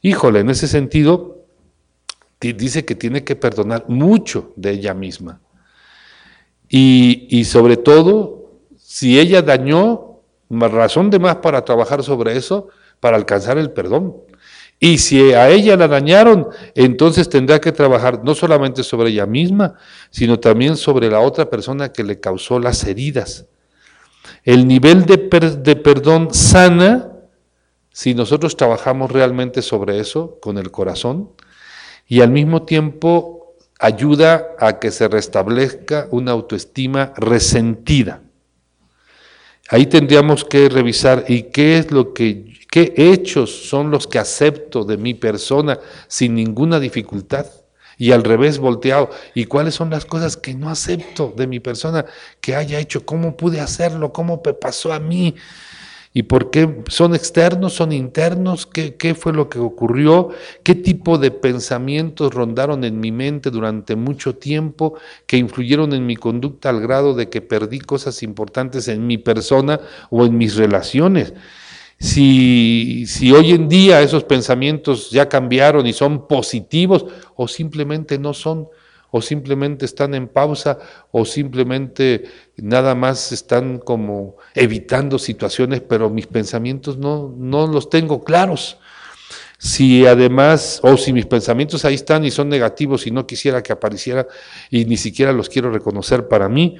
híjole, 0.00 0.38
en 0.38 0.50
ese 0.50 0.68
sentido, 0.68 1.44
dice 2.38 2.84
que 2.84 2.94
tiene 2.94 3.24
que 3.24 3.34
perdonar 3.34 3.86
mucho 3.88 4.52
de 4.54 4.70
ella 4.70 4.94
misma. 4.94 5.40
Y, 6.68 7.26
y 7.30 7.46
sobre 7.46 7.76
todo, 7.76 8.60
si 8.76 9.18
ella 9.18 9.42
dañó 9.42 10.20
razón 10.50 11.10
de 11.10 11.18
más 11.18 11.34
para 11.36 11.64
trabajar 11.64 12.04
sobre 12.04 12.36
eso, 12.36 12.68
para 13.00 13.16
alcanzar 13.16 13.58
el 13.58 13.72
perdón. 13.72 14.14
Y 14.80 14.98
si 14.98 15.32
a 15.32 15.48
ella 15.48 15.76
la 15.76 15.88
dañaron, 15.88 16.48
entonces 16.74 17.28
tendrá 17.28 17.60
que 17.60 17.72
trabajar 17.72 18.22
no 18.24 18.34
solamente 18.34 18.82
sobre 18.82 19.10
ella 19.10 19.26
misma, 19.26 19.74
sino 20.10 20.38
también 20.40 20.76
sobre 20.76 21.08
la 21.08 21.20
otra 21.20 21.48
persona 21.48 21.92
que 21.92 22.04
le 22.04 22.20
causó 22.20 22.58
las 22.58 22.84
heridas. 22.84 23.46
El 24.42 24.66
nivel 24.66 25.06
de, 25.06 25.16
perdón 25.76 26.34
sana 26.34 27.10
si 27.90 28.14
nosotros 28.14 28.56
trabajamos 28.56 29.10
realmente 29.10 29.62
sobre 29.62 30.00
eso 30.00 30.38
con 30.40 30.58
el 30.58 30.70
corazón 30.70 31.30
y 32.06 32.20
al 32.20 32.30
mismo 32.30 32.64
tiempo 32.64 33.54
ayuda 33.78 34.48
a 34.58 34.78
que 34.78 34.90
se 34.90 35.08
restablezca 35.08 36.08
una 36.10 36.32
autoestima 36.32 37.12
resentida. 37.16 38.22
Ahí 39.70 39.86
tendríamos 39.86 40.44
que 40.44 40.68
revisar 40.68 41.24
y 41.28 41.44
qué 41.44 41.78
es 41.78 41.90
lo 41.90 42.12
que, 42.12 42.52
qué 42.74 42.92
hechos 42.96 43.68
son 43.68 43.92
los 43.92 44.08
que 44.08 44.18
acepto 44.18 44.82
de 44.82 44.96
mi 44.96 45.14
persona 45.14 45.78
sin 46.08 46.34
ninguna 46.34 46.80
dificultad 46.80 47.46
y 47.96 48.10
al 48.10 48.24
revés 48.24 48.58
volteado. 48.58 49.10
¿Y 49.32 49.44
cuáles 49.44 49.76
son 49.76 49.90
las 49.90 50.04
cosas 50.04 50.36
que 50.36 50.54
no 50.54 50.68
acepto 50.68 51.32
de 51.36 51.46
mi 51.46 51.60
persona 51.60 52.04
que 52.40 52.56
haya 52.56 52.80
hecho? 52.80 53.06
¿Cómo 53.06 53.36
pude 53.36 53.60
hacerlo? 53.60 54.12
¿Cómo 54.12 54.42
pasó 54.42 54.92
a 54.92 54.98
mí? 54.98 55.36
¿Y 56.12 56.24
por 56.24 56.50
qué 56.50 56.82
son 56.88 57.14
externos, 57.14 57.74
son 57.74 57.92
internos? 57.92 58.66
¿Qué, 58.66 58.96
¿Qué, 58.96 59.14
fue 59.14 59.32
lo 59.32 59.48
que 59.48 59.60
ocurrió? 59.60 60.30
¿Qué 60.64 60.74
tipo 60.74 61.16
de 61.16 61.30
pensamientos 61.30 62.34
rondaron 62.34 62.82
en 62.82 62.98
mi 62.98 63.12
mente 63.12 63.52
durante 63.52 63.94
mucho 63.94 64.34
tiempo 64.34 64.94
que 65.28 65.36
influyeron 65.36 65.92
en 65.92 66.06
mi 66.06 66.16
conducta 66.16 66.70
al 66.70 66.80
grado 66.80 67.14
de 67.14 67.28
que 67.28 67.40
perdí 67.40 67.78
cosas 67.78 68.24
importantes 68.24 68.88
en 68.88 69.06
mi 69.06 69.16
persona 69.16 69.78
o 70.10 70.26
en 70.26 70.36
mis 70.36 70.56
relaciones? 70.56 71.34
Si, 72.04 73.06
si 73.06 73.32
hoy 73.32 73.52
en 73.52 73.66
día 73.66 74.02
esos 74.02 74.24
pensamientos 74.24 75.10
ya 75.10 75.26
cambiaron 75.26 75.86
y 75.86 75.94
son 75.94 76.28
positivos 76.28 77.06
o 77.34 77.48
simplemente 77.48 78.18
no 78.18 78.34
son 78.34 78.68
o 79.10 79.22
simplemente 79.22 79.86
están 79.86 80.12
en 80.14 80.28
pausa, 80.28 80.76
o 81.12 81.24
simplemente 81.24 82.24
nada 82.56 82.94
más 82.94 83.32
están 83.32 83.78
como 83.78 84.36
evitando 84.54 85.18
situaciones, 85.18 85.80
pero 85.80 86.10
mis 86.10 86.26
pensamientos 86.26 86.98
no, 86.98 87.32
no 87.38 87.66
los 87.68 87.88
tengo 87.88 88.22
claros. 88.22 88.76
Si 89.56 90.04
además, 90.04 90.80
o 90.82 90.96
si 90.96 91.12
mis 91.12 91.26
pensamientos 91.26 91.84
ahí 91.84 91.94
están 91.94 92.24
y 92.24 92.30
son 92.30 92.48
negativos 92.48 93.06
y 93.06 93.12
no 93.12 93.24
quisiera 93.24 93.62
que 93.62 93.72
apareciera 93.72 94.26
y 94.68 94.84
ni 94.84 94.96
siquiera 94.96 95.32
los 95.32 95.48
quiero 95.48 95.70
reconocer 95.70 96.28
para 96.28 96.48
mí, 96.48 96.76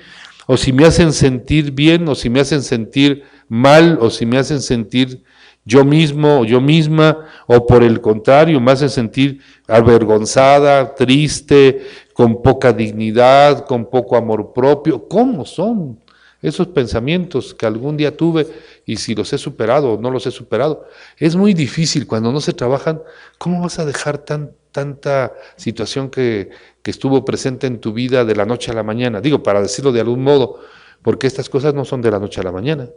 o 0.47 0.57
si 0.57 0.73
me 0.73 0.85
hacen 0.85 1.13
sentir 1.13 1.73
bien, 1.73 2.09
o 2.09 2.15
si 2.15 2.31
me 2.31 2.41
hacen 2.41 2.63
sentir 2.63 3.25
mal, 3.49 3.99
o 4.01 4.11
si 4.11 4.27
me 4.27 4.39
hacen 4.39 4.61
sentir 4.61 5.23
yo 5.65 5.85
mismo 5.85 6.41
o 6.41 6.45
yo 6.45 6.61
misma, 6.61 7.27
o 7.47 7.67
por 7.67 7.83
el 7.83 8.01
contrario, 8.01 8.61
me 8.61 8.73
hacen 8.73 8.91
sentir 8.91 9.41
avergonzada, 9.67 10.95
triste, 10.95 11.87
con 12.13 12.43
poca 12.43 12.73
dignidad, 12.73 13.65
con 13.65 13.89
poco 13.89 14.17
amor 14.17 14.53
propio. 14.53 15.09
¿Cómo 15.09 15.47
son 15.47 15.99
esos 16.43 16.69
pensamientos 16.69 17.55
que 17.55 17.65
algún 17.65 17.97
día 17.97 18.15
tuve 18.15 18.47
y 18.85 18.97
si 18.97 19.15
los 19.15 19.33
he 19.33 19.39
superado 19.39 19.95
o 19.95 20.01
no 20.01 20.11
los 20.11 20.27
he 20.27 20.31
superado? 20.31 20.87
Es 21.17 21.35
muy 21.35 21.55
difícil 21.55 22.07
cuando 22.07 22.31
no 22.31 22.41
se 22.41 22.53
trabajan. 22.53 23.01
¿Cómo 23.39 23.63
vas 23.63 23.79
a 23.79 23.87
dejar 23.87 24.19
tan, 24.19 24.53
tanta 24.71 25.33
situación 25.57 26.11
que, 26.11 26.51
que 26.85 26.91
estuvo 26.91 27.25
presente 27.25 27.67
en 27.67 27.81
tu 27.81 27.95
vida 27.95 28.27
de 28.27 28.37
la 28.37 28.45
noche 28.45 28.71
a 28.71 28.75
la 28.75 28.83
mañana? 28.83 29.23
Digo, 29.23 29.43
para 29.43 29.63
decirlo 29.63 29.91
de 29.91 30.01
algún 30.01 30.23
modo, 30.23 30.61
porque 31.01 31.27
estas 31.27 31.49
cosas 31.49 31.73
no 31.73 31.87
son 31.87 32.03
de 32.03 32.11
la 32.11 32.19
noche 32.19 32.43
a 32.43 32.45
la 32.45 32.53
mañana. 32.53 32.91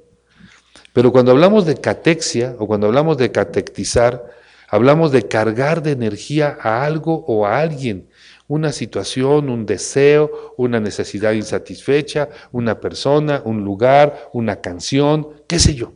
Pero 0.91 1.13
cuando 1.13 1.31
hablamos 1.31 1.65
de 1.65 1.77
catexia 1.77 2.57
o 2.59 2.67
cuando 2.67 2.87
hablamos 2.87 3.17
de 3.17 3.31
catectizar, 3.31 4.25
hablamos 4.67 5.13
de 5.13 5.29
cargar 5.29 5.81
de 5.81 5.91
energía 5.91 6.57
a 6.61 6.83
algo 6.83 7.23
o 7.27 7.45
a 7.45 7.59
alguien, 7.61 8.09
una 8.49 8.73
situación, 8.73 9.49
un 9.49 9.65
deseo, 9.65 10.53
una 10.57 10.81
necesidad 10.81 11.31
insatisfecha, 11.31 12.27
una 12.51 12.81
persona, 12.81 13.41
un 13.45 13.63
lugar, 13.63 14.29
una 14.33 14.57
canción, 14.59 15.29
qué 15.47 15.59
sé 15.59 15.75
yo. 15.75 15.93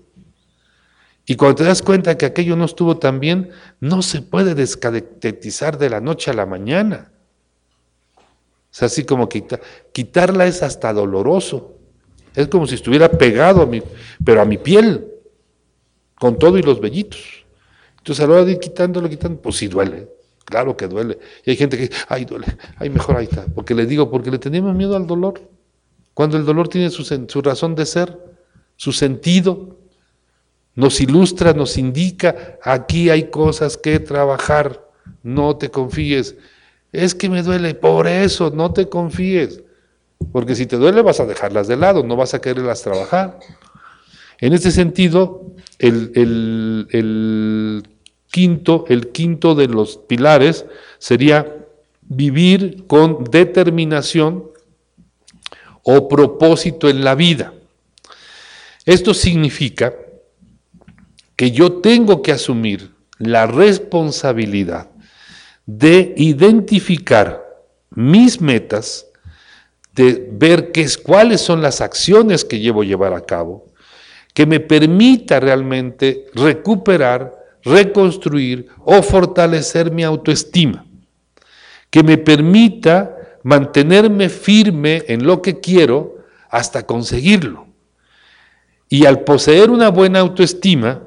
Y 1.25 1.35
cuando 1.35 1.55
te 1.55 1.63
das 1.65 1.81
cuenta 1.81 2.17
que 2.17 2.25
aquello 2.25 2.55
no 2.55 2.63
estuvo 2.63 2.97
tan 2.97 3.19
bien, 3.19 3.49
no 3.81 4.01
se 4.01 4.21
puede 4.21 4.55
descatectizar 4.55 5.77
de 5.77 5.89
la 5.89 5.99
noche 5.99 6.31
a 6.31 6.33
la 6.33 6.45
mañana. 6.45 7.11
Es 8.71 8.83
así 8.83 9.03
como 9.03 9.27
quitarla 9.27 10.45
es 10.45 10.63
hasta 10.63 10.93
doloroso. 10.93 11.75
Es 12.35 12.47
como 12.47 12.65
si 12.65 12.75
estuviera 12.75 13.09
pegado 13.09 13.61
a 13.61 13.65
mi, 13.65 13.83
pero 14.23 14.41
a 14.41 14.45
mi 14.45 14.57
piel, 14.57 15.07
con 16.15 16.39
todo 16.39 16.57
y 16.57 16.61
los 16.61 16.79
vellitos. 16.79 17.45
Entonces 17.97 18.23
a 18.23 18.27
la 18.27 18.35
hora 18.35 18.45
de 18.45 18.53
ir 18.53 18.59
quitándolo, 18.59 19.09
quitando, 19.09 19.41
pues 19.41 19.57
sí 19.57 19.67
duele, 19.67 20.07
claro 20.45 20.77
que 20.77 20.87
duele. 20.87 21.19
Y 21.45 21.51
hay 21.51 21.57
gente 21.57 21.77
que, 21.77 21.93
ay, 22.07 22.25
duele, 22.25 22.47
ay, 22.77 22.89
mejor 22.89 23.17
ahí 23.17 23.25
está. 23.25 23.45
Porque 23.53 23.75
le 23.75 23.85
digo, 23.85 24.09
porque 24.09 24.31
le 24.31 24.39
tenemos 24.39 24.73
miedo 24.73 24.95
al 24.95 25.05
dolor. 25.05 25.41
Cuando 26.13 26.37
el 26.37 26.45
dolor 26.45 26.69
tiene 26.69 26.89
su 26.89 27.41
razón 27.41 27.75
de 27.75 27.85
ser, 27.85 28.17
su 28.77 28.91
sentido, 28.91 29.77
nos 30.75 31.01
ilustra, 31.01 31.53
nos 31.53 31.77
indica, 31.77 32.57
aquí 32.63 33.09
hay 33.09 33.29
cosas 33.29 33.77
que 33.77 33.99
trabajar, 33.99 34.87
no 35.21 35.57
te 35.57 35.69
confíes. 35.69 36.35
Es 36.91 37.15
que 37.15 37.29
me 37.29 37.41
duele, 37.41 37.73
por 37.73 38.07
eso, 38.07 38.51
no 38.51 38.73
te 38.73 38.89
confíes. 38.89 39.61
porque 40.31 40.53
si 40.55 40.67
te 40.67 40.75
duele 40.77 41.01
vas 41.01 41.19
a 41.19 41.25
dejarlas 41.25 41.67
de 41.67 41.77
lado, 41.77 42.03
no 42.03 42.15
vas 42.15 42.35
a 42.35 42.41
quererlas 42.41 42.83
trabajar. 42.83 43.39
En 44.39 44.53
este 44.53 44.69
sentido, 44.71 45.51
el, 45.79 46.83
quinto, 48.29 48.85
el 48.87 49.07
quinto 49.11 49.55
de 49.55 49.67
los 49.67 49.97
pilares 49.97 50.65
sería 50.99 51.65
vivir 52.01 52.85
con 52.87 53.23
determinación 53.23 54.51
o 55.83 56.07
propósito 56.07 56.87
en 56.87 57.03
la 57.03 57.15
vida. 57.15 57.53
Esto 58.85 59.15
significa 59.15 59.93
que 61.35 61.49
yo 61.51 61.73
tengo 61.73 62.21
que 62.21 62.31
asumir 62.31 62.91
la 63.17 63.47
responsabilidad 63.47 64.90
de 65.77 66.13
identificar 66.17 67.41
mis 67.91 68.41
metas, 68.41 69.07
de 69.93 70.29
ver 70.33 70.73
qué 70.73 70.81
es, 70.81 70.97
cuáles 70.97 71.39
son 71.39 71.61
las 71.61 71.79
acciones 71.79 72.43
que 72.43 72.59
llevo 72.59 72.81
a 72.81 72.85
llevar 72.85 73.13
a 73.13 73.21
cabo, 73.21 73.67
que 74.33 74.45
me 74.45 74.59
permita 74.59 75.39
realmente 75.39 76.25
recuperar, 76.33 77.33
reconstruir 77.63 78.67
o 78.83 79.01
fortalecer 79.01 79.91
mi 79.91 80.03
autoestima, 80.03 80.85
que 81.89 82.03
me 82.03 82.17
permita 82.17 83.15
mantenerme 83.43 84.27
firme 84.27 85.03
en 85.07 85.25
lo 85.25 85.41
que 85.41 85.61
quiero 85.61 86.17
hasta 86.49 86.85
conseguirlo. 86.85 87.67
Y 88.89 89.05
al 89.05 89.21
poseer 89.21 89.69
una 89.69 89.89
buena 89.89 90.19
autoestima, 90.19 91.01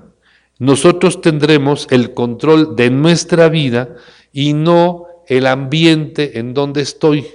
nosotros 0.59 1.21
tendremos 1.21 1.87
el 1.91 2.15
control 2.15 2.77
de 2.77 2.89
nuestra 2.89 3.49
vida 3.51 3.97
y 4.37 4.53
no 4.53 5.07
el 5.29 5.47
ambiente 5.47 6.41
en 6.41 6.55
donde 6.55 6.83
estoy, 6.83 7.29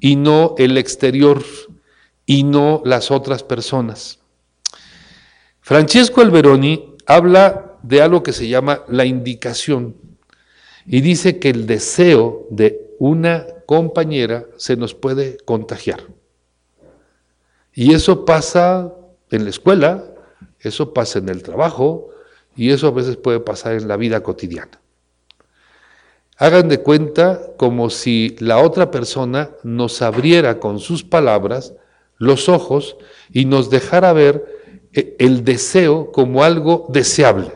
y 0.00 0.16
no 0.16 0.56
el 0.58 0.76
exterior, 0.76 1.42
y 2.26 2.42
no 2.42 2.82
las 2.84 3.12
otras 3.12 3.44
personas. 3.44 4.18
Francesco 5.60 6.20
Alberoni 6.20 6.96
habla 7.06 7.78
de 7.84 8.02
algo 8.02 8.24
que 8.24 8.32
se 8.32 8.48
llama 8.48 8.82
la 8.88 9.04
indicación 9.04 9.94
y 10.84 11.00
dice 11.00 11.38
que 11.38 11.50
el 11.50 11.66
deseo 11.66 12.48
de 12.50 12.90
una 12.98 13.46
compañera 13.64 14.46
se 14.56 14.76
nos 14.76 14.94
puede 14.94 15.36
contagiar. 15.44 16.02
Y 17.72 17.94
eso 17.94 18.24
pasa 18.24 18.92
en 19.30 19.44
la 19.44 19.50
escuela, 19.50 20.04
eso 20.58 20.92
pasa 20.92 21.20
en 21.20 21.28
el 21.28 21.44
trabajo 21.44 22.08
y 22.56 22.70
eso 22.70 22.88
a 22.88 22.90
veces 22.90 23.16
puede 23.16 23.38
pasar 23.38 23.74
en 23.74 23.86
la 23.86 23.96
vida 23.96 24.24
cotidiana. 24.24 24.80
Hagan 26.36 26.68
de 26.68 26.80
cuenta 26.80 27.40
como 27.56 27.90
si 27.90 28.36
la 28.40 28.58
otra 28.58 28.90
persona 28.90 29.50
nos 29.62 30.02
abriera 30.02 30.58
con 30.58 30.80
sus 30.80 31.04
palabras 31.04 31.74
los 32.18 32.48
ojos 32.48 32.96
y 33.32 33.44
nos 33.44 33.70
dejara 33.70 34.12
ver 34.12 34.44
e, 34.92 35.16
el 35.18 35.44
deseo 35.44 36.10
como 36.10 36.42
algo 36.42 36.86
deseable. 36.88 37.52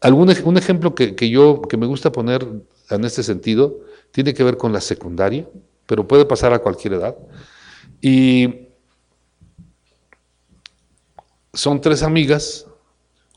Algún, 0.00 0.32
un 0.44 0.56
ejemplo 0.58 0.94
que, 0.94 1.30
yo 1.30 1.62
que 1.62 1.76
me 1.76 1.86
gusta 1.86 2.12
poner 2.12 2.46
en 2.90 3.04
este 3.04 3.22
sentido 3.22 3.80
tiene 4.12 4.34
que 4.34 4.44
ver 4.44 4.56
con 4.56 4.72
la 4.72 4.80
secundaria, 4.80 5.48
pero 5.86 6.06
puede 6.06 6.24
pasar 6.24 6.52
a 6.52 6.58
cualquier 6.58 6.94
edad. 6.94 7.16
Y 8.00 8.68
son 11.52 11.80
tres 11.80 12.02
amigas, 12.02 12.66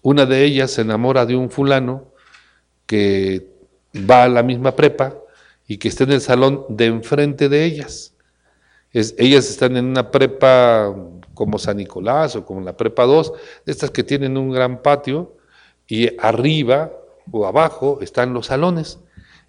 una 0.02 0.26
de 0.26 0.44
ellas 0.44 0.72
se 0.72 0.82
enamora 0.82 1.26
de 1.26 1.36
un 1.36 1.50
fulano 1.50 2.12
que 2.88 3.48
va 3.96 4.24
a 4.24 4.30
la 4.30 4.42
misma 4.42 4.76
prepa 4.76 5.16
y 5.68 5.78
que 5.78 5.90
está 5.90 6.06
en 6.06 6.14
el 6.14 6.22
salón 6.22 6.66
de 6.70 6.86
enfrente 6.86 7.50
de 7.50 7.66
ellas 7.66 8.14
ellas 8.94 9.50
están 9.50 9.78
en 9.78 9.86
una 9.86 10.12
prepa 10.12 10.96
como 11.34 11.60
San 11.60 11.78
Nicolás 11.78 12.36
o 12.36 12.46
como 12.46 12.62
la 12.62 12.76
prepa 12.76 13.04
2, 13.04 13.34
de 13.66 13.72
estas 13.72 13.92
que 13.92 14.04
tienen 14.04 14.38
un 14.38 14.52
gran 14.52 14.82
patio 14.82 15.36
y 15.88 16.10
arriba 16.20 16.92
o 17.32 17.46
abajo 17.46 18.00
están 18.02 18.34
los 18.34 18.48
salones. 18.48 19.00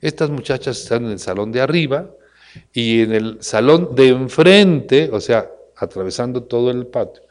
Estas 0.01 0.31
muchachas 0.31 0.78
están 0.81 1.06
en 1.06 1.12
el 1.12 1.19
salón 1.19 1.51
de 1.52 1.60
arriba 1.60 2.10
y 2.73 3.02
en 3.02 3.12
el 3.12 3.39
salón 3.40 3.94
de 3.94 4.09
enfrente, 4.09 5.10
o 5.12 5.20
sea, 5.20 5.51
atravesando 5.77 6.43
todo 6.43 6.70
el 6.70 6.86
patio, 6.86 7.23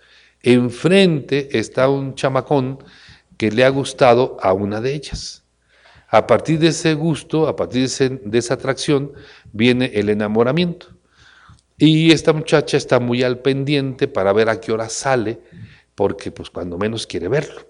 enfrente 0.42 1.58
está 1.58 1.90
un 1.90 2.16
chamacón 2.16 2.80
que 3.38 3.52
le 3.52 3.64
ha 3.64 3.70
gustado 3.70 4.38
a 4.42 4.54
una 4.54 4.82
de 4.82 4.94
ellas. 4.94 5.44
A 6.10 6.26
partir 6.26 6.60
de 6.60 6.70
ese 6.70 6.94
gusto, 6.94 7.48
a 7.48 7.56
partir 7.56 7.90
de 7.90 8.38
esa 8.38 8.54
atracción, 8.54 9.12
viene 9.52 9.92
el 9.94 10.10
enamoramiento. 10.10 10.88
Y 11.78 12.12
esta 12.12 12.34
muchacha 12.34 12.78
está 12.78 13.00
muy 13.00 13.24
al 13.24 13.40
pendiente 13.40 14.08
para 14.08 14.34
ver 14.34 14.50
a 14.50 14.60
qué 14.60 14.72
hora 14.72 14.90
sale, 14.90 15.40
porque 15.96 16.32
pues 16.32 16.50
cuando 16.50 16.78
menos 16.78 17.06
quiere 17.06 17.28
verlo. 17.28 17.62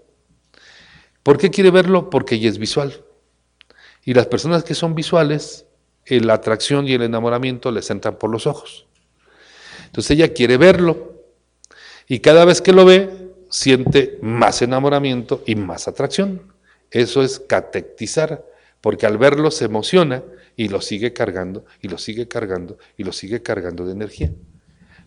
¿Por 1.23 1.38
qué 1.38 1.49
quiere 1.49 1.72
verlo? 1.72 2.09
Porque 2.09 2.35
ella 2.35 2.49
es 2.49 2.57
visual. 2.57 3.03
Y 4.05 4.14
las 4.14 4.27
personas 4.27 4.64
que 4.64 4.76
son 4.76 4.95
visuales, 4.95 5.65
eh, 6.05 6.22
la 6.22 6.35
atracción 6.35 6.88
y 6.88 6.93
el 6.93 7.01
enamoramiento 7.01 7.72
les 7.72 7.89
entran 7.89 8.18
por 8.18 8.30
los 8.30 8.47
ojos. 8.47 8.88
Entonces 9.88 10.11
ella 10.11 10.34
quiere 10.34 10.55
verlo 10.55 11.23
y 12.07 12.19
cada 12.19 12.45
vez 12.45 12.61
que 12.61 12.72
lo 12.72 12.85
ve 12.85 13.09
siente 13.49 14.18
más 14.22 14.61
enamoramiento 14.61 15.43
y 15.45 15.55
más 15.55 15.88
atracción. 15.89 16.47
Eso 16.91 17.22
es 17.22 17.39
catectizar, 17.39 18.45
porque 18.81 19.05
al 19.05 19.18
verlo 19.18 19.51
se 19.51 19.65
emociona 19.65 20.23
y 20.55 20.69
lo 20.69 20.81
sigue 20.81 21.14
cargando 21.14 21.65
y 21.81 21.88
lo 21.88 21.97
sigue 21.97 22.27
cargando 22.27 22.77
y 22.97 23.03
lo 23.03 23.11
sigue 23.11 23.41
cargando 23.41 23.85
de 23.85 23.93
energía. 23.93 24.31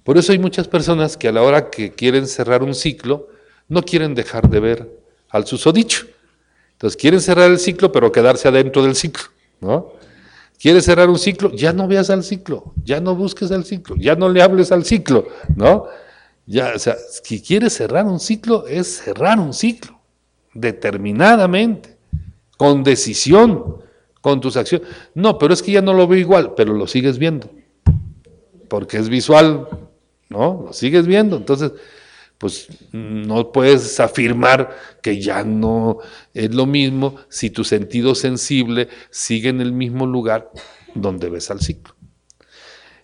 Por 0.04 0.18
eso 0.18 0.32
hay 0.32 0.38
muchas 0.38 0.68
personas 0.68 1.16
que 1.16 1.28
a 1.28 1.32
la 1.32 1.42
hora 1.42 1.70
que 1.70 1.92
quieren 1.92 2.26
cerrar 2.26 2.62
un 2.62 2.74
ciclo, 2.74 3.28
no 3.68 3.82
quieren 3.82 4.14
dejar 4.14 4.48
de 4.48 4.60
ver 4.60 5.00
al 5.28 5.46
susodicho. 5.46 6.06
Entonces 6.72 6.96
quieren 6.96 7.20
cerrar 7.20 7.50
el 7.50 7.58
ciclo, 7.58 7.92
pero 7.92 8.10
quedarse 8.10 8.48
adentro 8.48 8.82
del 8.82 8.96
ciclo, 8.96 9.24
¿no? 9.60 9.92
Quieres 10.58 10.84
cerrar 10.84 11.08
un 11.08 11.18
ciclo, 11.18 11.52
ya 11.52 11.72
no 11.72 11.88
veas 11.88 12.10
al 12.10 12.22
ciclo, 12.22 12.74
ya 12.84 13.00
no 13.00 13.14
busques 13.14 13.50
al 13.50 13.64
ciclo, 13.64 13.96
ya 13.96 14.14
no 14.14 14.28
le 14.28 14.42
hables 14.42 14.72
al 14.72 14.84
ciclo, 14.84 15.26
¿no? 15.56 15.86
Ya, 16.46 16.72
o 16.74 16.78
sea, 16.78 16.96
si 17.22 17.40
quieres 17.40 17.74
cerrar 17.74 18.06
un 18.06 18.20
ciclo, 18.20 18.66
es 18.66 18.96
cerrar 18.96 19.38
un 19.38 19.54
ciclo, 19.54 19.99
determinadamente, 20.54 21.96
con 22.56 22.82
decisión, 22.82 23.76
con 24.20 24.40
tus 24.40 24.56
acciones. 24.56 24.88
No, 25.14 25.38
pero 25.38 25.54
es 25.54 25.62
que 25.62 25.72
ya 25.72 25.82
no 25.82 25.94
lo 25.94 26.06
veo 26.06 26.18
igual, 26.18 26.54
pero 26.56 26.74
lo 26.74 26.86
sigues 26.86 27.18
viendo, 27.18 27.50
porque 28.68 28.98
es 28.98 29.08
visual, 29.08 29.68
¿no? 30.28 30.64
Lo 30.66 30.72
sigues 30.72 31.06
viendo, 31.06 31.36
entonces, 31.36 31.72
pues 32.38 32.68
no 32.92 33.52
puedes 33.52 34.00
afirmar 34.00 34.76
que 35.02 35.20
ya 35.20 35.44
no 35.44 35.98
es 36.32 36.54
lo 36.54 36.66
mismo 36.66 37.16
si 37.28 37.50
tu 37.50 37.64
sentido 37.64 38.14
sensible 38.14 38.88
sigue 39.10 39.50
en 39.50 39.60
el 39.60 39.72
mismo 39.72 40.06
lugar 40.06 40.50
donde 40.94 41.28
ves 41.28 41.50
al 41.50 41.60
ciclo. 41.60 41.94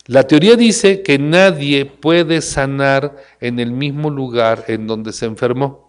La 0.07 0.25
teoría 0.25 0.55
dice 0.55 1.03
que 1.03 1.19
nadie 1.19 1.85
puede 1.85 2.41
sanar 2.41 3.17
en 3.41 3.59
el 3.59 3.71
mismo 3.71 4.09
lugar 4.09 4.63
en 4.69 4.87
donde 4.87 5.11
se 5.11 5.25
enfermó. 5.25 5.86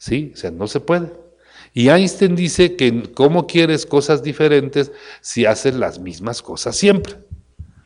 Sí, 0.00 0.32
o 0.32 0.36
sea, 0.38 0.50
no 0.50 0.66
se 0.66 0.80
puede. 0.80 1.12
Y 1.74 1.90
Einstein 1.90 2.34
dice 2.34 2.74
que 2.74 3.12
cómo 3.12 3.46
quieres 3.46 3.84
cosas 3.84 4.22
diferentes 4.22 4.92
si 5.20 5.44
haces 5.44 5.74
las 5.74 5.98
mismas 5.98 6.40
cosas 6.40 6.74
siempre. 6.74 7.16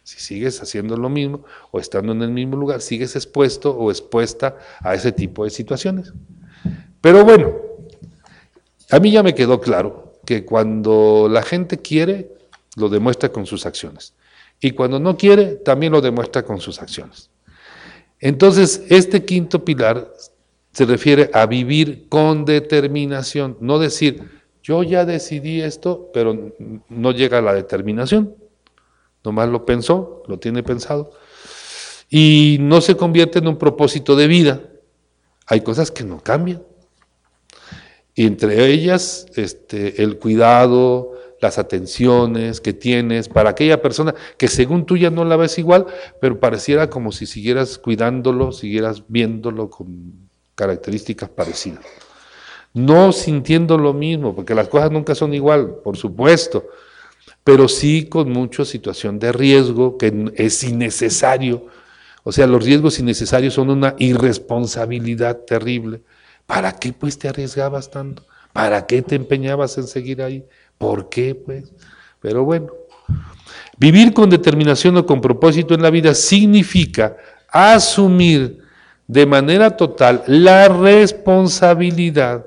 Si 0.04 0.20
sigues 0.20 0.62
haciendo 0.62 0.96
lo 0.96 1.08
mismo 1.08 1.44
o 1.72 1.80
estando 1.80 2.12
en 2.12 2.22
el 2.22 2.30
mismo 2.30 2.56
lugar, 2.56 2.80
sigues 2.82 3.16
expuesto 3.16 3.76
o 3.76 3.90
expuesta 3.90 4.56
a 4.80 4.94
ese 4.94 5.10
tipo 5.10 5.42
de 5.42 5.50
situaciones. 5.50 6.12
Pero 7.00 7.24
bueno, 7.24 7.52
a 8.92 9.00
mí 9.00 9.10
ya 9.10 9.24
me 9.24 9.34
quedó 9.34 9.60
claro 9.60 10.12
que 10.24 10.44
cuando 10.44 11.26
la 11.28 11.42
gente 11.42 11.78
quiere, 11.78 12.30
lo 12.76 12.88
demuestra 12.88 13.30
con 13.30 13.44
sus 13.44 13.66
acciones. 13.66 14.14
Y 14.60 14.70
cuando 14.70 15.00
no 15.00 15.16
quiere, 15.16 15.56
también 15.56 15.90
lo 15.90 16.00
demuestra 16.00 16.44
con 16.44 16.60
sus 16.60 16.80
acciones. 16.80 17.28
Entonces, 18.20 18.84
este 18.88 19.24
quinto 19.24 19.64
pilar 19.64 20.12
se 20.74 20.84
refiere 20.84 21.30
a 21.32 21.46
vivir 21.46 22.08
con 22.08 22.44
determinación, 22.44 23.56
no 23.60 23.78
decir, 23.78 24.28
yo 24.62 24.82
ya 24.82 25.04
decidí 25.04 25.62
esto, 25.62 26.10
pero 26.12 26.52
no 26.88 27.12
llega 27.12 27.38
a 27.38 27.42
la 27.42 27.54
determinación, 27.54 28.34
nomás 29.22 29.48
lo 29.48 29.64
pensó, 29.64 30.24
lo 30.26 30.38
tiene 30.38 30.62
pensado, 30.62 31.12
y 32.10 32.58
no 32.60 32.80
se 32.80 32.96
convierte 32.96 33.38
en 33.38 33.48
un 33.48 33.56
propósito 33.56 34.16
de 34.16 34.26
vida. 34.26 34.62
Hay 35.46 35.60
cosas 35.60 35.90
que 35.90 36.04
no 36.04 36.20
cambian. 36.20 36.62
Y 38.14 38.26
entre 38.26 38.66
ellas, 38.66 39.26
este, 39.36 40.02
el 40.02 40.18
cuidado, 40.18 41.12
las 41.40 41.58
atenciones 41.58 42.60
que 42.60 42.72
tienes 42.72 43.28
para 43.28 43.50
aquella 43.50 43.82
persona 43.82 44.14
que 44.38 44.48
según 44.48 44.86
tú 44.86 44.96
ya 44.96 45.10
no 45.10 45.24
la 45.24 45.36
ves 45.36 45.58
igual, 45.58 45.86
pero 46.20 46.40
pareciera 46.40 46.88
como 46.88 47.12
si 47.12 47.26
siguieras 47.26 47.78
cuidándolo, 47.78 48.52
siguieras 48.52 49.04
viéndolo 49.08 49.68
con 49.68 50.23
características 50.54 51.28
parecidas. 51.28 51.84
No 52.72 53.12
sintiendo 53.12 53.78
lo 53.78 53.92
mismo, 53.92 54.34
porque 54.34 54.54
las 54.54 54.68
cosas 54.68 54.90
nunca 54.90 55.14
son 55.14 55.32
igual, 55.34 55.76
por 55.84 55.96
supuesto, 55.96 56.66
pero 57.44 57.68
sí 57.68 58.06
con 58.08 58.32
mucha 58.32 58.64
situación 58.64 59.18
de 59.18 59.32
riesgo 59.32 59.96
que 59.96 60.32
es 60.34 60.64
innecesario. 60.64 61.66
O 62.24 62.32
sea, 62.32 62.46
los 62.46 62.64
riesgos 62.64 62.98
innecesarios 62.98 63.54
son 63.54 63.70
una 63.70 63.94
irresponsabilidad 63.98 65.38
terrible. 65.46 66.02
¿Para 66.46 66.72
qué 66.72 66.92
pues 66.92 67.18
te 67.18 67.28
arriesgabas 67.28 67.90
tanto? 67.90 68.24
¿Para 68.52 68.86
qué 68.86 69.02
te 69.02 69.14
empeñabas 69.14 69.76
en 69.78 69.86
seguir 69.86 70.22
ahí? 70.22 70.44
¿Por 70.78 71.08
qué 71.08 71.34
pues? 71.34 71.72
Pero 72.20 72.44
bueno, 72.44 72.68
vivir 73.76 74.14
con 74.14 74.30
determinación 74.30 74.96
o 74.96 75.06
con 75.06 75.20
propósito 75.20 75.74
en 75.74 75.82
la 75.82 75.90
vida 75.90 76.14
significa 76.14 77.16
asumir 77.48 78.63
de 79.06 79.26
manera 79.26 79.76
total 79.76 80.22
la 80.26 80.68
responsabilidad 80.68 82.46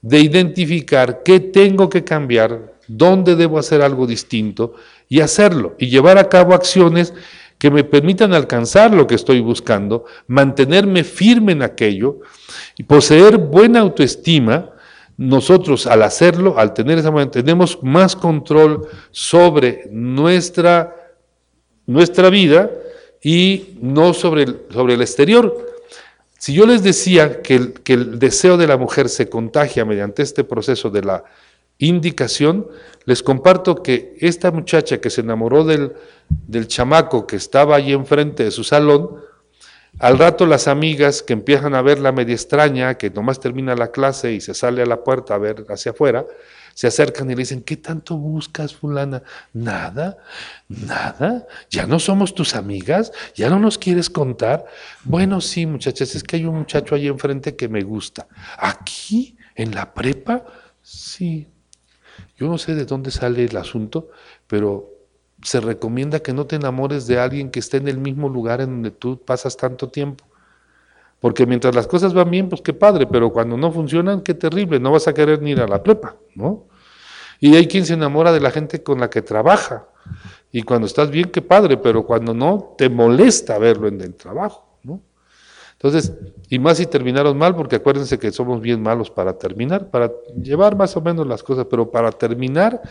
de 0.00 0.20
identificar 0.20 1.22
qué 1.22 1.38
tengo 1.38 1.88
que 1.88 2.04
cambiar, 2.04 2.74
dónde 2.88 3.36
debo 3.36 3.58
hacer 3.58 3.82
algo 3.82 4.06
distinto 4.06 4.74
y 5.08 5.20
hacerlo 5.20 5.76
y 5.78 5.88
llevar 5.88 6.18
a 6.18 6.28
cabo 6.28 6.54
acciones 6.54 7.14
que 7.58 7.70
me 7.70 7.84
permitan 7.84 8.34
alcanzar 8.34 8.92
lo 8.92 9.06
que 9.06 9.14
estoy 9.14 9.40
buscando, 9.40 10.04
mantenerme 10.26 11.04
firme 11.04 11.52
en 11.52 11.62
aquello 11.62 12.18
y 12.76 12.82
poseer 12.82 13.38
buena 13.38 13.78
autoestima. 13.80 14.70
Nosotros 15.16 15.86
al 15.86 16.02
hacerlo, 16.02 16.58
al 16.58 16.74
tener 16.74 16.98
esa 16.98 17.12
manera, 17.12 17.30
tenemos 17.30 17.78
más 17.82 18.16
control 18.16 18.88
sobre 19.12 19.86
nuestra, 19.92 20.96
nuestra 21.86 22.30
vida 22.30 22.68
y 23.22 23.76
no 23.80 24.12
sobre 24.12 24.42
el, 24.42 24.62
sobre 24.72 24.94
el 24.94 25.00
exterior. 25.00 25.71
Si 26.42 26.54
yo 26.54 26.66
les 26.66 26.82
decía 26.82 27.40
que 27.40 27.54
el, 27.54 28.18
deseo 28.18 28.56
de 28.56 28.66
la 28.66 28.76
mujer 28.76 29.08
se 29.08 29.28
contagia 29.28 29.84
mediante 29.84 30.24
este 30.24 30.42
proceso 30.42 30.90
de 30.90 31.02
la 31.04 31.22
indicación, 31.78 32.66
les 33.04 33.22
comparto 33.22 33.76
que 33.76 34.16
esta 34.18 34.50
muchacha 34.50 35.00
que 35.00 35.08
se 35.08 35.20
enamoró 35.20 35.62
del, 35.62 35.92
del 36.28 36.66
chamaco 36.66 37.28
que 37.28 37.36
estaba 37.36 37.76
allí 37.76 37.92
enfrente 37.92 38.42
de 38.42 38.50
su 38.50 38.64
salón, 38.64 39.20
al 40.00 40.18
rato 40.18 40.44
las 40.44 40.66
amigas 40.66 41.22
que 41.22 41.32
empiezan 41.32 41.76
a 41.76 41.82
verla 41.82 42.10
media 42.10 42.34
extraña, 42.34 42.94
que 42.98 43.08
nomás 43.08 43.38
termina 43.38 43.76
la 43.76 43.92
clase 43.92 44.32
y 44.32 44.40
se 44.40 44.52
sale 44.52 44.82
a 44.82 44.86
la 44.86 45.04
puerta 45.04 45.36
a 45.36 45.38
ver 45.38 45.64
hacia 45.68 45.92
afuera, 45.92 46.26
se 46.74 46.86
acercan 46.86 47.30
y 47.30 47.34
le 47.34 47.40
dicen, 47.40 47.62
¿qué 47.62 47.76
tanto 47.76 48.16
buscas, 48.16 48.74
fulana? 48.74 49.22
Nada, 49.52 50.18
nada, 50.68 51.46
ya 51.70 51.86
no 51.86 51.98
somos 51.98 52.34
tus 52.34 52.54
amigas, 52.54 53.12
ya 53.34 53.50
no 53.50 53.58
nos 53.58 53.78
quieres 53.78 54.10
contar. 54.10 54.64
Bueno, 55.04 55.40
sí, 55.40 55.66
muchachas, 55.66 56.14
es 56.14 56.22
que 56.22 56.36
hay 56.36 56.44
un 56.44 56.58
muchacho 56.58 56.94
ahí 56.94 57.06
enfrente 57.06 57.56
que 57.56 57.68
me 57.68 57.82
gusta. 57.82 58.26
¿Aquí? 58.58 59.36
¿En 59.54 59.74
la 59.74 59.92
prepa? 59.92 60.44
Sí. 60.82 61.46
Yo 62.36 62.48
no 62.48 62.58
sé 62.58 62.74
de 62.74 62.84
dónde 62.84 63.10
sale 63.10 63.44
el 63.44 63.56
asunto, 63.56 64.10
pero 64.46 64.90
se 65.42 65.60
recomienda 65.60 66.20
que 66.20 66.32
no 66.32 66.46
te 66.46 66.56
enamores 66.56 67.06
de 67.06 67.18
alguien 67.18 67.50
que 67.50 67.60
esté 67.60 67.78
en 67.78 67.88
el 67.88 67.98
mismo 67.98 68.28
lugar 68.28 68.60
en 68.60 68.70
donde 68.70 68.90
tú 68.90 69.20
pasas 69.20 69.56
tanto 69.56 69.88
tiempo. 69.88 70.24
Porque 71.22 71.46
mientras 71.46 71.72
las 71.72 71.86
cosas 71.86 72.12
van 72.14 72.32
bien, 72.32 72.48
pues 72.48 72.62
qué 72.62 72.72
padre, 72.72 73.06
pero 73.06 73.32
cuando 73.32 73.56
no 73.56 73.70
funcionan, 73.70 74.22
qué 74.22 74.34
terrible, 74.34 74.80
no 74.80 74.90
vas 74.90 75.06
a 75.06 75.14
querer 75.14 75.40
ni 75.40 75.52
ir 75.52 75.60
a 75.60 75.68
la 75.68 75.80
prepa, 75.80 76.16
¿no? 76.34 76.66
Y 77.38 77.54
hay 77.54 77.68
quien 77.68 77.86
se 77.86 77.94
enamora 77.94 78.32
de 78.32 78.40
la 78.40 78.50
gente 78.50 78.82
con 78.82 78.98
la 78.98 79.08
que 79.08 79.22
trabaja. 79.22 79.86
Y 80.50 80.64
cuando 80.64 80.88
estás 80.88 81.12
bien, 81.12 81.30
qué 81.30 81.40
padre, 81.40 81.76
pero 81.76 82.04
cuando 82.04 82.34
no, 82.34 82.74
te 82.76 82.88
molesta 82.88 83.56
verlo 83.58 83.86
en 83.86 84.00
el 84.00 84.16
trabajo, 84.16 84.66
¿no? 84.82 85.00
Entonces, 85.74 86.12
y 86.48 86.58
más 86.58 86.78
si 86.78 86.86
terminaron 86.86 87.38
mal, 87.38 87.54
porque 87.54 87.76
acuérdense 87.76 88.18
que 88.18 88.32
somos 88.32 88.60
bien 88.60 88.82
malos 88.82 89.08
para 89.08 89.38
terminar, 89.38 89.90
para 89.90 90.10
llevar 90.42 90.74
más 90.76 90.96
o 90.96 91.00
menos 91.00 91.24
las 91.24 91.44
cosas, 91.44 91.66
pero 91.70 91.88
para 91.88 92.10
terminar 92.10 92.82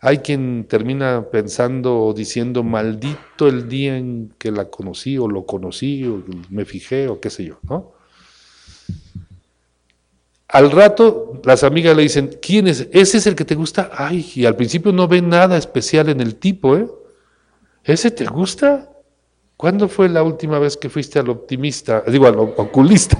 hay 0.00 0.18
quien 0.18 0.66
termina 0.68 1.26
pensando 1.30 1.98
o 1.98 2.12
diciendo, 2.12 2.62
maldito 2.62 3.48
el 3.48 3.68
día 3.68 3.96
en 3.96 4.32
que 4.38 4.50
la 4.50 4.66
conocí 4.66 5.16
o 5.18 5.28
lo 5.28 5.46
conocí 5.46 6.04
o 6.04 6.22
me 6.50 6.64
fijé 6.64 7.08
o 7.08 7.20
qué 7.20 7.30
sé 7.30 7.44
yo, 7.44 7.58
¿no? 7.62 7.92
Al 10.48 10.70
rato 10.70 11.40
las 11.44 11.64
amigas 11.64 11.96
le 11.96 12.02
dicen, 12.02 12.38
¿quién 12.40 12.68
es? 12.68 12.88
¿Ese 12.92 13.18
es 13.18 13.26
el 13.26 13.34
que 13.34 13.44
te 13.44 13.54
gusta? 13.54 13.90
Ay, 13.92 14.30
y 14.34 14.44
al 14.44 14.54
principio 14.54 14.92
no 14.92 15.08
ven 15.08 15.28
nada 15.28 15.56
especial 15.56 16.08
en 16.08 16.20
el 16.20 16.36
tipo, 16.36 16.76
¿eh? 16.76 16.88
¿Ese 17.82 18.10
te 18.10 18.26
gusta? 18.26 18.92
¿Cuándo 19.56 19.88
fue 19.88 20.08
la 20.08 20.22
última 20.22 20.58
vez 20.58 20.76
que 20.76 20.90
fuiste 20.90 21.18
al 21.18 21.30
optimista, 21.30 22.04
digo, 22.06 22.26
al 22.26 22.38
oculista? 22.38 23.18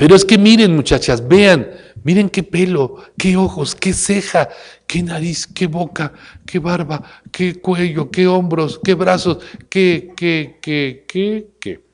Pero 0.00 0.16
es 0.16 0.24
que 0.24 0.38
miren 0.38 0.74
muchachas, 0.74 1.28
vean, 1.28 1.68
Miren 2.02 2.30
qué 2.30 2.42
pelo, 2.42 2.96
qué 3.18 3.36
ojos, 3.36 3.74
qué 3.74 3.92
ceja, 3.92 4.48
qué 4.86 5.02
nariz, 5.02 5.46
qué 5.46 5.66
boca, 5.66 6.12
qué 6.46 6.58
barba, 6.58 7.02
qué 7.30 7.60
cuello, 7.60 8.10
qué 8.10 8.26
hombros, 8.26 8.80
qué 8.82 8.94
brazos, 8.94 9.38
qué, 9.68 10.12
qué, 10.16 10.58
qué, 10.62 11.04
qué, 11.06 11.50
qué. 11.60 11.84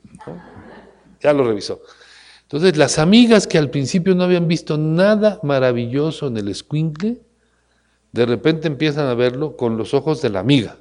Ya 1.21 1.33
lo 1.33 1.45
revisó. 1.45 1.81
Entonces, 2.43 2.77
las 2.77 3.01
amigas 3.01 3.49
que 3.49 3.59
al 3.59 3.71
principio 3.71 4.15
no 4.15 4.23
habían 4.23 4.47
visto 4.47 4.79
nada 4.79 5.41
maravilloso 5.43 6.29
en 6.29 6.37
el 6.37 6.49
escuincle, 6.49 7.19
de 8.13 8.27
repente 8.27 8.69
empiezan 8.69 9.09
a 9.09 9.15
verlo 9.15 9.57
con 9.57 9.77
los 9.77 9.93
ojos 9.93 10.23
de 10.23 10.31
la 10.31 10.39
amiga. 10.39 10.79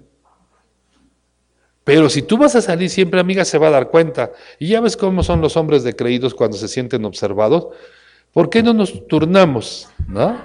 Pero 1.86 2.10
si 2.10 2.24
tú 2.24 2.38
vas 2.38 2.56
a 2.56 2.62
salir 2.62 2.90
siempre, 2.90 3.20
amiga, 3.20 3.46
se 3.46 3.60
va 3.60 3.68
a 3.68 3.72
dar 3.72 3.90
cuenta. 3.90 4.32
Y 4.58 4.70
ya 4.70 4.82
ves 4.82 4.98
cómo 4.98 5.22
son 5.22 5.40
los 5.40 5.56
hombres 5.56 5.84
de 5.84 5.96
creídos 5.96 6.34
cuando 6.34 6.58
se 6.58 6.68
sienten 6.68 7.06
observados. 7.06 7.68
¿Por 8.34 8.50
qué 8.50 8.64
no 8.64 8.74
nos 8.74 9.08
turnamos? 9.08 9.88
¿No? 10.08 10.36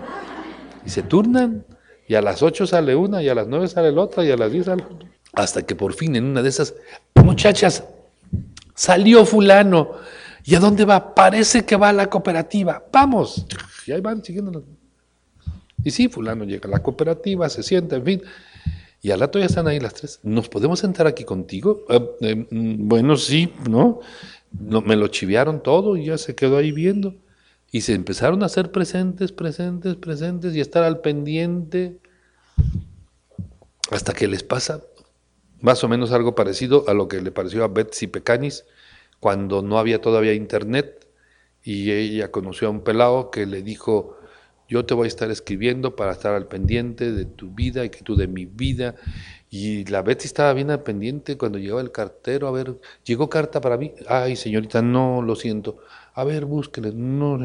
Y 0.85 0.91
se 0.91 1.03
turnan, 1.03 1.65
y 2.07 2.15
a 2.15 2.21
las 2.21 2.43
8 2.43 2.67
sale 2.67 2.95
una, 2.95 3.23
y 3.23 3.31
a 3.31 3.35
las 3.35 3.49
9 3.49 3.69
sale 3.69 3.91
la 3.91 4.03
otra, 4.03 4.23
y 4.23 4.31
a 4.31 4.37
las 4.37 4.53
10 4.53 4.67
sale 4.67 4.83
otra. 4.83 5.09
Hasta 5.33 5.63
que 5.63 5.75
por 5.75 5.95
fin 5.95 6.15
en 6.15 6.25
una 6.25 6.43
de 6.43 6.51
esas, 6.51 6.75
muchachas, 7.15 7.85
salió 8.75 9.25
fulano. 9.25 9.93
¿Y 10.45 10.55
a 10.55 10.61
dónde 10.61 10.85
va? 10.85 11.15
Parece 11.15 11.65
que 11.65 11.77
va 11.77 11.89
a 11.89 11.93
la 11.95 12.09
cooperativa. 12.11 12.85
Vamos. 12.93 13.47
Y 13.87 13.93
ahí 13.93 14.01
van 14.03 14.23
siguiendo. 14.23 14.63
Y 15.83 15.91
sí, 15.91 16.09
fulano 16.09 16.45
llega 16.45 16.69
a 16.69 16.71
la 16.73 16.83
cooperativa, 16.83 17.49
se 17.49 17.63
sienta, 17.63 17.97
en 17.97 18.05
fin. 18.05 18.23
Y 19.03 19.11
al 19.11 19.21
rato 19.21 19.39
ya 19.39 19.47
están 19.47 19.67
ahí 19.67 19.81
las 19.81 19.95
tres. 19.95 20.21
¿Nos 20.23 20.49
podemos 20.49 20.79
sentar 20.79 21.07
aquí 21.07 21.25
contigo? 21.25 21.85
Eh, 21.89 22.11
eh, 22.21 22.47
mm, 22.51 22.89
bueno, 22.89 23.17
sí, 23.17 23.53
¿no? 23.69 24.01
¿no? 24.53 24.83
Me 24.83 24.97
lo 24.97 25.09
chivearon 25.09 25.63
todo 25.63 25.97
y 25.97 26.07
ya 26.07 26.19
se 26.19 26.35
quedó 26.35 26.59
ahí 26.59 26.73
viendo. 26.73 27.15
Y 27.73 27.83
se 27.83 27.95
empezaron 27.95 28.43
a 28.43 28.47
hacer 28.47 28.73
presentes, 28.73 29.33
presentes, 29.33 29.95
presentes 29.95 30.55
y 30.55 30.61
estar 30.61 30.83
al 30.83 31.01
pendiente 31.01 31.99
hasta 33.91 34.13
que 34.13 34.29
les 34.29 34.43
pasa 34.43 34.83
más 35.61 35.85
o 35.85 35.89
menos 35.89 36.13
algo 36.13 36.35
parecido 36.35 36.85
a 36.89 36.95
lo 36.95 37.09
que 37.09 37.21
le 37.21 37.31
pareció 37.31 37.65
a 37.65 37.69
Betsy 37.69 38.07
Pecanis 38.07 38.65
cuando 39.19 39.63
no 39.63 39.79
había 39.79 40.01
todavía 40.01 40.33
internet 40.33 41.07
y 41.63 41.91
ella 41.91 42.31
conoció 42.31 42.69
a 42.69 42.71
un 42.71 42.81
pelado 42.81 43.31
que 43.31 43.47
le 43.47 43.63
dijo, 43.63 44.17
yo 44.71 44.87
te 44.87 44.95
voy 44.95 45.07
a 45.07 45.09
estar 45.09 45.29
escribiendo 45.33 45.97
para 45.97 46.13
estar 46.13 46.33
al 46.33 46.47
pendiente 46.47 47.11
de 47.11 47.25
tu 47.25 47.51
vida 47.51 47.85
y 47.85 47.91
que 47.91 48.03
tú 48.03 48.15
de 48.15 48.29
mi 48.29 48.47
vida. 48.47 48.95
Y 49.51 49.85
la 49.87 50.01
Betsy 50.03 50.29
estaba 50.29 50.53
bien 50.53 50.71
al 50.71 50.85
pendiente 50.85 51.37
cuando 51.37 51.59
llegaba 51.59 51.81
el 51.81 51.91
cartero, 51.91 52.47
a 52.47 52.53
ver, 52.53 52.77
llegó 53.05 53.29
carta 53.29 53.61
para 53.61 53.77
mí, 53.77 53.93
ay 54.07 54.37
señorita, 54.37 54.81
no, 54.81 55.23
lo 55.23 55.35
siento, 55.35 55.79
a 56.15 56.23
ver, 56.23 56.45
búsquele, 56.45 56.93
no, 56.93 57.37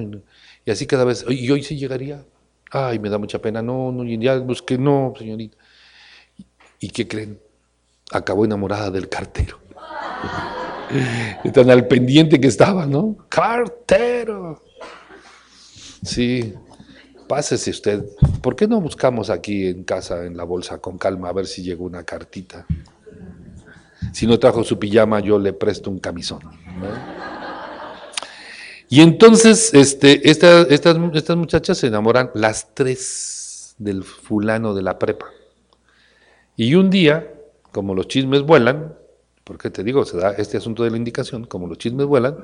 y 0.63 0.69
así 0.69 0.85
cada 0.85 1.03
vez, 1.03 1.25
y 1.27 1.49
hoy 1.49 1.63
sí 1.63 1.77
llegaría, 1.77 2.23
ay, 2.69 2.99
me 2.99 3.09
da 3.09 3.17
mucha 3.17 3.39
pena, 3.41 3.63
no, 3.63 3.91
no, 3.91 4.03
ya 4.03 4.37
busqué, 4.37 4.77
no, 4.77 5.15
señorita. 5.17 5.57
¿Y 6.79 6.89
qué 6.89 7.07
creen? 7.07 7.39
Acabó 8.11 8.45
enamorada 8.45 8.91
del 8.91 9.09
cartero. 9.09 9.57
Tan 11.53 11.71
al 11.71 11.87
pendiente 11.87 12.39
que 12.39 12.47
estaba, 12.47 12.85
¿no? 12.85 13.17
Cartero. 13.29 14.61
Sí, 16.03 16.53
pásese 17.27 17.71
usted. 17.71 18.05
¿Por 18.41 18.55
qué 18.55 18.67
no 18.67 18.81
buscamos 18.81 19.29
aquí 19.29 19.67
en 19.67 19.83
casa, 19.83 20.25
en 20.25 20.37
la 20.37 20.43
bolsa, 20.43 20.77
con 20.79 20.97
calma, 20.97 21.29
a 21.29 21.33
ver 21.33 21.47
si 21.47 21.63
llegó 21.63 21.85
una 21.85 22.03
cartita? 22.03 22.65
Si 24.13 24.27
no 24.27 24.39
trajo 24.39 24.63
su 24.63 24.77
pijama, 24.77 25.19
yo 25.19 25.39
le 25.39 25.53
presto 25.53 25.89
un 25.89 25.99
camisón. 25.99 26.41
Y 28.89 29.01
entonces 29.01 29.73
este, 29.73 30.29
estas, 30.29 30.67
estas 30.69 31.35
muchachas 31.35 31.77
se 31.77 31.87
enamoran 31.87 32.29
las 32.33 32.73
tres 32.73 33.75
del 33.77 34.03
fulano 34.03 34.73
de 34.73 34.83
la 34.83 34.99
prepa. 34.99 35.25
Y 36.55 36.75
un 36.75 36.89
día, 36.89 37.29
como 37.71 37.93
los 37.95 38.07
chismes 38.07 38.43
vuelan, 38.43 38.93
porque 39.43 39.69
te 39.69 39.83
digo, 39.83 40.05
se 40.05 40.17
da 40.17 40.31
este 40.31 40.57
asunto 40.57 40.83
de 40.83 40.91
la 40.91 40.97
indicación, 40.97 41.45
como 41.45 41.67
los 41.67 41.77
chismes 41.77 42.05
vuelan, 42.05 42.37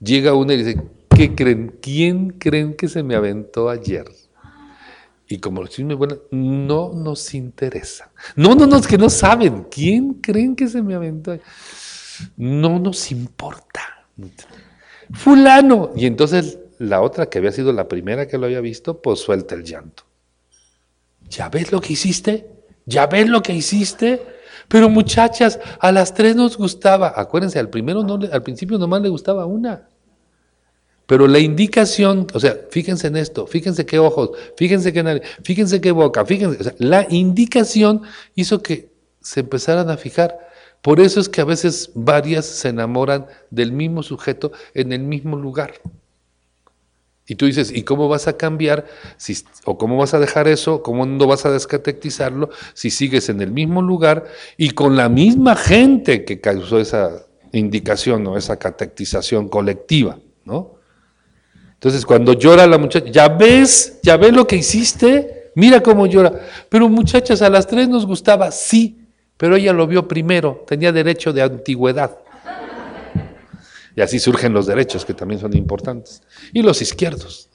llega 0.00 0.34
una 0.34 0.54
y 0.54 0.62
dice, 0.62 0.80
¿qué 1.18 1.34
creen? 1.34 1.78
¿Quién 1.82 2.30
creen 2.30 2.74
que 2.74 2.86
se 2.86 3.02
me 3.02 3.16
aventó 3.16 3.68
ayer? 3.68 4.06
Y 5.26 5.38
como 5.38 5.60
los 5.60 5.70
chismes 5.70 5.96
vuelan, 5.96 6.20
no 6.30 6.92
nos 6.94 7.34
interesa. 7.34 8.10
No, 8.36 8.54
no, 8.54 8.66
no, 8.66 8.80
que 8.80 8.96
no 8.96 9.10
saben. 9.10 9.66
¿Quién 9.70 10.14
creen 10.14 10.54
que 10.54 10.68
se 10.68 10.80
me 10.80 10.94
aventó? 10.94 11.32
Ayer? 11.32 11.44
No 12.36 12.78
nos 12.78 13.10
importa 13.10 14.06
fulano. 15.12 15.90
Y 15.96 16.06
entonces 16.06 16.58
la 16.78 17.00
otra, 17.00 17.26
que 17.26 17.38
había 17.38 17.50
sido 17.50 17.72
la 17.72 17.88
primera 17.88 18.28
que 18.28 18.38
lo 18.38 18.46
había 18.46 18.60
visto, 18.60 19.02
pues 19.02 19.18
suelta 19.18 19.56
el 19.56 19.64
llanto. 19.64 20.04
¿Ya 21.28 21.48
ves 21.48 21.72
lo 21.72 21.80
que 21.80 21.94
hiciste? 21.94 22.46
¿Ya 22.86 23.06
ves 23.06 23.28
lo 23.28 23.42
que 23.42 23.52
hiciste? 23.52 24.22
Pero 24.68 24.88
muchachas, 24.88 25.58
a 25.80 25.90
las 25.90 26.14
tres 26.14 26.36
nos 26.36 26.56
gustaba. 26.56 27.12
Acuérdense, 27.16 27.58
al 27.58 27.70
primero 27.70 28.06
al 28.32 28.42
principio 28.42 28.78
nomás 28.78 29.02
le 29.02 29.08
gustaba 29.08 29.46
una. 29.46 29.88
Pero 31.08 31.26
la 31.26 31.38
indicación, 31.38 32.26
o 32.34 32.38
sea, 32.38 32.54
fíjense 32.70 33.06
en 33.06 33.16
esto, 33.16 33.46
fíjense 33.46 33.86
qué 33.86 33.98
ojos, 33.98 34.32
fíjense 34.58 34.92
qué 34.92 35.02
nariz, 35.02 35.22
fíjense 35.42 35.80
qué 35.80 35.90
boca, 35.90 36.26
fíjense, 36.26 36.60
o 36.60 36.62
sea, 36.62 36.74
la 36.76 37.06
indicación 37.08 38.02
hizo 38.34 38.62
que 38.62 38.90
se 39.22 39.40
empezaran 39.40 39.88
a 39.88 39.96
fijar. 39.96 40.38
Por 40.82 41.00
eso 41.00 41.18
es 41.18 41.30
que 41.30 41.40
a 41.40 41.46
veces 41.46 41.92
varias 41.94 42.44
se 42.44 42.68
enamoran 42.68 43.24
del 43.50 43.72
mismo 43.72 44.02
sujeto 44.02 44.52
en 44.74 44.92
el 44.92 45.00
mismo 45.00 45.38
lugar. 45.38 45.72
Y 47.26 47.36
tú 47.36 47.46
dices, 47.46 47.72
¿y 47.74 47.84
cómo 47.84 48.06
vas 48.08 48.28
a 48.28 48.36
cambiar? 48.36 48.84
¿O 49.64 49.78
cómo 49.78 49.96
vas 49.96 50.12
a 50.12 50.18
dejar 50.18 50.46
eso? 50.46 50.82
¿Cómo 50.82 51.06
no 51.06 51.26
vas 51.26 51.46
a 51.46 51.50
descatectizarlo 51.50 52.50
si 52.74 52.90
sigues 52.90 53.30
en 53.30 53.40
el 53.40 53.50
mismo 53.50 53.80
lugar 53.80 54.26
y 54.58 54.72
con 54.72 54.94
la 54.94 55.08
misma 55.08 55.56
gente 55.56 56.26
que 56.26 56.42
causó 56.42 56.78
esa 56.78 57.24
indicación 57.52 58.26
o 58.26 58.36
esa 58.36 58.58
catectización 58.58 59.48
colectiva? 59.48 60.18
¿no? 60.44 60.77
Entonces, 61.78 62.04
cuando 62.04 62.32
llora 62.32 62.66
la 62.66 62.76
muchacha, 62.76 63.06
¿ya 63.08 63.28
ves? 63.28 64.00
¿Ya 64.02 64.16
ves 64.16 64.32
lo 64.32 64.48
que 64.48 64.56
hiciste? 64.56 65.52
Mira 65.54 65.80
cómo 65.80 66.06
llora. 66.06 66.32
Pero 66.68 66.88
muchachas, 66.88 67.40
a 67.40 67.48
las 67.48 67.68
tres 67.68 67.88
nos 67.88 68.04
gustaba, 68.04 68.50
sí, 68.50 68.98
pero 69.36 69.54
ella 69.54 69.72
lo 69.72 69.86
vio 69.86 70.08
primero, 70.08 70.64
tenía 70.66 70.90
derecho 70.90 71.32
de 71.32 71.42
antigüedad. 71.42 72.18
Y 73.94 74.00
así 74.00 74.18
surgen 74.18 74.52
los 74.52 74.66
derechos, 74.66 75.04
que 75.04 75.14
también 75.14 75.40
son 75.40 75.56
importantes. 75.56 76.20
Y 76.52 76.62
los 76.62 76.82
izquierdos. 76.82 77.48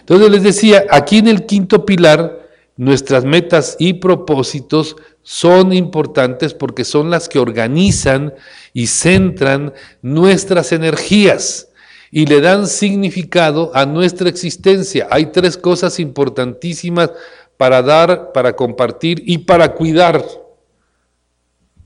Entonces 0.00 0.30
les 0.30 0.42
decía, 0.42 0.86
aquí 0.90 1.18
en 1.18 1.28
el 1.28 1.44
quinto 1.44 1.84
pilar, 1.84 2.48
nuestras 2.78 3.24
metas 3.24 3.76
y 3.78 3.94
propósitos 3.94 4.96
son 5.22 5.74
importantes 5.74 6.54
porque 6.54 6.84
son 6.84 7.10
las 7.10 7.28
que 7.28 7.38
organizan 7.38 8.32
y 8.72 8.86
centran 8.86 9.74
nuestras 10.00 10.72
energías 10.72 11.67
y 12.10 12.26
le 12.26 12.40
dan 12.40 12.66
significado 12.66 13.70
a 13.74 13.84
nuestra 13.84 14.28
existencia. 14.28 15.06
Hay 15.10 15.26
tres 15.26 15.56
cosas 15.56 16.00
importantísimas 16.00 17.10
para 17.56 17.82
dar, 17.82 18.32
para 18.32 18.54
compartir 18.54 19.22
y 19.26 19.38
para 19.38 19.74
cuidar. 19.74 20.24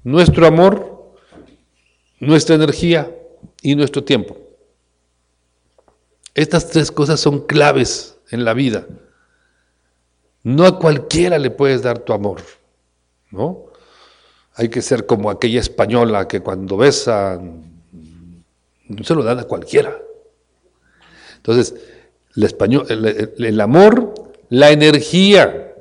Nuestro 0.05 0.47
amor, 0.47 1.15
nuestra 2.21 2.55
energía 2.55 3.11
y 3.63 3.75
nuestro 3.75 4.05
tiempo. 4.05 4.37
Estas 6.35 6.69
tres 6.69 6.91
cosas 6.91 7.21
son 7.21 7.47
claves 7.47 8.17
en 8.31 8.45
la 8.45 8.55
vida. 8.55 8.87
No 10.43 10.67
a 10.67 10.79
cualquiera 10.79 11.39
le 11.39 11.51
puedes 11.51 11.83
dar 11.83 12.01
tu 12.01 12.13
amor, 12.13 12.43
¿no? 13.31 13.67
Hay 14.55 14.69
que 14.69 14.83
ser 14.83 15.07
como 15.07 15.31
aquella 15.31 15.61
española 15.61 16.29
que 16.29 16.41
cuando 16.41 16.77
besa 16.77 17.41
no 18.89 19.05
se 19.05 19.15
lo 19.15 19.23
dan 19.23 19.39
a 19.39 19.45
cualquiera. 19.45 19.99
Entonces, 21.43 21.75
el, 22.37 22.45
español, 22.45 22.87
el, 22.89 23.61
amor, 23.61 24.15
la 24.49 24.71
energía. 24.71 25.75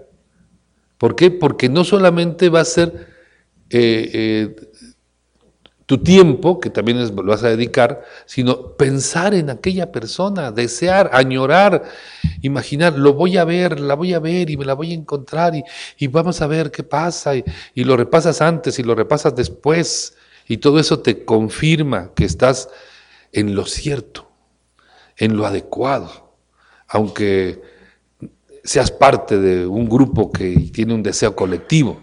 ¿Por 0.97 1.15
qué? 1.15 1.29
Porque 1.29 1.69
no 1.69 1.83
solamente 1.83 2.49
va 2.49 2.61
a 2.61 2.65
ser 2.65 3.07
eh, 3.69 4.09
eh, 4.11 4.55
tu 5.85 5.99
tiempo, 5.99 6.59
que 6.59 6.71
también 6.71 6.97
es, 6.97 7.11
lo 7.11 7.23
vas 7.23 7.43
a 7.43 7.49
dedicar, 7.49 8.03
sino 8.25 8.75
pensar 8.75 9.35
en 9.35 9.51
aquella 9.51 9.91
persona, 9.91 10.51
desear, 10.51 11.11
añorar, 11.13 11.83
imaginar, 12.41 12.97
lo 12.97 13.13
voy 13.13 13.37
a 13.37 13.43
ver, 13.43 13.79
la 13.79 13.93
voy 13.93 14.13
a 14.13 14.19
ver 14.19 14.49
y 14.49 14.57
me 14.57 14.65
la 14.65 14.73
voy 14.73 14.93
a 14.93 14.95
encontrar 14.95 15.53
y, 15.53 16.07
vamos 16.07 16.41
a 16.41 16.47
ver 16.47 16.71
qué 16.71 16.81
pasa 16.81 17.35
y, 17.35 17.43
y, 17.75 17.83
lo 17.83 17.97
repasas 17.97 18.41
antes 18.41 18.79
y 18.79 18.83
lo 18.83 18.95
repasas 18.95 19.35
después 19.35 20.15
y 20.47 20.57
todo 20.57 20.79
eso 20.79 21.01
te 21.01 21.23
confirma 21.23 22.11
que 22.15 22.25
estás 22.25 22.69
en 23.31 23.53
lo 23.53 23.65
cierto, 23.65 24.30
en 25.21 25.37
lo 25.37 25.45
adecuado, 25.45 26.33
aunque 26.87 27.61
seas 28.63 28.89
parte 28.89 29.37
de 29.39 29.67
un 29.67 29.87
grupo 29.87 30.31
que 30.31 30.71
tiene 30.73 30.95
un 30.95 31.03
deseo 31.03 31.35
colectivo. 31.35 32.01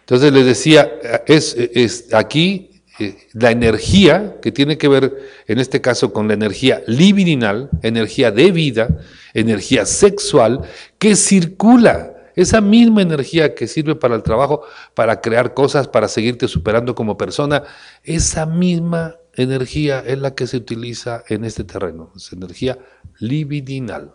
Entonces 0.00 0.32
les 0.32 0.46
decía, 0.46 0.90
es, 1.26 1.54
es 1.56 2.14
aquí 2.14 2.82
eh, 3.00 3.16
la 3.32 3.50
energía 3.50 4.36
que 4.40 4.52
tiene 4.52 4.78
que 4.78 4.86
ver, 4.86 5.12
en 5.48 5.58
este 5.58 5.80
caso, 5.80 6.12
con 6.12 6.28
la 6.28 6.34
energía 6.34 6.82
libidinal, 6.86 7.68
energía 7.82 8.30
de 8.30 8.52
vida, 8.52 9.00
energía 9.34 9.84
sexual, 9.84 10.60
que 10.98 11.16
circula. 11.16 12.14
Esa 12.36 12.60
misma 12.60 13.02
energía 13.02 13.54
que 13.54 13.66
sirve 13.66 13.96
para 13.96 14.14
el 14.14 14.22
trabajo, 14.22 14.62
para 14.94 15.20
crear 15.20 15.52
cosas, 15.52 15.88
para 15.88 16.06
seguirte 16.08 16.46
superando 16.46 16.94
como 16.94 17.16
persona, 17.16 17.64
esa 18.04 18.46
misma 18.46 19.16
energía 19.34 20.00
es 20.00 20.18
la 20.18 20.34
que 20.34 20.46
se 20.46 20.56
utiliza 20.56 21.24
en 21.28 21.44
este 21.44 21.64
terreno, 21.64 22.12
es 22.16 22.32
energía 22.32 22.78
libidinal. 23.18 24.14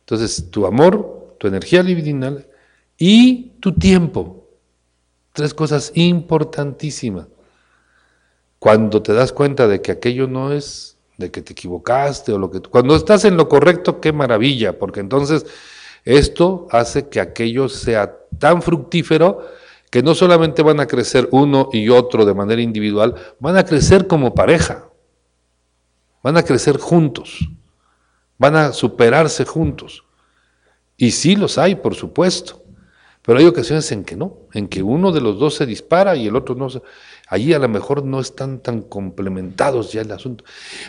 Entonces, 0.00 0.50
tu 0.50 0.66
amor, 0.66 1.36
tu 1.38 1.46
energía 1.46 1.82
libidinal 1.82 2.46
y 2.96 3.50
tu 3.60 3.74
tiempo, 3.74 4.38
Tres 5.38 5.54
cosas 5.54 5.92
importantísimas. 5.94 7.28
Cuando 8.58 9.02
te 9.02 9.12
das 9.12 9.32
cuenta 9.32 9.68
de 9.68 9.80
que 9.80 9.92
aquello 9.92 10.26
no 10.26 10.52
es, 10.52 10.96
de 11.16 11.30
que 11.30 11.42
te 11.42 11.52
equivocaste 11.52 12.32
o 12.32 12.38
lo 12.38 12.50
que... 12.50 12.60
Cuando 12.60 12.96
estás 12.96 13.24
en 13.24 13.36
lo 13.36 13.48
correcto, 13.48 14.00
qué 14.00 14.12
maravilla, 14.12 14.80
porque 14.80 14.98
entonces 14.98 15.46
esto 16.04 16.66
hace 16.72 17.08
que 17.08 17.20
aquello 17.20 17.68
sea 17.68 18.16
tan 18.40 18.62
fructífero 18.62 19.46
que 19.90 20.02
no 20.02 20.14
solamente 20.14 20.62
van 20.62 20.80
a 20.80 20.86
crecer 20.86 21.28
uno 21.32 21.68
y 21.72 21.88
otro 21.88 22.24
de 22.24 22.34
manera 22.34 22.60
individual, 22.60 23.14
van 23.38 23.56
a 23.56 23.64
crecer 23.64 24.06
como 24.06 24.34
pareja, 24.34 24.88
van 26.22 26.36
a 26.36 26.42
crecer 26.42 26.78
juntos, 26.78 27.48
van 28.36 28.56
a 28.56 28.72
superarse 28.72 29.44
juntos. 29.44 30.04
Y 30.96 31.12
sí 31.12 31.36
los 31.36 31.58
hay, 31.58 31.76
por 31.76 31.94
supuesto. 31.94 32.62
Pero 33.22 33.40
hay 33.40 33.46
ocasiones 33.46 33.92
en 33.92 34.04
que 34.04 34.16
no, 34.16 34.38
en 34.54 34.68
que 34.68 34.82
uno 34.82 35.12
de 35.12 35.20
los 35.20 35.38
dos 35.38 35.54
se 35.54 35.66
dispara 35.66 36.16
y 36.16 36.26
el 36.26 36.34
otro 36.34 36.54
no. 36.54 36.70
Se, 36.70 36.80
allí 37.28 37.52
a 37.52 37.58
lo 37.58 37.68
mejor 37.68 38.02
no 38.02 38.20
están 38.20 38.60
tan 38.60 38.80
complementados 38.80 39.92
ya 39.92 40.00
el 40.00 40.10
asunto. 40.10 40.44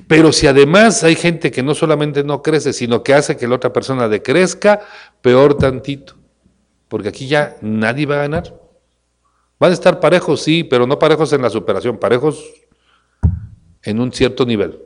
Pero 0.08 0.32
si 0.32 0.48
además 0.48 1.04
hay 1.04 1.16
gente 1.16 1.52
que 1.52 1.64
no 1.64 1.76
solamente 1.76 2.24
no 2.24 2.42
crece, 2.42 2.72
sino 2.72 3.04
que 3.04 3.14
hace 3.14 3.36
que 3.36 3.48
la 3.48 3.56
otra 3.56 3.74
persona 3.74 4.08
decrezca, 4.08 4.80
peor 5.22 5.58
tantito. 5.58 6.16
Porque 6.88 7.10
aquí 7.10 7.28
ya 7.28 7.58
nadie 7.62 8.06
va 8.06 8.16
a 8.16 8.20
ganar. 8.20 8.59
Van 9.60 9.72
a 9.72 9.74
estar 9.74 10.00
parejos, 10.00 10.42
sí, 10.42 10.64
pero 10.64 10.88
no 10.88 10.98
parejos 10.98 11.34
en 11.34 11.42
la 11.42 11.50
superación, 11.50 11.98
parejos 11.98 12.54
en 13.84 14.00
un 14.00 14.12
cierto 14.12 14.46
nivel. 14.46 14.80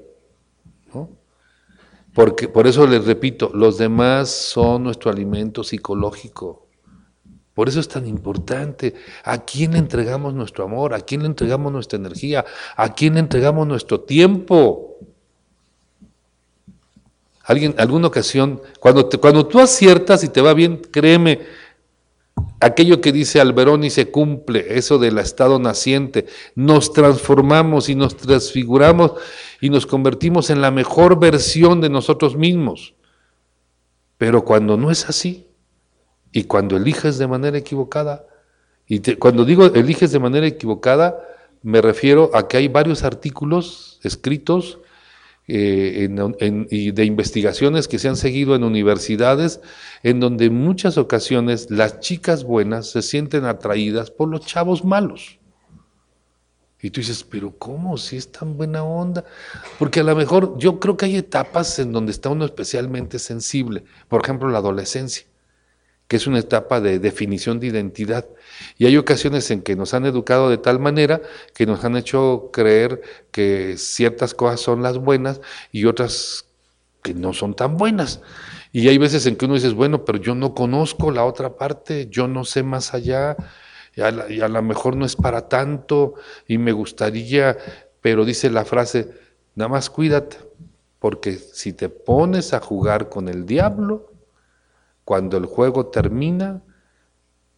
Porque, 2.14 2.48
por 2.48 2.68
eso 2.68 2.86
les 2.86 3.06
repito, 3.06 3.50
los 3.54 3.80
demás 3.80 4.30
son 4.30 4.84
nuestro 4.84 5.10
alimento 5.10 5.64
psicológico. 5.64 6.68
Por 7.56 7.70
eso 7.70 7.80
es 7.80 7.88
tan 7.88 8.08
importante. 8.08 8.94
¿A 9.24 9.45
quién 9.45 9.76
entregamos 9.76 10.34
nuestro 10.34 10.64
amor? 10.64 10.94
¿A 10.94 11.02
quién 11.02 11.22
le 11.22 11.28
entregamos 11.28 11.72
nuestra 11.72 11.98
energía? 11.98 12.45
¿A 12.76 12.94
quién 12.94 13.16
le 13.16 13.20
entregamos 13.20 13.68
nuestro 13.68 14.02
tiempo? 14.02 14.98
Alguien, 17.45 17.76
alguna 17.78 18.08
ocasión, 18.08 18.62
cuando, 18.80 19.10
cuando 19.10 19.45
tú 19.48 19.60
aciertas 19.60 20.24
y 20.24 20.30
te 20.30 20.41
va 20.41 20.54
bien, 20.54 20.78
créeme, 20.78 21.41
aquello 22.64 23.02
que 23.02 23.11
dice 23.11 23.40
Alberoni 23.40 23.90
se 23.90 24.10
cumple, 24.10 24.77
eso 24.77 24.98
del 24.98 25.18
estado 25.18 25.60
naciente, 25.60 26.26
nos 26.56 26.94
transformamos 26.94 27.90
y 27.90 27.95
nos 27.95 28.15
transfiguramos 28.15 29.14
y 29.61 29.69
nos 29.69 29.85
convertimos 29.85 30.49
en 30.49 30.61
la 30.61 30.72
mejor 30.72 31.19
versión 31.19 31.81
de 31.81 31.90
nosotros 31.90 32.35
mismos. 32.35 32.95
Pero 34.18 34.45
cuando 34.45 34.77
no 34.77 34.91
es 34.91 35.10
así, 35.10 35.48
y 36.31 36.45
cuando 36.45 36.77
eliges 36.77 37.18
de 37.18 37.27
manera 37.27 37.57
equivocada, 37.57 38.26
y 38.88 38.99
cuando 39.15 39.45
digo 39.45 39.65
eliges 39.65 40.11
de 40.11 40.19
manera 40.19 40.48
equivocada, 40.48 41.19
me 41.61 41.81
refiero 41.81 42.31
a 42.34 42.48
que 42.48 42.57
hay 42.57 42.68
varios 42.68 43.03
artículos 43.03 43.99
escritos 44.03 44.80
eh, 45.48 46.07
y 46.70 46.91
de 46.91 47.06
investigaciones 47.06 47.88
que 47.88 47.99
se 47.99 48.07
han 48.07 48.15
seguido 48.15 48.56
en 48.56 48.64
universidades, 48.64 49.60
en 50.02 50.20
donde 50.20 50.45
en 50.45 50.56
muchas 50.56 50.98
ocasiones 50.98 51.70
las 51.70 51.99
chicas 51.99 52.44
buenas 52.44 52.91
se 52.91 53.02
sienten 53.02 53.45
atraídas 53.45 54.11
por 54.11 54.30
los 54.30 54.45
chavos 54.45 54.86
malos. 54.86 55.40
Y 56.82 56.90
tú 56.90 56.99
dices, 56.99 57.24
pero 57.24 57.57
¿cómo? 57.57 57.98
Si 57.98 58.18
es 58.18 58.30
tan 58.30 58.57
buena 58.57 58.84
onda. 58.84 59.24
Porque 59.80 60.02
a 60.02 60.03
lo 60.03 60.18
mejor 60.18 60.57
yo 60.57 60.82
creo 60.82 60.98
que 60.98 61.06
hay 61.06 61.15
etapas 61.15 61.80
en 61.80 61.94
donde 61.94 62.11
está 62.11 62.28
uno 62.28 62.44
especialmente 62.44 63.20
sensible. 63.20 63.86
Por 64.10 64.22
ejemplo, 64.22 64.49
la 64.49 64.57
adolescencia 64.57 65.26
es 66.15 66.27
una 66.27 66.40
etapa 66.40 66.81
de 66.81 66.99
definición 66.99 67.60
de 67.60 67.68
identidad. 67.68 68.27
Y 68.77 68.85
hay 68.85 68.98
ocasiones 68.98 69.49
en 69.52 69.61
que 69.61 69.76
nos 69.76 69.94
han 69.94 70.06
educado 70.06 70.49
de 70.49 70.57
tal 70.57 70.80
manera 70.80 71.22
que 71.53 71.65
nos 71.65 71.84
han 71.84 71.95
hecho 71.95 72.49
creer 72.52 73.02
que 73.31 73.76
ciertas 73.77 74.34
cosas 74.34 74.60
son 74.60 74.81
las 74.81 74.98
buenas 74.98 75.41
y 75.72 75.85
otras 75.85 76.45
que 77.02 77.14
no 77.14 77.34
son 77.34 77.53
tan 77.56 77.77
buenas. 77.77 78.22
Y 78.72 78.88
hay 78.88 78.98
veces 78.98 79.26
en 79.27 79.35
que 79.35 79.45
uno 79.45 79.53
dice, 79.53 79.69
bueno, 79.69 80.03
pero 80.03 80.18
yo 80.18 80.34
no 80.34 80.56
conozco 80.56 81.11
la 81.11 81.26
otra 81.26 81.57
parte, 81.57 82.07
yo 82.10 82.27
no 82.27 82.44
sé 82.44 82.64
más 82.64 82.94
allá, 82.95 83.38
y 83.95 84.02
a, 84.02 84.48
lo 84.48 84.61
mejor 84.64 84.95
no 84.95 85.06
es 85.06 85.15
para 85.15 85.48
tanto, 85.48 86.15
y 86.48 86.57
me 86.57 86.72
gustaría, 86.72 87.57
pero 88.02 88.26
dice 88.26 88.49
la 88.49 88.65
frase, 88.65 89.11
nada 89.53 89.69
más 89.69 89.91
cuídate, 89.91 90.38
porque 90.98 91.34
si 91.34 91.73
te 91.73 91.90
pones 91.90 92.53
a 92.53 92.60
jugar 92.60 93.10
con 93.10 93.30
el 93.30 93.45
diablo, 93.45 94.12
cuando 95.05 95.38
el 95.38 95.45
juego 95.45 95.88
termina, 95.88 96.61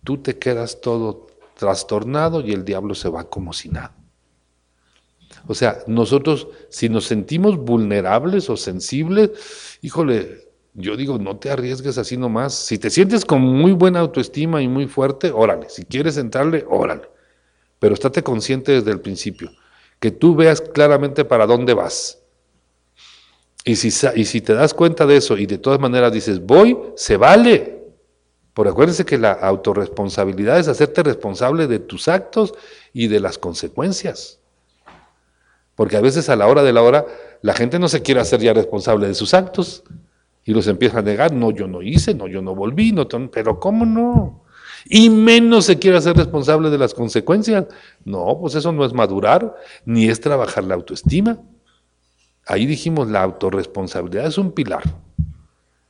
tú 0.03 0.17
te 0.17 0.37
quedas 0.37 0.81
todo 0.81 1.27
trastornado 1.57 2.41
y 2.41 2.51
el 2.51 2.65
diablo 2.65 2.95
se 2.95 3.09
va 3.09 3.29
como 3.29 3.53
si 3.53 3.69
nada. 3.69 3.95
O 5.47 5.53
sea, 5.53 5.79
nosotros 5.87 6.47
si 6.69 6.89
nos 6.89 7.05
sentimos 7.05 7.57
vulnerables 7.57 8.49
o 8.49 8.57
sensibles, 8.57 9.77
híjole, 9.81 10.45
yo 10.73 10.97
digo, 10.97 11.17
no 11.17 11.37
te 11.37 11.49
arriesgues 11.49 11.97
así 11.97 12.17
nomás. 12.17 12.53
Si 12.53 12.77
te 12.77 12.89
sientes 12.89 13.25
con 13.25 13.41
muy 13.41 13.71
buena 13.71 13.99
autoestima 13.99 14.61
y 14.61 14.67
muy 14.67 14.87
fuerte, 14.87 15.31
órale. 15.31 15.69
Si 15.69 15.85
quieres 15.85 16.17
entrarle, 16.17 16.65
órale. 16.69 17.09
Pero 17.79 17.93
estate 17.93 18.23
consciente 18.23 18.73
desde 18.73 18.91
el 18.91 18.99
principio, 18.99 19.51
que 19.99 20.11
tú 20.11 20.35
veas 20.35 20.61
claramente 20.61 21.23
para 21.23 21.45
dónde 21.45 21.73
vas. 21.73 22.24
Y 23.67 23.75
si, 23.77 23.87
y 24.15 24.25
si 24.25 24.41
te 24.41 24.53
das 24.53 24.75
cuenta 24.75 25.07
de 25.07 25.17
eso 25.17 25.37
y 25.37 25.47
de 25.47 25.57
todas 25.57 25.79
maneras 25.79 26.13
dices, 26.13 26.39
voy, 26.39 26.77
se 26.95 27.17
vale. 27.17 27.83
Pero 28.53 28.69
acuérdense 28.69 29.05
que 29.05 29.17
la 29.17 29.33
autorresponsabilidad 29.33 30.59
es 30.59 30.67
hacerte 30.67 31.01
responsable 31.01 31.65
de 31.67 31.79
tus 31.79 32.07
actos 32.07 32.53
y 32.93 33.07
de 33.07 33.19
las 33.19 33.39
consecuencias. 33.39 34.39
Porque 35.73 35.97
a 35.97 36.01
veces 36.01 36.29
a 36.29 36.35
la 36.35 36.47
hora 36.47 36.61
de 36.61 36.71
la 36.71 36.83
hora 36.83 37.05
la 37.41 37.53
gente 37.53 37.79
no 37.79 37.89
se 37.89 38.03
quiere 38.03 38.21
hacer 38.21 38.39
ya 38.39 38.53
responsable 38.53 39.07
de 39.07 39.15
sus 39.15 39.33
actos 39.33 39.83
y 40.45 40.53
los 40.53 40.67
empieza 40.67 40.99
a 40.99 41.01
negar, 41.01 41.33
no, 41.33 41.49
yo 41.49 41.67
no 41.67 41.81
hice, 41.81 42.13
no, 42.13 42.27
yo 42.27 42.43
no 42.43 42.53
volví, 42.53 42.91
no, 42.91 43.07
pero 43.31 43.59
¿cómo 43.59 43.83
no? 43.85 44.45
Y 44.87 45.09
menos 45.09 45.65
se 45.65 45.79
quiere 45.79 45.97
hacer 45.97 46.15
responsable 46.15 46.69
de 46.69 46.77
las 46.77 46.93
consecuencias. 46.93 47.65
No, 48.05 48.37
pues 48.39 48.53
eso 48.53 48.71
no 48.71 48.85
es 48.85 48.93
madurar, 48.93 49.55
ni 49.85 50.07
es 50.07 50.21
trabajar 50.21 50.63
la 50.63 50.75
autoestima. 50.75 51.39
Ahí 52.45 52.65
dijimos, 52.65 53.09
la 53.09 53.23
autorresponsabilidad 53.23 54.27
es 54.27 54.37
un 54.37 54.51
pilar. 54.51 54.83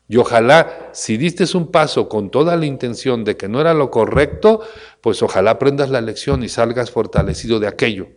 Y 0.08 0.18
ojalá, 0.18 0.90
si 0.94 1.18
diste 1.18 1.46
un 1.58 1.72
paso 1.72 2.08
con 2.08 2.30
toda 2.30 2.56
la 2.56 2.66
intención 2.66 3.24
de 3.24 3.36
que 3.36 3.48
no 3.48 3.60
era 3.60 3.74
lo 3.74 3.90
correcto, 3.90 4.62
pues 5.02 5.24
ojalá 5.24 5.52
aprendas 5.52 5.90
la 5.90 6.02
lección 6.02 6.44
y 6.44 6.50
salgas 6.50 6.92
fortalecido 6.92 7.60
de 7.60 7.68
aquello. 7.68 8.08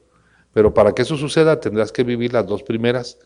Pero 0.52 0.74
para 0.74 0.92
que 0.92 1.02
eso 1.02 1.16
suceda 1.16 1.60
tendrás 1.60 1.90
que 1.90 2.04
vivir 2.04 2.32
las 2.32 2.46
dos 2.46 2.62
primeras 2.62 3.18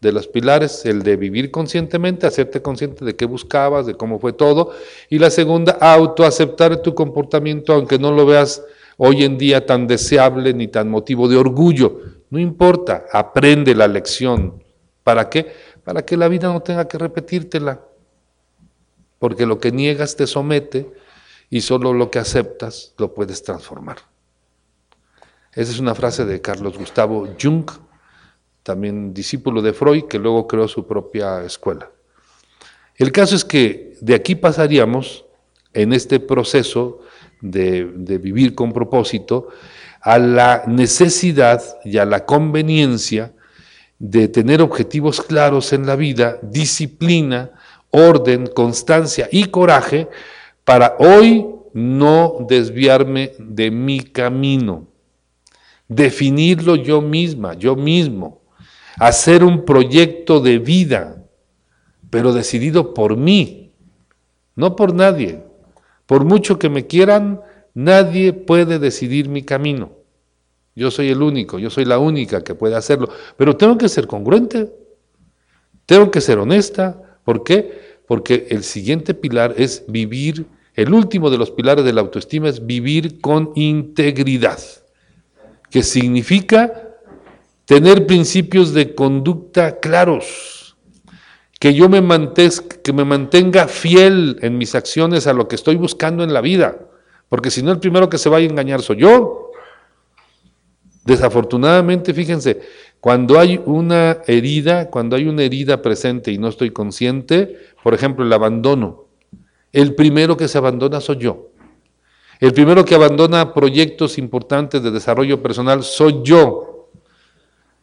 de 0.00 0.12
los 0.12 0.26
pilares, 0.26 0.84
el 0.84 1.02
de 1.04 1.16
vivir 1.16 1.50
conscientemente, 1.50 2.26
hacerte 2.26 2.60
consciente 2.60 3.04
de 3.04 3.14
qué 3.14 3.24
buscabas, 3.24 3.86
de 3.86 3.94
cómo 3.94 4.18
fue 4.18 4.32
todo, 4.32 4.72
y 5.08 5.18
la 5.18 5.30
segunda, 5.30 5.78
autoaceptar 5.80 6.82
tu 6.82 6.94
comportamiento, 6.94 7.72
aunque 7.72 7.98
no 7.98 8.10
lo 8.10 8.26
veas 8.26 8.64
hoy 8.96 9.22
en 9.22 9.38
día 9.38 9.64
tan 9.64 9.86
deseable 9.86 10.54
ni 10.54 10.66
tan 10.66 10.90
motivo 10.90 11.28
de 11.28 11.36
orgullo. 11.36 12.00
No 12.32 12.38
importa, 12.38 13.04
aprende 13.12 13.74
la 13.74 13.86
lección. 13.86 14.64
¿Para 15.04 15.28
qué? 15.28 15.52
Para 15.84 16.02
que 16.06 16.16
la 16.16 16.28
vida 16.28 16.50
no 16.50 16.62
tenga 16.62 16.88
que 16.88 16.96
repetírtela. 16.96 17.82
Porque 19.18 19.44
lo 19.44 19.58
que 19.58 19.70
niegas 19.70 20.16
te 20.16 20.26
somete 20.26 20.90
y 21.50 21.60
solo 21.60 21.92
lo 21.92 22.10
que 22.10 22.18
aceptas 22.18 22.94
lo 22.96 23.12
puedes 23.12 23.42
transformar. 23.42 23.98
Esa 25.52 25.72
es 25.72 25.78
una 25.78 25.94
frase 25.94 26.24
de 26.24 26.40
Carlos 26.40 26.78
Gustavo 26.78 27.28
Jung, 27.38 27.70
también 28.62 29.12
discípulo 29.12 29.60
de 29.60 29.74
Freud, 29.74 30.04
que 30.04 30.18
luego 30.18 30.46
creó 30.46 30.66
su 30.68 30.86
propia 30.86 31.44
escuela. 31.44 31.90
El 32.96 33.12
caso 33.12 33.36
es 33.36 33.44
que 33.44 33.92
de 34.00 34.14
aquí 34.14 34.36
pasaríamos, 34.36 35.26
en 35.74 35.92
este 35.92 36.18
proceso 36.18 37.00
de, 37.42 37.84
vivir 37.84 38.54
con 38.54 38.72
propósito, 38.72 39.48
a 40.02 40.18
la 40.18 40.64
necesidad 40.66 41.62
y 41.84 41.98
a 41.98 42.04
la 42.04 42.24
conveniencia 42.24 43.32
de 43.98 44.26
tener 44.28 44.60
objetivos 44.60 45.20
claros 45.20 45.72
en 45.72 45.86
la 45.86 45.94
vida, 45.94 46.38
disciplina, 46.42 47.52
orden, 47.90 48.48
constancia 48.48 49.28
y 49.30 49.44
coraje 49.44 50.08
para 50.64 50.96
hoy 50.98 51.46
no 51.72 52.38
desviarme 52.48 53.32
de 53.38 53.70
mi 53.70 54.00
camino, 54.00 54.88
definirlo 55.88 56.74
yo 56.74 57.00
misma, 57.00 57.54
yo 57.54 57.76
mismo, 57.76 58.42
hacer 58.98 59.44
un 59.44 59.64
proyecto 59.64 60.40
de 60.40 60.58
vida, 60.58 61.22
pero 62.10 62.32
decidido 62.32 62.92
por 62.92 63.16
mí, 63.16 63.72
no 64.56 64.76
por 64.76 64.94
nadie. 64.94 65.44
Por 66.06 66.24
mucho 66.24 66.58
que 66.58 66.68
me 66.68 66.86
quieran, 66.86 67.40
nadie 67.74 68.32
puede 68.32 68.78
decidir 68.78 69.28
mi 69.28 69.42
camino. 69.42 69.92
Yo 70.74 70.90
soy 70.90 71.10
el 71.10 71.22
único, 71.22 71.58
yo 71.58 71.70
soy 71.70 71.84
la 71.84 71.98
única 71.98 72.42
que 72.42 72.54
puede 72.54 72.76
hacerlo, 72.76 73.08
pero 73.36 73.56
tengo 73.56 73.76
que 73.76 73.88
ser 73.88 74.06
congruente, 74.06 74.72
tengo 75.84 76.10
que 76.10 76.20
ser 76.20 76.38
honesta. 76.38 77.18
¿Por 77.24 77.44
qué? 77.44 78.00
Porque 78.06 78.46
el 78.50 78.64
siguiente 78.64 79.14
pilar 79.14 79.54
es 79.58 79.84
vivir, 79.86 80.46
el 80.74 80.94
último 80.94 81.28
de 81.28 81.38
los 81.38 81.50
pilares 81.50 81.84
de 81.84 81.92
la 81.92 82.00
autoestima 82.00 82.48
es 82.48 82.64
vivir 82.64 83.20
con 83.20 83.52
integridad, 83.54 84.58
que 85.70 85.82
significa 85.82 86.88
tener 87.66 88.06
principios 88.06 88.72
de 88.72 88.94
conducta 88.94 89.78
claros, 89.78 90.76
que 91.60 91.74
yo 91.74 91.88
me, 91.88 92.02
que 92.82 92.92
me 92.92 93.04
mantenga 93.04 93.68
fiel 93.68 94.38
en 94.40 94.58
mis 94.58 94.74
acciones 94.74 95.26
a 95.26 95.32
lo 95.34 95.46
que 95.48 95.54
estoy 95.54 95.76
buscando 95.76 96.24
en 96.24 96.32
la 96.32 96.40
vida, 96.40 96.76
porque 97.32 97.50
si 97.50 97.62
no 97.62 97.72
el 97.72 97.78
primero 97.78 98.10
que 98.10 98.18
se 98.18 98.28
va 98.28 98.36
a 98.36 98.40
engañar 98.40 98.82
soy 98.82 98.98
yo. 98.98 99.52
Desafortunadamente, 101.02 102.12
fíjense, 102.12 102.60
cuando 103.00 103.40
hay 103.40 103.58
una 103.64 104.18
herida, 104.26 104.90
cuando 104.90 105.16
hay 105.16 105.26
una 105.26 105.42
herida 105.42 105.80
presente 105.80 106.30
y 106.30 106.36
no 106.36 106.48
estoy 106.48 106.72
consciente, 106.72 107.56
por 107.82 107.94
ejemplo, 107.94 108.22
el 108.22 108.32
abandono, 108.34 109.06
el 109.72 109.94
primero 109.94 110.36
que 110.36 110.46
se 110.46 110.58
abandona 110.58 111.00
soy 111.00 111.20
yo. 111.20 111.52
El 112.38 112.52
primero 112.52 112.84
que 112.84 112.96
abandona 112.96 113.54
proyectos 113.54 114.18
importantes 114.18 114.82
de 114.82 114.90
desarrollo 114.90 115.42
personal 115.42 115.82
soy 115.84 116.20
yo. 116.22 116.90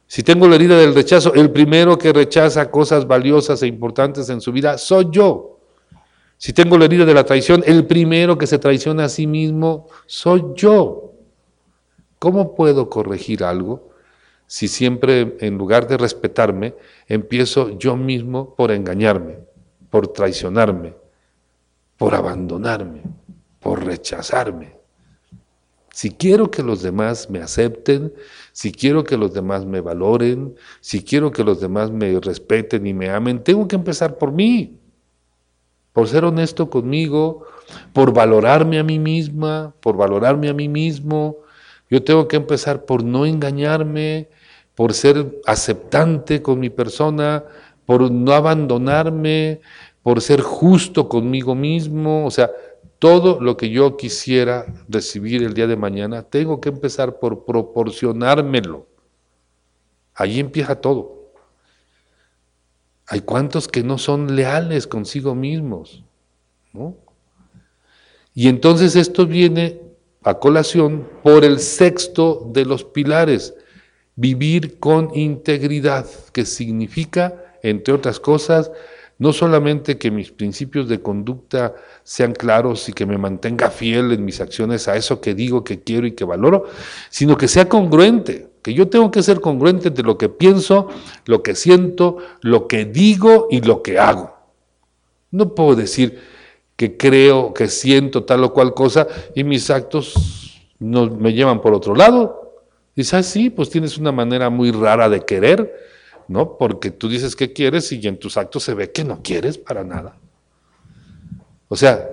Si 0.06 0.22
tengo 0.22 0.48
la 0.48 0.58
herida 0.58 0.78
del 0.78 0.94
rechazo, 0.94 1.34
el 1.34 1.50
primero 1.50 1.98
que 1.98 2.14
rechaza 2.14 2.70
cosas 2.70 3.08
valiosas 3.08 3.64
e 3.64 3.68
importantes 3.68 4.30
en 4.30 4.42
su 4.42 4.52
vida 4.52 4.78
soy 4.78 5.08
yo. 5.10 5.59
Si 6.40 6.54
tengo 6.54 6.78
la 6.78 6.86
herida 6.86 7.04
de 7.04 7.14
la 7.14 7.26
traición, 7.26 7.64
el 7.66 7.86
primero 7.86 8.38
que 8.38 8.48
se 8.48 8.60
traiciona 8.60 9.04
a 9.04 9.10
sí 9.10 9.28
mismo 9.28 9.88
soy 10.06 10.42
yo. 10.56 11.12
¿Cómo 12.18 12.56
puedo 12.56 12.90
corregir 12.90 13.44
algo 13.44 13.90
si 14.48 14.70
siempre, 14.70 15.36
en 15.42 15.58
lugar 15.58 15.86
de 15.86 15.98
respetarme, 15.98 16.76
empiezo 17.10 17.78
yo 17.78 17.98
mismo 17.98 18.56
por 18.56 18.72
engañarme, 18.72 19.40
por 19.90 20.08
traicionarme, 20.08 20.94
por 21.98 22.16
abandonarme, 22.16 23.02
por 23.60 23.84
rechazarme? 23.84 24.78
Si 25.94 26.12
quiero 26.12 26.50
que 26.50 26.64
los 26.64 26.82
demás 26.82 27.30
me 27.30 27.40
acepten, 27.40 28.14
si 28.54 28.72
quiero 28.72 29.04
que 29.04 29.18
los 29.18 29.34
demás 29.34 29.66
me 29.66 29.82
valoren, 29.82 30.56
si 30.80 31.04
quiero 31.04 31.34
que 31.34 31.44
los 31.44 31.60
demás 31.60 31.92
me 31.92 32.18
respeten 32.22 32.88
y 32.88 32.94
me 32.94 33.10
amen, 33.10 33.44
tengo 33.44 33.68
que 33.68 33.76
empezar 33.76 34.18
por 34.18 34.32
mí, 34.32 34.79
por 35.94 36.08
ser 36.08 36.26
honesto 36.26 36.70
conmigo, 36.70 37.46
por 37.94 38.14
valorarme 38.14 38.80
a 38.80 38.84
mí 38.84 39.00
misma, 39.00 39.74
por 39.80 39.98
valorarme 39.98 40.50
a 40.50 40.54
mí 40.54 40.68
mismo. 40.68 41.38
Yo 41.90 42.04
tengo 42.04 42.28
que 42.28 42.38
empezar 42.38 42.86
por 42.86 43.04
no 43.04 43.26
engañarme, 43.26 44.30
por 44.76 44.94
ser 44.94 45.42
aceptante 45.46 46.42
con 46.42 46.60
mi 46.60 46.70
persona, 46.70 47.44
por 47.86 48.12
no 48.12 48.32
abandonarme, 48.34 49.62
por 50.04 50.22
ser 50.22 50.42
justo 50.42 51.10
conmigo 51.10 51.56
mismo, 51.56 52.26
o 52.26 52.32
sea, 52.32 52.50
todo 53.00 53.40
lo 53.40 53.58
que 53.58 53.70
yo 53.70 53.98
quisiera 53.98 54.66
recibir 54.88 55.44
el 55.44 55.54
día 55.54 55.68
de 55.68 55.78
mañana, 55.78 56.24
tengo 56.24 56.60
que 56.60 56.70
empezar 56.70 57.20
por 57.20 57.46
proporcionármelo. 57.46 58.86
Ahí 60.14 60.40
empieza 60.40 60.76
todo. 60.76 61.19
Hay 63.10 63.22
cuantos 63.22 63.68
que 63.68 63.84
no 63.84 63.98
son 63.98 64.36
leales 64.36 64.86
consigo 64.86 65.34
mismos. 65.34 66.04
Y 68.36 68.48
entonces 68.48 68.96
esto 68.96 69.26
viene 69.26 69.82
a 70.24 70.36
colación 70.36 71.10
por 71.24 71.44
el 71.44 71.60
sexto 71.60 72.48
de 72.54 72.66
los 72.66 72.84
pilares, 72.84 73.56
vivir 74.16 74.78
con 74.80 75.10
integridad, 75.16 76.06
que 76.32 76.46
significa, 76.46 77.56
entre 77.64 77.96
otras 77.96 78.20
cosas, 78.20 78.72
no 79.18 79.34
solamente 79.34 79.98
que 79.98 80.12
mis 80.12 80.32
principios 80.32 80.88
de 80.88 81.02
conducta 81.02 81.76
sean 82.04 82.34
claros 82.34 82.88
y 82.90 82.94
que 82.94 83.08
me 83.08 83.18
mantenga 83.18 83.72
fiel 83.72 84.12
en 84.12 84.24
mis 84.24 84.40
acciones 84.40 84.88
a 84.88 84.96
eso 84.96 85.20
que 85.20 85.34
digo, 85.34 85.64
que 85.64 85.82
quiero 85.82 86.06
y 86.06 86.12
que 86.12 86.26
valoro, 86.26 86.66
sino 87.10 87.38
que 87.38 87.48
sea 87.48 87.68
congruente, 87.68 88.49
que 88.62 88.74
yo 88.74 88.90
tengo 88.90 89.12
que 89.12 89.24
ser 89.24 89.40
congruente 89.40 89.88
entre 89.90 90.04
lo 90.04 90.18
que 90.18 90.30
pienso, 90.30 90.90
lo 91.26 91.44
que 91.44 91.56
siento, 91.56 92.18
lo 92.42 92.68
que 92.68 92.86
digo 92.86 93.48
y 93.50 93.62
lo 93.62 93.82
que 93.82 94.00
hago. 94.00 94.36
No 95.32 95.56
puedo 95.56 95.76
decir 95.76 96.20
que 96.76 96.98
creo, 96.98 97.54
que 97.54 97.68
siento 97.68 98.24
tal 98.24 98.44
o 98.44 98.54
cual 98.54 98.74
cosa 98.74 99.08
y 99.36 99.44
mis 99.44 99.70
actos 99.70 100.60
no, 100.80 101.10
me 101.10 101.34
llevan 101.34 101.62
por 101.62 101.74
otro 101.74 101.96
lado. 101.96 102.64
Dices, 102.96 103.14
ah, 103.14 103.24
sí, 103.24 103.50
pues 103.50 103.70
tienes 103.70 103.98
una 103.98 104.12
manera 104.12 104.50
muy 104.50 104.72
rara 104.72 105.10
de 105.10 105.22
querer, 105.22 105.74
¿no? 106.28 106.58
Porque 106.58 106.92
tú 106.92 107.08
dices 107.08 107.36
que 107.36 107.54
quieres 107.54 107.92
y 107.92 108.06
en 108.08 108.18
tus 108.18 108.38
actos 108.38 108.64
se 108.64 108.74
ve 108.74 108.92
que 108.92 109.04
no 109.04 109.22
quieres 109.22 109.58
para 109.58 109.84
nada. 109.84 110.18
O 111.68 111.76
sea, 111.76 112.10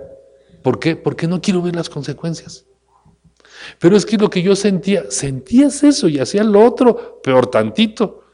¿por 0.62 0.78
qué? 0.78 0.94
Porque 0.94 1.26
no 1.26 1.40
quiero 1.40 1.62
ver 1.62 1.74
las 1.74 1.88
consecuencias. 1.88 2.65
Pero 3.78 3.96
es 3.96 4.06
que 4.06 4.16
lo 4.16 4.30
que 4.30 4.42
yo 4.42 4.56
sentía, 4.56 5.10
sentías 5.10 5.82
eso 5.82 6.08
y 6.08 6.18
hacía 6.18 6.44
lo 6.44 6.64
otro, 6.64 7.20
peor 7.22 7.46
tantito. 7.46 8.24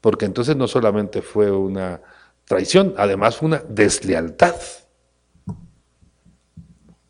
Porque 0.00 0.26
entonces 0.26 0.56
no 0.56 0.68
solamente 0.68 1.22
fue 1.22 1.50
una 1.50 2.00
traición, 2.44 2.94
además 2.96 3.36
fue 3.36 3.48
una 3.48 3.62
deslealtad. 3.68 4.54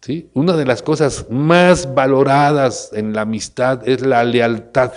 ¿Sí? 0.00 0.30
Una 0.32 0.56
de 0.56 0.64
las 0.64 0.82
cosas 0.82 1.26
más 1.28 1.94
valoradas 1.94 2.90
en 2.92 3.12
la 3.12 3.22
amistad 3.22 3.86
es 3.86 4.00
la 4.00 4.24
lealtad. 4.24 4.92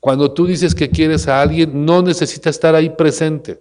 Cuando 0.00 0.32
tú 0.32 0.46
dices 0.46 0.74
que 0.74 0.90
quieres 0.90 1.28
a 1.28 1.40
alguien, 1.40 1.84
no 1.84 2.02
necesita 2.02 2.50
estar 2.50 2.74
ahí 2.74 2.90
presente. 2.90 3.60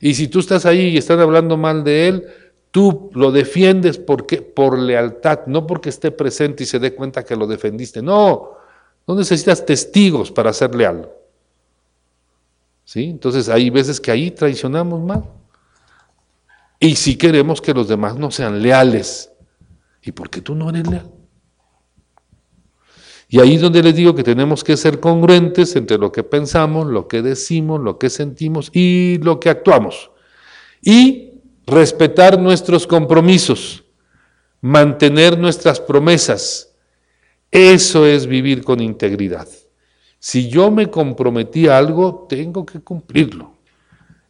Y 0.00 0.14
si 0.14 0.26
tú 0.26 0.40
estás 0.40 0.66
ahí 0.66 0.88
y 0.88 0.98
están 0.98 1.20
hablando 1.20 1.56
mal 1.56 1.84
de 1.84 2.08
él, 2.08 2.26
tú 2.72 3.10
lo 3.12 3.30
defiendes 3.30 3.98
porque, 3.98 4.42
por 4.42 4.76
lealtad, 4.78 5.46
no 5.46 5.66
porque 5.66 5.90
esté 5.90 6.10
presente 6.10 6.64
y 6.64 6.66
se 6.66 6.80
dé 6.80 6.94
cuenta 6.94 7.24
que 7.24 7.36
lo 7.36 7.46
defendiste. 7.46 8.02
No, 8.02 8.52
no 9.06 9.14
necesitas 9.14 9.64
testigos 9.64 10.32
para 10.32 10.52
ser 10.52 10.74
leal. 10.74 11.08
¿Sí? 12.84 13.04
Entonces 13.04 13.48
hay 13.48 13.70
veces 13.70 14.00
que 14.00 14.10
ahí 14.10 14.30
traicionamos 14.30 15.00
mal. 15.00 15.22
Y 16.80 16.96
si 16.96 17.16
queremos 17.16 17.60
que 17.60 17.74
los 17.74 17.86
demás 17.86 18.16
no 18.16 18.30
sean 18.30 18.60
leales, 18.60 19.30
¿y 20.02 20.10
por 20.10 20.30
qué 20.30 20.40
tú 20.40 20.54
no 20.54 20.70
eres 20.70 20.88
leal? 20.88 21.10
Y 23.28 23.38
ahí 23.40 23.54
es 23.54 23.60
donde 23.60 23.82
les 23.82 23.94
digo 23.94 24.14
que 24.14 24.24
tenemos 24.24 24.64
que 24.64 24.76
ser 24.76 24.98
congruentes 24.98 25.76
entre 25.76 25.96
lo 25.96 26.10
que 26.10 26.22
pensamos, 26.22 26.86
lo 26.86 27.06
que 27.06 27.22
decimos, 27.22 27.80
lo 27.80 27.98
que 27.98 28.10
sentimos 28.10 28.70
y 28.74 29.18
lo 29.18 29.40
que 29.40 29.48
actuamos. 29.48 30.10
Y 30.82 31.31
respetar 31.66 32.38
nuestros 32.38 32.86
compromisos, 32.86 33.84
mantener 34.60 35.38
nuestras 35.38 35.80
promesas. 35.80 36.74
Eso 37.50 38.06
es 38.06 38.26
vivir 38.26 38.64
con 38.64 38.80
integridad. 38.80 39.48
Si 40.18 40.48
yo 40.48 40.70
me 40.70 40.90
comprometí 40.90 41.68
a 41.68 41.78
algo, 41.78 42.26
tengo 42.28 42.64
que 42.64 42.80
cumplirlo. 42.80 43.52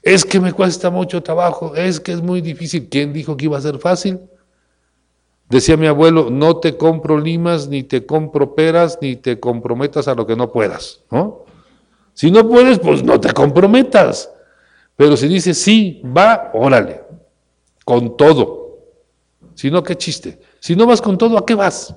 Es 0.02 0.24
que 0.24 0.40
me 0.40 0.52
cuesta 0.52 0.90
mucho 0.90 1.22
trabajo, 1.22 1.76
es 1.76 2.00
que 2.00 2.12
es 2.12 2.22
muy 2.22 2.40
difícil. 2.40 2.88
¿Quién 2.88 3.12
dijo 3.12 3.36
que 3.36 3.44
iba 3.44 3.58
a 3.58 3.60
ser 3.60 3.78
fácil? 3.78 4.18
Decía 5.48 5.76
mi 5.76 5.86
abuelo, 5.86 6.28
no 6.30 6.56
te 6.56 6.76
compro 6.76 7.20
limas, 7.20 7.68
ni 7.68 7.82
te 7.82 8.06
compro 8.06 8.54
peras, 8.54 8.98
ni 9.02 9.16
te 9.16 9.38
comprometas 9.38 10.08
a 10.08 10.14
lo 10.14 10.26
que 10.26 10.34
no 10.34 10.50
puedas. 10.50 11.02
¿no? 11.10 11.44
Si 12.14 12.30
no 12.30 12.48
puedes, 12.48 12.78
pues 12.78 13.04
no 13.04 13.20
te 13.20 13.32
comprometas. 13.32 14.30
Pero 14.96 15.16
si 15.16 15.28
dices 15.28 15.58
sí, 15.58 16.02
va, 16.04 16.50
órale, 16.54 17.02
con 17.84 18.16
todo. 18.16 18.78
Si 19.54 19.70
no, 19.70 19.82
qué 19.82 19.96
chiste. 19.96 20.40
Si 20.60 20.74
no 20.76 20.86
vas 20.86 21.02
con 21.02 21.18
todo, 21.18 21.36
¿a 21.38 21.44
qué 21.44 21.54
vas? 21.54 21.94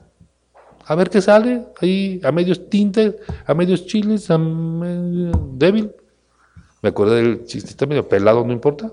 a 0.88 0.96
ver 0.96 1.10
qué 1.10 1.22
sale, 1.22 1.66
ahí 1.82 2.20
a 2.24 2.32
medios 2.32 2.70
tintes, 2.70 3.16
a 3.46 3.54
medios 3.54 3.86
chiles, 3.88 4.30
a 4.30 4.38
medio 4.38 5.32
débil. 5.54 5.92
Me 6.82 6.90
acuerdo 6.90 7.16
del 7.16 7.46
chiste, 7.46 7.72
está 7.72 7.88
medio 7.88 8.08
pelado, 8.08 8.46
no 8.46 8.54
importa. 8.54 8.92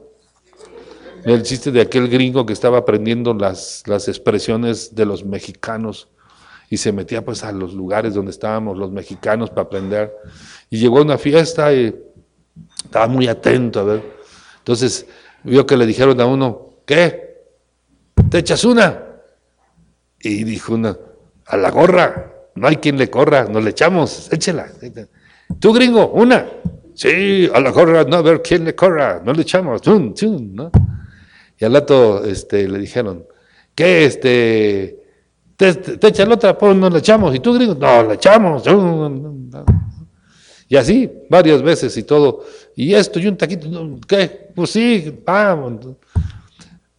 El 1.24 1.42
chiste 1.42 1.70
de 1.70 1.82
aquel 1.82 2.08
gringo 2.08 2.46
que 2.46 2.52
estaba 2.52 2.78
aprendiendo 2.78 3.34
las, 3.34 3.82
las 3.86 4.08
expresiones 4.08 4.94
de 4.94 5.04
los 5.04 5.24
mexicanos 5.24 6.08
y 6.70 6.78
se 6.78 6.90
metía 6.90 7.22
pues 7.24 7.44
a 7.44 7.52
los 7.52 7.74
lugares 7.74 8.14
donde 8.14 8.30
estábamos 8.30 8.78
los 8.78 8.90
mexicanos 8.90 9.50
para 9.50 9.62
aprender. 9.62 10.12
Y 10.70 10.78
llegó 10.78 10.98
a 10.98 11.02
una 11.02 11.18
fiesta 11.18 11.72
y 11.72 11.94
estaba 12.82 13.06
muy 13.06 13.28
atento 13.28 13.80
a 13.80 13.84
ver. 13.84 14.02
Entonces 14.58 15.06
vio 15.44 15.66
que 15.66 15.76
le 15.76 15.84
dijeron 15.84 16.18
a 16.20 16.24
uno, 16.24 16.71
¿qué? 16.92 17.44
¿Te 18.28 18.38
echas 18.38 18.64
una? 18.64 19.02
Y 20.20 20.44
dijo 20.44 20.74
una, 20.74 20.96
a 21.46 21.56
la 21.56 21.70
gorra, 21.70 22.32
no 22.54 22.68
hay 22.68 22.76
quien 22.76 22.98
le 22.98 23.08
corra, 23.08 23.44
nos 23.44 23.64
le 23.64 23.70
echamos, 23.70 24.30
échela. 24.30 24.66
Tú 25.58 25.72
gringo, 25.72 26.08
una. 26.10 26.46
Sí, 26.94 27.50
a 27.52 27.60
la 27.60 27.70
gorra, 27.70 28.04
no 28.04 28.16
a 28.16 28.22
ver 28.22 28.42
quién 28.42 28.64
le 28.64 28.74
corra, 28.74 29.22
no 29.24 29.32
le 29.32 29.42
echamos. 29.42 29.80
¿no? 29.86 30.70
Y 31.58 31.64
al 31.64 31.72
rato 31.72 32.24
este, 32.24 32.68
le 32.68 32.78
dijeron, 32.78 33.24
¿qué? 33.74 34.04
Este, 34.04 34.98
te, 35.56 35.74
te, 35.74 36.08
echa 36.08 36.26
la 36.26 36.34
otra, 36.34 36.58
pues 36.58 36.76
no 36.76 36.90
le 36.90 36.98
echamos. 36.98 37.34
Y 37.34 37.40
tú 37.40 37.54
gringo, 37.54 37.74
no, 37.74 38.02
le 38.04 38.14
echamos. 38.14 38.64
Y 40.68 40.76
así, 40.76 41.10
varias 41.30 41.62
veces 41.62 41.96
y 41.96 42.02
todo. 42.02 42.44
Y 42.76 42.92
esto, 42.92 43.18
y 43.18 43.26
un 43.28 43.36
taquito, 43.38 43.98
¿qué? 44.06 44.50
Pues 44.54 44.70
sí, 44.70 45.20
vamos. 45.24 45.96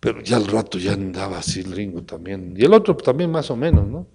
Pero 0.03 0.21
ya 0.21 0.35
al 0.35 0.47
rato 0.47 0.77
ya 0.77 0.91
andaba 0.91 1.37
así 1.37 1.61
el 1.61 1.71
gringo 1.71 2.01
también. 2.01 2.53
Y 2.57 2.65
el 2.65 2.73
otro 2.73 2.93
también 2.97 3.31
más 3.31 3.49
o 3.49 3.55
menos, 3.55 3.87
¿no? 3.87 4.05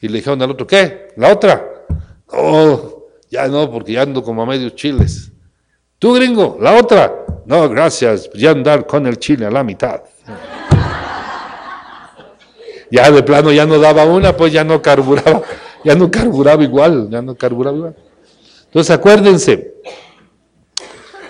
Y 0.00 0.08
le 0.08 0.18
dijeron 0.18 0.40
al 0.40 0.52
otro, 0.52 0.66
¿qué? 0.66 1.08
¿La 1.18 1.30
otra? 1.30 1.84
Oh, 2.28 3.08
ya 3.30 3.46
no, 3.46 3.70
porque 3.70 3.92
ya 3.92 4.02
ando 4.02 4.22
como 4.22 4.40
a 4.40 4.46
medios 4.46 4.74
chiles. 4.74 5.30
¿Tú, 5.98 6.14
gringo? 6.14 6.56
¿La 6.62 6.78
otra? 6.78 7.12
No, 7.44 7.68
gracias, 7.68 8.30
ya 8.32 8.52
andar 8.52 8.86
con 8.86 9.06
el 9.06 9.18
chile 9.18 9.44
a 9.44 9.50
la 9.50 9.62
mitad. 9.62 10.00
Ya 12.90 13.10
de 13.10 13.22
plano 13.22 13.52
ya 13.52 13.66
no 13.66 13.78
daba 13.78 14.06
una, 14.06 14.34
pues 14.34 14.50
ya 14.50 14.64
no 14.64 14.80
carburaba, 14.80 15.42
ya 15.84 15.94
no 15.94 16.10
carburaba 16.10 16.64
igual, 16.64 17.10
ya 17.10 17.20
no 17.20 17.34
carburaba 17.34 17.76
igual. 17.76 17.96
Entonces 18.64 18.90
acuérdense, 18.90 19.74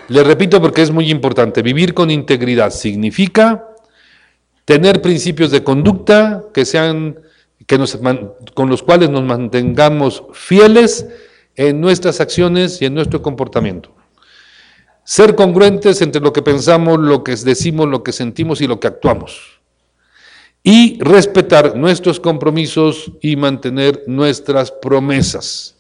les 0.07 0.25
repito 0.25 0.61
porque 0.61 0.83
es 0.83 0.93
muy 0.93 1.11
importante, 1.11 1.61
vivir 1.63 1.95
con 1.95 2.13
integridad 2.13 2.71
significa 2.71 3.68
tener 4.69 5.01
principios 5.01 5.51
de 5.51 5.65
conducta 5.65 6.45
que 6.53 6.67
sean 6.67 7.19
con 8.53 8.69
los 8.69 8.83
cuales 8.83 9.09
nos 9.09 9.23
mantengamos 9.23 10.25
fieles 10.35 11.07
en 11.57 11.81
nuestras 11.81 12.21
acciones 12.21 12.83
y 12.83 12.85
en 12.85 12.93
nuestro 12.93 13.23
comportamiento. 13.23 13.91
Ser 15.05 15.35
congruentes 15.35 16.03
entre 16.03 16.21
lo 16.21 16.35
que 16.35 16.43
pensamos, 16.43 16.99
lo 16.99 17.25
que 17.25 17.35
decimos, 17.35 17.89
lo 17.89 18.03
que 18.03 18.13
sentimos 18.13 18.61
y 18.61 18.67
lo 18.67 18.79
que 18.79 18.89
actuamos. 18.89 19.59
Y 20.63 21.03
respetar 21.03 21.75
nuestros 21.75 22.21
compromisos 22.21 23.11
y 23.23 23.37
mantener 23.37 24.05
nuestras 24.07 24.71
promesas. 24.71 25.77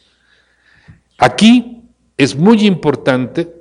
Aquí 1.19 1.82
es 2.16 2.35
muy 2.35 2.66
importante, 2.66 3.55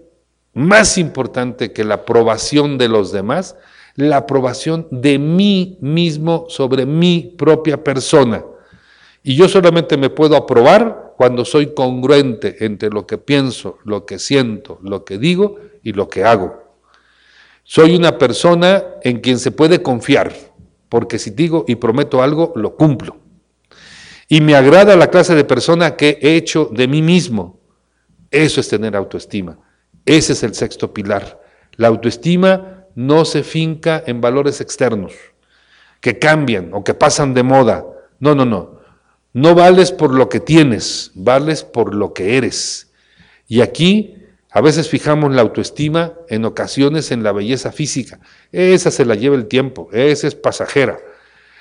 más 0.54 0.98
importante 0.98 1.74
que 1.74 1.84
la 1.84 1.96
aprobación 1.96 2.78
de 2.78 2.88
los 2.88 3.12
demás, 3.12 3.58
la 3.98 4.18
aprobación 4.18 4.88
de 4.92 5.20
mí 5.20 5.78
mismo 5.82 6.46
sobre 6.48 6.86
mi 6.86 7.34
propia 7.38 7.84
persona. 7.84 8.46
Y 9.24 9.36
yo 9.36 9.50
solamente 9.50 9.98
me 9.98 10.10
puedo 10.10 10.38
aprobar 10.38 11.16
cuando 11.18 11.44
soy 11.44 11.74
congruente 11.74 12.64
entre 12.64 12.90
lo 12.90 13.08
que 13.08 13.18
pienso, 13.18 13.80
lo 13.84 14.06
que 14.06 14.20
siento, 14.20 14.80
lo 14.84 15.04
que 15.04 15.18
digo 15.18 15.58
y 15.84 15.94
lo 15.94 16.08
que 16.08 16.24
hago. 16.24 16.64
Soy 17.64 17.96
una 17.96 18.18
persona 18.20 18.84
en 19.02 19.20
quien 19.20 19.40
se 19.40 19.52
puede 19.52 19.82
confiar, 19.82 20.32
porque 20.90 21.18
si 21.18 21.32
digo 21.32 21.66
y 21.68 21.76
prometo 21.76 22.22
algo, 22.22 22.54
lo 22.56 22.76
cumplo. 22.76 23.18
Y 24.30 24.42
me 24.42 24.56
agrada 24.56 24.96
la 24.96 25.08
clase 25.08 25.34
de 25.34 25.44
persona 25.44 25.96
que 25.96 26.20
he 26.22 26.36
hecho 26.36 26.70
de 26.72 26.88
mí 26.88 27.02
mismo. 27.02 27.60
Eso 28.30 28.62
es 28.62 28.70
tener 28.70 28.96
autoestima. 28.96 29.58
Ese 30.06 30.34
es 30.34 30.44
el 30.44 30.54
sexto 30.54 30.94
pilar. 30.94 31.42
La 31.78 31.88
autoestima 31.88 32.77
no 32.98 33.26
se 33.26 33.44
finca 33.44 34.04
en 34.08 34.22
valores 34.22 34.60
externos, 34.60 35.14
que 36.02 36.18
cambian 36.18 36.72
o 36.74 36.84
que 36.84 36.96
pasan 36.96 37.36
de 37.36 37.44
moda. 37.44 37.86
No, 38.20 38.34
no, 38.34 38.44
no. 38.44 38.80
No 39.34 39.54
vales 39.54 39.92
por 39.92 40.12
lo 40.12 40.30
que 40.30 40.40
tienes, 40.40 41.12
vales 41.14 41.64
por 41.64 41.94
lo 41.94 42.16
que 42.16 42.38
eres. 42.38 42.92
Y 43.48 43.62
aquí 43.62 44.16
a 44.50 44.62
veces 44.62 44.90
fijamos 44.90 45.32
la 45.32 45.44
autoestima 45.44 46.14
en 46.28 46.44
ocasiones 46.46 47.12
en 47.12 47.22
la 47.22 47.34
belleza 47.34 47.72
física. 47.72 48.20
Esa 48.52 48.90
se 48.90 49.06
la 49.06 49.14
lleva 49.14 49.36
el 49.36 49.46
tiempo, 49.46 49.90
esa 49.92 50.26
es 50.26 50.34
pasajera. 50.34 50.98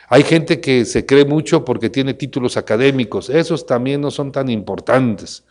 Hay 0.08 0.22
gente 0.22 0.58
que 0.58 0.86
se 0.86 1.04
cree 1.04 1.26
mucho 1.26 1.66
porque 1.66 1.90
tiene 1.90 2.14
títulos 2.14 2.56
académicos, 2.56 3.28
esos 3.28 3.66
también 3.66 4.00
no 4.00 4.10
son 4.10 4.32
tan 4.32 4.48
importantes. 4.48 5.44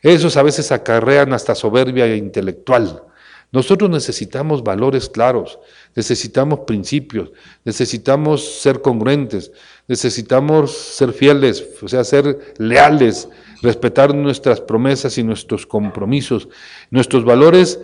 Esos 0.00 0.36
a 0.36 0.42
veces 0.42 0.72
acarrean 0.72 1.32
hasta 1.32 1.54
soberbia 1.54 2.12
intelectual. 2.16 3.04
Nosotros 3.52 3.90
necesitamos 3.90 4.64
valores 4.64 5.10
claros, 5.10 5.58
necesitamos 5.94 6.60
principios, 6.60 7.32
necesitamos 7.64 8.60
ser 8.62 8.80
congruentes, 8.80 9.52
necesitamos 9.86 10.72
ser 10.72 11.12
fieles, 11.12 11.62
o 11.82 11.86
sea, 11.86 12.02
ser 12.02 12.54
leales, 12.56 13.28
respetar 13.60 14.14
nuestras 14.14 14.62
promesas 14.62 15.18
y 15.18 15.22
nuestros 15.22 15.66
compromisos, 15.66 16.48
nuestros 16.90 17.26
valores 17.26 17.78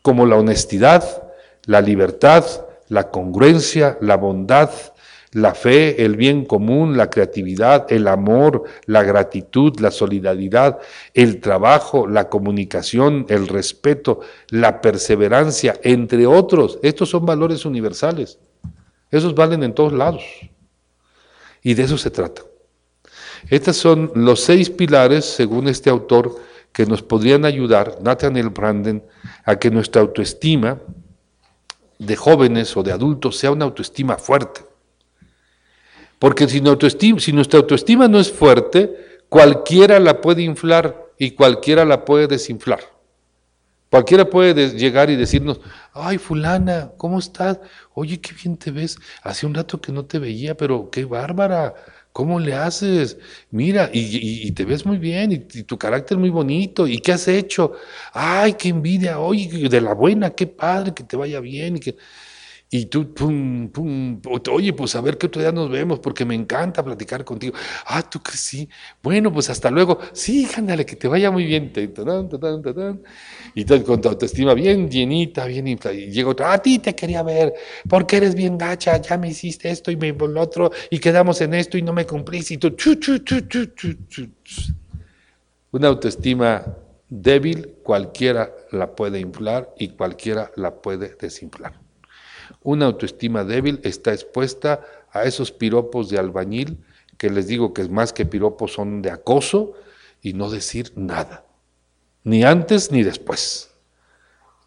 como 0.00 0.24
la 0.24 0.36
honestidad, 0.36 1.30
la 1.66 1.82
libertad, 1.82 2.44
la 2.88 3.10
congruencia, 3.10 3.98
la 4.00 4.16
bondad, 4.16 4.70
la 5.32 5.54
fe, 5.54 6.04
el 6.04 6.16
bien 6.16 6.44
común, 6.44 6.96
la 6.96 7.08
creatividad, 7.08 7.90
el 7.92 8.08
amor, 8.08 8.64
la 8.86 9.02
gratitud, 9.04 9.78
la 9.78 9.92
solidaridad, 9.92 10.78
el 11.14 11.40
trabajo, 11.40 12.08
la 12.08 12.28
comunicación, 12.28 13.26
el 13.28 13.46
respeto, 13.46 14.20
la 14.48 14.80
perseverancia, 14.80 15.78
entre 15.84 16.26
otros. 16.26 16.78
Estos 16.82 17.10
son 17.10 17.26
valores 17.26 17.64
universales. 17.64 18.38
Esos 19.10 19.34
valen 19.34 19.62
en 19.62 19.74
todos 19.74 19.92
lados. 19.92 20.24
Y 21.62 21.74
de 21.74 21.84
eso 21.84 21.96
se 21.96 22.10
trata. 22.10 22.42
Estos 23.48 23.76
son 23.76 24.10
los 24.14 24.40
seis 24.40 24.68
pilares, 24.68 25.24
según 25.24 25.68
este 25.68 25.90
autor, 25.90 26.36
que 26.72 26.86
nos 26.86 27.02
podrían 27.02 27.44
ayudar, 27.44 27.98
Nathaniel 28.00 28.50
Branden, 28.50 29.02
a 29.44 29.56
que 29.56 29.70
nuestra 29.70 30.02
autoestima 30.02 30.78
de 31.98 32.16
jóvenes 32.16 32.76
o 32.76 32.82
de 32.82 32.92
adultos 32.92 33.36
sea 33.36 33.50
una 33.52 33.64
autoestima 33.64 34.16
fuerte. 34.16 34.69
Porque 36.20 36.46
si, 36.46 36.60
nuestra 36.60 37.58
autoestima 37.58 38.06
no 38.06 38.20
es 38.20 38.30
fuerte, 38.30 39.22
cualquiera 39.30 39.98
la 39.98 40.20
puede 40.20 40.42
inflar 40.42 41.10
y 41.18 41.30
cualquiera 41.30 41.86
la 41.86 42.04
puede 42.04 42.26
desinflar. 42.26 42.80
Cualquiera 43.88 44.28
puede 44.28 44.76
llegar 44.76 45.08
y 45.08 45.16
decirnos, 45.16 45.60
ay 45.94 46.18
fulana, 46.18 46.92
¿cómo 46.98 47.18
estás? 47.18 47.58
Oye, 47.94 48.20
qué 48.20 48.34
bien 48.34 48.58
te 48.58 48.70
ves. 48.70 48.98
Hace 49.22 49.46
un 49.46 49.54
rato 49.54 49.80
que 49.80 49.92
no 49.92 50.04
te 50.04 50.18
veía, 50.18 50.54
pero 50.54 50.90
qué 50.90 51.06
bárbara. 51.06 51.74
¿Cómo 52.12 52.38
le 52.38 52.52
haces? 52.52 53.16
Mira, 53.50 53.88
y, 53.90 54.52
te 54.52 54.66
ves 54.66 54.84
muy 54.84 54.98
bien, 54.98 55.32
y, 55.32 55.38
tu 55.38 55.78
carácter 55.78 56.18
muy 56.18 56.28
bonito, 56.28 56.86
¿y 56.86 56.98
qué 56.98 57.12
has 57.12 57.28
hecho? 57.28 57.72
Ay, 58.12 58.54
qué 58.54 58.68
envidia, 58.68 59.20
oye, 59.20 59.70
de 59.70 59.80
la 59.80 59.94
buena, 59.94 60.30
qué 60.30 60.46
padre, 60.46 60.92
que 60.92 61.02
te 61.02 61.16
vaya 61.16 61.40
bien, 61.40 61.78
y 61.78 61.80
que... 61.80 61.96
Y 62.72 62.86
tú, 62.86 63.12
pum, 63.12 63.68
pum, 63.70 64.20
oye, 64.52 64.72
pues 64.72 64.94
a 64.94 65.00
ver 65.00 65.18
qué 65.18 65.26
otro 65.26 65.42
día 65.42 65.50
nos 65.50 65.68
vemos, 65.68 65.98
porque 65.98 66.24
me 66.24 66.36
encanta 66.36 66.84
platicar 66.84 67.24
contigo. 67.24 67.56
Ah, 67.84 68.08
tú 68.08 68.22
que 68.22 68.30
sí. 68.36 68.68
Bueno, 69.02 69.32
pues 69.32 69.50
hasta 69.50 69.72
luego. 69.72 69.98
Sí, 70.12 70.48
ándale, 70.56 70.86
que 70.86 70.94
te 70.94 71.08
vaya 71.08 71.32
muy 71.32 71.44
bien. 71.46 71.72
Y 73.56 73.64
con 73.64 74.00
tu 74.00 74.08
autoestima 74.08 74.54
bien 74.54 74.88
llenita, 74.88 75.46
bien 75.46 75.66
inflada. 75.66 75.96
Y 75.96 76.12
llega 76.12 76.28
otro, 76.30 76.46
a 76.46 76.58
ti 76.58 76.78
te 76.78 76.94
quería 76.94 77.24
ver, 77.24 77.52
porque 77.88 78.18
eres 78.18 78.36
bien 78.36 78.56
gacha, 78.56 78.96
ya 78.98 79.18
me 79.18 79.30
hiciste 79.30 79.68
esto 79.68 79.90
y 79.90 79.96
me 79.96 80.10
el 80.10 80.36
otro, 80.36 80.70
y 80.90 81.00
quedamos 81.00 81.40
en 81.40 81.54
esto 81.54 81.76
y 81.76 81.82
no 81.82 81.92
me 81.92 82.06
cumplís. 82.06 82.52
Y 82.52 82.58
tú, 82.58 82.70
chu, 82.70 82.94
chu, 82.94 83.18
chu, 83.18 84.28
Una 85.72 85.88
autoestima 85.88 86.64
débil, 87.08 87.78
cualquiera 87.82 88.52
la 88.70 88.94
puede 88.94 89.18
inflar 89.18 89.74
y 89.76 89.88
cualquiera 89.88 90.52
la 90.54 90.80
puede 90.80 91.16
desinflar. 91.20 91.79
Una 92.62 92.86
autoestima 92.86 93.44
débil 93.44 93.80
está 93.84 94.12
expuesta 94.12 94.84
a 95.12 95.24
esos 95.24 95.50
piropos 95.50 96.10
de 96.10 96.18
albañil, 96.18 96.78
que 97.16 97.30
les 97.30 97.46
digo 97.46 97.72
que 97.72 97.88
más 97.88 98.12
que 98.12 98.26
piropos 98.26 98.72
son 98.72 99.02
de 99.02 99.10
acoso 99.10 99.74
y 100.22 100.34
no 100.34 100.50
decir 100.50 100.92
nada, 100.96 101.44
ni 102.24 102.44
antes 102.44 102.92
ni 102.92 103.02
después. 103.02 103.69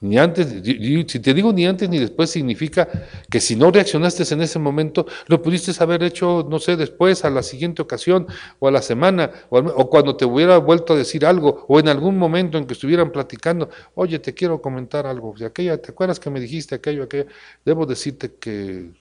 Ni 0.04 0.18
antes, 0.18 0.48
si 0.48 1.20
te 1.22 1.34
digo 1.34 1.54
ni 1.54 1.66
antes 1.66 1.88
ni 1.88 1.98
después, 1.98 2.30
significa 2.30 2.90
que 3.32 3.40
si 3.40 3.56
no 3.56 3.72
reaccionaste 3.72 4.34
en 4.34 4.42
ese 4.42 4.60
momento, 4.60 5.06
lo 5.28 5.42
pudiste 5.42 5.72
haber 5.82 6.04
hecho, 6.04 6.46
no 6.50 6.60
sé, 6.60 6.76
después, 6.76 7.24
a 7.24 7.30
la 7.30 7.42
siguiente 7.42 7.82
ocasión, 7.82 8.28
o 8.60 8.68
a 8.68 8.72
la 8.72 8.82
semana, 8.82 9.32
o, 9.50 9.90
cuando 9.90 10.18
te 10.18 10.26
hubiera 10.26 10.58
vuelto 10.58 10.92
a 10.92 10.98
decir 10.98 11.26
algo, 11.26 11.64
o 11.70 11.80
en 11.80 11.88
algún 11.88 12.18
momento 12.18 12.58
en 12.58 12.66
que 12.66 12.74
estuvieran 12.74 13.14
platicando, 13.14 13.70
oye, 13.96 14.20
te 14.20 14.34
quiero 14.34 14.62
comentar 14.62 15.08
algo, 15.08 15.34
aquella, 15.46 15.82
¿te 15.82 15.92
acuerdas 15.92 16.20
que 16.20 16.30
me 16.30 16.42
dijiste 16.42 16.76
aquello, 16.76 17.04
aquello? 17.04 17.28
Debo 17.64 17.86
decirte 17.86 18.34
que, 18.34 18.92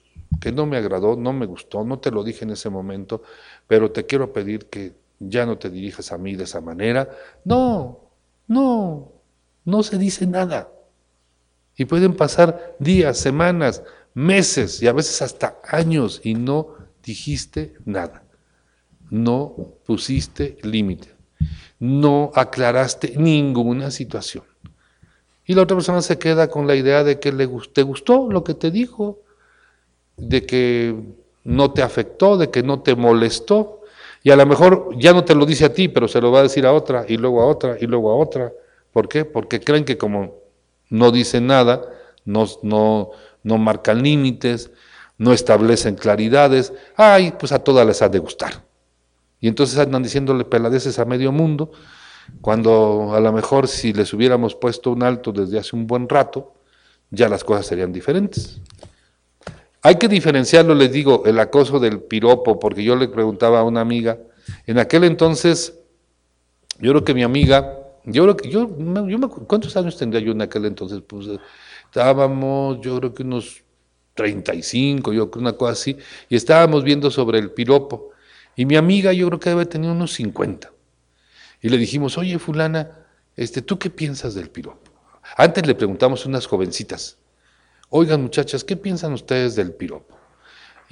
que 0.40 0.52
no 0.52 0.66
me 0.66 0.76
agradó, 0.76 1.16
no 1.16 1.32
me 1.32 1.46
gustó, 1.46 1.82
no 1.82 1.98
te 1.98 2.12
lo 2.12 2.22
dije 2.22 2.44
en 2.44 2.52
ese 2.52 2.70
momento, 2.70 3.24
pero 3.66 3.90
te 3.90 4.06
quiero 4.06 4.32
pedir 4.32 4.66
que 4.66 4.92
ya 5.18 5.46
no 5.46 5.58
te 5.58 5.68
dirijas 5.68 6.12
a 6.12 6.18
mí 6.18 6.36
de 6.36 6.44
esa 6.44 6.60
manera. 6.60 7.10
No, 7.44 7.98
no, 8.46 9.10
no 9.64 9.82
se 9.82 9.98
dice 9.98 10.28
nada. 10.28 10.68
Y 11.82 11.84
pueden 11.84 12.14
pasar 12.14 12.76
días, 12.78 13.18
semanas, 13.18 13.82
meses 14.14 14.80
y 14.80 14.86
a 14.86 14.92
veces 14.92 15.20
hasta 15.20 15.59
años 15.66 16.20
y 16.22 16.34
no 16.34 16.76
dijiste 17.02 17.74
nada. 17.84 18.22
No 19.10 19.56
pusiste 19.84 20.59
límite. 20.62 21.09
No 21.80 22.30
aclaraste 22.36 23.14
ninguna 23.16 23.90
situación. 23.90 24.44
Y 25.44 25.54
la 25.54 25.62
otra 25.62 25.76
persona 25.76 26.02
se 26.02 26.20
queda 26.20 26.46
con 26.46 26.68
la 26.68 26.76
idea 26.76 27.02
de 27.02 27.18
que 27.18 27.32
le 27.32 27.48
te 27.72 27.82
gustó 27.82 28.30
lo 28.30 28.44
que 28.44 28.54
te 28.54 28.70
dijo, 28.70 29.18
de 30.16 30.46
que 30.46 30.94
no 31.42 31.72
te 31.72 31.82
afectó, 31.82 32.36
de 32.36 32.48
que 32.52 32.62
no 32.62 32.80
te 32.82 32.94
molestó. 32.94 33.80
Y 34.22 34.30
a 34.30 34.36
lo 34.36 34.46
mejor 34.46 34.90
ya 35.00 35.12
no 35.12 35.24
te 35.24 35.34
lo 35.34 35.46
dice 35.46 35.64
a 35.64 35.74
ti, 35.74 35.88
pero 35.88 36.06
se 36.06 36.20
lo 36.20 36.30
va 36.30 36.38
a 36.38 36.44
decir 36.44 36.64
a 36.64 36.72
otra, 36.72 37.04
y 37.09 37.16
luego 37.16 37.42
a 37.42 37.46
otra, 37.46 37.76
y 37.80 37.86
luego 37.88 38.12
a 38.12 38.14
otra. 38.14 38.52
¿Por 38.92 39.09
qué? 39.09 39.24
Porque 39.24 39.59
creen 39.59 39.84
que 39.84 39.98
como 39.98 40.41
no 40.93 41.10
dicen 41.10 41.47
nada, 41.47 41.81
no, 42.27 42.47
no, 42.62 43.10
no 43.43 43.59
marcan 43.59 44.02
límites, 44.02 44.70
no 45.16 45.32
establecen 45.32 45.97
claridades, 45.97 46.73
ay, 46.97 47.32
pues 47.39 47.51
a 47.52 47.64
todas 47.64 47.86
les 47.86 48.02
ha 48.02 48.10
de 48.10 48.19
gustar. 48.19 48.62
Y 49.40 49.48
entonces 49.48 49.78
andan 49.78 50.02
diciéndole 50.02 50.44
peladeces 50.44 50.98
a 50.98 51.06
medio 51.06 51.32
mundo, 51.32 51.73
cuando 52.43 53.14
a 53.14 53.20
lo 53.20 53.32
mejor 53.32 53.69
si 53.69 53.94
les 53.94 54.12
hubiéramos 54.12 54.55
puesto 54.55 54.93
un 54.93 55.02
alto 55.02 55.32
desde 55.32 55.59
hace 55.59 55.74
un 55.74 55.86
buen 55.86 56.09
rato, 56.09 56.52
ya 57.10 57.27
las 57.28 57.43
cosas 57.43 57.66
serían 57.66 57.90
diferentes. 57.90 58.60
Hay 59.81 59.97
que 59.97 60.09
diferenciarlo, 60.09 60.74
les 60.74 60.93
digo, 60.93 61.23
el 61.24 61.40
acoso 61.40 61.81
del 61.81 62.01
piropo, 62.02 62.60
porque 62.60 62.85
yo 62.85 62.97
le 62.97 63.09
preguntaba 63.09 63.60
a 63.60 63.64
una 63.64 63.81
amiga, 63.81 64.19
en 64.66 64.78
aquel 64.78 65.05
entonces, 65.05 65.78
yo 66.78 66.90
creo 66.93 67.05
que 67.05 67.14
mi 67.14 67.23
amiga 67.23 67.81
yo 68.04 68.22
creo 68.24 68.36
que 68.36 68.50
yo, 68.50 68.68
yo 68.68 69.18
me, 69.18 69.28
¿cuántos 69.28 69.76
años 69.76 69.96
tendría 69.96 70.22
yo 70.22 70.32
en 70.32 70.42
aquel 70.42 70.64
entonces? 70.66 71.00
Pues 71.06 71.28
estábamos, 71.84 72.80
yo 72.80 72.98
creo 72.98 73.14
que 73.14 73.22
unos 73.22 73.62
35, 74.14 75.12
yo 75.12 75.30
creo 75.30 75.40
una 75.40 75.52
cosa 75.52 75.72
así, 75.72 75.96
y 76.28 76.36
estábamos 76.36 76.84
viendo 76.84 77.10
sobre 77.10 77.38
el 77.38 77.52
piropo. 77.52 78.10
Y 78.56 78.66
mi 78.66 78.76
amiga, 78.76 79.12
yo 79.12 79.28
creo 79.28 79.40
que 79.40 79.50
debe 79.50 79.66
tener 79.66 79.90
unos 79.90 80.12
50. 80.12 80.72
Y 81.60 81.68
le 81.68 81.78
dijimos, 81.78 82.18
oye, 82.18 82.38
fulana, 82.38 83.06
este, 83.36 83.62
¿tú 83.62 83.78
qué 83.78 83.88
piensas 83.88 84.34
del 84.34 84.50
piropo? 84.50 84.90
Antes 85.36 85.66
le 85.66 85.74
preguntamos 85.74 86.26
a 86.26 86.28
unas 86.28 86.46
jovencitas, 86.46 87.18
oigan 87.88 88.22
muchachas, 88.22 88.64
¿qué 88.64 88.76
piensan 88.76 89.12
ustedes 89.12 89.54
del 89.54 89.72
piropo? 89.72 90.18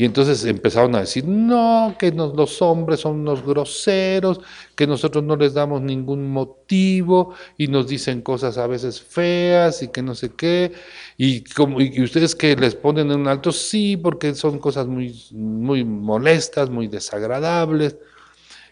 Y 0.01 0.07
entonces 0.07 0.47
empezaron 0.47 0.95
a 0.95 1.01
decir, 1.01 1.27
no, 1.27 1.95
que 1.99 2.11
los 2.11 2.63
hombres 2.63 3.01
son 3.01 3.21
unos 3.21 3.45
groseros, 3.45 4.41
que 4.75 4.87
nosotros 4.87 5.23
no 5.23 5.37
les 5.37 5.53
damos 5.53 5.83
ningún 5.83 6.31
motivo 6.31 7.35
y 7.59 7.67
nos 7.67 7.87
dicen 7.87 8.23
cosas 8.23 8.57
a 8.57 8.67
veces 8.67 8.99
feas 8.99 9.83
y 9.83 9.89
que 9.89 10.01
no 10.01 10.15
sé 10.15 10.31
qué. 10.31 10.73
Y, 11.19 11.45
como, 11.45 11.83
y 11.83 12.03
ustedes 12.03 12.35
que 12.35 12.57
les 12.57 12.75
ponen 12.75 13.11
en 13.11 13.21
un 13.21 13.29
alto, 13.29 13.53
sí, 13.53 13.99
porque 13.99 14.35
son 14.35 14.59
cosas 14.59 14.87
muy, 14.87 15.15
muy 15.33 15.85
molestas, 15.85 16.71
muy 16.71 16.89
desagradables. 16.89 17.99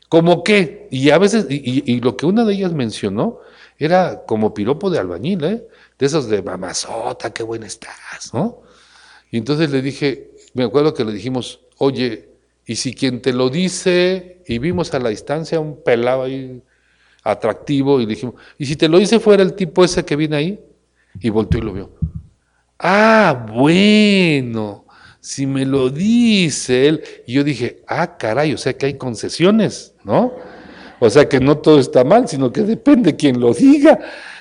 Como 0.09 0.43
que, 0.43 0.89
y 0.91 1.11
a 1.11 1.19
veces, 1.19 1.45
y, 1.51 2.01
lo 2.01 2.17
que 2.17 2.25
una 2.25 2.47
de 2.47 2.55
ellas 2.55 2.73
mencionó 2.73 3.41
era 3.77 4.25
como 4.25 4.55
piropo 4.55 4.89
de 4.89 4.99
albañil, 4.99 5.45
¿eh? 5.45 5.69
de 5.99 6.07
esos 6.07 6.27
de 6.31 6.41
mamazota, 6.41 7.35
qué 7.35 7.43
buena 7.43 7.67
estás, 7.67 8.33
¿no? 8.33 8.63
Y 9.31 9.37
entonces 9.37 9.71
le 9.71 9.83
dije, 9.83 10.28
me 10.55 10.65
acuerdo 10.65 10.95
que 10.95 11.05
le 11.05 11.13
dijimos, 11.13 11.61
oye, 11.79 12.29
y 12.67 12.77
si 12.77 12.93
quien 12.93 13.23
te 13.23 13.33
lo 13.33 13.49
dice, 13.49 14.43
y 14.47 14.59
vimos 14.59 14.93
a 14.95 14.99
la 14.99 15.09
distancia 15.09 15.61
un 15.61 15.83
pelado 15.83 16.25
ahí 16.25 16.63
atractivo, 17.23 18.01
y 18.01 18.05
le 18.05 18.11
dijimos, 18.11 18.35
¿y 18.59 18.67
si 18.67 18.77
te 18.77 18.89
lo 18.89 18.99
dice 18.99 19.21
fuera 19.21 19.43
el 19.43 19.55
tipo 19.55 19.85
ese 19.85 20.05
que 20.05 20.17
viene 20.17 20.37
ahí? 20.37 20.61
Y 21.21 21.31
volteó 21.31 21.61
y 21.61 21.65
lo 21.65 21.73
vio. 21.73 21.91
Ah, 22.79 23.47
bueno, 23.53 24.85
si 25.21 25.47
me 25.47 25.65
lo 25.65 25.91
dice 25.91 26.89
él. 26.89 27.03
Y 27.27 27.35
yo 27.35 27.45
dije, 27.45 27.83
ah, 27.87 28.17
caray, 28.17 28.53
o 28.53 28.59
sea 28.59 28.73
que 28.77 28.87
hay 28.87 28.95
concesiones, 28.95 29.95
¿no? 30.05 30.35
O 31.01 31.11
sea 31.11 31.29
que 31.29 31.41
no 31.41 31.59
todo 31.59 31.79
está 31.79 32.05
mal, 32.05 32.29
sino 32.29 32.53
que 32.53 32.63
depende 32.63 33.17
quien 33.17 33.41
lo 33.41 33.53
diga. 33.55 33.99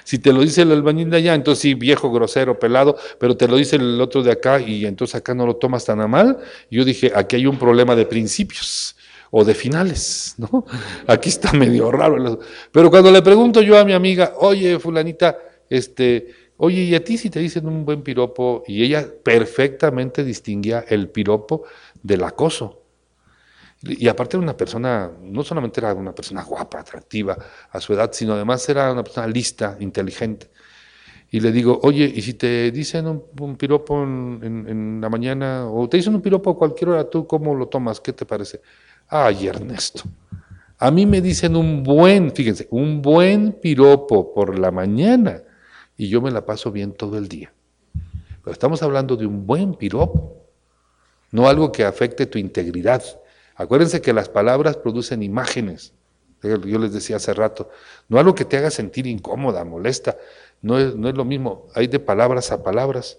Si 0.08 0.20
te 0.20 0.32
lo 0.32 0.40
dice 0.40 0.62
el 0.62 0.72
albañil 0.72 1.10
de 1.10 1.18
allá, 1.18 1.36
entonces 1.36 1.64
sí, 1.64 1.74
viejo, 1.74 2.10
grosero, 2.10 2.58
pelado, 2.58 2.96
pero 3.20 3.36
te 3.36 3.46
lo 3.46 3.58
dice 3.58 3.76
el 3.76 4.00
otro 4.00 4.24
de 4.24 4.32
acá 4.32 4.58
y 4.58 4.86
entonces 4.86 5.16
acá 5.16 5.34
no 5.34 5.46
lo 5.46 5.58
tomas 5.58 5.84
tan 5.84 6.00
a 6.00 6.08
mal. 6.08 6.38
Yo 6.72 6.86
dije, 6.86 7.12
aquí 7.14 7.36
hay 7.36 7.46
un 7.46 7.60
problema 7.60 7.94
de 7.94 8.06
principios 8.06 8.96
o 9.32 9.44
de 9.44 9.54
finales, 9.54 10.36
¿no? 10.38 10.64
Aquí 11.08 11.28
está 11.28 11.52
medio 11.52 11.92
raro. 11.92 12.40
Pero 12.72 12.90
cuando 12.90 13.12
le 13.12 13.22
pregunto 13.22 13.62
yo 13.62 13.78
a 13.78 13.84
mi 13.84 13.92
amiga, 13.92 14.32
oye, 14.38 14.80
fulanita, 14.80 15.38
este, 15.70 16.34
oye, 16.56 16.84
¿y 16.84 16.96
a 16.96 17.04
ti 17.04 17.18
si 17.18 17.30
te 17.30 17.42
dicen 17.42 17.68
un 17.68 17.84
buen 17.84 18.02
piropo? 18.02 18.64
Y 18.66 18.86
ella 18.86 19.06
perfectamente 19.22 20.24
distinguía 20.24 20.86
el 20.88 21.10
piropo 21.10 21.64
del 22.02 22.24
acoso. 22.24 22.87
Y 23.90 24.08
aparte 24.08 24.38
era 24.38 24.44
una 24.44 24.58
persona, 24.58 25.12
no 25.22 25.44
solamente 25.44 25.80
era 25.80 25.94
una 25.94 26.14
persona 26.14 26.44
guapa, 26.44 26.80
atractiva 26.80 27.38
a 27.72 27.80
su 27.80 27.94
edad, 27.94 28.12
sino 28.14 28.34
además 28.34 28.68
era 28.70 28.92
una 28.92 29.04
persona 29.04 29.28
lista, 29.28 29.78
inteligente. 29.80 30.50
y 31.30 31.40
le 31.40 31.52
digo, 31.52 31.80
oye, 31.84 32.12
¿y 32.14 32.22
si 32.22 32.36
te 32.36 32.72
dicen 32.72 33.06
un, 33.08 33.58
piropo 33.58 34.02
en, 34.02 35.00
la 35.02 35.10
mañana, 35.10 35.68
o 35.70 35.88
te 35.90 35.98
dicen 35.98 36.16
un 36.16 36.22
piropo 36.22 36.52
a 36.52 36.58
cualquier 36.58 36.90
hora, 36.92 37.10
¿tú 37.10 37.28
cómo 37.28 37.54
lo 37.54 37.68
tomas? 37.68 38.00
¿Qué 38.00 38.14
te 38.14 38.26
parece? 38.26 38.62
Ay, 39.10 39.48
Ernesto, 39.48 40.04
a 40.80 40.92
mí 40.92 41.06
me 41.06 41.22
dicen 41.22 41.56
un 41.56 41.84
buen, 41.84 42.32
fíjense, 42.32 42.68
un 42.72 43.02
buen 43.02 43.54
piropo 43.54 44.34
por 44.34 44.58
la 44.58 44.72
mañana, 44.72 45.42
y 45.98 46.08
yo 46.08 46.22
me 46.22 46.32
la 46.32 46.46
paso 46.46 46.72
bien 46.72 46.94
todo 46.94 47.18
el 47.18 47.28
día. 47.28 47.52
Pero 48.44 48.54
estamos 48.54 48.82
hablando 48.84 49.18
de 49.18 49.26
un 49.26 49.46
buen 49.46 49.74
piropo, 49.74 50.38
no 51.32 51.48
algo 51.50 51.72
que 51.72 51.84
afecte 51.84 52.26
tu 52.26 52.38
integridad. 52.38 53.04
Acuérdense 53.58 54.02
que 54.02 54.14
las 54.14 54.30
palabras 54.30 54.78
producen 54.78 55.24
imágenes. 55.24 55.94
Yo 56.44 56.78
les 56.78 56.94
decía 56.94 57.16
hace 57.16 57.34
rato, 57.34 57.70
no 58.08 58.20
algo 58.20 58.36
que 58.36 58.46
te 58.46 58.58
haga 58.58 58.70
sentir 58.70 59.08
incómoda, 59.08 59.66
molesta, 59.66 60.16
no 60.62 60.78
es, 60.78 60.96
no 60.96 61.10
es 61.10 61.16
lo 61.16 61.26
mismo, 61.26 61.66
hay 61.74 61.88
de 61.88 62.00
palabras 62.00 62.52
a 62.52 62.62
palabras. 62.64 63.18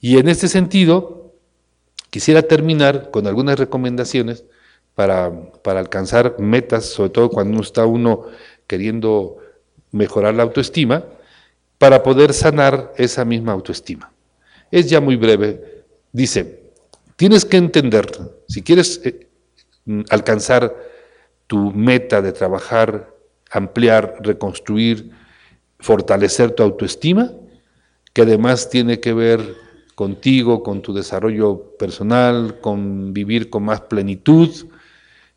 Y 0.00 0.16
en 0.16 0.28
este 0.28 0.48
sentido, 0.48 1.34
quisiera 2.08 2.40
terminar 2.40 3.10
con 3.10 3.26
algunas 3.26 3.58
recomendaciones 3.58 4.44
para, 4.94 5.52
para 5.62 5.80
alcanzar 5.80 6.38
metas, 6.38 6.86
sobre 6.86 7.10
todo 7.10 7.28
cuando 7.28 7.52
uno 7.52 7.62
está 7.62 7.84
uno 7.84 8.24
queriendo 8.66 9.36
mejorar 9.92 10.34
la 10.34 10.44
autoestima, 10.44 11.04
para 11.76 12.02
poder 12.02 12.32
sanar 12.32 12.94
esa 12.96 13.26
misma 13.26 13.52
autoestima. 13.52 14.12
Es 14.70 14.88
ya 14.88 15.00
muy 15.00 15.16
breve. 15.16 15.84
Dice, 16.12 16.62
tienes 17.16 17.44
que 17.44 17.58
entender, 17.58 18.06
si 18.48 18.62
quieres 18.62 19.00
eh, 19.04 19.28
alcanzar 20.10 20.74
tu 21.46 21.72
meta 21.72 22.22
de 22.22 22.32
trabajar, 22.32 23.14
ampliar, 23.50 24.16
reconstruir, 24.20 25.10
fortalecer 25.78 26.52
tu 26.52 26.62
autoestima, 26.62 27.32
que 28.12 28.22
además 28.22 28.70
tiene 28.70 29.00
que 29.00 29.12
ver 29.12 29.40
contigo, 29.94 30.62
con 30.62 30.80
tu 30.80 30.94
desarrollo 30.94 31.76
personal, 31.78 32.60
con 32.60 33.12
vivir 33.12 33.50
con 33.50 33.64
más 33.64 33.82
plenitud. 33.82 34.48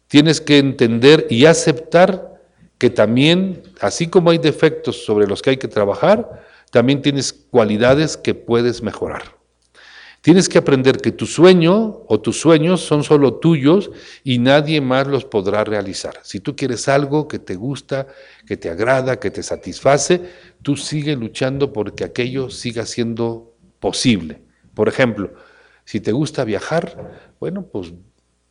Tienes 0.07 0.39
que 0.39 0.57
entender 0.57 1.27
y 1.29 1.45
aceptar 1.45 2.41
que 2.77 2.89
también, 2.89 3.63
así 3.81 4.07
como 4.07 4.29
hay 4.29 4.37
defectos 4.37 5.05
sobre 5.05 5.27
los 5.27 5.41
que 5.41 5.51
hay 5.51 5.57
que 5.57 5.67
trabajar, 5.67 6.43
también 6.71 7.01
tienes 7.01 7.33
cualidades 7.33 8.17
que 8.17 8.35
puedes 8.35 8.81
mejorar. 8.81 9.42
Tienes 10.23 10.47
que 10.47 10.57
aprender 10.57 10.99
que 10.99 11.11
tu 11.11 11.25
sueño 11.25 12.05
o 12.07 12.21
tus 12.21 12.39
sueños 12.39 12.79
son 12.79 13.03
solo 13.03 13.33
tuyos 13.39 13.91
y 14.23 14.39
nadie 14.39 14.79
más 14.79 15.05
los 15.05 15.25
podrá 15.25 15.65
realizar. 15.65 16.13
Si 16.23 16.39
tú 16.39 16.55
quieres 16.55 16.87
algo 16.87 17.27
que 17.27 17.39
te 17.39 17.55
gusta, 17.55 18.07
que 18.47 18.55
te 18.55 18.69
agrada, 18.69 19.19
que 19.19 19.31
te 19.31 19.43
satisface, 19.43 20.21
tú 20.61 20.77
sigue 20.77 21.17
luchando 21.17 21.73
porque 21.73 22.05
aquello 22.05 22.49
siga 22.49 22.85
siendo 22.85 23.53
posible. 23.81 24.39
Por 24.73 24.87
ejemplo, 24.87 25.33
si 25.83 25.99
te 25.99 26.13
gusta 26.13 26.45
viajar, 26.45 27.33
bueno, 27.41 27.65
pues 27.69 27.91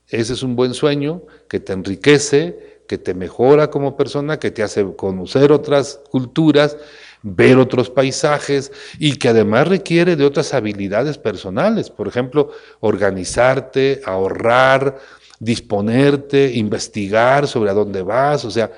ese 0.08 0.34
es 0.34 0.42
un 0.42 0.56
buen 0.56 0.74
sueño 0.74 1.22
que 1.48 1.58
te 1.58 1.72
enriquece, 1.72 2.82
que 2.86 2.98
te 2.98 3.14
mejora 3.14 3.70
como 3.70 3.96
persona, 3.96 4.38
que 4.38 4.50
te 4.50 4.62
hace 4.62 4.94
conocer 4.94 5.50
otras 5.50 6.02
culturas 6.10 6.76
ver 7.22 7.58
otros 7.58 7.88
paisajes 7.90 8.72
y 8.98 9.16
que 9.16 9.28
además 9.28 9.68
requiere 9.68 10.16
de 10.16 10.24
otras 10.24 10.54
habilidades 10.54 11.18
personales, 11.18 11.90
por 11.90 12.08
ejemplo, 12.08 12.50
organizarte, 12.80 14.02
ahorrar, 14.04 14.98
disponerte, 15.38 16.52
investigar 16.54 17.46
sobre 17.46 17.70
a 17.70 17.74
dónde 17.74 18.02
vas, 18.02 18.44
o 18.44 18.50
sea, 18.50 18.70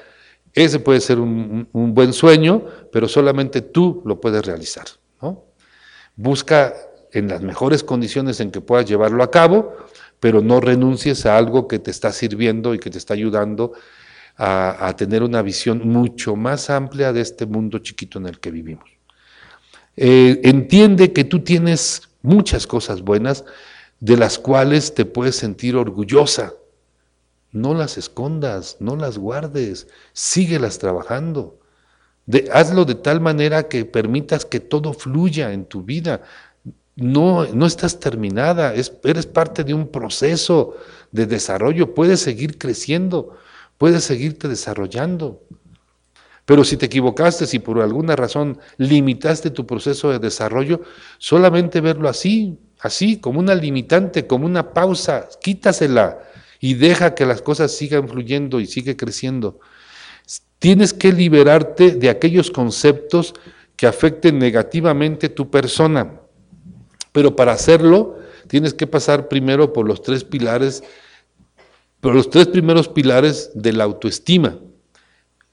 ese 0.54 0.78
puede 0.78 1.00
ser 1.00 1.18
un, 1.18 1.68
buen 1.72 2.12
sueño, 2.12 2.64
pero 2.92 3.08
solamente 3.08 3.60
tú 3.60 4.02
lo 4.04 4.20
puedes 4.20 4.44
realizar. 4.46 4.86
Busca 6.16 6.74
en 7.12 7.26
las 7.28 7.42
mejores 7.42 7.82
condiciones 7.82 8.38
en 8.38 8.52
que 8.52 8.60
puedas 8.60 8.86
llevarlo 8.86 9.24
a 9.24 9.32
cabo, 9.32 9.74
pero 10.20 10.42
no 10.42 10.60
renuncies 10.60 11.26
a 11.26 11.36
algo 11.36 11.66
que 11.66 11.80
te 11.80 11.90
está 11.90 12.12
sirviendo 12.12 12.72
y 12.72 12.78
que 12.78 12.88
te 12.88 12.98
está 12.98 13.14
ayudando 13.14 13.72
a, 14.36 14.94
tener 14.96 15.22
una 15.22 15.42
visión 15.42 15.88
mucho 15.88 16.34
más 16.36 16.70
amplia 16.70 17.12
de 17.12 17.20
este 17.20 17.46
mundo 17.46 17.78
chiquito 17.78 18.18
en 18.18 18.26
el 18.26 18.40
que 18.40 18.50
vivimos. 18.50 18.88
Eh, 19.96 20.40
entiende 20.42 21.12
que 21.12 21.24
tú 21.24 21.40
tienes 21.40 22.02
muchas 22.22 22.66
cosas 22.66 23.02
buenas 23.02 23.44
de 24.00 24.16
las 24.16 24.38
cuales 24.38 24.94
te 24.94 25.04
puedes 25.04 25.36
sentir 25.36 25.76
orgullosa. 25.76 26.54
No 27.52 27.74
las 27.74 27.96
escondas, 27.96 28.76
no 28.80 28.96
las 28.96 29.18
guardes, 29.18 29.86
síguelas 30.12 30.78
trabajando. 30.78 31.60
hazlo 32.52 32.84
de 32.84 32.96
tal 32.96 33.20
manera 33.20 33.68
que 33.68 33.84
permitas 33.84 34.44
que 34.44 34.58
todo 34.58 34.92
fluya 34.92 35.52
en 35.52 35.64
tu 35.64 35.82
vida. 35.84 36.22
No, 36.96 37.46
no 37.46 37.66
estás 37.66 38.00
terminada, 38.00 38.74
eres 38.74 39.26
parte 39.26 39.62
de 39.62 39.74
un 39.74 39.88
proceso 39.88 40.76
de 41.12 41.26
desarrollo, 41.26 41.94
puedes 41.94 42.20
seguir 42.20 42.56
creciendo 42.58 43.36
puedes 43.78 44.04
seguirte 44.04 44.48
desarrollando. 44.48 45.42
Pero 46.44 46.64
si 46.64 46.76
te 46.76 46.86
equivocaste, 46.86 47.46
si 47.46 47.58
por 47.58 47.80
alguna 47.80 48.16
razón 48.16 48.58
limitaste 48.76 49.50
tu 49.50 49.66
proceso 49.66 50.10
de 50.10 50.18
desarrollo, 50.18 50.82
solamente 51.18 51.80
verlo 51.80 52.08
así, 52.08 52.58
así, 52.80 53.18
como 53.18 53.40
una 53.40 53.54
limitante, 53.54 54.26
como 54.26 54.44
una 54.44 54.74
pausa, 54.74 55.28
quítasela 55.40 56.18
y 56.60 56.74
deja 56.74 57.14
que 57.14 57.26
las 57.26 57.42
cosas 57.42 57.72
sigan 57.72 58.08
fluyendo 58.08 58.60
y 58.60 58.66
sigue 58.66 58.96
creciendo. 58.96 59.58
Tienes 60.58 60.92
que 60.92 61.12
liberarte 61.12 61.92
de 61.92 62.08
aquellos 62.08 62.50
conceptos 62.50 63.34
que 63.76 63.86
afecten 63.86 64.38
negativamente 64.38 65.28
tu 65.28 65.50
persona. 65.50 66.20
Pero 67.12 67.36
para 67.36 67.52
hacerlo, 67.52 68.18
tienes 68.48 68.74
que 68.74 68.86
pasar 68.86 69.28
primero 69.28 69.72
por 69.72 69.86
los 69.86 70.02
tres 70.02 70.24
pilares 70.24 70.82
pero 72.04 72.16
los 72.16 72.28
tres 72.28 72.48
primeros 72.48 72.88
pilares 72.88 73.50
de 73.54 73.72
la 73.72 73.84
autoestima, 73.84 74.58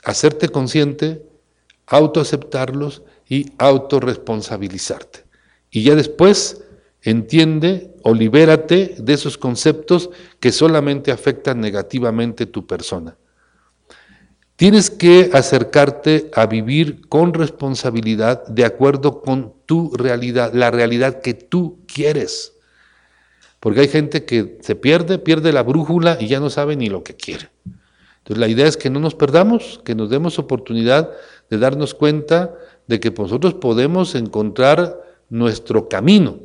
hacerte 0.04 0.50
consciente, 0.50 1.26
autoaceptarlos 1.88 3.04
y 3.26 3.54
autorresponsabilizarte. 3.58 5.24
Y 5.70 5.84
ya 5.84 5.96
después 5.96 6.62
entiende 7.04 7.96
o 8.04 8.14
libérate 8.14 8.96
de 8.98 9.14
esos 9.14 9.38
conceptos 9.38 10.10
que 10.42 10.52
solamente 10.52 11.14
afectan 11.14 11.62
negativamente 11.62 12.46
tu 12.46 12.68
persona. 12.68 13.16
Tienes 14.58 14.90
que 14.90 15.30
acercarte 15.32 16.32
a 16.36 16.48
vivir 16.48 17.08
con 17.08 17.34
responsabilidad 17.34 18.46
de 18.48 18.66
acuerdo 18.66 19.22
con 19.22 19.54
tu 19.66 19.96
realidad, 19.96 20.52
la 20.54 20.70
realidad 20.70 21.22
que 21.22 21.34
tú 21.34 21.80
quieres. 21.88 22.51
Porque 23.62 23.82
hay 23.82 23.88
gente 23.88 24.26
que 24.26 24.58
se 24.62 24.76
pierde, 24.76 25.20
pierde 25.20 25.54
la 25.54 25.62
brújula 25.62 26.18
y 26.20 26.28
ya 26.28 26.40
no 26.40 26.50
sabe 26.50 26.76
ni 26.76 26.90
lo 26.90 27.04
que 27.04 27.16
quiere. 27.16 27.50
Entonces 28.18 28.40
la 28.40 28.48
idea 28.48 28.68
es 28.68 28.76
que 28.76 28.90
no 28.90 29.00
nos 29.00 29.14
perdamos, 29.14 29.80
que 29.86 29.94
nos 29.94 30.10
demos 30.10 30.40
oportunidad 30.40 31.12
de 31.50 31.60
darnos 31.60 31.94
cuenta 31.94 32.56
de 32.88 33.00
que 33.00 33.12
nosotros 33.12 33.54
podemos 33.54 34.16
encontrar 34.16 35.00
nuestro 35.30 35.88
camino. 35.88 36.40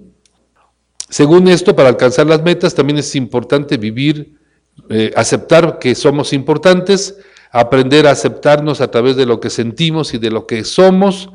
Según 1.09 1.49
esto, 1.49 1.75
para 1.75 1.89
alcanzar 1.89 2.27
las 2.27 2.43
metas 2.43 2.75
también 2.75 2.99
es 2.99 3.17
importante 3.17 3.79
vivir, 3.79 4.37
eh, 4.91 5.11
aceptar 5.17 5.79
que 5.79 5.95
somos 5.95 6.35
importantes, 6.35 7.17
aprender 7.51 8.07
a 8.07 8.11
aceptarnos 8.11 8.83
a 8.83 8.91
través 8.91 9.17
de 9.17 9.25
lo 9.25 9.41
que 9.41 9.49
sentimos 9.49 10.13
y 10.13 10.19
de 10.19 10.31
lo 10.31 10.47
que 10.47 10.65
somos, 10.65 11.31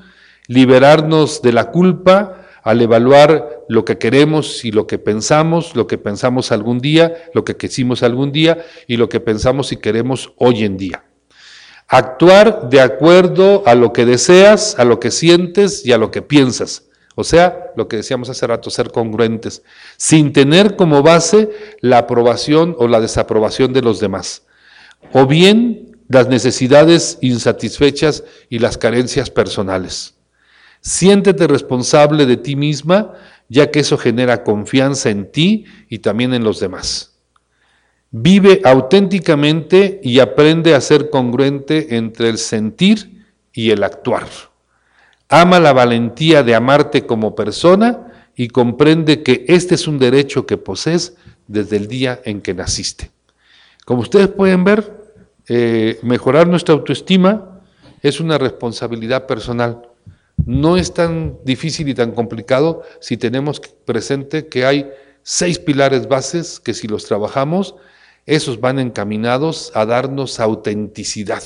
liberarnos 0.48 1.42
de 1.42 1.54
la 1.54 1.72
culpa, 1.72 2.41
al 2.64 2.82
evaluar 2.82 3.64
lo 3.68 3.86
que 3.86 3.98
queremos 3.98 4.64
y 4.66 4.72
lo 4.72 4.88
que 4.88 5.00
pensamos, 5.00 5.76
lo 5.76 5.88
que 5.88 5.98
pensamos 5.98 6.52
algún 6.52 6.80
día, 6.80 7.16
lo 7.34 7.44
que 7.44 7.58
quisimos 7.58 8.04
algún 8.04 8.32
día 8.32 8.64
y 8.88 8.98
lo 8.98 9.10
que 9.10 9.20
pensamos 9.20 9.72
y 9.72 9.78
queremos 9.78 10.34
hoy 10.38 10.64
en 10.64 10.78
día. 10.78 11.04
Actuar 11.88 12.70
de 12.70 12.80
acuerdo 12.80 13.64
a 13.66 13.76
lo 13.76 13.92
que 13.92 14.06
deseas, 14.06 14.80
a 14.80 14.86
lo 14.86 15.00
que 15.00 15.12
sientes 15.12 15.86
y 15.86 15.92
a 15.92 15.98
lo 15.98 16.12
que 16.12 16.22
piensas. 16.22 16.88
O 17.16 17.24
sea, 17.24 17.72
lo 17.76 17.88
que 17.88 17.98
decíamos 17.98 18.30
hace 18.30 18.48
rato, 18.48 18.70
ser 18.70 18.92
congruentes, 18.92 19.64
sin 19.98 20.32
tener 20.32 20.78
como 20.78 21.04
base 21.04 21.50
la 21.82 21.98
aprobación 21.98 22.76
o 22.78 22.88
la 22.88 23.02
desaprobación 23.02 23.74
de 23.74 23.82
los 23.82 24.00
demás. 24.00 24.44
O 25.12 25.26
bien 25.26 25.98
las 26.08 26.30
necesidades 26.30 27.18
insatisfechas 27.22 28.24
y 28.50 28.60
las 28.60 28.78
carencias 28.78 29.30
personales. 29.30 30.16
Siéntete 30.82 31.46
responsable 31.46 32.26
de 32.26 32.38
ti 32.38 32.56
misma, 32.56 33.14
ya 33.50 33.70
que 33.70 33.82
eso 33.82 33.98
genera 33.98 34.44
confianza 34.44 35.12
en 35.12 35.32
ti 35.32 35.66
y 35.90 36.00
también 36.00 36.34
en 36.34 36.44
los 36.44 36.60
demás. 36.60 37.20
Vive 38.10 38.62
auténticamente 38.66 40.02
y 40.04 40.20
aprende 40.20 40.74
a 40.74 40.82
ser 40.82 41.10
congruente 41.10 41.96
entre 41.96 42.30
el 42.30 42.40
sentir 42.40 43.26
y 43.54 43.70
el 43.70 43.84
actuar. 43.84 44.28
Ama 45.30 45.60
la 45.60 45.72
valentía 45.72 46.44
de 46.44 46.56
amarte 46.56 47.06
como 47.06 47.36
persona 47.36 48.08
y 48.36 48.48
comprende 48.48 49.24
que 49.24 49.46
este 49.48 49.76
es 49.76 49.88
un 49.88 50.00
derecho 50.00 50.46
que 50.46 50.58
posees 50.58 51.16
desde 51.48 51.78
el 51.78 51.88
día 51.88 52.20
en 52.26 52.42
que 52.42 52.54
naciste. 52.54 53.12
Como 53.86 54.02
ustedes 54.02 54.30
pueden 54.30 54.64
ver, 54.64 54.92
eh, 55.48 56.00
mejorar 56.02 56.48
nuestra 56.48 56.74
autoestima 56.74 57.62
es 58.02 58.20
una 58.20 58.38
responsabilidad 58.38 59.28
personal 59.28 59.91
no 60.46 60.78
es 60.78 60.94
tan 60.94 61.38
difícil 61.44 61.90
y 61.90 61.94
tan 61.94 62.12
complicado 62.12 62.84
si 63.00 63.18
tenemos 63.18 63.60
presente 63.86 64.48
que 64.48 64.66
hay 64.66 64.92
seis 65.24 65.60
pilares 65.60 66.08
bases 66.08 66.60
que 66.60 66.74
si 66.74 66.88
los 66.88 67.06
trabajamos, 67.06 67.76
esos 68.26 68.60
van 68.60 68.80
encaminados 68.80 69.72
a 69.76 69.86
darnos 69.86 70.40
autenticidad. 70.40 71.44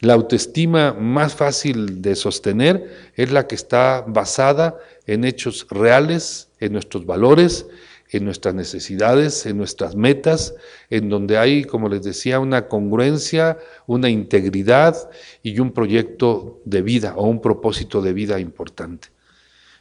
La 0.00 0.14
autoestima 0.14 0.92
más 0.92 1.34
fácil 1.34 2.02
de 2.02 2.14
sostener 2.16 3.12
es 3.16 3.30
la 3.32 3.46
que 3.46 3.54
está 3.54 4.04
basada 4.06 4.76
en 5.06 5.24
hechos 5.24 5.66
reales, 5.70 6.48
en 6.60 6.72
nuestros 6.72 7.06
valores, 7.06 7.66
en 8.10 8.24
nuestras 8.24 8.54
necesidades, 8.54 9.46
en 9.46 9.56
nuestras 9.56 9.96
metas, 9.96 10.54
en 10.90 11.08
donde 11.08 11.38
hay, 11.38 11.64
como 11.64 11.88
les 11.88 12.02
decía, 12.02 12.40
una 12.40 12.68
congruencia, 12.68 13.58
una 13.86 14.08
integridad 14.08 15.10
y 15.42 15.58
un 15.58 15.72
proyecto 15.72 16.60
de 16.64 16.82
vida 16.82 17.14
o 17.16 17.26
un 17.26 17.40
propósito 17.40 18.02
de 18.02 18.12
vida 18.12 18.38
importante. 18.38 19.08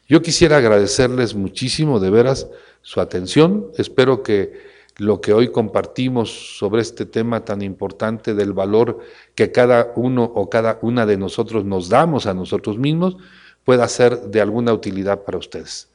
Yo 0.07 0.21
quisiera 0.21 0.57
agradecerles 0.57 1.35
muchísimo, 1.35 1.99
de 1.99 2.09
veras, 2.09 2.47
su 2.81 2.99
atención. 2.99 3.67
Espero 3.77 4.21
que 4.21 4.73
lo 4.97 5.21
que 5.21 5.33
hoy 5.33 5.47
compartimos 5.49 6.57
sobre 6.57 6.81
este 6.81 7.05
tema 7.05 7.43
tan 7.45 7.61
importante 7.61 8.33
del 8.33 8.53
valor 8.53 8.99
que 9.33 9.51
cada 9.51 9.91
uno 9.95 10.23
o 10.23 10.49
cada 10.49 10.77
una 10.81 11.05
de 11.05 11.17
nosotros 11.17 11.65
nos 11.65 11.89
damos 11.89 12.27
a 12.27 12.33
nosotros 12.33 12.77
mismos 12.77 13.17
pueda 13.63 13.87
ser 13.87 14.19
de 14.19 14.41
alguna 14.41 14.73
utilidad 14.73 15.23
para 15.23 15.37
ustedes. 15.37 15.87